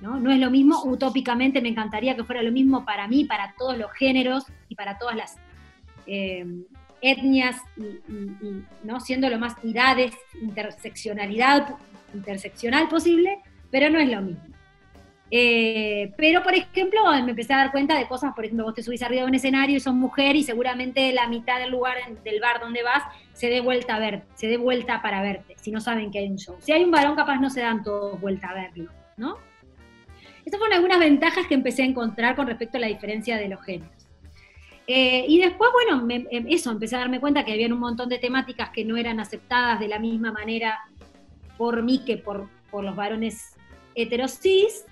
¿no? 0.00 0.18
No 0.18 0.30
es 0.30 0.38
lo 0.38 0.50
mismo, 0.50 0.82
utópicamente 0.84 1.60
me 1.60 1.68
encantaría 1.68 2.16
que 2.16 2.24
fuera 2.24 2.42
lo 2.42 2.52
mismo 2.52 2.86
para 2.86 3.06
mí, 3.06 3.26
para 3.26 3.54
todos 3.58 3.76
los 3.76 3.92
géneros 3.92 4.44
y 4.70 4.76
para 4.76 4.96
todas 4.96 5.16
las 5.16 5.36
eh, 6.06 6.46
etnias 7.02 7.56
y, 7.76 8.64
¿no? 8.84 9.00
siendo 9.00 9.28
lo 9.28 9.38
más 9.38 9.54
edades, 9.62 10.14
interseccionalidad 10.40 11.76
interseccional 12.14 12.88
posible, 12.88 13.38
pero 13.70 13.90
no 13.90 13.98
es 13.98 14.08
lo 14.08 14.22
mismo. 14.22 14.52
Eh, 15.34 16.12
pero, 16.18 16.42
por 16.42 16.54
ejemplo, 16.54 17.00
me 17.24 17.30
empecé 17.30 17.54
a 17.54 17.56
dar 17.56 17.72
cuenta 17.72 17.96
de 17.96 18.06
cosas, 18.06 18.34
por 18.34 18.44
ejemplo, 18.44 18.66
vos 18.66 18.74
te 18.74 18.82
subís 18.82 19.02
arriba 19.02 19.22
de 19.22 19.28
un 19.28 19.34
escenario 19.34 19.78
y 19.78 19.80
sos 19.80 19.94
mujer 19.94 20.36
y 20.36 20.44
seguramente 20.44 21.10
la 21.12 21.26
mitad 21.26 21.58
del 21.58 21.70
lugar 21.70 21.96
del 22.22 22.38
bar 22.38 22.60
donde 22.60 22.82
vas 22.82 23.02
se 23.32 23.48
dé 23.48 23.62
vuelta 23.62 23.94
a 23.94 23.98
ver, 23.98 24.24
se 24.34 24.46
dé 24.46 24.58
vuelta 24.58 25.00
para 25.00 25.22
verte, 25.22 25.56
si 25.58 25.70
no 25.70 25.80
saben 25.80 26.10
que 26.10 26.18
hay 26.18 26.28
un 26.28 26.36
show. 26.36 26.56
Si 26.60 26.70
hay 26.70 26.84
un 26.84 26.90
varón, 26.90 27.16
capaz 27.16 27.38
no 27.38 27.48
se 27.48 27.60
dan 27.60 27.82
todos 27.82 28.20
vuelta 28.20 28.50
a 28.50 28.54
verlo, 28.54 28.90
¿no? 29.16 29.38
Estas 30.44 30.58
fueron 30.58 30.76
algunas 30.76 30.98
ventajas 30.98 31.46
que 31.46 31.54
empecé 31.54 31.82
a 31.82 31.86
encontrar 31.86 32.36
con 32.36 32.46
respecto 32.46 32.76
a 32.76 32.80
la 32.80 32.88
diferencia 32.88 33.38
de 33.38 33.48
los 33.48 33.62
géneros. 33.62 34.01
Eh, 34.86 35.24
y 35.28 35.38
después, 35.38 35.70
bueno, 35.72 36.06
em, 36.10 36.46
eso, 36.48 36.70
empecé 36.70 36.96
a 36.96 37.00
darme 37.00 37.20
cuenta 37.20 37.44
que 37.44 37.52
había 37.52 37.68
un 37.68 37.78
montón 37.78 38.08
de 38.08 38.18
temáticas 38.18 38.70
que 38.70 38.84
no 38.84 38.96
eran 38.96 39.20
aceptadas 39.20 39.78
de 39.80 39.88
la 39.88 39.98
misma 39.98 40.32
manera 40.32 40.80
por 41.56 41.82
mí 41.82 42.02
que 42.04 42.16
por, 42.16 42.48
los 42.72 42.96
varones 42.96 43.54
heterosis. 43.94 44.84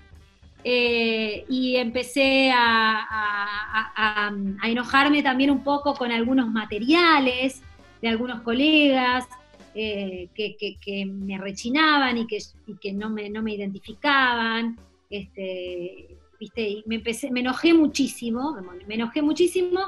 Eh, 0.63 1.43
y 1.49 1.75
empecé 1.77 2.51
a, 2.53 4.31
enojarme 4.63 5.23
también 5.23 5.49
un 5.49 5.63
poco 5.63 5.95
con 5.95 6.11
algunos 6.11 6.49
materiales 6.49 7.63
de 8.01 8.07
algunos 8.07 8.41
colegas 8.41 9.27
eh, 9.73 10.29
que, 10.35 11.05
me 11.05 11.39
rechinaban 11.39 12.19
y 12.19 12.27
que, 12.27 12.37
que 12.79 12.93
no, 12.93 13.09
me, 13.09 13.29
no 13.29 13.41
me 13.41 13.55
identificaban. 13.55 14.77
Este, 15.09 16.20
y 16.41 16.83
me, 16.87 16.95
empecé, 16.95 17.31
me 17.31 17.41
enojé 17.41 17.73
muchísimo, 17.73 18.57
me 18.87 18.95
enojé 18.95 19.21
muchísimo 19.21 19.81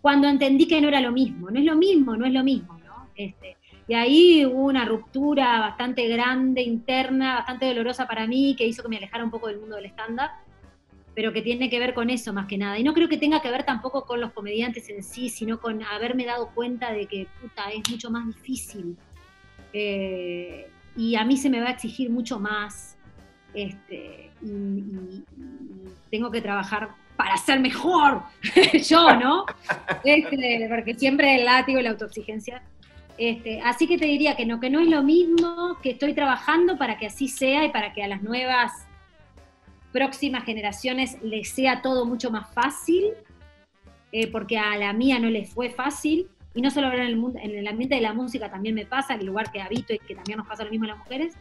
cuando 0.00 0.28
entendí 0.28 0.66
que 0.66 0.80
no 0.80 0.88
era 0.88 1.00
lo 1.00 1.12
mismo, 1.12 1.50
no 1.50 1.58
es 1.58 1.64
lo 1.64 1.76
mismo, 1.76 2.16
no 2.16 2.24
es 2.24 2.32
lo 2.32 2.42
mismo, 2.42 2.78
¿no? 2.84 3.08
Este, 3.14 3.56
y 3.86 3.94
ahí 3.94 4.46
hubo 4.46 4.64
una 4.64 4.84
ruptura 4.84 5.60
bastante 5.60 6.06
grande, 6.08 6.62
interna, 6.62 7.36
bastante 7.36 7.66
dolorosa 7.66 8.06
para 8.06 8.26
mí, 8.26 8.54
que 8.56 8.66
hizo 8.66 8.82
que 8.82 8.88
me 8.88 8.96
alejara 8.96 9.24
un 9.24 9.30
poco 9.30 9.48
del 9.48 9.58
mundo 9.58 9.76
del 9.76 9.86
stand-up, 9.86 10.30
pero 11.14 11.32
que 11.32 11.42
tiene 11.42 11.68
que 11.68 11.78
ver 11.78 11.94
con 11.94 12.10
eso 12.10 12.32
más 12.32 12.46
que 12.46 12.58
nada. 12.58 12.78
Y 12.78 12.84
no 12.84 12.94
creo 12.94 13.08
que 13.08 13.16
tenga 13.16 13.42
que 13.42 13.50
ver 13.50 13.64
tampoco 13.64 14.04
con 14.04 14.20
los 14.20 14.32
comediantes 14.32 14.88
en 14.88 15.02
sí, 15.02 15.28
sino 15.28 15.58
con 15.58 15.82
haberme 15.82 16.26
dado 16.26 16.50
cuenta 16.54 16.92
de 16.92 17.06
que, 17.06 17.26
puta, 17.40 17.70
es 17.70 17.90
mucho 17.90 18.10
más 18.10 18.26
difícil. 18.26 18.96
Eh, 19.72 20.70
y 20.96 21.16
a 21.16 21.24
mí 21.24 21.36
se 21.36 21.50
me 21.50 21.60
va 21.60 21.68
a 21.68 21.72
exigir 21.72 22.10
mucho 22.10 22.38
más. 22.38 22.96
Este, 23.54 24.30
y, 24.42 25.24
tengo 26.10 26.30
que 26.30 26.40
trabajar 26.40 26.90
para 27.16 27.36
ser 27.36 27.60
mejor 27.60 28.22
yo, 28.88 29.16
¿no? 29.16 29.44
Este, 30.04 30.66
porque 30.68 30.94
siempre 30.94 31.36
el 31.36 31.44
látigo 31.44 31.80
y 31.80 31.82
la 31.82 31.90
autoexigencia. 31.90 32.62
Este, 33.18 33.60
así 33.62 33.88
que 33.88 33.98
te 33.98 34.06
diría 34.06 34.36
que 34.36 34.46
no, 34.46 34.60
que 34.60 34.70
no 34.70 34.78
es 34.78 34.88
lo 34.88 35.02
mismo, 35.02 35.76
que 35.82 35.90
estoy 35.90 36.14
trabajando 36.14 36.78
para 36.78 36.98
que 36.98 37.06
así 37.06 37.26
sea 37.26 37.64
y 37.64 37.70
para 37.70 37.92
que 37.92 38.04
a 38.04 38.08
las 38.08 38.22
nuevas 38.22 38.86
próximas 39.92 40.44
generaciones 40.44 41.20
les 41.22 41.50
sea 41.50 41.82
todo 41.82 42.04
mucho 42.04 42.30
más 42.30 42.52
fácil, 42.54 43.14
eh, 44.12 44.30
porque 44.30 44.56
a 44.56 44.76
la 44.76 44.92
mía 44.92 45.18
no 45.18 45.28
les 45.28 45.52
fue 45.52 45.70
fácil, 45.70 46.28
y 46.54 46.62
no 46.62 46.70
solo 46.70 46.92
en 46.92 47.00
el, 47.00 47.16
mundo, 47.16 47.38
en 47.42 47.56
el 47.56 47.66
ambiente 47.66 47.96
de 47.96 48.00
la 48.00 48.12
música 48.12 48.50
también 48.50 48.74
me 48.74 48.86
pasa, 48.86 49.14
el 49.14 49.26
lugar 49.26 49.50
que 49.50 49.60
habito 49.60 49.92
y 49.92 49.98
que 49.98 50.14
también 50.14 50.38
nos 50.38 50.46
pasa 50.46 50.64
lo 50.64 50.70
mismo 50.70 50.84
a 50.84 50.88
las 50.88 50.98
mujeres, 50.98 51.34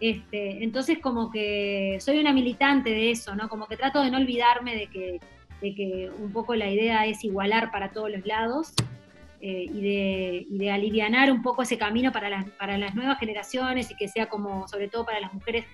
este, 0.00 0.62
entonces 0.62 0.98
como 0.98 1.30
que 1.30 1.98
soy 2.00 2.18
una 2.18 2.32
militante 2.32 2.90
de 2.90 3.10
eso, 3.10 3.34
¿no? 3.34 3.48
Como 3.48 3.66
que 3.66 3.76
trato 3.76 4.02
de 4.02 4.10
no 4.10 4.18
olvidarme 4.18 4.74
de 4.74 4.86
que, 4.88 5.20
que 5.60 6.10
un 6.18 6.32
poco 6.32 6.54
la 6.54 6.70
idea 6.70 7.06
es 7.06 7.24
igualar 7.24 7.70
para 7.70 7.90
todos 7.90 8.10
los 8.10 8.24
lados 8.26 8.74
eh, 9.40 9.66
y, 9.72 9.80
de, 9.80 10.46
y, 10.48 10.68
alivianar 10.68 11.30
un 11.30 11.42
poco 11.42 11.62
ese 11.62 11.76
camino 11.78 12.12
para 12.12 12.28
las, 12.28 12.48
para 12.50 12.78
las 12.78 12.94
nuevas 12.94 13.18
generaciones 13.18 13.90
y 13.90 13.96
que 13.96 14.08
sea 14.08 14.28
como, 14.28 14.66
sobre 14.68 14.88
todo 14.88 15.04
para 15.04 15.20
las 15.20 15.32
mujeres, 15.32 15.64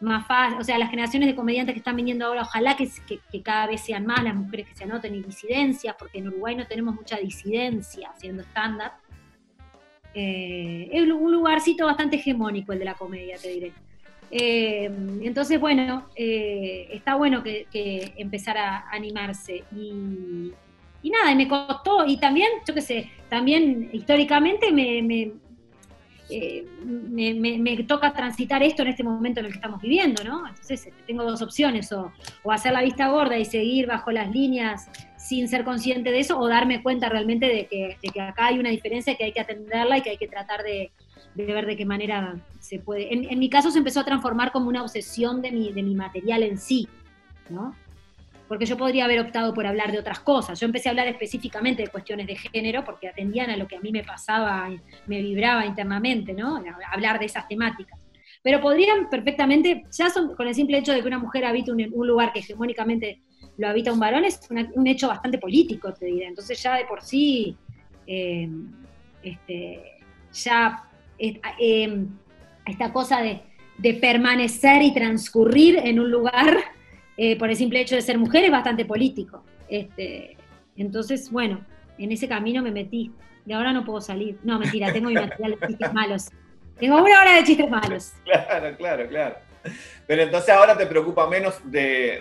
más 0.00 0.26
fácil, 0.26 0.58
o 0.58 0.64
sea, 0.64 0.78
las 0.78 0.90
generaciones 0.90 1.28
de 1.28 1.34
comediantes 1.34 1.74
que 1.74 1.78
están 1.78 1.96
viniendo 1.96 2.26
ahora, 2.26 2.42
ojalá 2.42 2.76
que, 2.76 2.90
que, 3.30 3.42
cada 3.42 3.66
vez 3.66 3.82
sean 3.82 4.06
más 4.06 4.22
las 4.24 4.34
mujeres 4.34 4.66
que 4.66 4.74
se 4.74 4.84
anoten 4.84 5.14
y 5.14 5.22
disidencias, 5.22 5.94
porque 5.98 6.18
en 6.18 6.28
Uruguay 6.28 6.56
no 6.56 6.66
tenemos 6.66 6.94
mucha 6.94 7.18
disidencia 7.18 8.10
haciendo 8.10 8.42
stand-up. 8.44 8.92
Eh, 10.14 10.88
es 10.92 11.10
un 11.10 11.32
lugarcito 11.32 11.86
bastante 11.86 12.16
hegemónico 12.16 12.72
el 12.72 12.78
de 12.78 12.84
la 12.84 12.94
comedia, 12.94 13.36
te 13.38 13.48
diré. 13.48 13.72
Eh, 14.30 14.90
entonces, 15.22 15.58
bueno, 15.58 16.06
eh, 16.14 16.88
está 16.92 17.16
bueno 17.16 17.42
que, 17.42 17.66
que, 17.70 18.14
empezar 18.16 18.56
a 18.58 18.88
animarse. 18.90 19.64
Y, 19.74 20.52
nada, 21.10 21.32
y 21.32 21.36
me 21.36 21.48
costó, 21.48 22.06
y 22.06 22.18
también, 22.18 22.48
yo 22.66 22.74
qué 22.74 22.80
sé, 22.80 23.10
también 23.28 23.88
históricamente 23.92 24.70
me, 24.70 25.32
eh, 26.30 26.64
me, 26.84 27.76
toca 27.84 28.12
transitar 28.12 28.62
esto 28.62 28.82
en 28.82 28.88
este 28.88 29.02
momento 29.02 29.40
en 29.40 29.46
el 29.46 29.52
que 29.52 29.58
estamos 29.58 29.80
viviendo, 29.80 30.22
¿no? 30.22 30.46
Entonces 30.46 30.86
este, 30.86 31.02
tengo 31.06 31.24
dos 31.24 31.42
opciones, 31.42 31.90
o, 31.92 32.12
hacer 32.50 32.72
la 32.72 32.82
vista 32.82 33.08
gorda 33.08 33.36
y 33.36 33.44
seguir 33.44 33.86
bajo 33.86 34.12
las 34.12 34.30
líneas 34.30 34.88
sin 35.20 35.48
ser 35.48 35.64
consciente 35.64 36.10
de 36.10 36.20
eso, 36.20 36.38
o 36.38 36.48
darme 36.48 36.82
cuenta 36.82 37.08
realmente 37.08 37.46
de 37.46 37.66
que, 37.66 38.20
acá 38.20 38.46
hay 38.46 38.58
una 38.58 38.70
diferencia 38.70 39.14
que 39.16 39.24
hay 39.24 39.32
que 39.32 39.40
atenderla 39.40 39.98
y 39.98 40.02
que 40.02 40.10
hay 40.10 40.16
que 40.16 40.28
tratar 40.28 40.62
de, 40.62 40.90
ver 41.34 41.66
de 41.66 41.76
qué 41.76 41.84
manera 41.84 42.36
se 42.58 42.78
puede. 42.78 43.12
En, 43.12 43.38
mi 43.38 43.50
caso 43.50 43.70
se 43.70 43.78
empezó 43.78 44.00
a 44.00 44.04
transformar 44.04 44.50
como 44.50 44.68
una 44.68 44.82
obsesión 44.82 45.42
de 45.42 45.52
mi, 45.52 45.72
de 45.72 45.82
mi 45.82 45.94
material 45.94 46.42
en 46.42 46.58
sí, 46.58 46.88
¿no? 47.50 47.74
porque 48.48 48.66
yo 48.66 48.76
podría 48.76 49.04
haber 49.04 49.20
optado 49.20 49.54
por 49.54 49.64
hablar 49.64 49.92
de 49.92 50.00
otras 50.00 50.18
cosas. 50.18 50.58
Yo 50.58 50.66
empecé 50.66 50.88
a 50.88 50.90
hablar 50.90 51.06
específicamente 51.06 51.84
de 51.84 51.88
cuestiones 51.88 52.26
de 52.26 52.34
género 52.34 52.84
porque 52.84 53.06
atendían 53.06 53.48
a 53.48 53.56
lo 53.56 53.68
que 53.68 53.76
a 53.76 53.80
mí 53.80 53.92
me 53.92 54.02
pasaba, 54.02 54.68
me 55.06 55.22
vibraba 55.22 55.64
internamente, 55.64 56.32
¿no? 56.32 56.60
Hablar 56.92 57.20
de 57.20 57.26
esas 57.26 57.46
temáticas. 57.46 58.00
Pero 58.42 58.60
podrían 58.60 59.08
perfectamente, 59.08 59.84
ya 59.92 60.08
con 60.36 60.48
el 60.48 60.54
simple 60.56 60.78
hecho 60.78 60.92
de 60.92 61.00
que 61.00 61.06
una 61.06 61.20
mujer 61.20 61.44
habita 61.44 61.70
un, 61.70 62.08
lugar 62.08 62.32
que 62.32 62.40
hegemónicamente 62.40 63.20
lo 63.60 63.68
habita 63.68 63.92
un 63.92 64.00
varón, 64.00 64.24
es 64.24 64.40
un 64.50 64.86
hecho 64.86 65.08
bastante 65.08 65.36
político, 65.36 65.92
te 65.92 66.06
diré. 66.06 66.26
Entonces 66.26 66.60
ya 66.62 66.76
de 66.76 66.86
por 66.86 67.02
sí, 67.02 67.54
eh, 68.06 68.48
este, 69.22 69.98
ya 70.32 70.84
eh, 71.18 72.06
esta 72.66 72.92
cosa 72.92 73.20
de, 73.20 73.42
permanecer 74.00 74.82
y 74.82 74.92
transcurrir 74.92 75.78
en 75.82 76.00
un 76.00 76.10
lugar 76.10 76.58
eh, 77.16 77.36
por 77.38 77.48
el 77.48 77.56
simple 77.56 77.80
hecho 77.80 77.96
de 77.96 78.02
ser 78.02 78.18
mujer 78.18 78.44
es 78.44 78.50
bastante 78.50 78.86
político. 78.86 79.44
Este, 79.68 80.36
entonces, 80.76 81.30
bueno, 81.30 81.64
en 81.98 82.12
ese 82.12 82.28
camino 82.28 82.62
me 82.62 82.70
metí 82.70 83.10
y 83.46 83.52
ahora 83.52 83.72
no 83.72 83.84
puedo 83.84 84.00
salir. 84.00 84.38
No, 84.42 84.58
mentira, 84.58 84.90
tengo 84.90 85.08
mi 85.08 85.14
material 85.14 85.58
de 85.60 85.66
chistes 85.66 85.92
malos. 85.92 86.30
Tengo 86.78 86.96
una 86.96 87.20
hora 87.20 87.36
de 87.36 87.44
chistes 87.44 87.68
malos. 87.68 88.14
Claro, 88.24 88.76
claro, 88.76 89.08
claro. 89.08 89.49
Pero 90.06 90.22
entonces 90.22 90.50
ahora 90.50 90.76
te 90.76 90.86
preocupa 90.86 91.28
menos 91.28 91.60
de, 91.64 92.20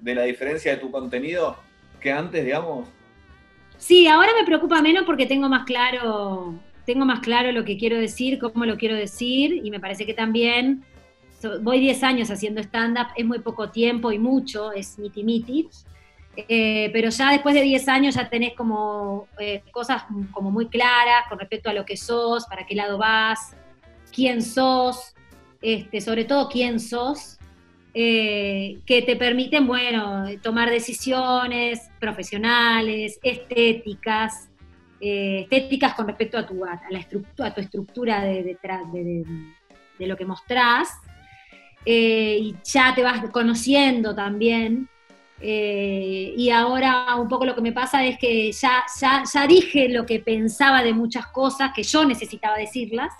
de 0.00 0.14
la 0.14 0.22
diferencia 0.22 0.72
de 0.72 0.78
tu 0.78 0.90
contenido 0.90 1.56
que 2.00 2.12
antes, 2.12 2.44
digamos. 2.44 2.88
Sí, 3.76 4.06
ahora 4.08 4.32
me 4.38 4.44
preocupa 4.44 4.82
menos 4.82 5.04
porque 5.04 5.26
tengo 5.26 5.48
más 5.48 5.64
claro, 5.64 6.54
tengo 6.84 7.04
más 7.04 7.20
claro 7.20 7.52
lo 7.52 7.64
que 7.64 7.78
quiero 7.78 7.96
decir, 7.96 8.38
cómo 8.38 8.64
lo 8.64 8.76
quiero 8.76 8.96
decir, 8.96 9.60
y 9.64 9.70
me 9.70 9.80
parece 9.80 10.04
que 10.04 10.14
también 10.14 10.84
voy 11.60 11.80
10 11.80 12.02
años 12.02 12.30
haciendo 12.30 12.60
stand-up, 12.60 13.08
es 13.16 13.24
muy 13.24 13.38
poco 13.38 13.70
tiempo 13.70 14.10
y 14.10 14.18
mucho, 14.18 14.72
es 14.72 14.98
miti 14.98 15.22
miti. 15.22 15.68
Eh, 16.36 16.90
pero 16.92 17.10
ya 17.10 17.32
después 17.32 17.54
de 17.54 17.62
10 17.62 17.88
años 17.88 18.14
ya 18.14 18.28
tenés 18.28 18.54
como 18.54 19.26
eh, 19.40 19.62
cosas 19.72 20.04
como 20.30 20.52
muy 20.52 20.68
claras 20.68 21.24
con 21.28 21.38
respecto 21.38 21.68
a 21.68 21.72
lo 21.72 21.84
que 21.84 21.96
sos, 21.96 22.46
para 22.46 22.64
qué 22.64 22.76
lado 22.76 22.96
vas, 22.96 23.56
quién 24.12 24.42
sos, 24.42 25.14
este, 25.60 26.00
sobre 26.00 26.24
todo 26.24 26.48
quién 26.48 26.80
sos, 26.80 27.38
eh, 27.94 28.78
que 28.86 29.02
te 29.02 29.16
permiten, 29.16 29.66
bueno, 29.66 30.24
tomar 30.42 30.70
decisiones 30.70 31.90
profesionales, 31.98 33.18
estéticas, 33.22 34.48
estéticas 35.00 35.94
con 35.94 36.06
respecto 36.06 36.38
a 36.38 36.46
tu, 36.46 36.64
a 36.64 36.80
la 36.90 36.98
estructura, 36.98 37.48
a 37.48 37.54
tu 37.54 37.60
estructura 37.60 38.22
de, 38.22 38.58
de, 39.98 40.06
lo 40.06 40.16
que 40.16 40.24
mostrás, 40.24 40.88
eh, 41.84 42.38
y 42.40 42.56
ya 42.64 42.94
te 42.94 43.02
vas 43.02 43.22
conociendo 43.30 44.14
también. 44.14 44.88
Eh, 45.40 46.34
y 46.36 46.50
ahora 46.50 47.14
un 47.16 47.28
poco 47.28 47.46
lo 47.46 47.54
que 47.54 47.60
me 47.60 47.72
pasa 47.72 48.04
es 48.04 48.18
que 48.18 48.50
ya, 48.50 48.84
ya, 49.00 49.46
dije 49.46 49.88
lo 49.88 50.04
que 50.04 50.18
pensaba 50.18 50.82
de 50.82 50.92
muchas 50.92 51.28
cosas 51.28 51.70
que 51.74 51.84
yo 51.84 52.04
necesitaba 52.04 52.58
decirlas 52.58 53.12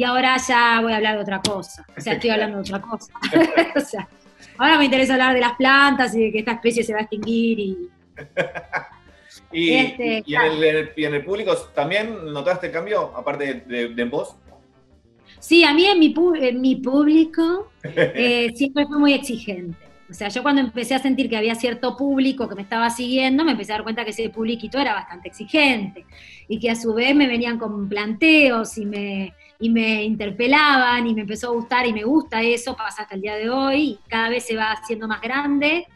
y 0.00 0.04
ahora 0.04 0.38
ya 0.38 0.80
voy 0.80 0.94
a 0.94 0.96
hablar 0.96 1.16
de 1.16 1.22
otra 1.24 1.42
cosa. 1.42 1.84
O 1.94 2.00
sea, 2.00 2.14
estoy 2.14 2.30
hablando 2.30 2.56
de 2.56 2.62
otra 2.62 2.80
cosa. 2.80 3.12
o 3.76 3.80
sea, 3.80 4.08
ahora 4.56 4.78
me 4.78 4.86
interesa 4.86 5.12
hablar 5.12 5.34
de 5.34 5.40
las 5.40 5.56
plantas 5.56 6.16
y 6.16 6.22
de 6.22 6.32
que 6.32 6.38
esta 6.38 6.52
especie 6.52 6.82
se 6.82 6.94
va 6.94 7.00
a 7.00 7.02
extinguir 7.02 7.60
y... 7.60 7.76
y, 9.52 9.72
este, 9.74 10.24
en 10.26 11.14
el, 11.14 11.22
público 11.22 11.54
también 11.74 12.32
notaste 12.32 12.70
cambio, 12.70 13.12
aparte 13.14 13.62
de, 13.66 13.88
de 13.88 14.02
en 14.02 14.08
vos? 14.08 14.36
Sí, 15.38 15.64
a 15.64 15.74
mí 15.74 15.84
en 15.84 15.98
mi, 15.98 16.14
mi 16.54 16.76
público 16.76 17.70
eh, 17.82 18.52
siempre 18.54 18.86
fue 18.86 18.98
muy 18.98 19.12
exigente. 19.12 19.76
O 20.08 20.14
sea, 20.14 20.28
yo 20.28 20.42
cuando 20.42 20.62
empecé 20.62 20.94
a 20.94 20.98
sentir 20.98 21.28
que 21.28 21.36
había 21.36 21.54
cierto 21.56 21.94
público 21.94 22.48
que 22.48 22.54
me 22.54 22.62
estaba 22.62 22.88
siguiendo, 22.88 23.44
me 23.44 23.52
empecé 23.52 23.72
a 23.72 23.76
dar 23.76 23.82
cuenta 23.82 24.02
que 24.06 24.12
ese 24.12 24.30
publiquito 24.30 24.78
era 24.78 24.94
bastante 24.94 25.28
exigente 25.28 26.06
y 26.48 26.58
que 26.58 26.70
a 26.70 26.74
su 26.74 26.94
vez 26.94 27.14
me 27.14 27.28
venían 27.28 27.58
con 27.58 27.86
planteos 27.86 28.78
y 28.78 28.86
me, 28.86 29.34
y 29.60 29.68
me 29.68 30.02
interpelaban 30.04 31.06
y 31.06 31.14
me 31.14 31.20
empezó 31.20 31.48
a 31.48 31.52
gustar 31.52 31.86
y 31.86 31.92
me 31.92 32.02
gusta 32.02 32.42
eso, 32.42 32.74
pasa 32.74 33.02
hasta 33.02 33.14
el 33.14 33.20
día 33.20 33.36
de 33.36 33.50
hoy 33.50 33.82
y 33.82 33.98
cada 34.08 34.30
vez 34.30 34.46
se 34.46 34.56
va 34.56 34.72
haciendo 34.72 35.06
más 35.06 35.20
grande 35.20 35.86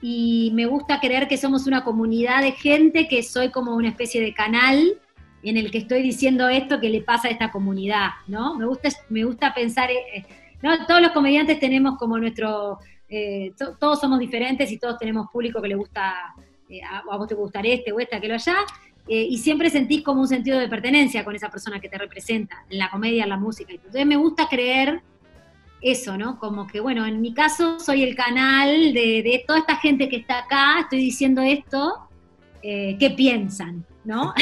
y 0.00 0.52
me 0.54 0.66
gusta 0.66 1.00
creer 1.00 1.26
que 1.26 1.36
somos 1.36 1.66
una 1.66 1.82
comunidad 1.82 2.42
de 2.42 2.52
gente 2.52 3.08
que 3.08 3.22
soy 3.22 3.50
como 3.50 3.74
una 3.74 3.88
especie 3.88 4.20
de 4.20 4.32
canal 4.32 4.98
en 5.42 5.56
el 5.56 5.70
que 5.70 5.78
estoy 5.78 6.02
diciendo 6.02 6.48
esto 6.48 6.80
que 6.80 6.90
le 6.90 7.02
pasa 7.02 7.28
a 7.28 7.30
esta 7.30 7.50
comunidad, 7.50 8.10
¿no? 8.26 8.54
Me 8.56 8.66
gusta, 8.66 8.88
me 9.08 9.24
gusta 9.24 9.54
pensar, 9.54 9.90
eh, 9.90 10.24
¿no? 10.62 10.86
Todos 10.86 11.00
los 11.00 11.12
comediantes 11.12 11.58
tenemos 11.58 11.96
como 11.96 12.18
nuestro, 12.18 12.78
eh, 13.08 13.52
todos 13.78 14.00
somos 14.00 14.18
diferentes 14.18 14.70
y 14.70 14.78
todos 14.78 14.98
tenemos 14.98 15.28
público 15.32 15.62
que 15.62 15.68
le 15.68 15.76
gusta, 15.76 16.34
eh, 16.68 16.80
a, 16.82 17.02
vos 17.16 17.26
te 17.26 17.34
va 17.34 17.40
gustar 17.40 17.66
este 17.66 17.92
o 17.92 18.00
esta, 18.00 18.20
que 18.20 18.28
lo 18.28 18.34
allá, 18.34 18.56
y 19.08 19.38
siempre 19.38 19.70
sentís 19.70 20.02
como 20.02 20.20
un 20.20 20.28
sentido 20.28 20.58
de 20.58 20.68
pertenencia 20.68 21.24
con 21.24 21.34
esa 21.34 21.50
persona 21.50 21.80
que 21.80 21.88
te 21.88 21.98
representa, 21.98 22.64
en 22.68 22.78
la 22.78 22.90
comedia, 22.90 23.24
en 23.24 23.30
la 23.30 23.36
música. 23.36 23.72
Entonces 23.72 24.06
me 24.06 24.16
gusta 24.16 24.48
creer 24.48 25.00
eso, 25.80 26.18
¿no? 26.18 26.38
Como 26.38 26.66
que, 26.66 26.80
bueno, 26.80 27.06
en 27.06 27.20
mi 27.20 27.32
caso 27.32 27.78
soy 27.80 28.02
el 28.02 28.14
canal 28.14 28.92
de, 28.92 29.22
de 29.22 29.44
toda 29.46 29.60
esta 29.60 29.76
gente 29.76 30.08
que 30.08 30.16
está 30.16 30.40
acá, 30.40 30.80
estoy 30.80 30.98
diciendo 30.98 31.40
esto, 31.42 32.08
¿qué 32.62 33.14
piensan? 33.16 33.86
¿no? 34.08 34.32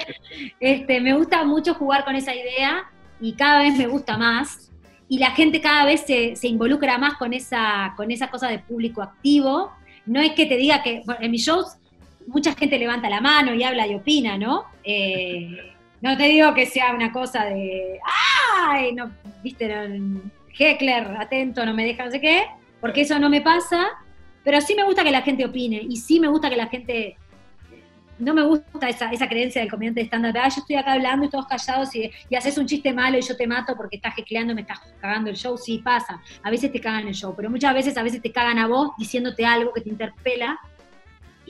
este, 0.60 1.00
me 1.00 1.12
gusta 1.12 1.44
mucho 1.44 1.74
jugar 1.74 2.04
con 2.04 2.16
esa 2.16 2.34
idea 2.34 2.90
y 3.20 3.34
cada 3.34 3.60
vez 3.60 3.76
me 3.76 3.86
gusta 3.86 4.16
más. 4.16 4.70
Y 5.08 5.18
la 5.18 5.32
gente 5.32 5.60
cada 5.60 5.84
vez 5.84 6.04
se, 6.06 6.48
involucra 6.48 6.96
más 6.96 7.14
con 7.14 7.34
esa, 7.34 7.92
con 7.96 8.10
esa 8.10 8.30
cosa 8.30 8.48
de 8.48 8.60
público 8.60 9.02
activo. 9.02 9.72
No 10.06 10.20
es 10.20 10.32
que 10.32 10.46
te 10.46 10.56
diga 10.56 10.82
que, 10.82 11.02
en 11.20 11.30
mis 11.30 11.44
shows 11.44 11.76
mucha 12.26 12.54
gente 12.54 12.78
levanta 12.78 13.08
la 13.08 13.20
mano 13.20 13.54
y 13.54 13.62
habla 13.62 13.86
y 13.86 13.94
opina, 13.94 14.38
¿no? 14.38 14.64
Eh, 14.84 15.74
no 16.00 16.16
te 16.16 16.24
digo 16.24 16.54
que 16.54 16.66
sea 16.66 16.94
una 16.94 17.12
cosa 17.12 17.44
de, 17.44 17.98
¡ay! 18.62 18.92
No, 18.92 19.10
viste, 19.42 19.70
heckler, 20.58 21.16
atento, 21.18 21.64
no 21.64 21.74
me 21.74 21.84
deja 21.84 22.04
no 22.04 22.10
sé 22.10 22.20
qué, 22.20 22.46
porque 22.80 23.02
eso 23.02 23.18
no 23.18 23.28
me 23.28 23.40
pasa, 23.40 23.88
pero 24.44 24.60
sí 24.60 24.74
me 24.74 24.84
gusta 24.84 25.04
que 25.04 25.10
la 25.10 25.22
gente 25.22 25.44
opine 25.44 25.82
y 25.88 25.96
sí 25.96 26.20
me 26.20 26.28
gusta 26.28 26.48
que 26.48 26.56
la 26.56 26.68
gente 26.68 27.16
no 28.18 28.34
me 28.34 28.42
gusta 28.42 28.88
esa, 28.88 29.10
esa 29.10 29.28
creencia 29.28 29.62
del 29.62 29.70
comediante 29.70 30.02
de 30.04 30.38
ah, 30.38 30.48
yo 30.48 30.60
estoy 30.60 30.76
acá 30.76 30.92
hablando 30.92 31.24
y 31.24 31.30
todos 31.30 31.46
callados 31.46 31.94
y, 31.94 32.10
haces 32.36 32.58
un 32.58 32.66
chiste 32.66 32.92
malo 32.92 33.18
y 33.18 33.22
yo 33.22 33.34
te 33.36 33.46
mato 33.46 33.74
porque 33.74 33.96
estás 33.96 34.14
jecleando, 34.14 34.54
me 34.54 34.60
estás 34.60 34.80
cagando 35.00 35.30
el 35.30 35.36
show, 35.36 35.56
sí 35.56 35.78
pasa, 35.78 36.20
a 36.42 36.50
veces 36.50 36.70
te 36.70 36.80
cagan 36.80 37.08
el 37.08 37.14
show, 37.14 37.34
pero 37.34 37.50
muchas 37.50 37.74
veces 37.74 37.96
a 37.96 38.02
veces 38.02 38.20
te 38.20 38.30
cagan 38.30 38.58
a 38.58 38.66
vos 38.66 38.90
diciéndote 38.98 39.44
algo 39.44 39.72
que 39.72 39.80
te 39.80 39.88
interpela 39.88 40.60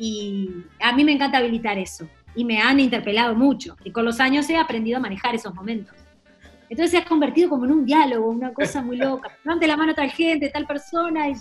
y 0.02 0.64
a 0.80 0.92
mí 0.92 1.04
me 1.04 1.12
encanta 1.12 1.36
habilitar 1.36 1.78
eso 1.78 2.08
y 2.34 2.44
me 2.44 2.58
han 2.58 2.80
interpelado 2.80 3.34
mucho 3.34 3.76
y 3.84 3.92
con 3.92 4.06
los 4.06 4.18
años 4.18 4.48
he 4.48 4.56
aprendido 4.56 4.96
a 4.96 5.00
manejar 5.00 5.34
esos 5.34 5.54
momentos. 5.54 5.94
Entonces 6.70 6.92
se 6.92 6.98
ha 6.98 7.04
convertido 7.04 7.50
como 7.50 7.66
en 7.66 7.72
un 7.72 7.84
diálogo, 7.84 8.30
una 8.30 8.54
cosa 8.54 8.80
muy 8.80 8.96
loca. 8.96 9.30
Levante 9.44 9.66
la 9.66 9.76
mano 9.76 9.92
a 9.92 9.94
tal 9.94 10.10
gente, 10.10 10.48
tal 10.48 10.66
persona, 10.66 11.28
y, 11.28 11.36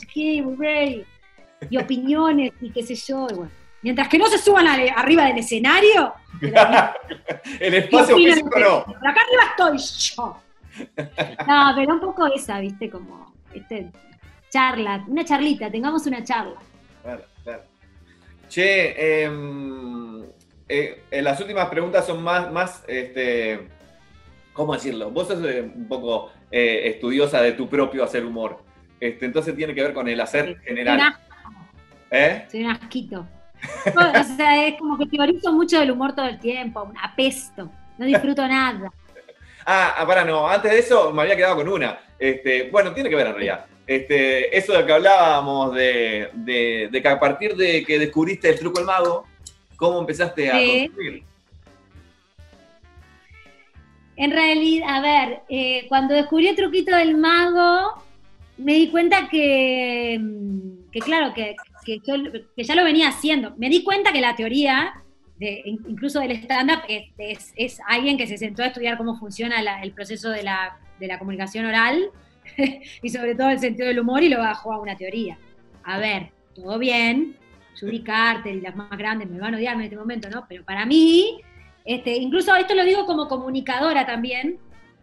y 1.69 1.77
opiniones 1.77 2.51
y 2.59 2.69
qué 2.71 2.83
sé 2.83 2.95
yo. 2.95 3.27
Y 3.29 3.33
bueno, 3.35 3.51
Mientras 3.81 4.09
que 4.09 4.17
no 4.17 4.27
se 4.27 4.37
suban 4.37 4.67
arriba 4.67 5.25
del 5.25 5.37
escenario. 5.37 6.13
el 7.61 7.73
espacio 7.75 8.17
físico 8.17 8.59
no. 8.59 8.79
acá 8.79 9.21
arriba 9.21 9.77
estoy 9.77 9.77
yo. 9.77 10.37
No, 11.47 11.71
pero 11.75 11.93
un 11.93 11.99
poco 12.01 12.27
esa, 12.27 12.59
¿viste? 12.59 12.89
Como, 12.89 13.33
este, 13.53 13.89
charla, 14.49 15.05
una 15.07 15.23
charlita, 15.23 15.71
tengamos 15.71 16.05
una 16.07 16.23
charla. 16.23 16.59
Claro. 17.03 17.23
Che, 18.49 19.23
em, 19.23 20.23
eh, 20.67 21.03
las 21.11 21.39
últimas 21.39 21.69
preguntas 21.69 22.05
son 22.05 22.23
más, 22.23 22.51
más 22.51 22.83
este, 22.87 23.67
¿cómo 24.53 24.73
decirlo? 24.73 25.11
Vos 25.11 25.27
sos 25.27 25.43
eh, 25.45 25.61
un 25.61 25.87
poco 25.87 26.31
eh, 26.51 26.81
estudiosa 26.85 27.41
de 27.41 27.53
tu 27.53 27.69
propio 27.69 28.03
hacer 28.03 28.25
humor. 28.25 28.63
Este, 28.99 29.27
entonces 29.27 29.55
tiene 29.55 29.73
que 29.73 29.83
ver 29.83 29.93
con 29.93 30.07
el 30.07 30.19
hacer 30.19 30.45
Soy 30.45 30.53
un 30.53 30.61
general. 30.61 30.99
asco, 30.99 31.21
¿Eh? 32.11 32.45
soy 32.51 32.65
un 32.65 32.71
asquito. 32.71 33.27
o 33.95 34.23
sea, 34.35 34.67
es 34.67 34.75
como 34.79 34.97
que 34.97 35.05
teorizo 35.05 35.53
mucho 35.53 35.79
del 35.79 35.91
humor 35.91 36.15
todo 36.15 36.25
el 36.25 36.39
tiempo, 36.39 36.83
un 36.83 36.97
apesto, 36.97 37.71
no 37.97 38.05
disfruto 38.05 38.45
nada. 38.47 38.91
Ah, 39.71 39.93
ah, 39.97 40.07
para, 40.07 40.25
no, 40.25 40.49
antes 40.49 40.71
de 40.71 40.79
eso 40.79 41.13
me 41.13 41.21
había 41.21 41.35
quedado 41.35 41.57
con 41.57 41.67
una. 41.67 41.99
Este, 42.17 42.69
bueno, 42.71 42.91
tiene 42.91 43.07
que 43.07 43.15
ver 43.15 43.27
en 43.27 43.33
realidad. 43.33 43.65
Este, 43.89 44.55
eso 44.55 44.73
de 44.73 44.85
que 44.85 44.93
hablábamos 44.93 45.73
de, 45.73 46.29
de- 46.35 46.89
de 46.91 47.01
que 47.01 47.07
a 47.07 47.19
partir 47.19 47.55
de 47.55 47.83
que 47.83 47.97
descubriste 47.97 48.47
el 48.47 48.59
truco 48.59 48.77
del 48.77 48.85
mago, 48.85 49.25
¿cómo 49.77 49.99
empezaste 49.99 50.47
a 50.51 50.59
Sí. 50.59 50.81
construir? 50.89 51.23
En 54.15 54.29
realidad, 54.29 54.89
a 54.95 55.01
ver, 55.01 55.39
eh, 55.49 55.85
cuando 55.89 56.13
descubrí 56.13 56.47
el 56.49 56.55
truquito 56.55 56.95
del 56.95 57.17
mago, 57.17 58.03
me 58.59 58.73
di 58.75 58.89
cuenta 58.91 59.27
que, 59.27 60.19
mm, 60.21 60.91
que 60.91 60.99
claro, 60.99 61.33
que, 61.33 61.55
que 61.83 61.97
yo- 62.05 62.31
que 62.55 62.63
ya 62.63 62.75
lo 62.75 62.83
venía 62.83 63.07
haciendo. 63.07 63.55
Me 63.57 63.69
di 63.69 63.83
cuenta 63.83 64.11
que 64.13 64.21
la 64.21 64.35
teoría, 64.35 65.01
de, 65.39 65.63
incluso 65.65 66.19
del 66.19 66.33
stand-up, 66.33 66.81
es, 66.87 67.05
es- 67.17 67.53
es 67.55 67.81
alguien 67.87 68.19
que 68.19 68.27
se 68.27 68.37
sentó 68.37 68.61
a 68.61 68.67
estudiar 68.67 68.97
cómo 68.99 69.17
funciona 69.17 69.63
la- 69.63 69.81
el 69.81 69.93
proceso 69.93 70.29
de 70.29 70.43
la, 70.43 70.77
de 70.99 71.07
la 71.07 71.17
comunicación 71.17 71.65
oral 71.65 72.11
y 73.01 73.09
sobre 73.09 73.35
todo 73.35 73.49
el 73.49 73.59
sentido 73.59 73.87
del 73.87 73.99
humor 73.99 74.23
y 74.23 74.29
lo 74.29 74.39
bajó 74.39 74.73
a 74.73 74.79
una 74.79 74.95
teoría. 74.95 75.37
A 75.83 75.97
ver, 75.97 76.31
todo 76.53 76.77
bien, 76.77 77.37
Judy 77.79 78.01
Carter 78.01 78.55
y 78.55 78.61
las 78.61 78.75
más 78.75 78.89
grandes 78.97 79.29
me 79.29 79.39
van 79.39 79.53
a 79.53 79.57
odiar 79.57 79.75
en 79.75 79.81
este 79.81 79.97
momento, 79.97 80.29
¿no? 80.29 80.45
Pero 80.47 80.63
para 80.63 80.85
mí, 80.85 81.41
este, 81.85 82.15
incluso 82.17 82.55
esto 82.55 82.75
lo 82.75 82.83
digo 82.83 83.05
como 83.05 83.27
comunicadora 83.27 84.05
también, 84.05 84.59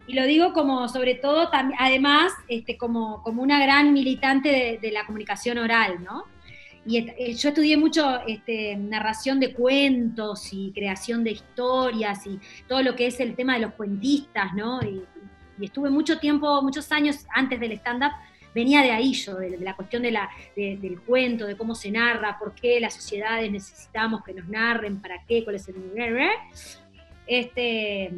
y 0.07 0.13
lo 0.13 0.25
digo 0.25 0.53
como, 0.53 0.87
sobre 0.87 1.15
todo, 1.15 1.49
además, 1.77 2.31
este, 2.47 2.77
como, 2.77 3.21
como 3.23 3.43
una 3.43 3.59
gran 3.59 3.91
militante 3.91 4.49
de, 4.49 4.79
de 4.81 4.91
la 4.91 5.05
comunicación 5.05 5.57
oral, 5.57 6.01
¿no? 6.01 6.23
Y 6.87 6.97
eh, 6.99 7.33
yo 7.33 7.49
estudié 7.49 7.75
mucho 7.75 8.21
este, 8.25 8.77
narración 8.77 9.41
de 9.41 9.53
cuentos 9.53 10.53
y 10.53 10.71
creación 10.71 11.21
de 11.25 11.31
historias 11.31 12.25
y 12.25 12.39
todo 12.65 12.81
lo 12.81 12.95
que 12.95 13.07
es 13.07 13.19
el 13.19 13.35
tema 13.35 13.55
de 13.55 13.59
los 13.59 13.73
cuentistas, 13.73 14.53
¿no? 14.53 14.81
Y, 14.81 15.03
y 15.59 15.65
estuve 15.65 15.89
mucho 15.89 16.19
tiempo, 16.19 16.61
muchos 16.61 16.91
años 16.91 17.25
antes 17.33 17.59
del 17.59 17.71
stand-up, 17.73 18.11
venía 18.55 18.81
de 18.81 18.91
ahí 18.91 19.13
yo, 19.13 19.35
de, 19.35 19.51
de 19.51 19.57
la 19.59 19.75
cuestión 19.75 20.01
de 20.01 20.11
la, 20.11 20.29
de- 20.55 20.77
del 20.77 20.99
cuento, 21.01 21.45
de 21.45 21.55
cómo 21.55 21.75
se 21.75 21.91
narra, 21.91 22.37
por 22.39 22.53
qué 22.55 22.79
las 22.79 22.95
sociedades 22.95 23.51
necesitamos 23.51 24.23
que 24.23 24.33
nos 24.33 24.47
narren, 24.47 24.99
para 25.01 25.23
qué, 25.27 25.43
cuál 25.43 25.57
es 25.57 25.67
el... 25.67 25.75
Este, 27.25 28.09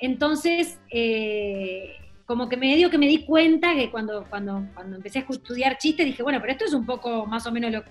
entonces, 0.00 0.78
eh, 0.90 1.94
como 2.26 2.48
que 2.48 2.56
medio 2.56 2.90
que 2.90 2.98
me 2.98 3.06
di 3.06 3.24
cuenta 3.24 3.74
que 3.74 3.90
cuando, 3.90 4.26
cuando, 4.28 4.66
cuando 4.74 4.96
empecé 4.96 5.20
a 5.20 5.26
estudiar 5.28 5.78
chistes 5.78 6.04
dije, 6.06 6.22
bueno, 6.22 6.40
pero 6.40 6.52
esto 6.52 6.64
es 6.64 6.74
un 6.74 6.84
poco 6.84 7.24
más 7.26 7.46
o 7.46 7.52
menos 7.52 7.72
lo 7.72 7.82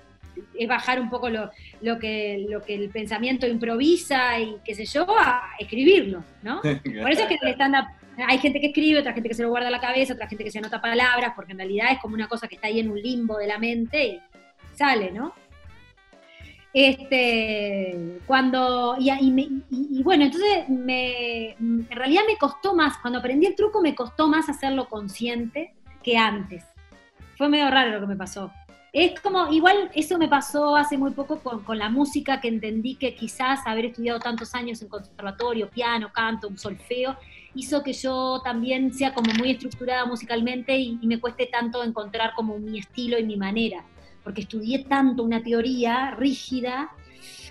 es 0.54 0.68
bajar 0.68 1.02
un 1.02 1.10
poco 1.10 1.32
lo, 1.32 1.50
lo 1.82 1.98
que, 1.98 2.46
lo 2.48 2.62
que 2.62 2.76
el 2.76 2.90
pensamiento 2.90 3.48
improvisa 3.48 4.40
y 4.40 4.58
qué 4.64 4.76
sé 4.76 4.86
yo, 4.86 5.08
a 5.20 5.50
escribirlo, 5.58 6.24
¿no? 6.44 6.62
Por 6.62 7.12
eso 7.12 7.24
es 7.24 7.28
que 7.28 7.38
el 7.42 7.54
stand-up 7.54 7.88
hay 8.26 8.38
gente 8.40 8.60
que 8.60 8.68
escribe, 8.68 9.00
otra 9.00 9.14
gente 9.14 9.30
que 9.30 9.36
se 9.36 9.44
lo 9.44 9.50
guarda 9.50 9.68
en 9.68 9.74
la 9.74 9.80
cabeza, 9.82 10.14
otra 10.14 10.28
gente 10.28 10.44
que 10.44 10.52
se 10.52 10.60
anota 10.60 10.82
palabras, 10.82 11.34
porque 11.36 11.52
en 11.52 11.60
realidad 11.60 11.92
es 11.92 12.00
como 12.00 12.16
una 12.16 12.28
cosa 12.28 12.48
que 12.48 12.56
está 12.56 12.68
ahí 12.68 12.80
en 12.80 12.90
un 12.90 13.02
limbo 13.02 13.38
de 13.38 13.48
la 13.48 13.58
mente 13.60 14.06
y 14.06 14.22
sale, 14.74 15.12
¿no? 15.12 15.34
Este, 16.74 18.20
cuando, 18.28 18.96
y, 19.00 19.32
me- 19.32 19.50
y 19.72 20.04
bueno, 20.04 20.26
entonces 20.26 20.70
me, 20.70 21.52
en 21.54 21.88
realidad 21.90 22.22
me 22.28 22.38
costó 22.38 22.76
más, 22.76 22.98
cuando 23.00 23.20
aprendí 23.20 23.48
el 23.48 23.56
truco 23.56 23.82
me 23.82 23.96
costó 23.96 24.28
más 24.28 24.48
hacerlo 24.50 24.88
consciente 24.88 25.74
que 26.04 26.18
antes. 26.18 26.66
Fue 27.36 27.50
medio 27.50 27.70
raro 27.72 27.92
lo 27.92 28.00
que 28.02 28.08
me 28.08 28.16
pasó. 28.16 28.52
Es 28.94 29.20
como, 29.20 29.52
igual 29.52 29.92
eso 29.94 30.18
me 30.18 30.28
pasó 30.28 30.76
hace 30.76 30.98
muy 30.98 31.12
poco 31.12 31.40
con, 31.40 31.64
con 31.64 31.78
la 31.78 31.90
música, 31.90 32.40
que 32.40 32.48
entendí 32.48 32.96
que 32.96 33.16
quizás 33.16 33.60
haber 33.66 33.86
estudiado 33.86 34.20
tantos 34.20 34.56
años 34.56 34.82
en 34.82 34.88
conservatorio, 34.88 35.70
piano, 35.70 36.12
canto, 36.14 36.48
un 36.48 36.58
solfeo, 36.58 37.18
hizo 37.54 37.84
que 37.84 37.94
yo 37.94 38.42
también 38.44 38.94
sea 38.94 39.14
como 39.14 39.34
muy 39.34 39.52
estructurada 39.52 40.06
musicalmente 40.06 40.78
y, 40.78 40.98
y 41.02 41.08
me 41.08 41.20
cueste 41.20 41.48
tanto 41.48 41.84
encontrar 41.84 42.34
como 42.36 42.58
mi 42.60 42.80
estilo 42.80 43.20
y 43.20 43.24
mi 43.24 43.36
manera, 43.36 43.84
porque 44.24 44.42
estudié 44.42 44.86
tanto 44.86 45.24
una 45.24 45.44
teoría 45.44 46.12
rígida 46.12 46.92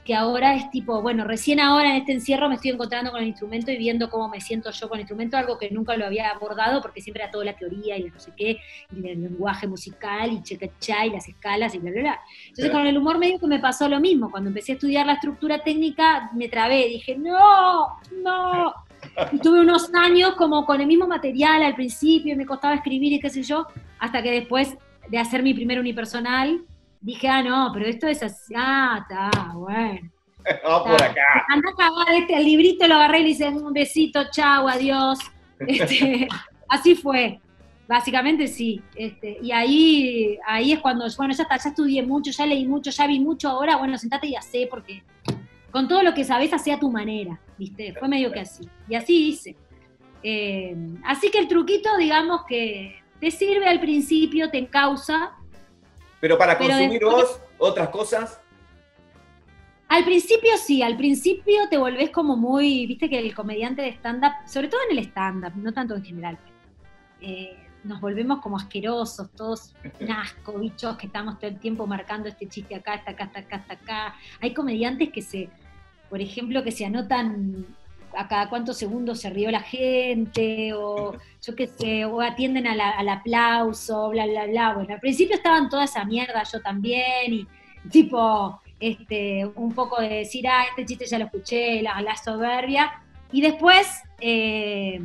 que 0.07 0.15
ahora 0.15 0.55
es 0.55 0.71
tipo, 0.71 1.03
bueno, 1.03 1.25
recién 1.25 1.59
ahora 1.59 1.91
en 1.91 1.97
este 1.97 2.13
encierro 2.13 2.49
me 2.49 2.55
estoy 2.55 2.71
encontrando 2.71 3.11
con 3.11 3.21
el 3.21 3.27
instrumento 3.27 3.73
y 3.73 3.77
viendo 3.77 4.09
cómo 4.09 4.29
me 4.29 4.41
siento 4.41 4.71
yo 4.71 4.89
con 4.89 4.99
el 4.99 5.01
instrumento, 5.01 5.37
algo 5.37 5.59
que 5.59 5.69
nunca 5.71 5.97
lo 5.97 6.07
había 6.07 6.31
abordado 6.31 6.81
porque 6.81 7.03
siempre 7.03 7.25
era 7.25 7.33
toda 7.33 7.45
la 7.45 7.57
teoría 7.57 7.99
y 7.99 8.05
la 8.05 8.15
no 8.15 8.21
sé 8.21 8.33
qué, 8.37 8.59
y 8.95 9.09
el 9.09 9.23
lenguaje 9.23 9.67
musical 9.67 10.33
y 10.33 10.43
checa 10.43 10.71
y 11.05 11.11
las 11.11 11.29
escalas 11.29 11.75
y 11.75 11.79
bla, 11.79 11.91
bla, 11.91 12.01
bla. 12.01 12.21
Entonces 12.43 12.71
Claro. 12.71 12.79
con 12.79 12.87
el 12.87 12.97
humor 12.99 13.19
medio 13.19 13.41
que 13.41 13.47
me 13.49 13.59
pasó 13.59 13.89
lo 13.89 13.99
mismo, 14.01 14.31
cuando 14.31 14.49
empecé 14.49 14.73
a 14.73 14.75
estudiar 14.77 15.07
la 15.07 15.15
estructura 15.15 15.63
técnica 15.65 16.31
me 16.35 16.49
trabé, 16.49 16.87
dije, 16.89 17.17
no, 17.19 17.89
no. 18.23 18.75
Y 19.33 19.39
tuve 19.39 19.61
unos 19.61 19.93
años 19.95 20.35
como 20.37 20.65
con 20.65 20.81
el 20.81 20.87
mismo 20.87 21.07
material 21.07 21.63
al 21.63 21.75
principio, 21.75 22.33
y 22.33 22.37
me 22.37 22.47
costaba 22.47 22.75
escribir 22.75 23.13
y 23.13 23.21
qué 23.21 23.31
sé 23.31 23.43
yo, 23.43 23.67
hasta 23.99 24.23
que 24.23 24.31
después 24.31 24.77
de 25.09 25.19
hacer 25.19 25.43
mi 25.43 25.53
primer 25.53 25.81
unipersonal, 25.81 26.65
dije, 27.01 27.29
ah, 27.29 27.43
no, 27.43 27.71
pero 27.73 27.87
esto 27.87 28.07
es 28.07 28.23
así, 28.23 28.55
ah, 28.57 28.99
está, 29.03 29.53
bueno. 29.55 30.11
Vamos 30.65 30.91
por 30.91 31.03
acá. 31.03 31.45
Anda 31.49 31.71
a 31.79 32.17
este, 32.17 32.37
el 32.37 32.45
librito 32.45 32.87
lo 32.87 32.95
agarré 32.95 33.21
y 33.21 33.23
le 33.25 33.29
hice 33.31 33.49
un 33.49 33.73
besito, 33.73 34.31
chau, 34.31 34.69
adiós. 34.69 35.19
Este, 35.59 36.29
así 36.69 36.95
fue. 36.95 37.41
Básicamente 37.89 38.47
sí. 38.47 38.83
Este, 38.95 39.39
y 39.41 39.53
ahí, 39.53 40.39
ahí 40.47 40.73
es 40.73 40.81
cuando, 40.81 41.07
bueno, 41.17 41.33
ya 41.33 41.45
está, 41.45 41.57
ya 41.57 41.71
estudié 41.71 42.03
mucho, 42.03 42.31
ya 42.31 42.45
leí 42.45 42.67
mucho, 42.67 42.91
ya 42.91 43.07
vi 43.07 43.21
mucho, 43.21 43.49
ahora, 43.49 43.77
bueno, 43.77 43.97
sentate 43.97 44.27
y 44.27 44.37
hacé, 44.37 44.67
porque 44.71 45.03
con 45.71 45.89
todo 45.89 46.03
lo 46.03 46.13
que 46.13 46.25
sabes, 46.25 46.53
hacé 46.53 46.73
a 46.73 46.79
tu 46.79 46.91
manera, 46.91 47.41
¿viste? 47.57 47.95
Fue 47.99 48.09
medio 48.09 48.31
que 48.33 48.41
así. 48.41 48.69
Y 48.89 48.95
así 48.97 49.29
hice. 49.29 49.57
Eh, 50.23 50.77
así 51.05 51.31
que 51.31 51.39
el 51.39 51.49
truquito, 51.49 51.97
digamos 51.97 52.43
que 52.49 52.97
te 53.21 53.31
sirve 53.31 53.67
al 53.67 53.81
principio, 53.81 54.51
te 54.51 54.59
encausa, 54.59 55.33
Pero 56.21 56.39
para 56.39 56.57
Pero 56.59 56.71
consumir 56.71 57.01
después- 57.01 57.27
vos 57.27 57.41
otras 57.59 57.89
cosas, 57.91 58.41
Al 59.89 60.05
principio 60.05 60.51
sí, 60.57 60.83
al 60.83 60.97
principio 60.97 61.69
te 61.71 61.79
volvés 61.79 62.11
como 62.11 62.37
muy, 62.37 62.87
viste 62.87 63.09
que 63.09 63.21
el 63.21 63.33
comediante 63.35 63.83
de 63.83 63.91
stand-up, 63.91 64.33
sobre 64.45 64.67
todo 64.67 64.81
en 64.91 64.99
el 64.99 65.05
stand-up, 65.05 65.53
no 65.55 65.73
tanto 65.73 65.95
en 65.95 66.05
general, 66.05 66.39
eh, 67.21 67.57
nos 67.85 68.01
volvemos 68.01 68.41
como 68.41 68.57
asquerosos, 68.57 69.31
todos 69.37 69.75
un 70.01 70.11
asco, 70.11 70.59
bichos 70.59 70.97
que 70.97 71.07
estamos 71.07 71.39
todo 71.39 71.49
el 71.51 71.61
tiempo 71.61 71.87
marcando 71.87 72.29
este 72.29 72.49
chiste 72.49 72.75
acá, 72.75 72.95
está 72.97 73.13
acá, 73.13 73.25
está 73.27 73.39
acá, 73.39 73.57
está 73.59 73.75
acá. 73.75 74.15
Hay 74.41 74.53
comediantes 74.53 75.11
que 75.11 75.23
se, 75.23 75.49
por 76.11 76.21
ejemplo, 76.21 76.65
que 76.65 76.73
se 76.73 76.85
anotan 76.85 77.65
a 78.17 78.29
cada 78.29 78.49
cuántos 78.49 78.77
segundos 78.77 79.21
se 79.21 79.31
rió 79.31 79.51
la 79.51 79.61
gente, 79.61 80.73
o 80.75 81.15
yo 81.43 81.55
qué 81.55 81.67
sé, 81.67 82.05
o 82.05 82.21
atienden 82.21 82.67
al 82.67 83.09
aplauso, 83.09 84.11
bla, 84.11 84.27
bla, 84.27 84.47
bla. 84.47 84.75
Bueno, 84.75 84.95
al 84.95 85.01
principio 85.01 85.37
estaban 85.37 85.69
toda 85.69 85.85
esa 85.85 86.05
mierda, 86.05 86.43
yo 86.45 86.61
también, 86.61 87.33
y 87.33 87.47
tipo, 87.91 88.61
este, 88.81 89.47
un 89.55 89.73
poco 89.73 90.01
de 90.01 90.09
decir, 90.09 90.47
ah, 90.49 90.65
este 90.69 90.85
chiste 90.85 91.07
ya 91.07 91.19
lo 91.19 91.27
escuché, 91.27 91.83
la, 91.83 92.17
soberbia, 92.17 93.03
y 93.33 93.41
después 93.41 93.87
eh, 94.21 95.01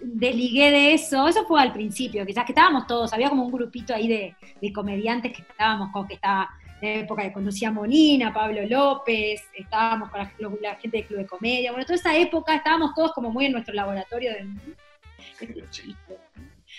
desligué 0.00 0.70
de 0.70 0.94
eso, 0.94 1.28
eso 1.28 1.44
fue 1.46 1.60
al 1.60 1.72
principio, 1.72 2.24
quizás 2.24 2.44
que 2.44 2.52
estábamos 2.52 2.86
todos, 2.86 3.12
había 3.12 3.28
como 3.28 3.44
un 3.44 3.52
grupito 3.52 3.94
ahí 3.94 4.08
de, 4.08 4.34
de 4.60 4.72
comediantes 4.72 5.32
que 5.32 5.42
estábamos 5.42 5.90
con, 5.92 6.06
que 6.06 6.14
estaba 6.14 6.50
la 6.80 6.88
época 6.94 7.22
que 7.22 7.32
conocía 7.32 7.68
a 7.68 7.72
Monina, 7.72 8.32
Pablo 8.32 8.60
López, 8.66 9.42
estábamos 9.54 10.10
con 10.10 10.20
la, 10.20 10.32
la 10.60 10.74
gente 10.76 10.98
del 10.98 11.06
Club 11.06 11.18
de 11.20 11.26
Comedia, 11.26 11.72
bueno, 11.72 11.84
toda 11.84 11.96
esa 11.96 12.16
época 12.16 12.54
estábamos 12.54 12.94
todos 12.94 13.12
como 13.12 13.30
muy 13.30 13.46
en 13.46 13.52
nuestro 13.52 13.74
laboratorio 13.74 14.32
de. 14.32 14.46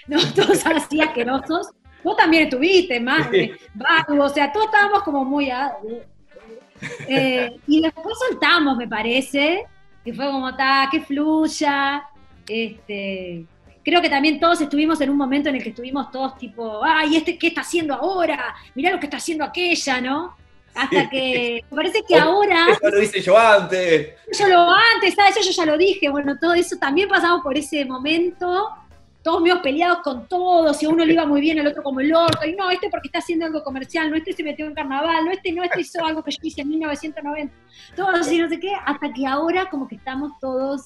No, 0.08 0.18
todos 0.34 0.66
así 0.66 1.02
asquerosos. 1.02 1.72
Vos 2.04 2.16
también 2.16 2.44
estuviste, 2.44 3.00
más, 3.00 3.28
vago, 3.74 4.24
o 4.24 4.30
sea, 4.30 4.52
todos 4.52 4.68
estábamos 4.68 5.04
como 5.04 5.26
muy... 5.26 5.50
ah, 5.50 5.76
eh, 7.08 7.60
y 7.68 7.82
después 7.82 8.18
soltamos, 8.30 8.78
me 8.78 8.88
parece, 8.88 9.66
que 10.04 10.14
fue 10.14 10.26
como, 10.28 10.56
ta, 10.56 10.88
que 10.90 11.02
fluya, 11.02 12.04
este... 12.48 13.46
Creo 13.90 14.04
que 14.04 14.10
también 14.10 14.40
todos 14.40 14.62
estuvimos 14.62 15.02
en 15.02 15.10
un 15.10 15.18
momento 15.18 15.50
en 15.50 15.56
el 15.56 15.64
que 15.64 15.70
estuvimos 15.70 16.12
todos 16.12 16.38
tipo, 16.38 16.82
ay, 16.84 17.18
¿este 17.18 17.40
qué 17.40 17.48
está 17.48 17.62
haciendo 17.62 17.96
ahora? 17.96 18.54
Mirá 18.76 18.92
lo 18.92 19.00
que 19.00 19.08
está 19.08 19.18
haciendo 19.18 19.44
aquella, 19.44 20.00
¿no? 20.00 20.36
Hasta 20.76 21.10
que 21.10 21.66
me 21.72 21.76
parece 21.76 22.04
que 22.08 22.16
ahora, 22.20 22.68
eso 22.70 22.88
lo 22.88 23.02
hice 23.02 23.20
yo 23.20 23.36
antes. 23.36 24.10
yo 24.38 24.48
lo 24.48 24.70
antes, 24.70 25.16
¿sabes? 25.16 25.38
Eso 25.38 25.50
yo 25.50 25.64
ya 25.64 25.72
lo 25.72 25.76
dije, 25.76 26.08
bueno, 26.08 26.38
todo 26.40 26.54
eso 26.54 26.78
también 26.78 27.10
pasamos 27.10 27.42
por 27.42 27.58
ese 27.58 27.84
momento, 27.84 28.70
todos 29.24 29.42
medio 29.42 29.60
peleados 29.60 30.04
con 30.04 30.28
todos, 30.28 30.84
y 30.84 30.86
a 30.86 30.90
uno 30.90 31.04
le 31.04 31.14
iba 31.14 31.26
muy 31.26 31.42
bien, 31.42 31.58
el 31.58 31.66
otro 31.66 31.82
como 31.82 32.00
el 32.00 32.14
orto, 32.14 32.46
y 32.46 32.56
no, 32.56 32.70
este 32.70 32.92
porque 32.92 33.08
está 33.08 33.18
haciendo 33.18 33.48
algo 33.48 33.64
comercial, 33.64 34.12
no, 34.12 34.18
este 34.18 34.34
se 34.34 34.44
metió 34.44 34.68
en 34.68 34.76
carnaval, 34.76 35.26
no, 35.26 35.32
este 35.32 35.52
no, 35.52 35.64
este 35.64 35.82
hizo 35.82 36.06
algo 36.06 36.24
que 36.24 36.30
yo 36.30 36.38
hice 36.44 36.62
en 36.62 36.70
1990, 36.70 37.54
todos 37.96 38.20
así, 38.20 38.38
no 38.38 38.48
sé 38.48 38.60
qué, 38.60 38.72
hasta 38.86 39.12
que 39.12 39.26
ahora 39.26 39.68
como 39.68 39.88
que 39.88 39.96
estamos 39.96 40.34
todos, 40.40 40.86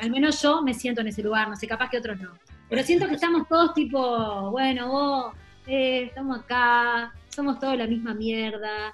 Al 0.00 0.10
menos 0.10 0.40
yo 0.42 0.62
me 0.62 0.74
siento 0.74 1.00
en 1.00 1.08
ese 1.08 1.22
lugar, 1.22 1.48
no 1.48 1.56
sé, 1.56 1.66
capaz 1.66 1.90
que 1.90 1.98
otros 1.98 2.20
no. 2.20 2.32
Pero 2.68 2.82
siento 2.82 3.08
que 3.08 3.14
estamos 3.14 3.48
todos 3.48 3.74
tipo, 3.74 4.50
bueno, 4.50 4.88
vos, 4.88 5.34
eh, 5.66 6.04
estamos 6.04 6.40
acá, 6.40 7.12
somos 7.28 7.58
todos 7.58 7.76
la 7.76 7.86
misma 7.86 8.14
mierda. 8.14 8.92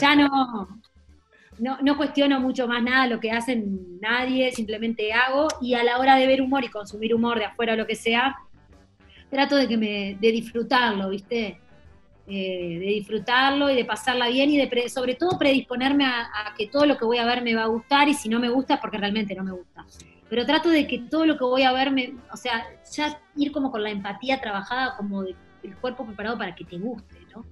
Ya 0.00 0.16
no, 0.16 0.80
no, 1.58 1.78
no 1.80 1.96
cuestiono 1.96 2.40
mucho 2.40 2.66
más 2.66 2.82
nada 2.82 3.06
lo 3.06 3.20
que 3.20 3.30
hacen 3.30 4.00
nadie, 4.00 4.52
simplemente 4.52 5.12
hago. 5.12 5.48
Y 5.60 5.74
a 5.74 5.84
la 5.84 5.98
hora 5.98 6.16
de 6.16 6.26
ver 6.26 6.42
humor 6.42 6.64
y 6.64 6.68
consumir 6.68 7.14
humor 7.14 7.38
de 7.38 7.44
afuera 7.44 7.74
o 7.74 7.76
lo 7.76 7.86
que 7.86 7.94
sea, 7.94 8.36
trato 9.30 9.56
de 9.56 9.68
que 9.68 9.76
me, 9.76 10.16
de 10.20 10.32
disfrutarlo, 10.32 11.08
¿viste? 11.08 11.61
Eh, 12.24 12.78
de 12.78 12.86
disfrutarlo 12.86 13.68
y 13.68 13.74
de 13.74 13.84
pasarla 13.84 14.28
bien 14.28 14.48
y 14.48 14.56
de 14.56 14.88
sobre 14.88 15.16
todo 15.16 15.36
predisponerme 15.36 16.04
a, 16.04 16.20
a, 16.20 16.54
que 16.56 16.68
todo 16.68 16.86
lo 16.86 16.96
que 16.96 17.04
voy 17.04 17.18
a 17.18 17.26
ver 17.26 17.42
me 17.42 17.52
va 17.52 17.64
a 17.64 17.66
gustar 17.66 18.08
y 18.08 18.14
si 18.14 18.28
no 18.28 18.38
me 18.38 18.48
gusta 18.48 18.74
es 18.74 18.80
porque 18.80 18.96
realmente 18.96 19.34
no 19.34 19.42
me 19.42 19.50
gusta. 19.50 19.84
Pero 20.30 20.46
trato 20.46 20.68
de 20.68 20.86
que 20.86 21.00
todo 21.00 21.26
lo 21.26 21.36
que 21.36 21.42
voy 21.42 21.64
a 21.64 21.72
ver, 21.72 21.90
me, 21.90 22.14
o 22.32 22.36
sea, 22.36 22.64
ya 22.92 23.20
ir 23.34 23.50
como 23.50 23.72
con 23.72 23.82
la 23.82 23.90
empatía 23.90 24.40
trabajada, 24.40 24.96
como 24.96 25.24
de, 25.24 25.34
el 25.64 25.76
cuerpo 25.78 26.06
preparado 26.06 26.38
para 26.38 26.54
que 26.54 26.64
te 26.64 26.78
guste, 26.78 27.18
¿no? 27.34 27.44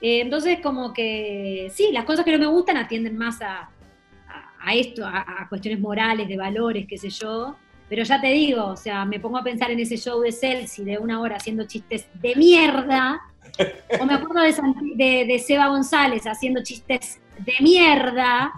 Eh, 0.00 0.20
entonces 0.20 0.60
como 0.62 0.92
que 0.92 1.68
sí, 1.74 1.90
las 1.90 2.04
cosas 2.04 2.24
que 2.24 2.30
no 2.30 2.38
me 2.38 2.46
gustan 2.46 2.76
atienden 2.76 3.18
más 3.18 3.42
a, 3.42 3.68
a, 4.28 4.52
a 4.60 4.74
esto, 4.74 5.04
a, 5.04 5.42
a 5.42 5.48
cuestiones 5.48 5.80
morales, 5.80 6.28
de 6.28 6.36
valores, 6.36 6.86
qué 6.86 6.98
sé 6.98 7.10
yo, 7.10 7.56
pero 7.88 8.04
ya 8.04 8.20
te 8.20 8.28
digo, 8.28 8.66
o 8.66 8.76
sea, 8.76 9.04
me 9.04 9.18
pongo 9.18 9.38
a 9.38 9.42
pensar 9.42 9.70
en 9.70 9.80
ese 9.80 9.96
show 9.96 10.20
de 10.20 10.30
Celsi 10.30 10.84
de 10.84 10.98
una 10.98 11.20
hora 11.20 11.36
haciendo 11.36 11.64
chistes 11.66 12.06
de 12.14 12.36
mierda, 12.36 13.20
o 14.00 14.06
me 14.06 14.14
acuerdo 14.14 14.42
de, 14.94 15.24
de, 15.26 15.38
Seba 15.38 15.68
González 15.68 16.26
haciendo 16.26 16.62
chistes 16.62 17.20
de 17.38 17.54
mierda, 17.60 18.52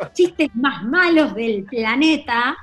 los 0.00 0.12
chistes 0.12 0.48
más 0.54 0.84
malos 0.84 1.34
del 1.34 1.64
planeta, 1.64 2.56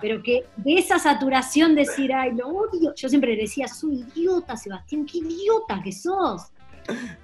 pero 0.00 0.22
que 0.22 0.44
de 0.56 0.74
esa 0.74 0.98
saturación 0.98 1.74
decir, 1.74 2.12
ay, 2.12 2.32
lo 2.32 2.48
odio, 2.48 2.94
yo 2.94 3.08
siempre 3.08 3.34
le 3.34 3.42
decía, 3.42 3.66
un 3.82 3.94
idiota, 3.94 4.56
Sebastián, 4.56 5.06
qué 5.06 5.18
idiota 5.18 5.80
que 5.82 5.92
sos. 5.92 6.50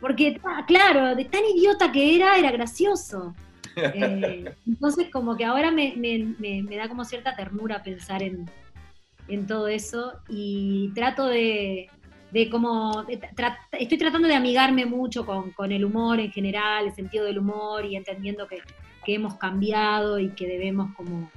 Porque, 0.00 0.40
claro, 0.66 1.16
de 1.16 1.24
tan 1.24 1.44
idiota 1.44 1.90
que 1.90 2.16
era, 2.16 2.36
era 2.36 2.50
gracioso. 2.50 3.34
Eh, 3.76 4.52
entonces, 4.66 5.08
como 5.10 5.36
que 5.36 5.44
ahora 5.44 5.70
me, 5.70 5.94
me, 5.96 6.34
me, 6.38 6.62
me, 6.62 6.76
da 6.76 6.88
como 6.88 7.04
cierta 7.04 7.36
ternura 7.36 7.82
pensar 7.82 8.22
en, 8.22 8.50
en 9.28 9.46
todo 9.46 9.68
eso 9.68 10.20
y 10.28 10.90
trato 10.94 11.26
de, 11.26 11.88
de 12.30 12.50
tra 13.34 13.58
estoy 13.72 13.98
tratando 13.98 14.28
de 14.28 14.34
amigarme 14.34 14.84
mucho 14.86 15.24
con, 15.24 15.52
con, 15.52 15.72
el 15.72 15.84
humor 15.84 16.20
en 16.20 16.30
general, 16.30 16.86
el 16.86 16.94
sentido 16.94 17.24
del 17.24 17.38
humor 17.38 17.84
y 17.84 17.96
entendiendo 17.96 18.46
que, 18.46 18.60
que 19.04 19.14
hemos 19.14 19.34
cambiado 19.34 20.18
y 20.18 20.30
que 20.30 20.46
debemos 20.46 20.94
como, 20.94 21.30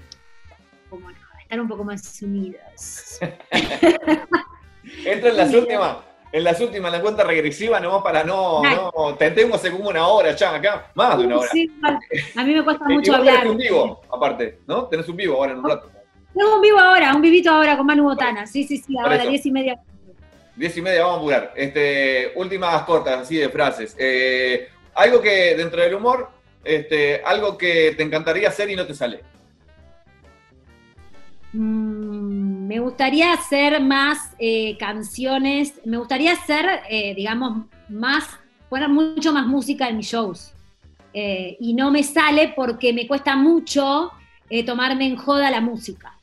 como 0.90 1.10
estar 1.42 1.62
un 1.62 1.68
poco 1.68 1.84
más 1.84 2.22
unidos. 2.22 3.20
Entra 5.06 5.30
en 5.30 5.38
las 5.38 5.54
últimas 5.54 5.98
en 6.32 6.44
las 6.46 6.62
últimas, 6.62 6.94
en 6.94 6.98
la 6.98 7.02
cuenta 7.02 7.24
regresiva, 7.24 7.80
nomás 7.80 8.04
para 8.04 8.24
no, 8.24 8.62
no 8.64 9.16
tentemos 9.16 9.62
como 9.70 9.90
una 9.90 10.08
hora 10.08 10.34
ya 10.34 10.56
acá, 10.56 10.92
más 10.96 11.18
de 11.18 11.26
una 11.26 11.40
hora. 11.40 11.50
Sí, 11.52 11.70
a 11.84 12.44
mí 12.44 12.54
me 12.54 12.64
cuesta 12.64 12.86
mucho 12.88 13.16
hablar. 13.16 13.40
Tenés 13.42 13.52
un 13.52 13.58
vivo, 13.58 14.02
aparte, 14.10 14.60
¿no? 14.66 14.86
Tenés 14.86 15.10
un 15.10 15.18
vivo 15.18 15.36
ahora 15.36 15.52
en 15.52 15.60
un 15.60 15.70
rato. 15.70 15.92
Tengo 16.34 16.56
un 16.56 16.62
vivo 16.62 16.80
ahora, 16.80 17.14
un 17.14 17.22
vivito 17.22 17.52
ahora 17.52 17.76
con 17.76 17.86
Manu 17.86 18.04
Botana. 18.04 18.48
Sí, 18.48 18.64
sí, 18.64 18.78
sí, 18.78 18.98
ahora, 18.98 19.26
diez 19.26 19.46
y 19.46 19.52
media. 19.52 19.78
Diez 20.56 20.76
y 20.78 20.82
media, 20.82 21.04
vamos 21.04 21.16
a 21.16 21.20
apurar. 21.20 21.54
Este, 21.56 22.34
últimas 22.36 22.84
cortas, 22.84 23.22
así 23.22 23.38
de 23.38 23.50
frases. 23.50 23.96
Eh, 23.98 24.70
algo 24.94 25.22
que, 25.22 25.56
dentro 25.56 25.82
del 25.82 25.96
humor, 25.96 26.30
este, 26.64 27.22
algo 27.24 27.58
que 27.58 27.94
te 27.96 28.04
encantaría 28.04 28.50
hacer 28.50 28.70
y 28.70 28.76
no 28.76 28.86
te 28.86 28.94
sale. 28.94 29.22
Mm, 31.54 32.68
me 32.68 32.80
gustaría 32.80 33.34
hacer 33.34 33.82
más 33.82 34.32
eh, 34.40 34.78
canciones, 34.78 35.74
me 35.86 35.98
gustaría 35.98 36.34
hacer, 36.34 36.82
eh, 36.90 37.14
digamos, 37.16 37.66
más, 37.90 38.26
poner 38.70 38.90
mucho 38.90 39.34
más 39.34 39.46
música 39.48 39.90
en 39.90 39.98
mis 39.98 40.08
shows. 40.08 40.54
Eh, 41.14 41.58
y 41.60 41.74
no 41.74 41.92
me 41.92 42.04
sale 42.04 42.54
porque 42.56 42.94
me 42.94 43.06
cuesta 43.06 43.36
mucho 43.36 44.12
eh, 44.50 44.66
tomarme 44.66 45.08
en 45.08 45.18
joda 45.18 45.52
la 45.52 45.60
música. 45.60 46.14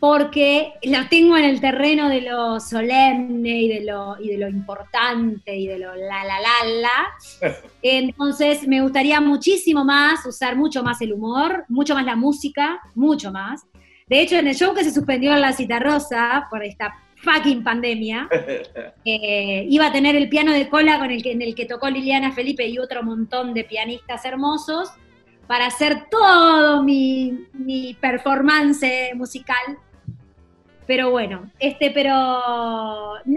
Porque 0.00 0.74
la 0.82 1.08
tengo 1.08 1.36
en 1.36 1.44
el 1.44 1.60
terreno 1.60 2.08
de 2.08 2.20
lo 2.20 2.60
solemne 2.60 3.62
y 3.62 3.68
de 3.68 3.84
lo, 3.84 4.16
y 4.20 4.28
de 4.28 4.38
lo 4.38 4.48
importante 4.48 5.56
y 5.56 5.66
de 5.66 5.78
lo 5.78 5.94
la 5.96 6.24
la 6.24 6.40
la 6.40 6.68
la. 6.80 7.54
Entonces 7.82 8.66
me 8.68 8.80
gustaría 8.80 9.20
muchísimo 9.20 9.84
más 9.84 10.24
usar 10.24 10.54
mucho 10.56 10.82
más 10.82 11.00
el 11.00 11.12
humor, 11.12 11.64
mucho 11.68 11.94
más 11.94 12.04
la 12.04 12.14
música, 12.14 12.80
mucho 12.94 13.32
más. 13.32 13.64
De 14.08 14.20
hecho, 14.20 14.36
en 14.36 14.46
el 14.46 14.54
show 14.54 14.74
que 14.74 14.84
se 14.84 14.92
suspendió 14.92 15.34
en 15.34 15.40
la 15.40 15.52
Cita 15.52 15.78
Rosa 15.78 16.46
por 16.48 16.64
esta 16.64 16.94
fucking 17.16 17.62
pandemia, 17.62 18.28
eh, 19.04 19.66
iba 19.68 19.86
a 19.86 19.92
tener 19.92 20.16
el 20.16 20.28
piano 20.28 20.52
de 20.52 20.68
cola 20.68 20.98
con 20.98 21.10
el 21.10 21.22
que, 21.22 21.32
en 21.32 21.42
el 21.42 21.54
que 21.54 21.66
tocó 21.66 21.90
Liliana 21.90 22.32
Felipe 22.32 22.66
y 22.66 22.78
otro 22.78 23.02
montón 23.02 23.52
de 23.54 23.64
pianistas 23.64 24.24
hermosos 24.24 24.90
para 25.46 25.66
hacer 25.66 26.06
todo 26.10 26.82
mi, 26.82 27.46
mi 27.52 27.94
performance 27.94 29.14
musical. 29.14 29.78
Pero 30.88 31.10
bueno, 31.10 31.50
este, 31.58 31.90
pero 31.90 32.16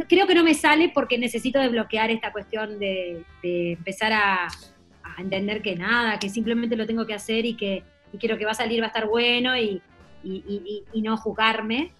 creo 0.08 0.26
que 0.26 0.36
no 0.36 0.42
me 0.42 0.54
sale 0.54 0.90
porque 0.94 1.18
necesito 1.18 1.60
desbloquear 1.60 2.10
esta 2.10 2.32
cuestión 2.32 2.80
de, 2.80 3.26
de 3.44 3.74
empezar 3.74 4.14
a, 4.14 4.48
a, 4.48 5.22
entender 5.22 5.62
que 5.62 5.76
nada, 5.76 6.18
que 6.18 6.30
simplemente 6.30 6.78
lo 6.78 6.88
tengo 6.88 7.06
que 7.06 7.14
hacer 7.14 7.46
y 7.46 7.56
que 7.56 7.84
y 8.14 8.18
quiero 8.18 8.38
que 8.38 8.46
va 8.46 8.52
a 8.52 8.54
salir, 8.54 8.80
va 8.80 8.86
a 8.86 8.88
estar 8.88 9.06
bueno 9.06 9.58
y, 9.58 9.82
y, 10.24 11.02
no 11.02 11.18
jugarme. 11.18 11.92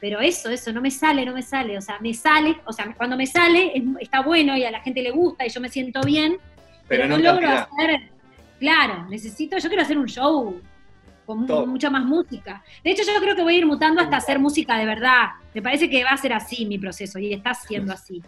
Pero 0.00 0.18
eso, 0.18 0.50
eso, 0.50 0.72
no 0.72 0.80
me 0.80 0.90
sale, 0.90 1.24
no 1.24 1.34
me 1.34 1.42
sale. 1.42 1.78
O 1.78 1.80
sea, 1.80 2.00
me 2.00 2.12
sale, 2.12 2.56
o 2.64 2.72
sea, 2.72 2.92
cuando 2.96 3.16
me 3.16 3.26
sale 3.26 3.76
es, 3.76 3.84
está 4.00 4.22
bueno 4.22 4.56
y 4.56 4.64
a 4.64 4.72
la 4.72 4.80
gente 4.80 5.02
le 5.02 5.12
gusta 5.12 5.46
y 5.46 5.50
yo 5.50 5.60
me 5.60 5.68
siento 5.68 6.00
bien, 6.00 6.36
pero, 6.88 7.04
pero 7.04 7.06
no, 7.06 7.18
no 7.18 7.32
logro 7.32 7.48
hacer. 7.48 8.10
Claro, 8.58 9.06
necesito, 9.08 9.56
yo 9.56 9.68
quiero 9.68 9.84
hacer 9.84 9.98
un 9.98 10.08
show 10.08 10.60
con 11.26 11.46
Todo. 11.46 11.66
mucha 11.66 11.90
más 11.90 12.04
música. 12.04 12.62
De 12.82 12.92
hecho, 12.92 13.02
yo 13.02 13.20
creo 13.20 13.34
que 13.34 13.42
voy 13.42 13.56
a 13.56 13.58
ir 13.58 13.66
mutando 13.66 14.00
hasta 14.00 14.16
hacer 14.16 14.38
música 14.38 14.78
de 14.78 14.86
verdad. 14.86 15.30
Me 15.52 15.60
parece 15.60 15.90
que 15.90 16.04
va 16.04 16.10
a 16.10 16.16
ser 16.16 16.32
así 16.32 16.64
mi 16.64 16.78
proceso 16.78 17.18
y 17.18 17.34
está 17.34 17.52
siendo 17.52 17.92
así. 17.92 18.22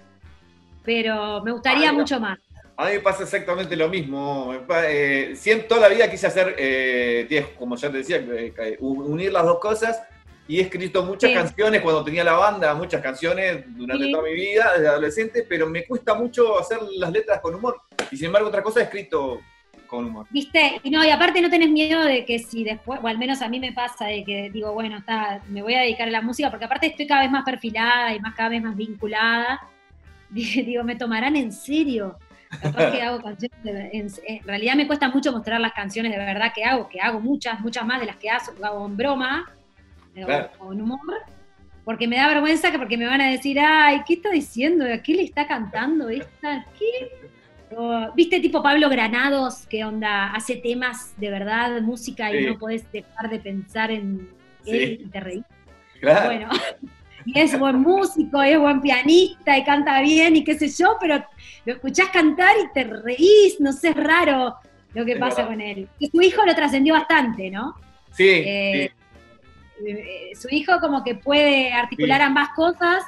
Pero 0.85 1.43
me 1.43 1.53
gustaría 1.53 1.91
Ay, 1.91 1.97
mucho 1.97 2.19
más. 2.19 2.39
A 2.77 2.87
mí 2.87 2.93
me 2.93 3.01
pasa 3.01 3.23
exactamente 3.23 3.75
lo 3.77 3.89
mismo. 3.89 4.55
Eh, 4.87 5.33
siempre, 5.35 5.69
toda 5.69 5.83
la 5.83 5.89
vida 5.89 6.11
quise 6.11 6.27
hacer, 6.27 6.55
eh, 6.59 7.55
como 7.59 7.77
ya 7.77 7.91
te 7.91 7.99
decía, 7.99 8.19
eh, 8.19 8.77
unir 8.81 9.33
las 9.33 9.45
dos 9.45 9.59
cosas 9.59 10.01
y 10.47 10.59
he 10.59 10.62
escrito 10.62 11.05
muchas 11.05 11.31
sí. 11.31 11.37
canciones 11.37 11.83
cuando 11.83 12.03
tenía 12.03 12.25
la 12.25 12.33
banda, 12.33 12.75
muchas 12.75 13.03
canciones 13.03 13.65
durante 13.77 14.07
sí. 14.07 14.12
toda 14.12 14.25
mi 14.25 14.33
vida, 14.33 14.73
desde 14.75 14.89
adolescente, 14.89 15.47
pero 15.47 15.69
me 15.69 15.85
cuesta 15.87 16.15
mucho 16.15 16.59
hacer 16.59 16.79
las 16.97 17.12
letras 17.12 17.41
con 17.41 17.55
humor. 17.55 17.83
Y 18.11 18.16
sin 18.16 18.27
embargo, 18.27 18.49
otra 18.49 18.62
cosa 18.62 18.81
he 18.81 18.85
escrito 18.85 19.41
con 19.89 20.05
humor. 20.05 20.27
¿Viste? 20.31 20.81
Y 20.85 20.90
no, 20.90 21.05
y 21.05 21.10
aparte 21.10 21.40
no 21.40 21.51
tenés 21.51 21.70
miedo 21.70 22.05
de 22.05 22.24
que 22.24 22.39
si 22.39 22.62
después, 22.62 23.01
o 23.02 23.09
al 23.09 23.19
menos 23.19 23.43
a 23.43 23.48
mí 23.48 23.59
me 23.59 23.73
pasa, 23.73 24.06
de 24.06 24.23
que 24.23 24.51
digo, 24.51 24.73
bueno, 24.73 24.98
está, 24.98 25.40
me 25.48 25.62
voy 25.62 25.74
a 25.74 25.81
dedicar 25.81 26.06
a 26.06 26.12
la 26.12 26.23
música, 26.23 26.51
porque 26.51 26.66
aparte 26.66 26.86
estoy 26.86 27.06
cada 27.06 27.23
vez 27.23 27.31
más 27.31 27.44
perfilada 27.44 28.15
y 28.15 28.20
más 28.20 28.35
cada 28.35 28.51
vez 28.51 28.62
más 28.62 28.77
vinculada. 28.77 29.60
Digo, 30.31 30.85
me 30.85 30.94
tomarán 30.94 31.35
en 31.35 31.51
serio. 31.51 32.16
Capaz 32.62 32.93
que 32.93 33.02
hago 33.02 33.20
canciones, 33.20 33.62
de, 33.62 33.90
en, 33.93 34.09
en, 34.27 34.44
realidad 34.44 34.74
me 34.74 34.86
cuesta 34.86 35.09
mucho 35.09 35.32
mostrar 35.32 35.60
las 35.60 35.73
canciones 35.73 36.12
de 36.12 36.19
verdad 36.19 36.52
que 36.55 36.65
hago, 36.65 36.89
que 36.89 37.01
hago 37.01 37.20
muchas, 37.20 37.60
muchas 37.60 37.85
más 37.85 38.01
de 38.01 38.06
las 38.06 38.16
que 38.16 38.31
hago, 38.31 38.52
hago 38.65 38.86
en 38.86 38.97
broma, 38.97 39.52
claro. 40.15 40.51
o, 40.59 40.73
en 40.73 40.81
humor, 40.81 41.23
porque 41.85 42.09
me 42.09 42.16
da 42.16 42.28
vergüenza 42.28 42.70
que 42.70 42.78
porque 42.78 42.97
me 42.97 43.06
van 43.06 43.20
a 43.20 43.31
decir, 43.31 43.59
ay, 43.60 44.02
¿qué 44.06 44.15
está 44.15 44.31
diciendo? 44.31 44.86
¿A 44.86 44.98
qué 44.98 45.15
le 45.15 45.24
está 45.24 45.47
cantando 45.47 46.09
esta? 46.09 46.65
¿Qué? 46.78 47.27
¿Viste 48.15 48.40
tipo 48.40 48.62
Pablo 48.62 48.89
Granados, 48.89 49.66
que 49.66 49.85
onda, 49.85 50.32
hace 50.32 50.57
temas 50.57 51.15
de 51.19 51.31
verdad, 51.31 51.81
música, 51.82 52.35
y 52.35 52.47
no 52.47 52.59
podés 52.59 52.90
dejar 52.90 53.31
de 53.31 53.39
pensar 53.39 53.90
en 53.90 54.28
él 54.66 54.99
sí. 54.99 55.05
y 55.05 55.09
te 55.09 55.20
reís? 55.20 55.45
Claro. 56.01 56.27
Bueno, 56.27 56.49
y 57.27 57.39
es 57.39 57.59
buen 57.59 57.81
músico, 57.81 58.43
es 58.43 58.59
buen 58.59 58.81
pianista 58.81 59.57
y 59.59 59.65
canta 59.65 60.01
bien 60.01 60.36
y 60.36 60.45
qué 60.45 60.59
sé 60.59 60.69
yo, 60.69 60.97
pero 61.01 61.24
lo 61.65 61.74
escuchás 61.74 62.09
cantar 62.11 62.57
y 62.65 62.73
te 62.73 62.85
reís, 62.85 63.61
no 63.61 63.73
sé, 63.73 63.90
es 63.90 63.97
raro 63.97 64.57
lo 64.95 65.05
que 65.05 65.12
es 65.12 65.19
pasa 65.19 65.43
verdad. 65.43 65.49
con 65.49 65.61
él. 65.61 65.89
Y 65.99 66.09
su 66.09 66.23
hijo 66.23 66.45
lo 66.45 66.55
trascendió 66.55 66.95
bastante, 66.95 67.51
¿no? 67.51 67.74
Sí, 68.12 68.28
eh, 68.28 68.93
sí. 69.78 69.86
Eh, 69.86 70.31
su 70.35 70.49
hijo 70.51 70.81
como 70.81 71.05
que 71.05 71.15
puede 71.15 71.73
articular 71.73 72.23
ambas 72.23 72.49
cosas 72.57 73.05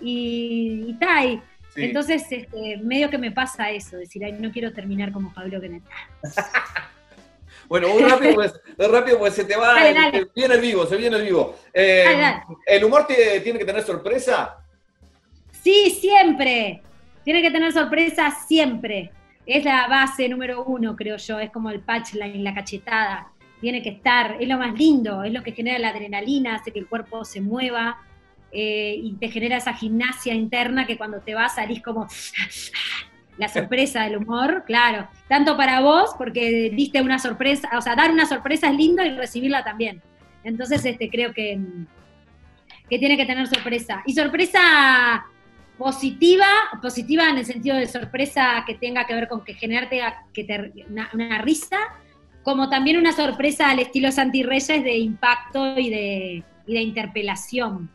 y, 0.00 0.84
y 0.88 0.94
tal. 0.94 1.42
Sí. 1.74 1.84
Entonces, 1.84 2.24
este, 2.30 2.76
medio 2.78 3.08
que 3.08 3.18
me 3.18 3.30
pasa 3.30 3.70
eso, 3.70 3.96
decir, 3.96 4.22
ay, 4.24 4.32
no 4.32 4.52
quiero 4.52 4.72
terminar 4.72 5.10
como 5.10 5.32
Pablo 5.32 5.58
Benet. 5.58 5.82
bueno, 7.68 7.88
muy 7.88 8.02
rápido, 8.02 8.34
pues, 8.34 8.60
rápido, 8.76 9.18
pues 9.18 9.34
se 9.34 9.44
te 9.44 9.56
va, 9.56 9.74
dale, 9.74 9.94
dale. 9.94 10.18
Se 10.18 10.30
viene 10.34 10.54
el 10.54 10.60
vivo, 10.60 10.86
se 10.86 10.96
viene 10.96 11.16
el 11.16 11.22
vivo. 11.22 11.56
Eh, 11.72 12.04
dale, 12.06 12.42
¿El 12.66 12.84
humor 12.84 13.06
te, 13.06 13.40
tiene 13.40 13.58
que 13.58 13.64
tener 13.64 13.82
sorpresa? 13.82 14.58
Sí, 15.62 15.96
siempre. 15.98 16.82
Tiene 17.24 17.40
que 17.40 17.50
tener 17.50 17.72
sorpresa 17.72 18.30
siempre. 18.46 19.12
Es 19.46 19.64
la 19.64 19.88
base 19.88 20.28
número 20.28 20.64
uno, 20.64 20.94
creo 20.96 21.16
yo. 21.16 21.38
Es 21.38 21.50
como 21.50 21.70
el 21.70 21.80
punchline, 21.80 22.44
la 22.44 22.54
cachetada. 22.54 23.32
Tiene 23.60 23.82
que 23.82 23.90
estar, 23.90 24.36
es 24.40 24.48
lo 24.48 24.58
más 24.58 24.74
lindo, 24.74 25.22
es 25.22 25.32
lo 25.32 25.42
que 25.42 25.52
genera 25.52 25.78
la 25.78 25.90
adrenalina, 25.90 26.56
hace 26.56 26.72
que 26.72 26.80
el 26.80 26.86
cuerpo 26.86 27.24
se 27.24 27.40
mueva. 27.40 28.02
Eh, 28.52 28.96
y 29.02 29.14
te 29.14 29.28
genera 29.28 29.56
esa 29.56 29.72
gimnasia 29.72 30.34
interna 30.34 30.86
que 30.86 30.98
cuando 30.98 31.20
te 31.20 31.34
vas 31.34 31.54
salís 31.54 31.82
como 31.82 32.06
la 33.38 33.48
sorpresa 33.48 34.04
del 34.04 34.18
humor, 34.18 34.64
claro, 34.66 35.08
tanto 35.28 35.56
para 35.56 35.80
vos, 35.80 36.10
porque 36.18 36.70
diste 36.74 37.00
una 37.00 37.18
sorpresa, 37.18 37.70
o 37.76 37.80
sea, 37.80 37.96
dar 37.96 38.10
una 38.10 38.26
sorpresa 38.26 38.68
es 38.68 38.76
lindo 38.76 39.02
y 39.02 39.10
recibirla 39.10 39.64
también. 39.64 40.02
Entonces, 40.44 40.84
este, 40.84 41.08
creo 41.08 41.32
que, 41.32 41.58
que 42.90 42.98
tiene 42.98 43.16
que 43.16 43.24
tener 43.24 43.46
sorpresa. 43.46 44.02
Y 44.04 44.12
sorpresa 44.12 45.24
positiva, 45.78 46.46
positiva 46.80 47.30
en 47.30 47.38
el 47.38 47.46
sentido 47.46 47.76
de 47.76 47.86
sorpresa 47.86 48.64
que 48.66 48.74
tenga 48.74 49.06
que 49.06 49.14
ver 49.14 49.28
con 49.28 49.44
que 49.44 49.54
generarte 49.54 50.02
que 50.32 50.84
una, 50.88 51.40
risa, 51.40 51.78
como 52.42 52.68
también 52.68 52.98
una 52.98 53.12
sorpresa 53.12 53.70
al 53.70 53.78
estilo 53.78 54.12
Santi 54.12 54.42
Reyes 54.42 54.84
de 54.84 54.98
impacto 54.98 55.78
y 55.78 55.88
de, 55.90 56.44
y 56.66 56.74
de 56.74 56.80
interpelación. 56.80 57.90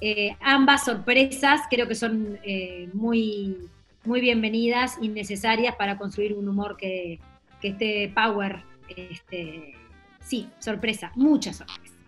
Eh, 0.00 0.36
ambas 0.40 0.84
sorpresas 0.84 1.62
creo 1.70 1.88
que 1.88 1.94
son 1.94 2.38
eh, 2.42 2.88
muy, 2.92 3.56
muy 4.04 4.20
bienvenidas 4.20 4.98
y 5.00 5.08
necesarias 5.08 5.74
para 5.76 5.98
construir 5.98 6.34
un 6.34 6.48
humor 6.48 6.76
que, 6.76 7.18
que 7.60 7.68
esté 7.68 8.12
power. 8.14 8.62
Este, 8.88 9.74
sí, 10.20 10.48
sorpresa, 10.58 11.12
muchas 11.14 11.56
sorpresas 11.56 12.00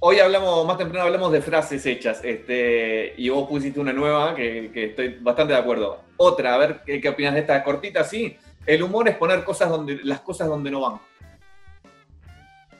hoy 0.00 0.18
hablamos, 0.18 0.66
más 0.66 0.78
temprano 0.78 1.06
hablamos 1.06 1.32
de 1.32 1.42
frases 1.42 1.84
hechas, 1.86 2.20
este, 2.24 3.14
y 3.16 3.28
vos 3.28 3.48
pusiste 3.48 3.80
una 3.80 3.92
nueva 3.92 4.34
que, 4.34 4.70
estoy 4.74 5.18
bastante 5.20 5.54
de 5.54 5.58
acuerdo. 5.58 6.02
Otra, 6.16 6.54
a 6.54 6.58
ver 6.58 6.82
qué, 6.84 7.08
opinas 7.08 7.34
de 7.34 7.40
esta 7.40 7.62
cortita, 7.62 8.04
sí. 8.04 8.36
El 8.66 8.82
humor 8.82 9.08
es 9.08 9.16
poner 9.16 9.44
cosas 9.44 9.70
donde, 9.70 10.00
las 10.04 10.20
cosas 10.20 10.48
donde 10.48 10.70
no 10.70 10.80
van. 10.80 11.00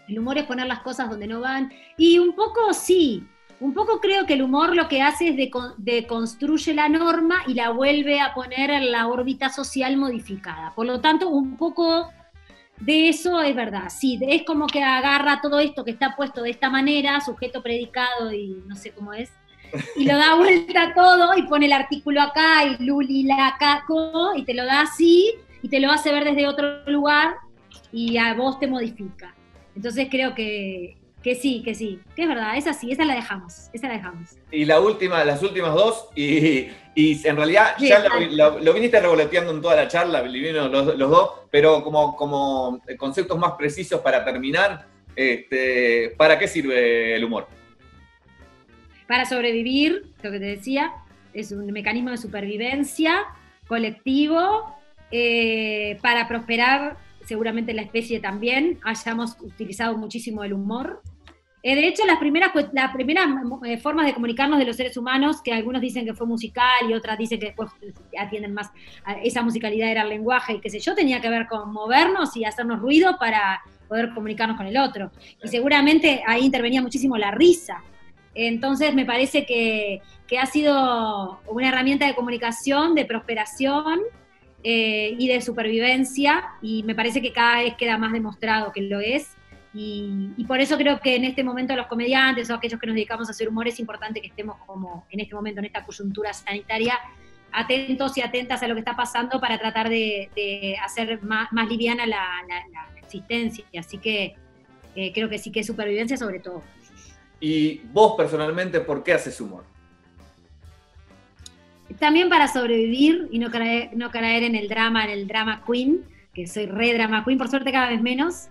El 0.09 0.18
humor 0.18 0.39
es 0.39 0.44
poner 0.44 0.66
las 0.66 0.80
cosas 0.80 1.09
donde 1.09 1.26
no 1.26 1.40
van. 1.40 1.72
Y 1.97 2.18
un 2.18 2.35
poco 2.35 2.72
sí, 2.72 3.26
un 3.60 3.74
poco 3.74 4.01
creo 4.01 4.26
que 4.26 4.35
el 4.35 4.43
humor 4.43 4.76
lo 4.76 4.89
que 4.89 5.02
hace 5.02 5.28
es 5.28 5.36
de, 5.36 6.06
construye 6.06 6.74
la 6.74 6.89
norma 6.89 7.43
y 7.47 7.55
la 7.55 7.70
vuelve 7.70 8.20
a 8.20 8.35
poner 8.35 8.70
en 8.70 8.93
la 8.93 9.09
órbita 9.09 9.48
social 9.48 9.97
modificada. 9.97 10.72
Por 10.74 10.86
lo 10.86 11.01
tanto, 11.01 11.28
un 11.28 11.56
poco 11.56 12.10
de 12.78 13.09
eso 13.09 13.40
es 13.43 13.56
verdad, 13.56 13.89
sí, 13.89 14.20
es 14.22 14.44
como 14.44 14.68
que 14.68 14.82
agarra 14.82 15.40
todo 15.40 15.59
esto 15.59 15.85
que 15.85 15.90
está 15.90 16.14
puesto 16.14 16.43
de 16.43 16.51
esta 16.51 16.70
manera, 16.70 17.20
sujeto, 17.20 17.60
predicado 17.60 18.32
y 18.32 18.62
no 18.68 18.76
sé 18.76 18.93
cómo 18.93 19.12
es, 19.12 19.32
y 19.97 20.05
lo 20.05 20.16
da 20.16 20.36
vuelta 20.36 20.94
todo 20.94 21.36
y 21.36 21.43
pone 21.43 21.66
el 21.66 21.72
artículo 21.72 22.22
acá 22.22 22.64
y 22.64 22.85
Luli 22.85 23.24
la 23.24 23.56
caco 23.59 24.32
y 24.36 24.44
te 24.44 24.55
lo 24.55 24.64
da 24.64 24.82
así 24.82 25.35
y 25.60 25.68
te 25.68 25.80
lo 25.80 25.90
hace 25.90 26.12
ver 26.12 26.24
desde 26.24 26.47
otro 26.47 26.85
lugar 26.86 27.35
y 27.93 28.16
a 28.16 28.35
vos 28.35 28.59
te 28.60 28.66
modifica. 28.66 29.35
Entonces 29.74 30.09
creo 30.10 30.35
que, 30.35 30.97
que 31.28 31.34
sí, 31.34 31.62
que 31.62 31.74
sí, 31.74 32.00
que 32.16 32.22
es 32.22 32.28
verdad, 32.28 32.56
es 32.56 32.66
así, 32.66 32.90
esa 32.90 33.05
la 33.05 33.14
dejamos, 33.14 33.68
esa 33.74 33.86
la 33.86 33.94
dejamos. 33.94 34.30
Y 34.50 34.64
la 34.64 34.80
última, 34.80 35.22
las 35.26 35.42
últimas 35.42 35.74
dos, 35.74 36.09
y, 36.14 36.68
en 36.96 37.36
realidad 37.36 37.74
ya 37.78 38.02
lo, 38.30 38.72
viniste 38.72 38.98
revoloteando 38.98 39.52
en 39.52 39.60
toda 39.60 39.76
la 39.76 39.88
charla, 39.88 40.22
los, 40.22 40.96
los 40.96 41.10
dos, 41.10 41.30
pero 41.50 41.84
como, 41.84 42.16
como 42.16 42.80
conceptos 42.96 43.38
más 43.38 43.52
precisos 43.59 44.00
para 44.00 44.24
terminar, 44.24 44.86
este, 45.14 46.14
¿para 46.16 46.38
qué 46.38 46.48
sirve 46.48 47.14
el 47.14 47.24
humor? 47.24 47.46
Para 49.06 49.26
sobrevivir, 49.26 50.06
lo 50.22 50.30
que 50.30 50.38
te 50.38 50.46
decía, 50.46 50.94
es 51.34 51.52
un 51.52 51.66
mecanismo 51.72 52.09
de 52.09 52.16
supervivencia 52.16 53.26
colectivo, 53.66 54.74
eh, 55.10 55.98
para 56.00 56.26
prosperar 56.26 56.96
seguramente 57.28 57.74
la 57.74 57.82
especie 57.82 58.18
también, 58.18 58.78
hayamos 58.82 59.36
utilizado 59.42 59.98
muchísimo 59.98 60.42
el 60.44 60.55
humor. 60.55 61.02
Eh, 61.69 61.74
de 61.74 61.86
hecho, 61.86 62.07
las 62.07 62.16
primeras, 62.16 62.51
las 62.73 62.95
primeras 62.95 63.27
eh, 63.66 63.77
formas 63.77 64.07
de 64.07 64.15
comunicarnos 64.15 64.59
de 64.59 64.65
los 64.65 64.74
seres 64.74 64.97
humanos, 64.97 65.43
que 65.43 65.53
algunos 65.53 65.82
dicen 65.82 66.07
que 66.07 66.15
fue 66.15 66.27
musical 66.27 66.89
y 66.89 66.95
otras 66.95 67.19
dicen 67.19 67.39
que 67.39 67.49
después 67.49 67.70
atienden 68.19 68.55
más, 68.55 68.70
a 69.05 69.20
esa 69.20 69.43
musicalidad 69.43 69.90
era 69.90 70.01
el 70.01 70.09
lenguaje 70.09 70.55
y 70.55 70.61
qué 70.61 70.70
sé 70.70 70.81
yo, 70.81 70.95
tenía 70.95 71.20
que 71.20 71.28
ver 71.28 71.47
con 71.47 71.70
movernos 71.70 72.35
y 72.39 72.47
hacernos 72.47 72.81
ruido 72.81 73.19
para 73.19 73.61
poder 73.86 74.15
comunicarnos 74.15 74.57
con 74.57 74.65
el 74.65 74.78
otro. 74.78 75.11
Y 75.45 75.49
seguramente 75.49 76.23
ahí 76.27 76.47
intervenía 76.47 76.81
muchísimo 76.81 77.19
la 77.19 77.32
risa. 77.32 77.82
Entonces 78.35 78.95
me 78.95 79.05
parece 79.05 79.45
que, 79.45 80.01
que 80.27 80.39
ha 80.39 80.47
sido 80.47 81.39
una 81.49 81.69
herramienta 81.69 82.07
de 82.07 82.15
comunicación, 82.15 82.95
de 82.95 83.05
prosperación, 83.05 84.01
eh, 84.65 85.15
y 85.19 85.28
de 85.28 85.40
supervivencia, 85.40 86.45
y 86.62 86.82
me 86.82 86.95
parece 86.95 87.23
que 87.23 87.32
cada 87.32 87.59
vez 87.59 87.74
queda 87.77 87.97
más 87.99 88.12
demostrado 88.12 88.73
que 88.73 88.81
lo 88.81 89.01
es. 89.01 89.36
Y, 89.80 90.44
por 90.48 90.60
eso 90.60 90.76
creo 90.76 90.98
que 90.98 91.14
en 91.14 91.24
este 91.24 91.44
momento 91.44 91.76
los 91.76 91.86
comediantes 91.86 92.50
o 92.50 92.55
aquellos 92.55 92.80
que 92.80 92.86
nos 92.88 92.96
dedicamos 92.96 93.28
a 93.28 93.30
hacer 93.30 93.48
humor 93.48 93.68
es 93.68 93.78
importante 93.78 94.20
que 94.20 94.26
estemos 94.26 94.56
como 94.66 95.06
en 95.09 95.20
este 95.20 95.36
momento, 95.36 95.60
en 95.60 95.66
esta 95.66 95.84
coyuntura 95.84 96.32
sanitaria, 96.32 96.98
atentos 97.52 98.18
y 98.18 98.22
atentas 98.22 98.60
a 98.60 98.66
lo 98.66 98.74
que 98.74 98.80
está 98.80 98.96
pasando 98.96 99.40
para 99.40 99.56
tratar 99.56 99.88
de, 99.88 100.76
hacer 100.84 101.22
más, 101.22 101.48
liviana 101.68 102.06
la, 102.06 102.24
existencia. 102.96 103.64
Así 103.78 103.98
que 103.98 104.34
eh, 104.96 105.12
creo 105.12 105.28
que 105.28 105.38
sí 105.38 105.52
que 105.52 105.60
es 105.60 105.66
supervivencia 105.68 106.16
sobre 106.16 106.40
todo. 106.40 106.64
¿Y 107.38 107.78
vos 107.92 108.14
personalmente 108.16 108.80
por 108.80 109.05
qué 109.05 109.12
haces 109.12 109.40
humor? 109.40 109.64
también 112.00 112.28
para 112.28 112.48
sobrevivir 112.48 113.28
y 113.30 113.38
no 113.38 113.50
caer, 113.50 113.90
no 113.96 114.10
caer 114.10 114.42
en 114.42 114.55
el 114.55 114.68
drama, 114.68 115.05
en 115.05 115.10
el 115.10 115.26
drama 115.26 115.62
queen, 115.66 116.05
que 116.34 116.46
soy 116.46 116.66
re 116.66 116.92
drama 116.92 117.24
queen, 117.24 117.38
por 117.38 117.48
suerte 117.48 117.72
cada 117.72 117.88
vez 117.88 118.02
menos. 118.02 118.48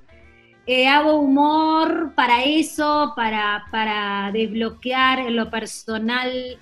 Eh, 0.69 0.85
hago 0.85 1.15
humor 1.15 2.11
para 2.13 2.43
eso, 2.43 3.13
para, 3.15 3.63
para 3.71 4.31
desbloquear 4.33 5.19
en 5.19 5.37
lo 5.37 5.49
personal 5.49 6.59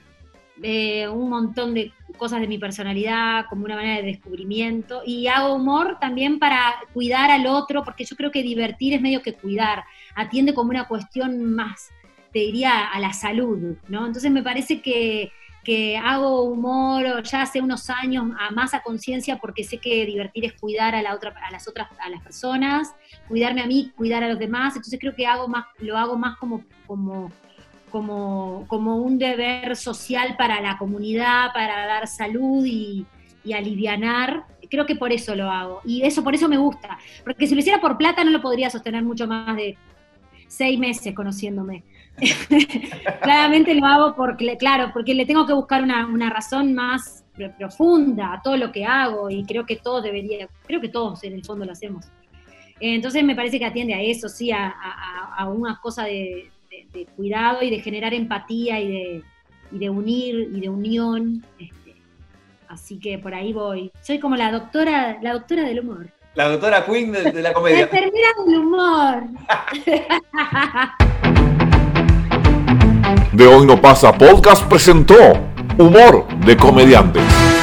eh, 0.61 1.07
un 1.09 1.27
montón 1.27 1.73
de 1.73 1.91
cosas 2.15 2.39
de 2.39 2.47
mi 2.47 2.59
personalidad, 2.59 3.47
como 3.49 3.65
una 3.65 3.75
manera 3.75 4.01
de 4.01 4.07
descubrimiento. 4.07 5.01
Y 5.03 5.25
hago 5.25 5.55
humor 5.55 5.97
también 5.99 6.37
para 6.37 6.75
cuidar 6.93 7.31
al 7.31 7.47
otro, 7.47 7.83
porque 7.83 8.05
yo 8.05 8.15
creo 8.15 8.29
que 8.29 8.43
divertir 8.43 8.93
es 8.93 9.01
medio 9.01 9.23
que 9.23 9.33
cuidar, 9.33 9.83
atiende 10.13 10.53
como 10.53 10.69
una 10.69 10.87
cuestión 10.87 11.43
más, 11.55 11.89
te 12.31 12.39
diría, 12.39 12.85
a 12.85 12.99
la 12.99 13.11
salud, 13.11 13.77
¿no? 13.89 14.05
Entonces 14.05 14.31
me 14.31 14.43
parece 14.43 14.81
que 14.81 15.31
que 15.65 15.97
hago 15.97 16.43
humor 16.43 17.23
ya 17.23 17.41
hace 17.41 17.59
unos 17.59 17.89
años 17.89 18.27
a 18.39 18.51
más 18.51 18.73
a 18.73 18.81
conciencia 18.81 19.37
porque 19.37 19.65
sé 19.65 19.79
que 19.79 20.05
divertir 20.05 20.45
es 20.45 20.53
cuidar 20.53 20.95
a, 20.95 21.01
la 21.01 21.13
otra, 21.13 21.33
a 21.45 21.51
las 21.51 21.67
otras 21.67 21.89
a 21.99 22.09
las 22.09 22.21
personas, 22.21 22.95
cuidarme 23.27 23.61
a 23.61 23.67
mí, 23.67 23.91
cuidar 23.97 24.23
a 24.23 24.29
los 24.29 24.39
demás, 24.39 24.75
entonces 24.75 24.99
creo 24.99 25.15
que 25.15 25.25
hago 25.25 25.47
más, 25.47 25.65
lo 25.79 25.97
hago 25.97 26.17
más 26.17 26.37
como, 26.37 26.63
como, 26.87 27.31
como, 27.89 28.65
como 28.67 28.97
un 28.97 29.17
deber 29.17 29.75
social 29.75 30.35
para 30.37 30.61
la 30.61 30.77
comunidad, 30.77 31.51
para 31.53 31.85
dar 31.87 32.07
salud 32.07 32.63
y, 32.65 33.05
y 33.43 33.53
alivianar, 33.53 34.45
creo 34.69 34.85
que 34.85 34.95
por 34.95 35.11
eso 35.11 35.35
lo 35.35 35.49
hago. 35.49 35.81
Y 35.83 36.03
eso 36.03 36.23
por 36.23 36.35
eso 36.35 36.47
me 36.47 36.57
gusta, 36.57 36.97
porque 37.23 37.47
si 37.47 37.55
lo 37.55 37.59
hiciera 37.59 37.81
por 37.81 37.97
plata 37.97 38.23
no 38.23 38.31
lo 38.31 38.41
podría 38.41 38.69
sostener 38.69 39.03
mucho 39.03 39.27
más 39.27 39.55
de 39.55 39.77
seis 40.47 40.79
meses 40.79 41.13
conociéndome. 41.13 41.83
Claramente 43.21 43.73
lo 43.75 43.85
hago 43.85 44.15
porque, 44.15 44.57
claro, 44.57 44.91
porque 44.93 45.13
le 45.13 45.25
tengo 45.25 45.45
que 45.45 45.53
buscar 45.53 45.83
una, 45.83 46.29
razón 46.29 46.73
más 46.73 47.23
profunda 47.57 48.33
a 48.33 48.41
todo 48.41 48.55
lo 48.55 48.71
que 48.71 48.85
hago 48.85 49.29
y 49.29 49.43
creo 49.43 49.65
que 49.65 49.75
todos 49.75 50.03
debería, 50.03 50.47
creo 50.65 50.79
que 50.79 50.89
todos 50.89 51.23
en 51.23 51.33
el 51.33 51.43
fondo 51.43 51.65
lo 51.65 51.73
hacemos. 51.73 52.05
Entonces 52.79 53.23
me 53.23 53.35
parece 53.35 53.59
que 53.59 53.65
atiende 53.65 53.93
a 53.93 54.01
eso, 54.01 54.29
sí, 54.29 54.51
a, 54.51 54.73
una 55.47 55.79
cosa 55.81 56.03
de, 56.03 56.51
cuidado 57.15 57.61
y 57.61 57.69
de 57.69 57.79
generar 57.79 58.13
empatía 58.13 58.79
y 58.79 58.87
de, 58.87 59.23
de 59.71 59.89
unir 59.89 60.49
y 60.53 60.61
de 60.61 60.69
unión. 60.69 61.45
Este, 61.59 61.95
así 62.67 62.99
que 62.99 63.17
por 63.17 63.33
ahí 63.33 63.53
voy. 63.53 63.91
Soy 64.01 64.19
como 64.19 64.35
la 64.35 64.51
doctora, 64.51 65.19
la 65.21 65.33
doctora 65.33 65.63
del 65.63 65.81
humor. 65.81 66.09
La 66.35 66.49
doctora 66.49 66.85
Queen 66.85 67.11
de, 67.11 67.31
de 67.31 67.41
la 67.41 67.53
comedia. 67.53 67.77
La 67.77 67.83
enfermera 67.83 68.27
del 68.45 68.59
humor. 68.59 69.23
de 73.31 73.47
Hoy 73.47 73.65
No 73.65 73.81
Pasa 73.81 74.13
Podcast 74.13 74.63
presentó 74.63 75.15
Humor 75.77 76.25
de 76.45 76.55
Comediantes. 76.57 77.54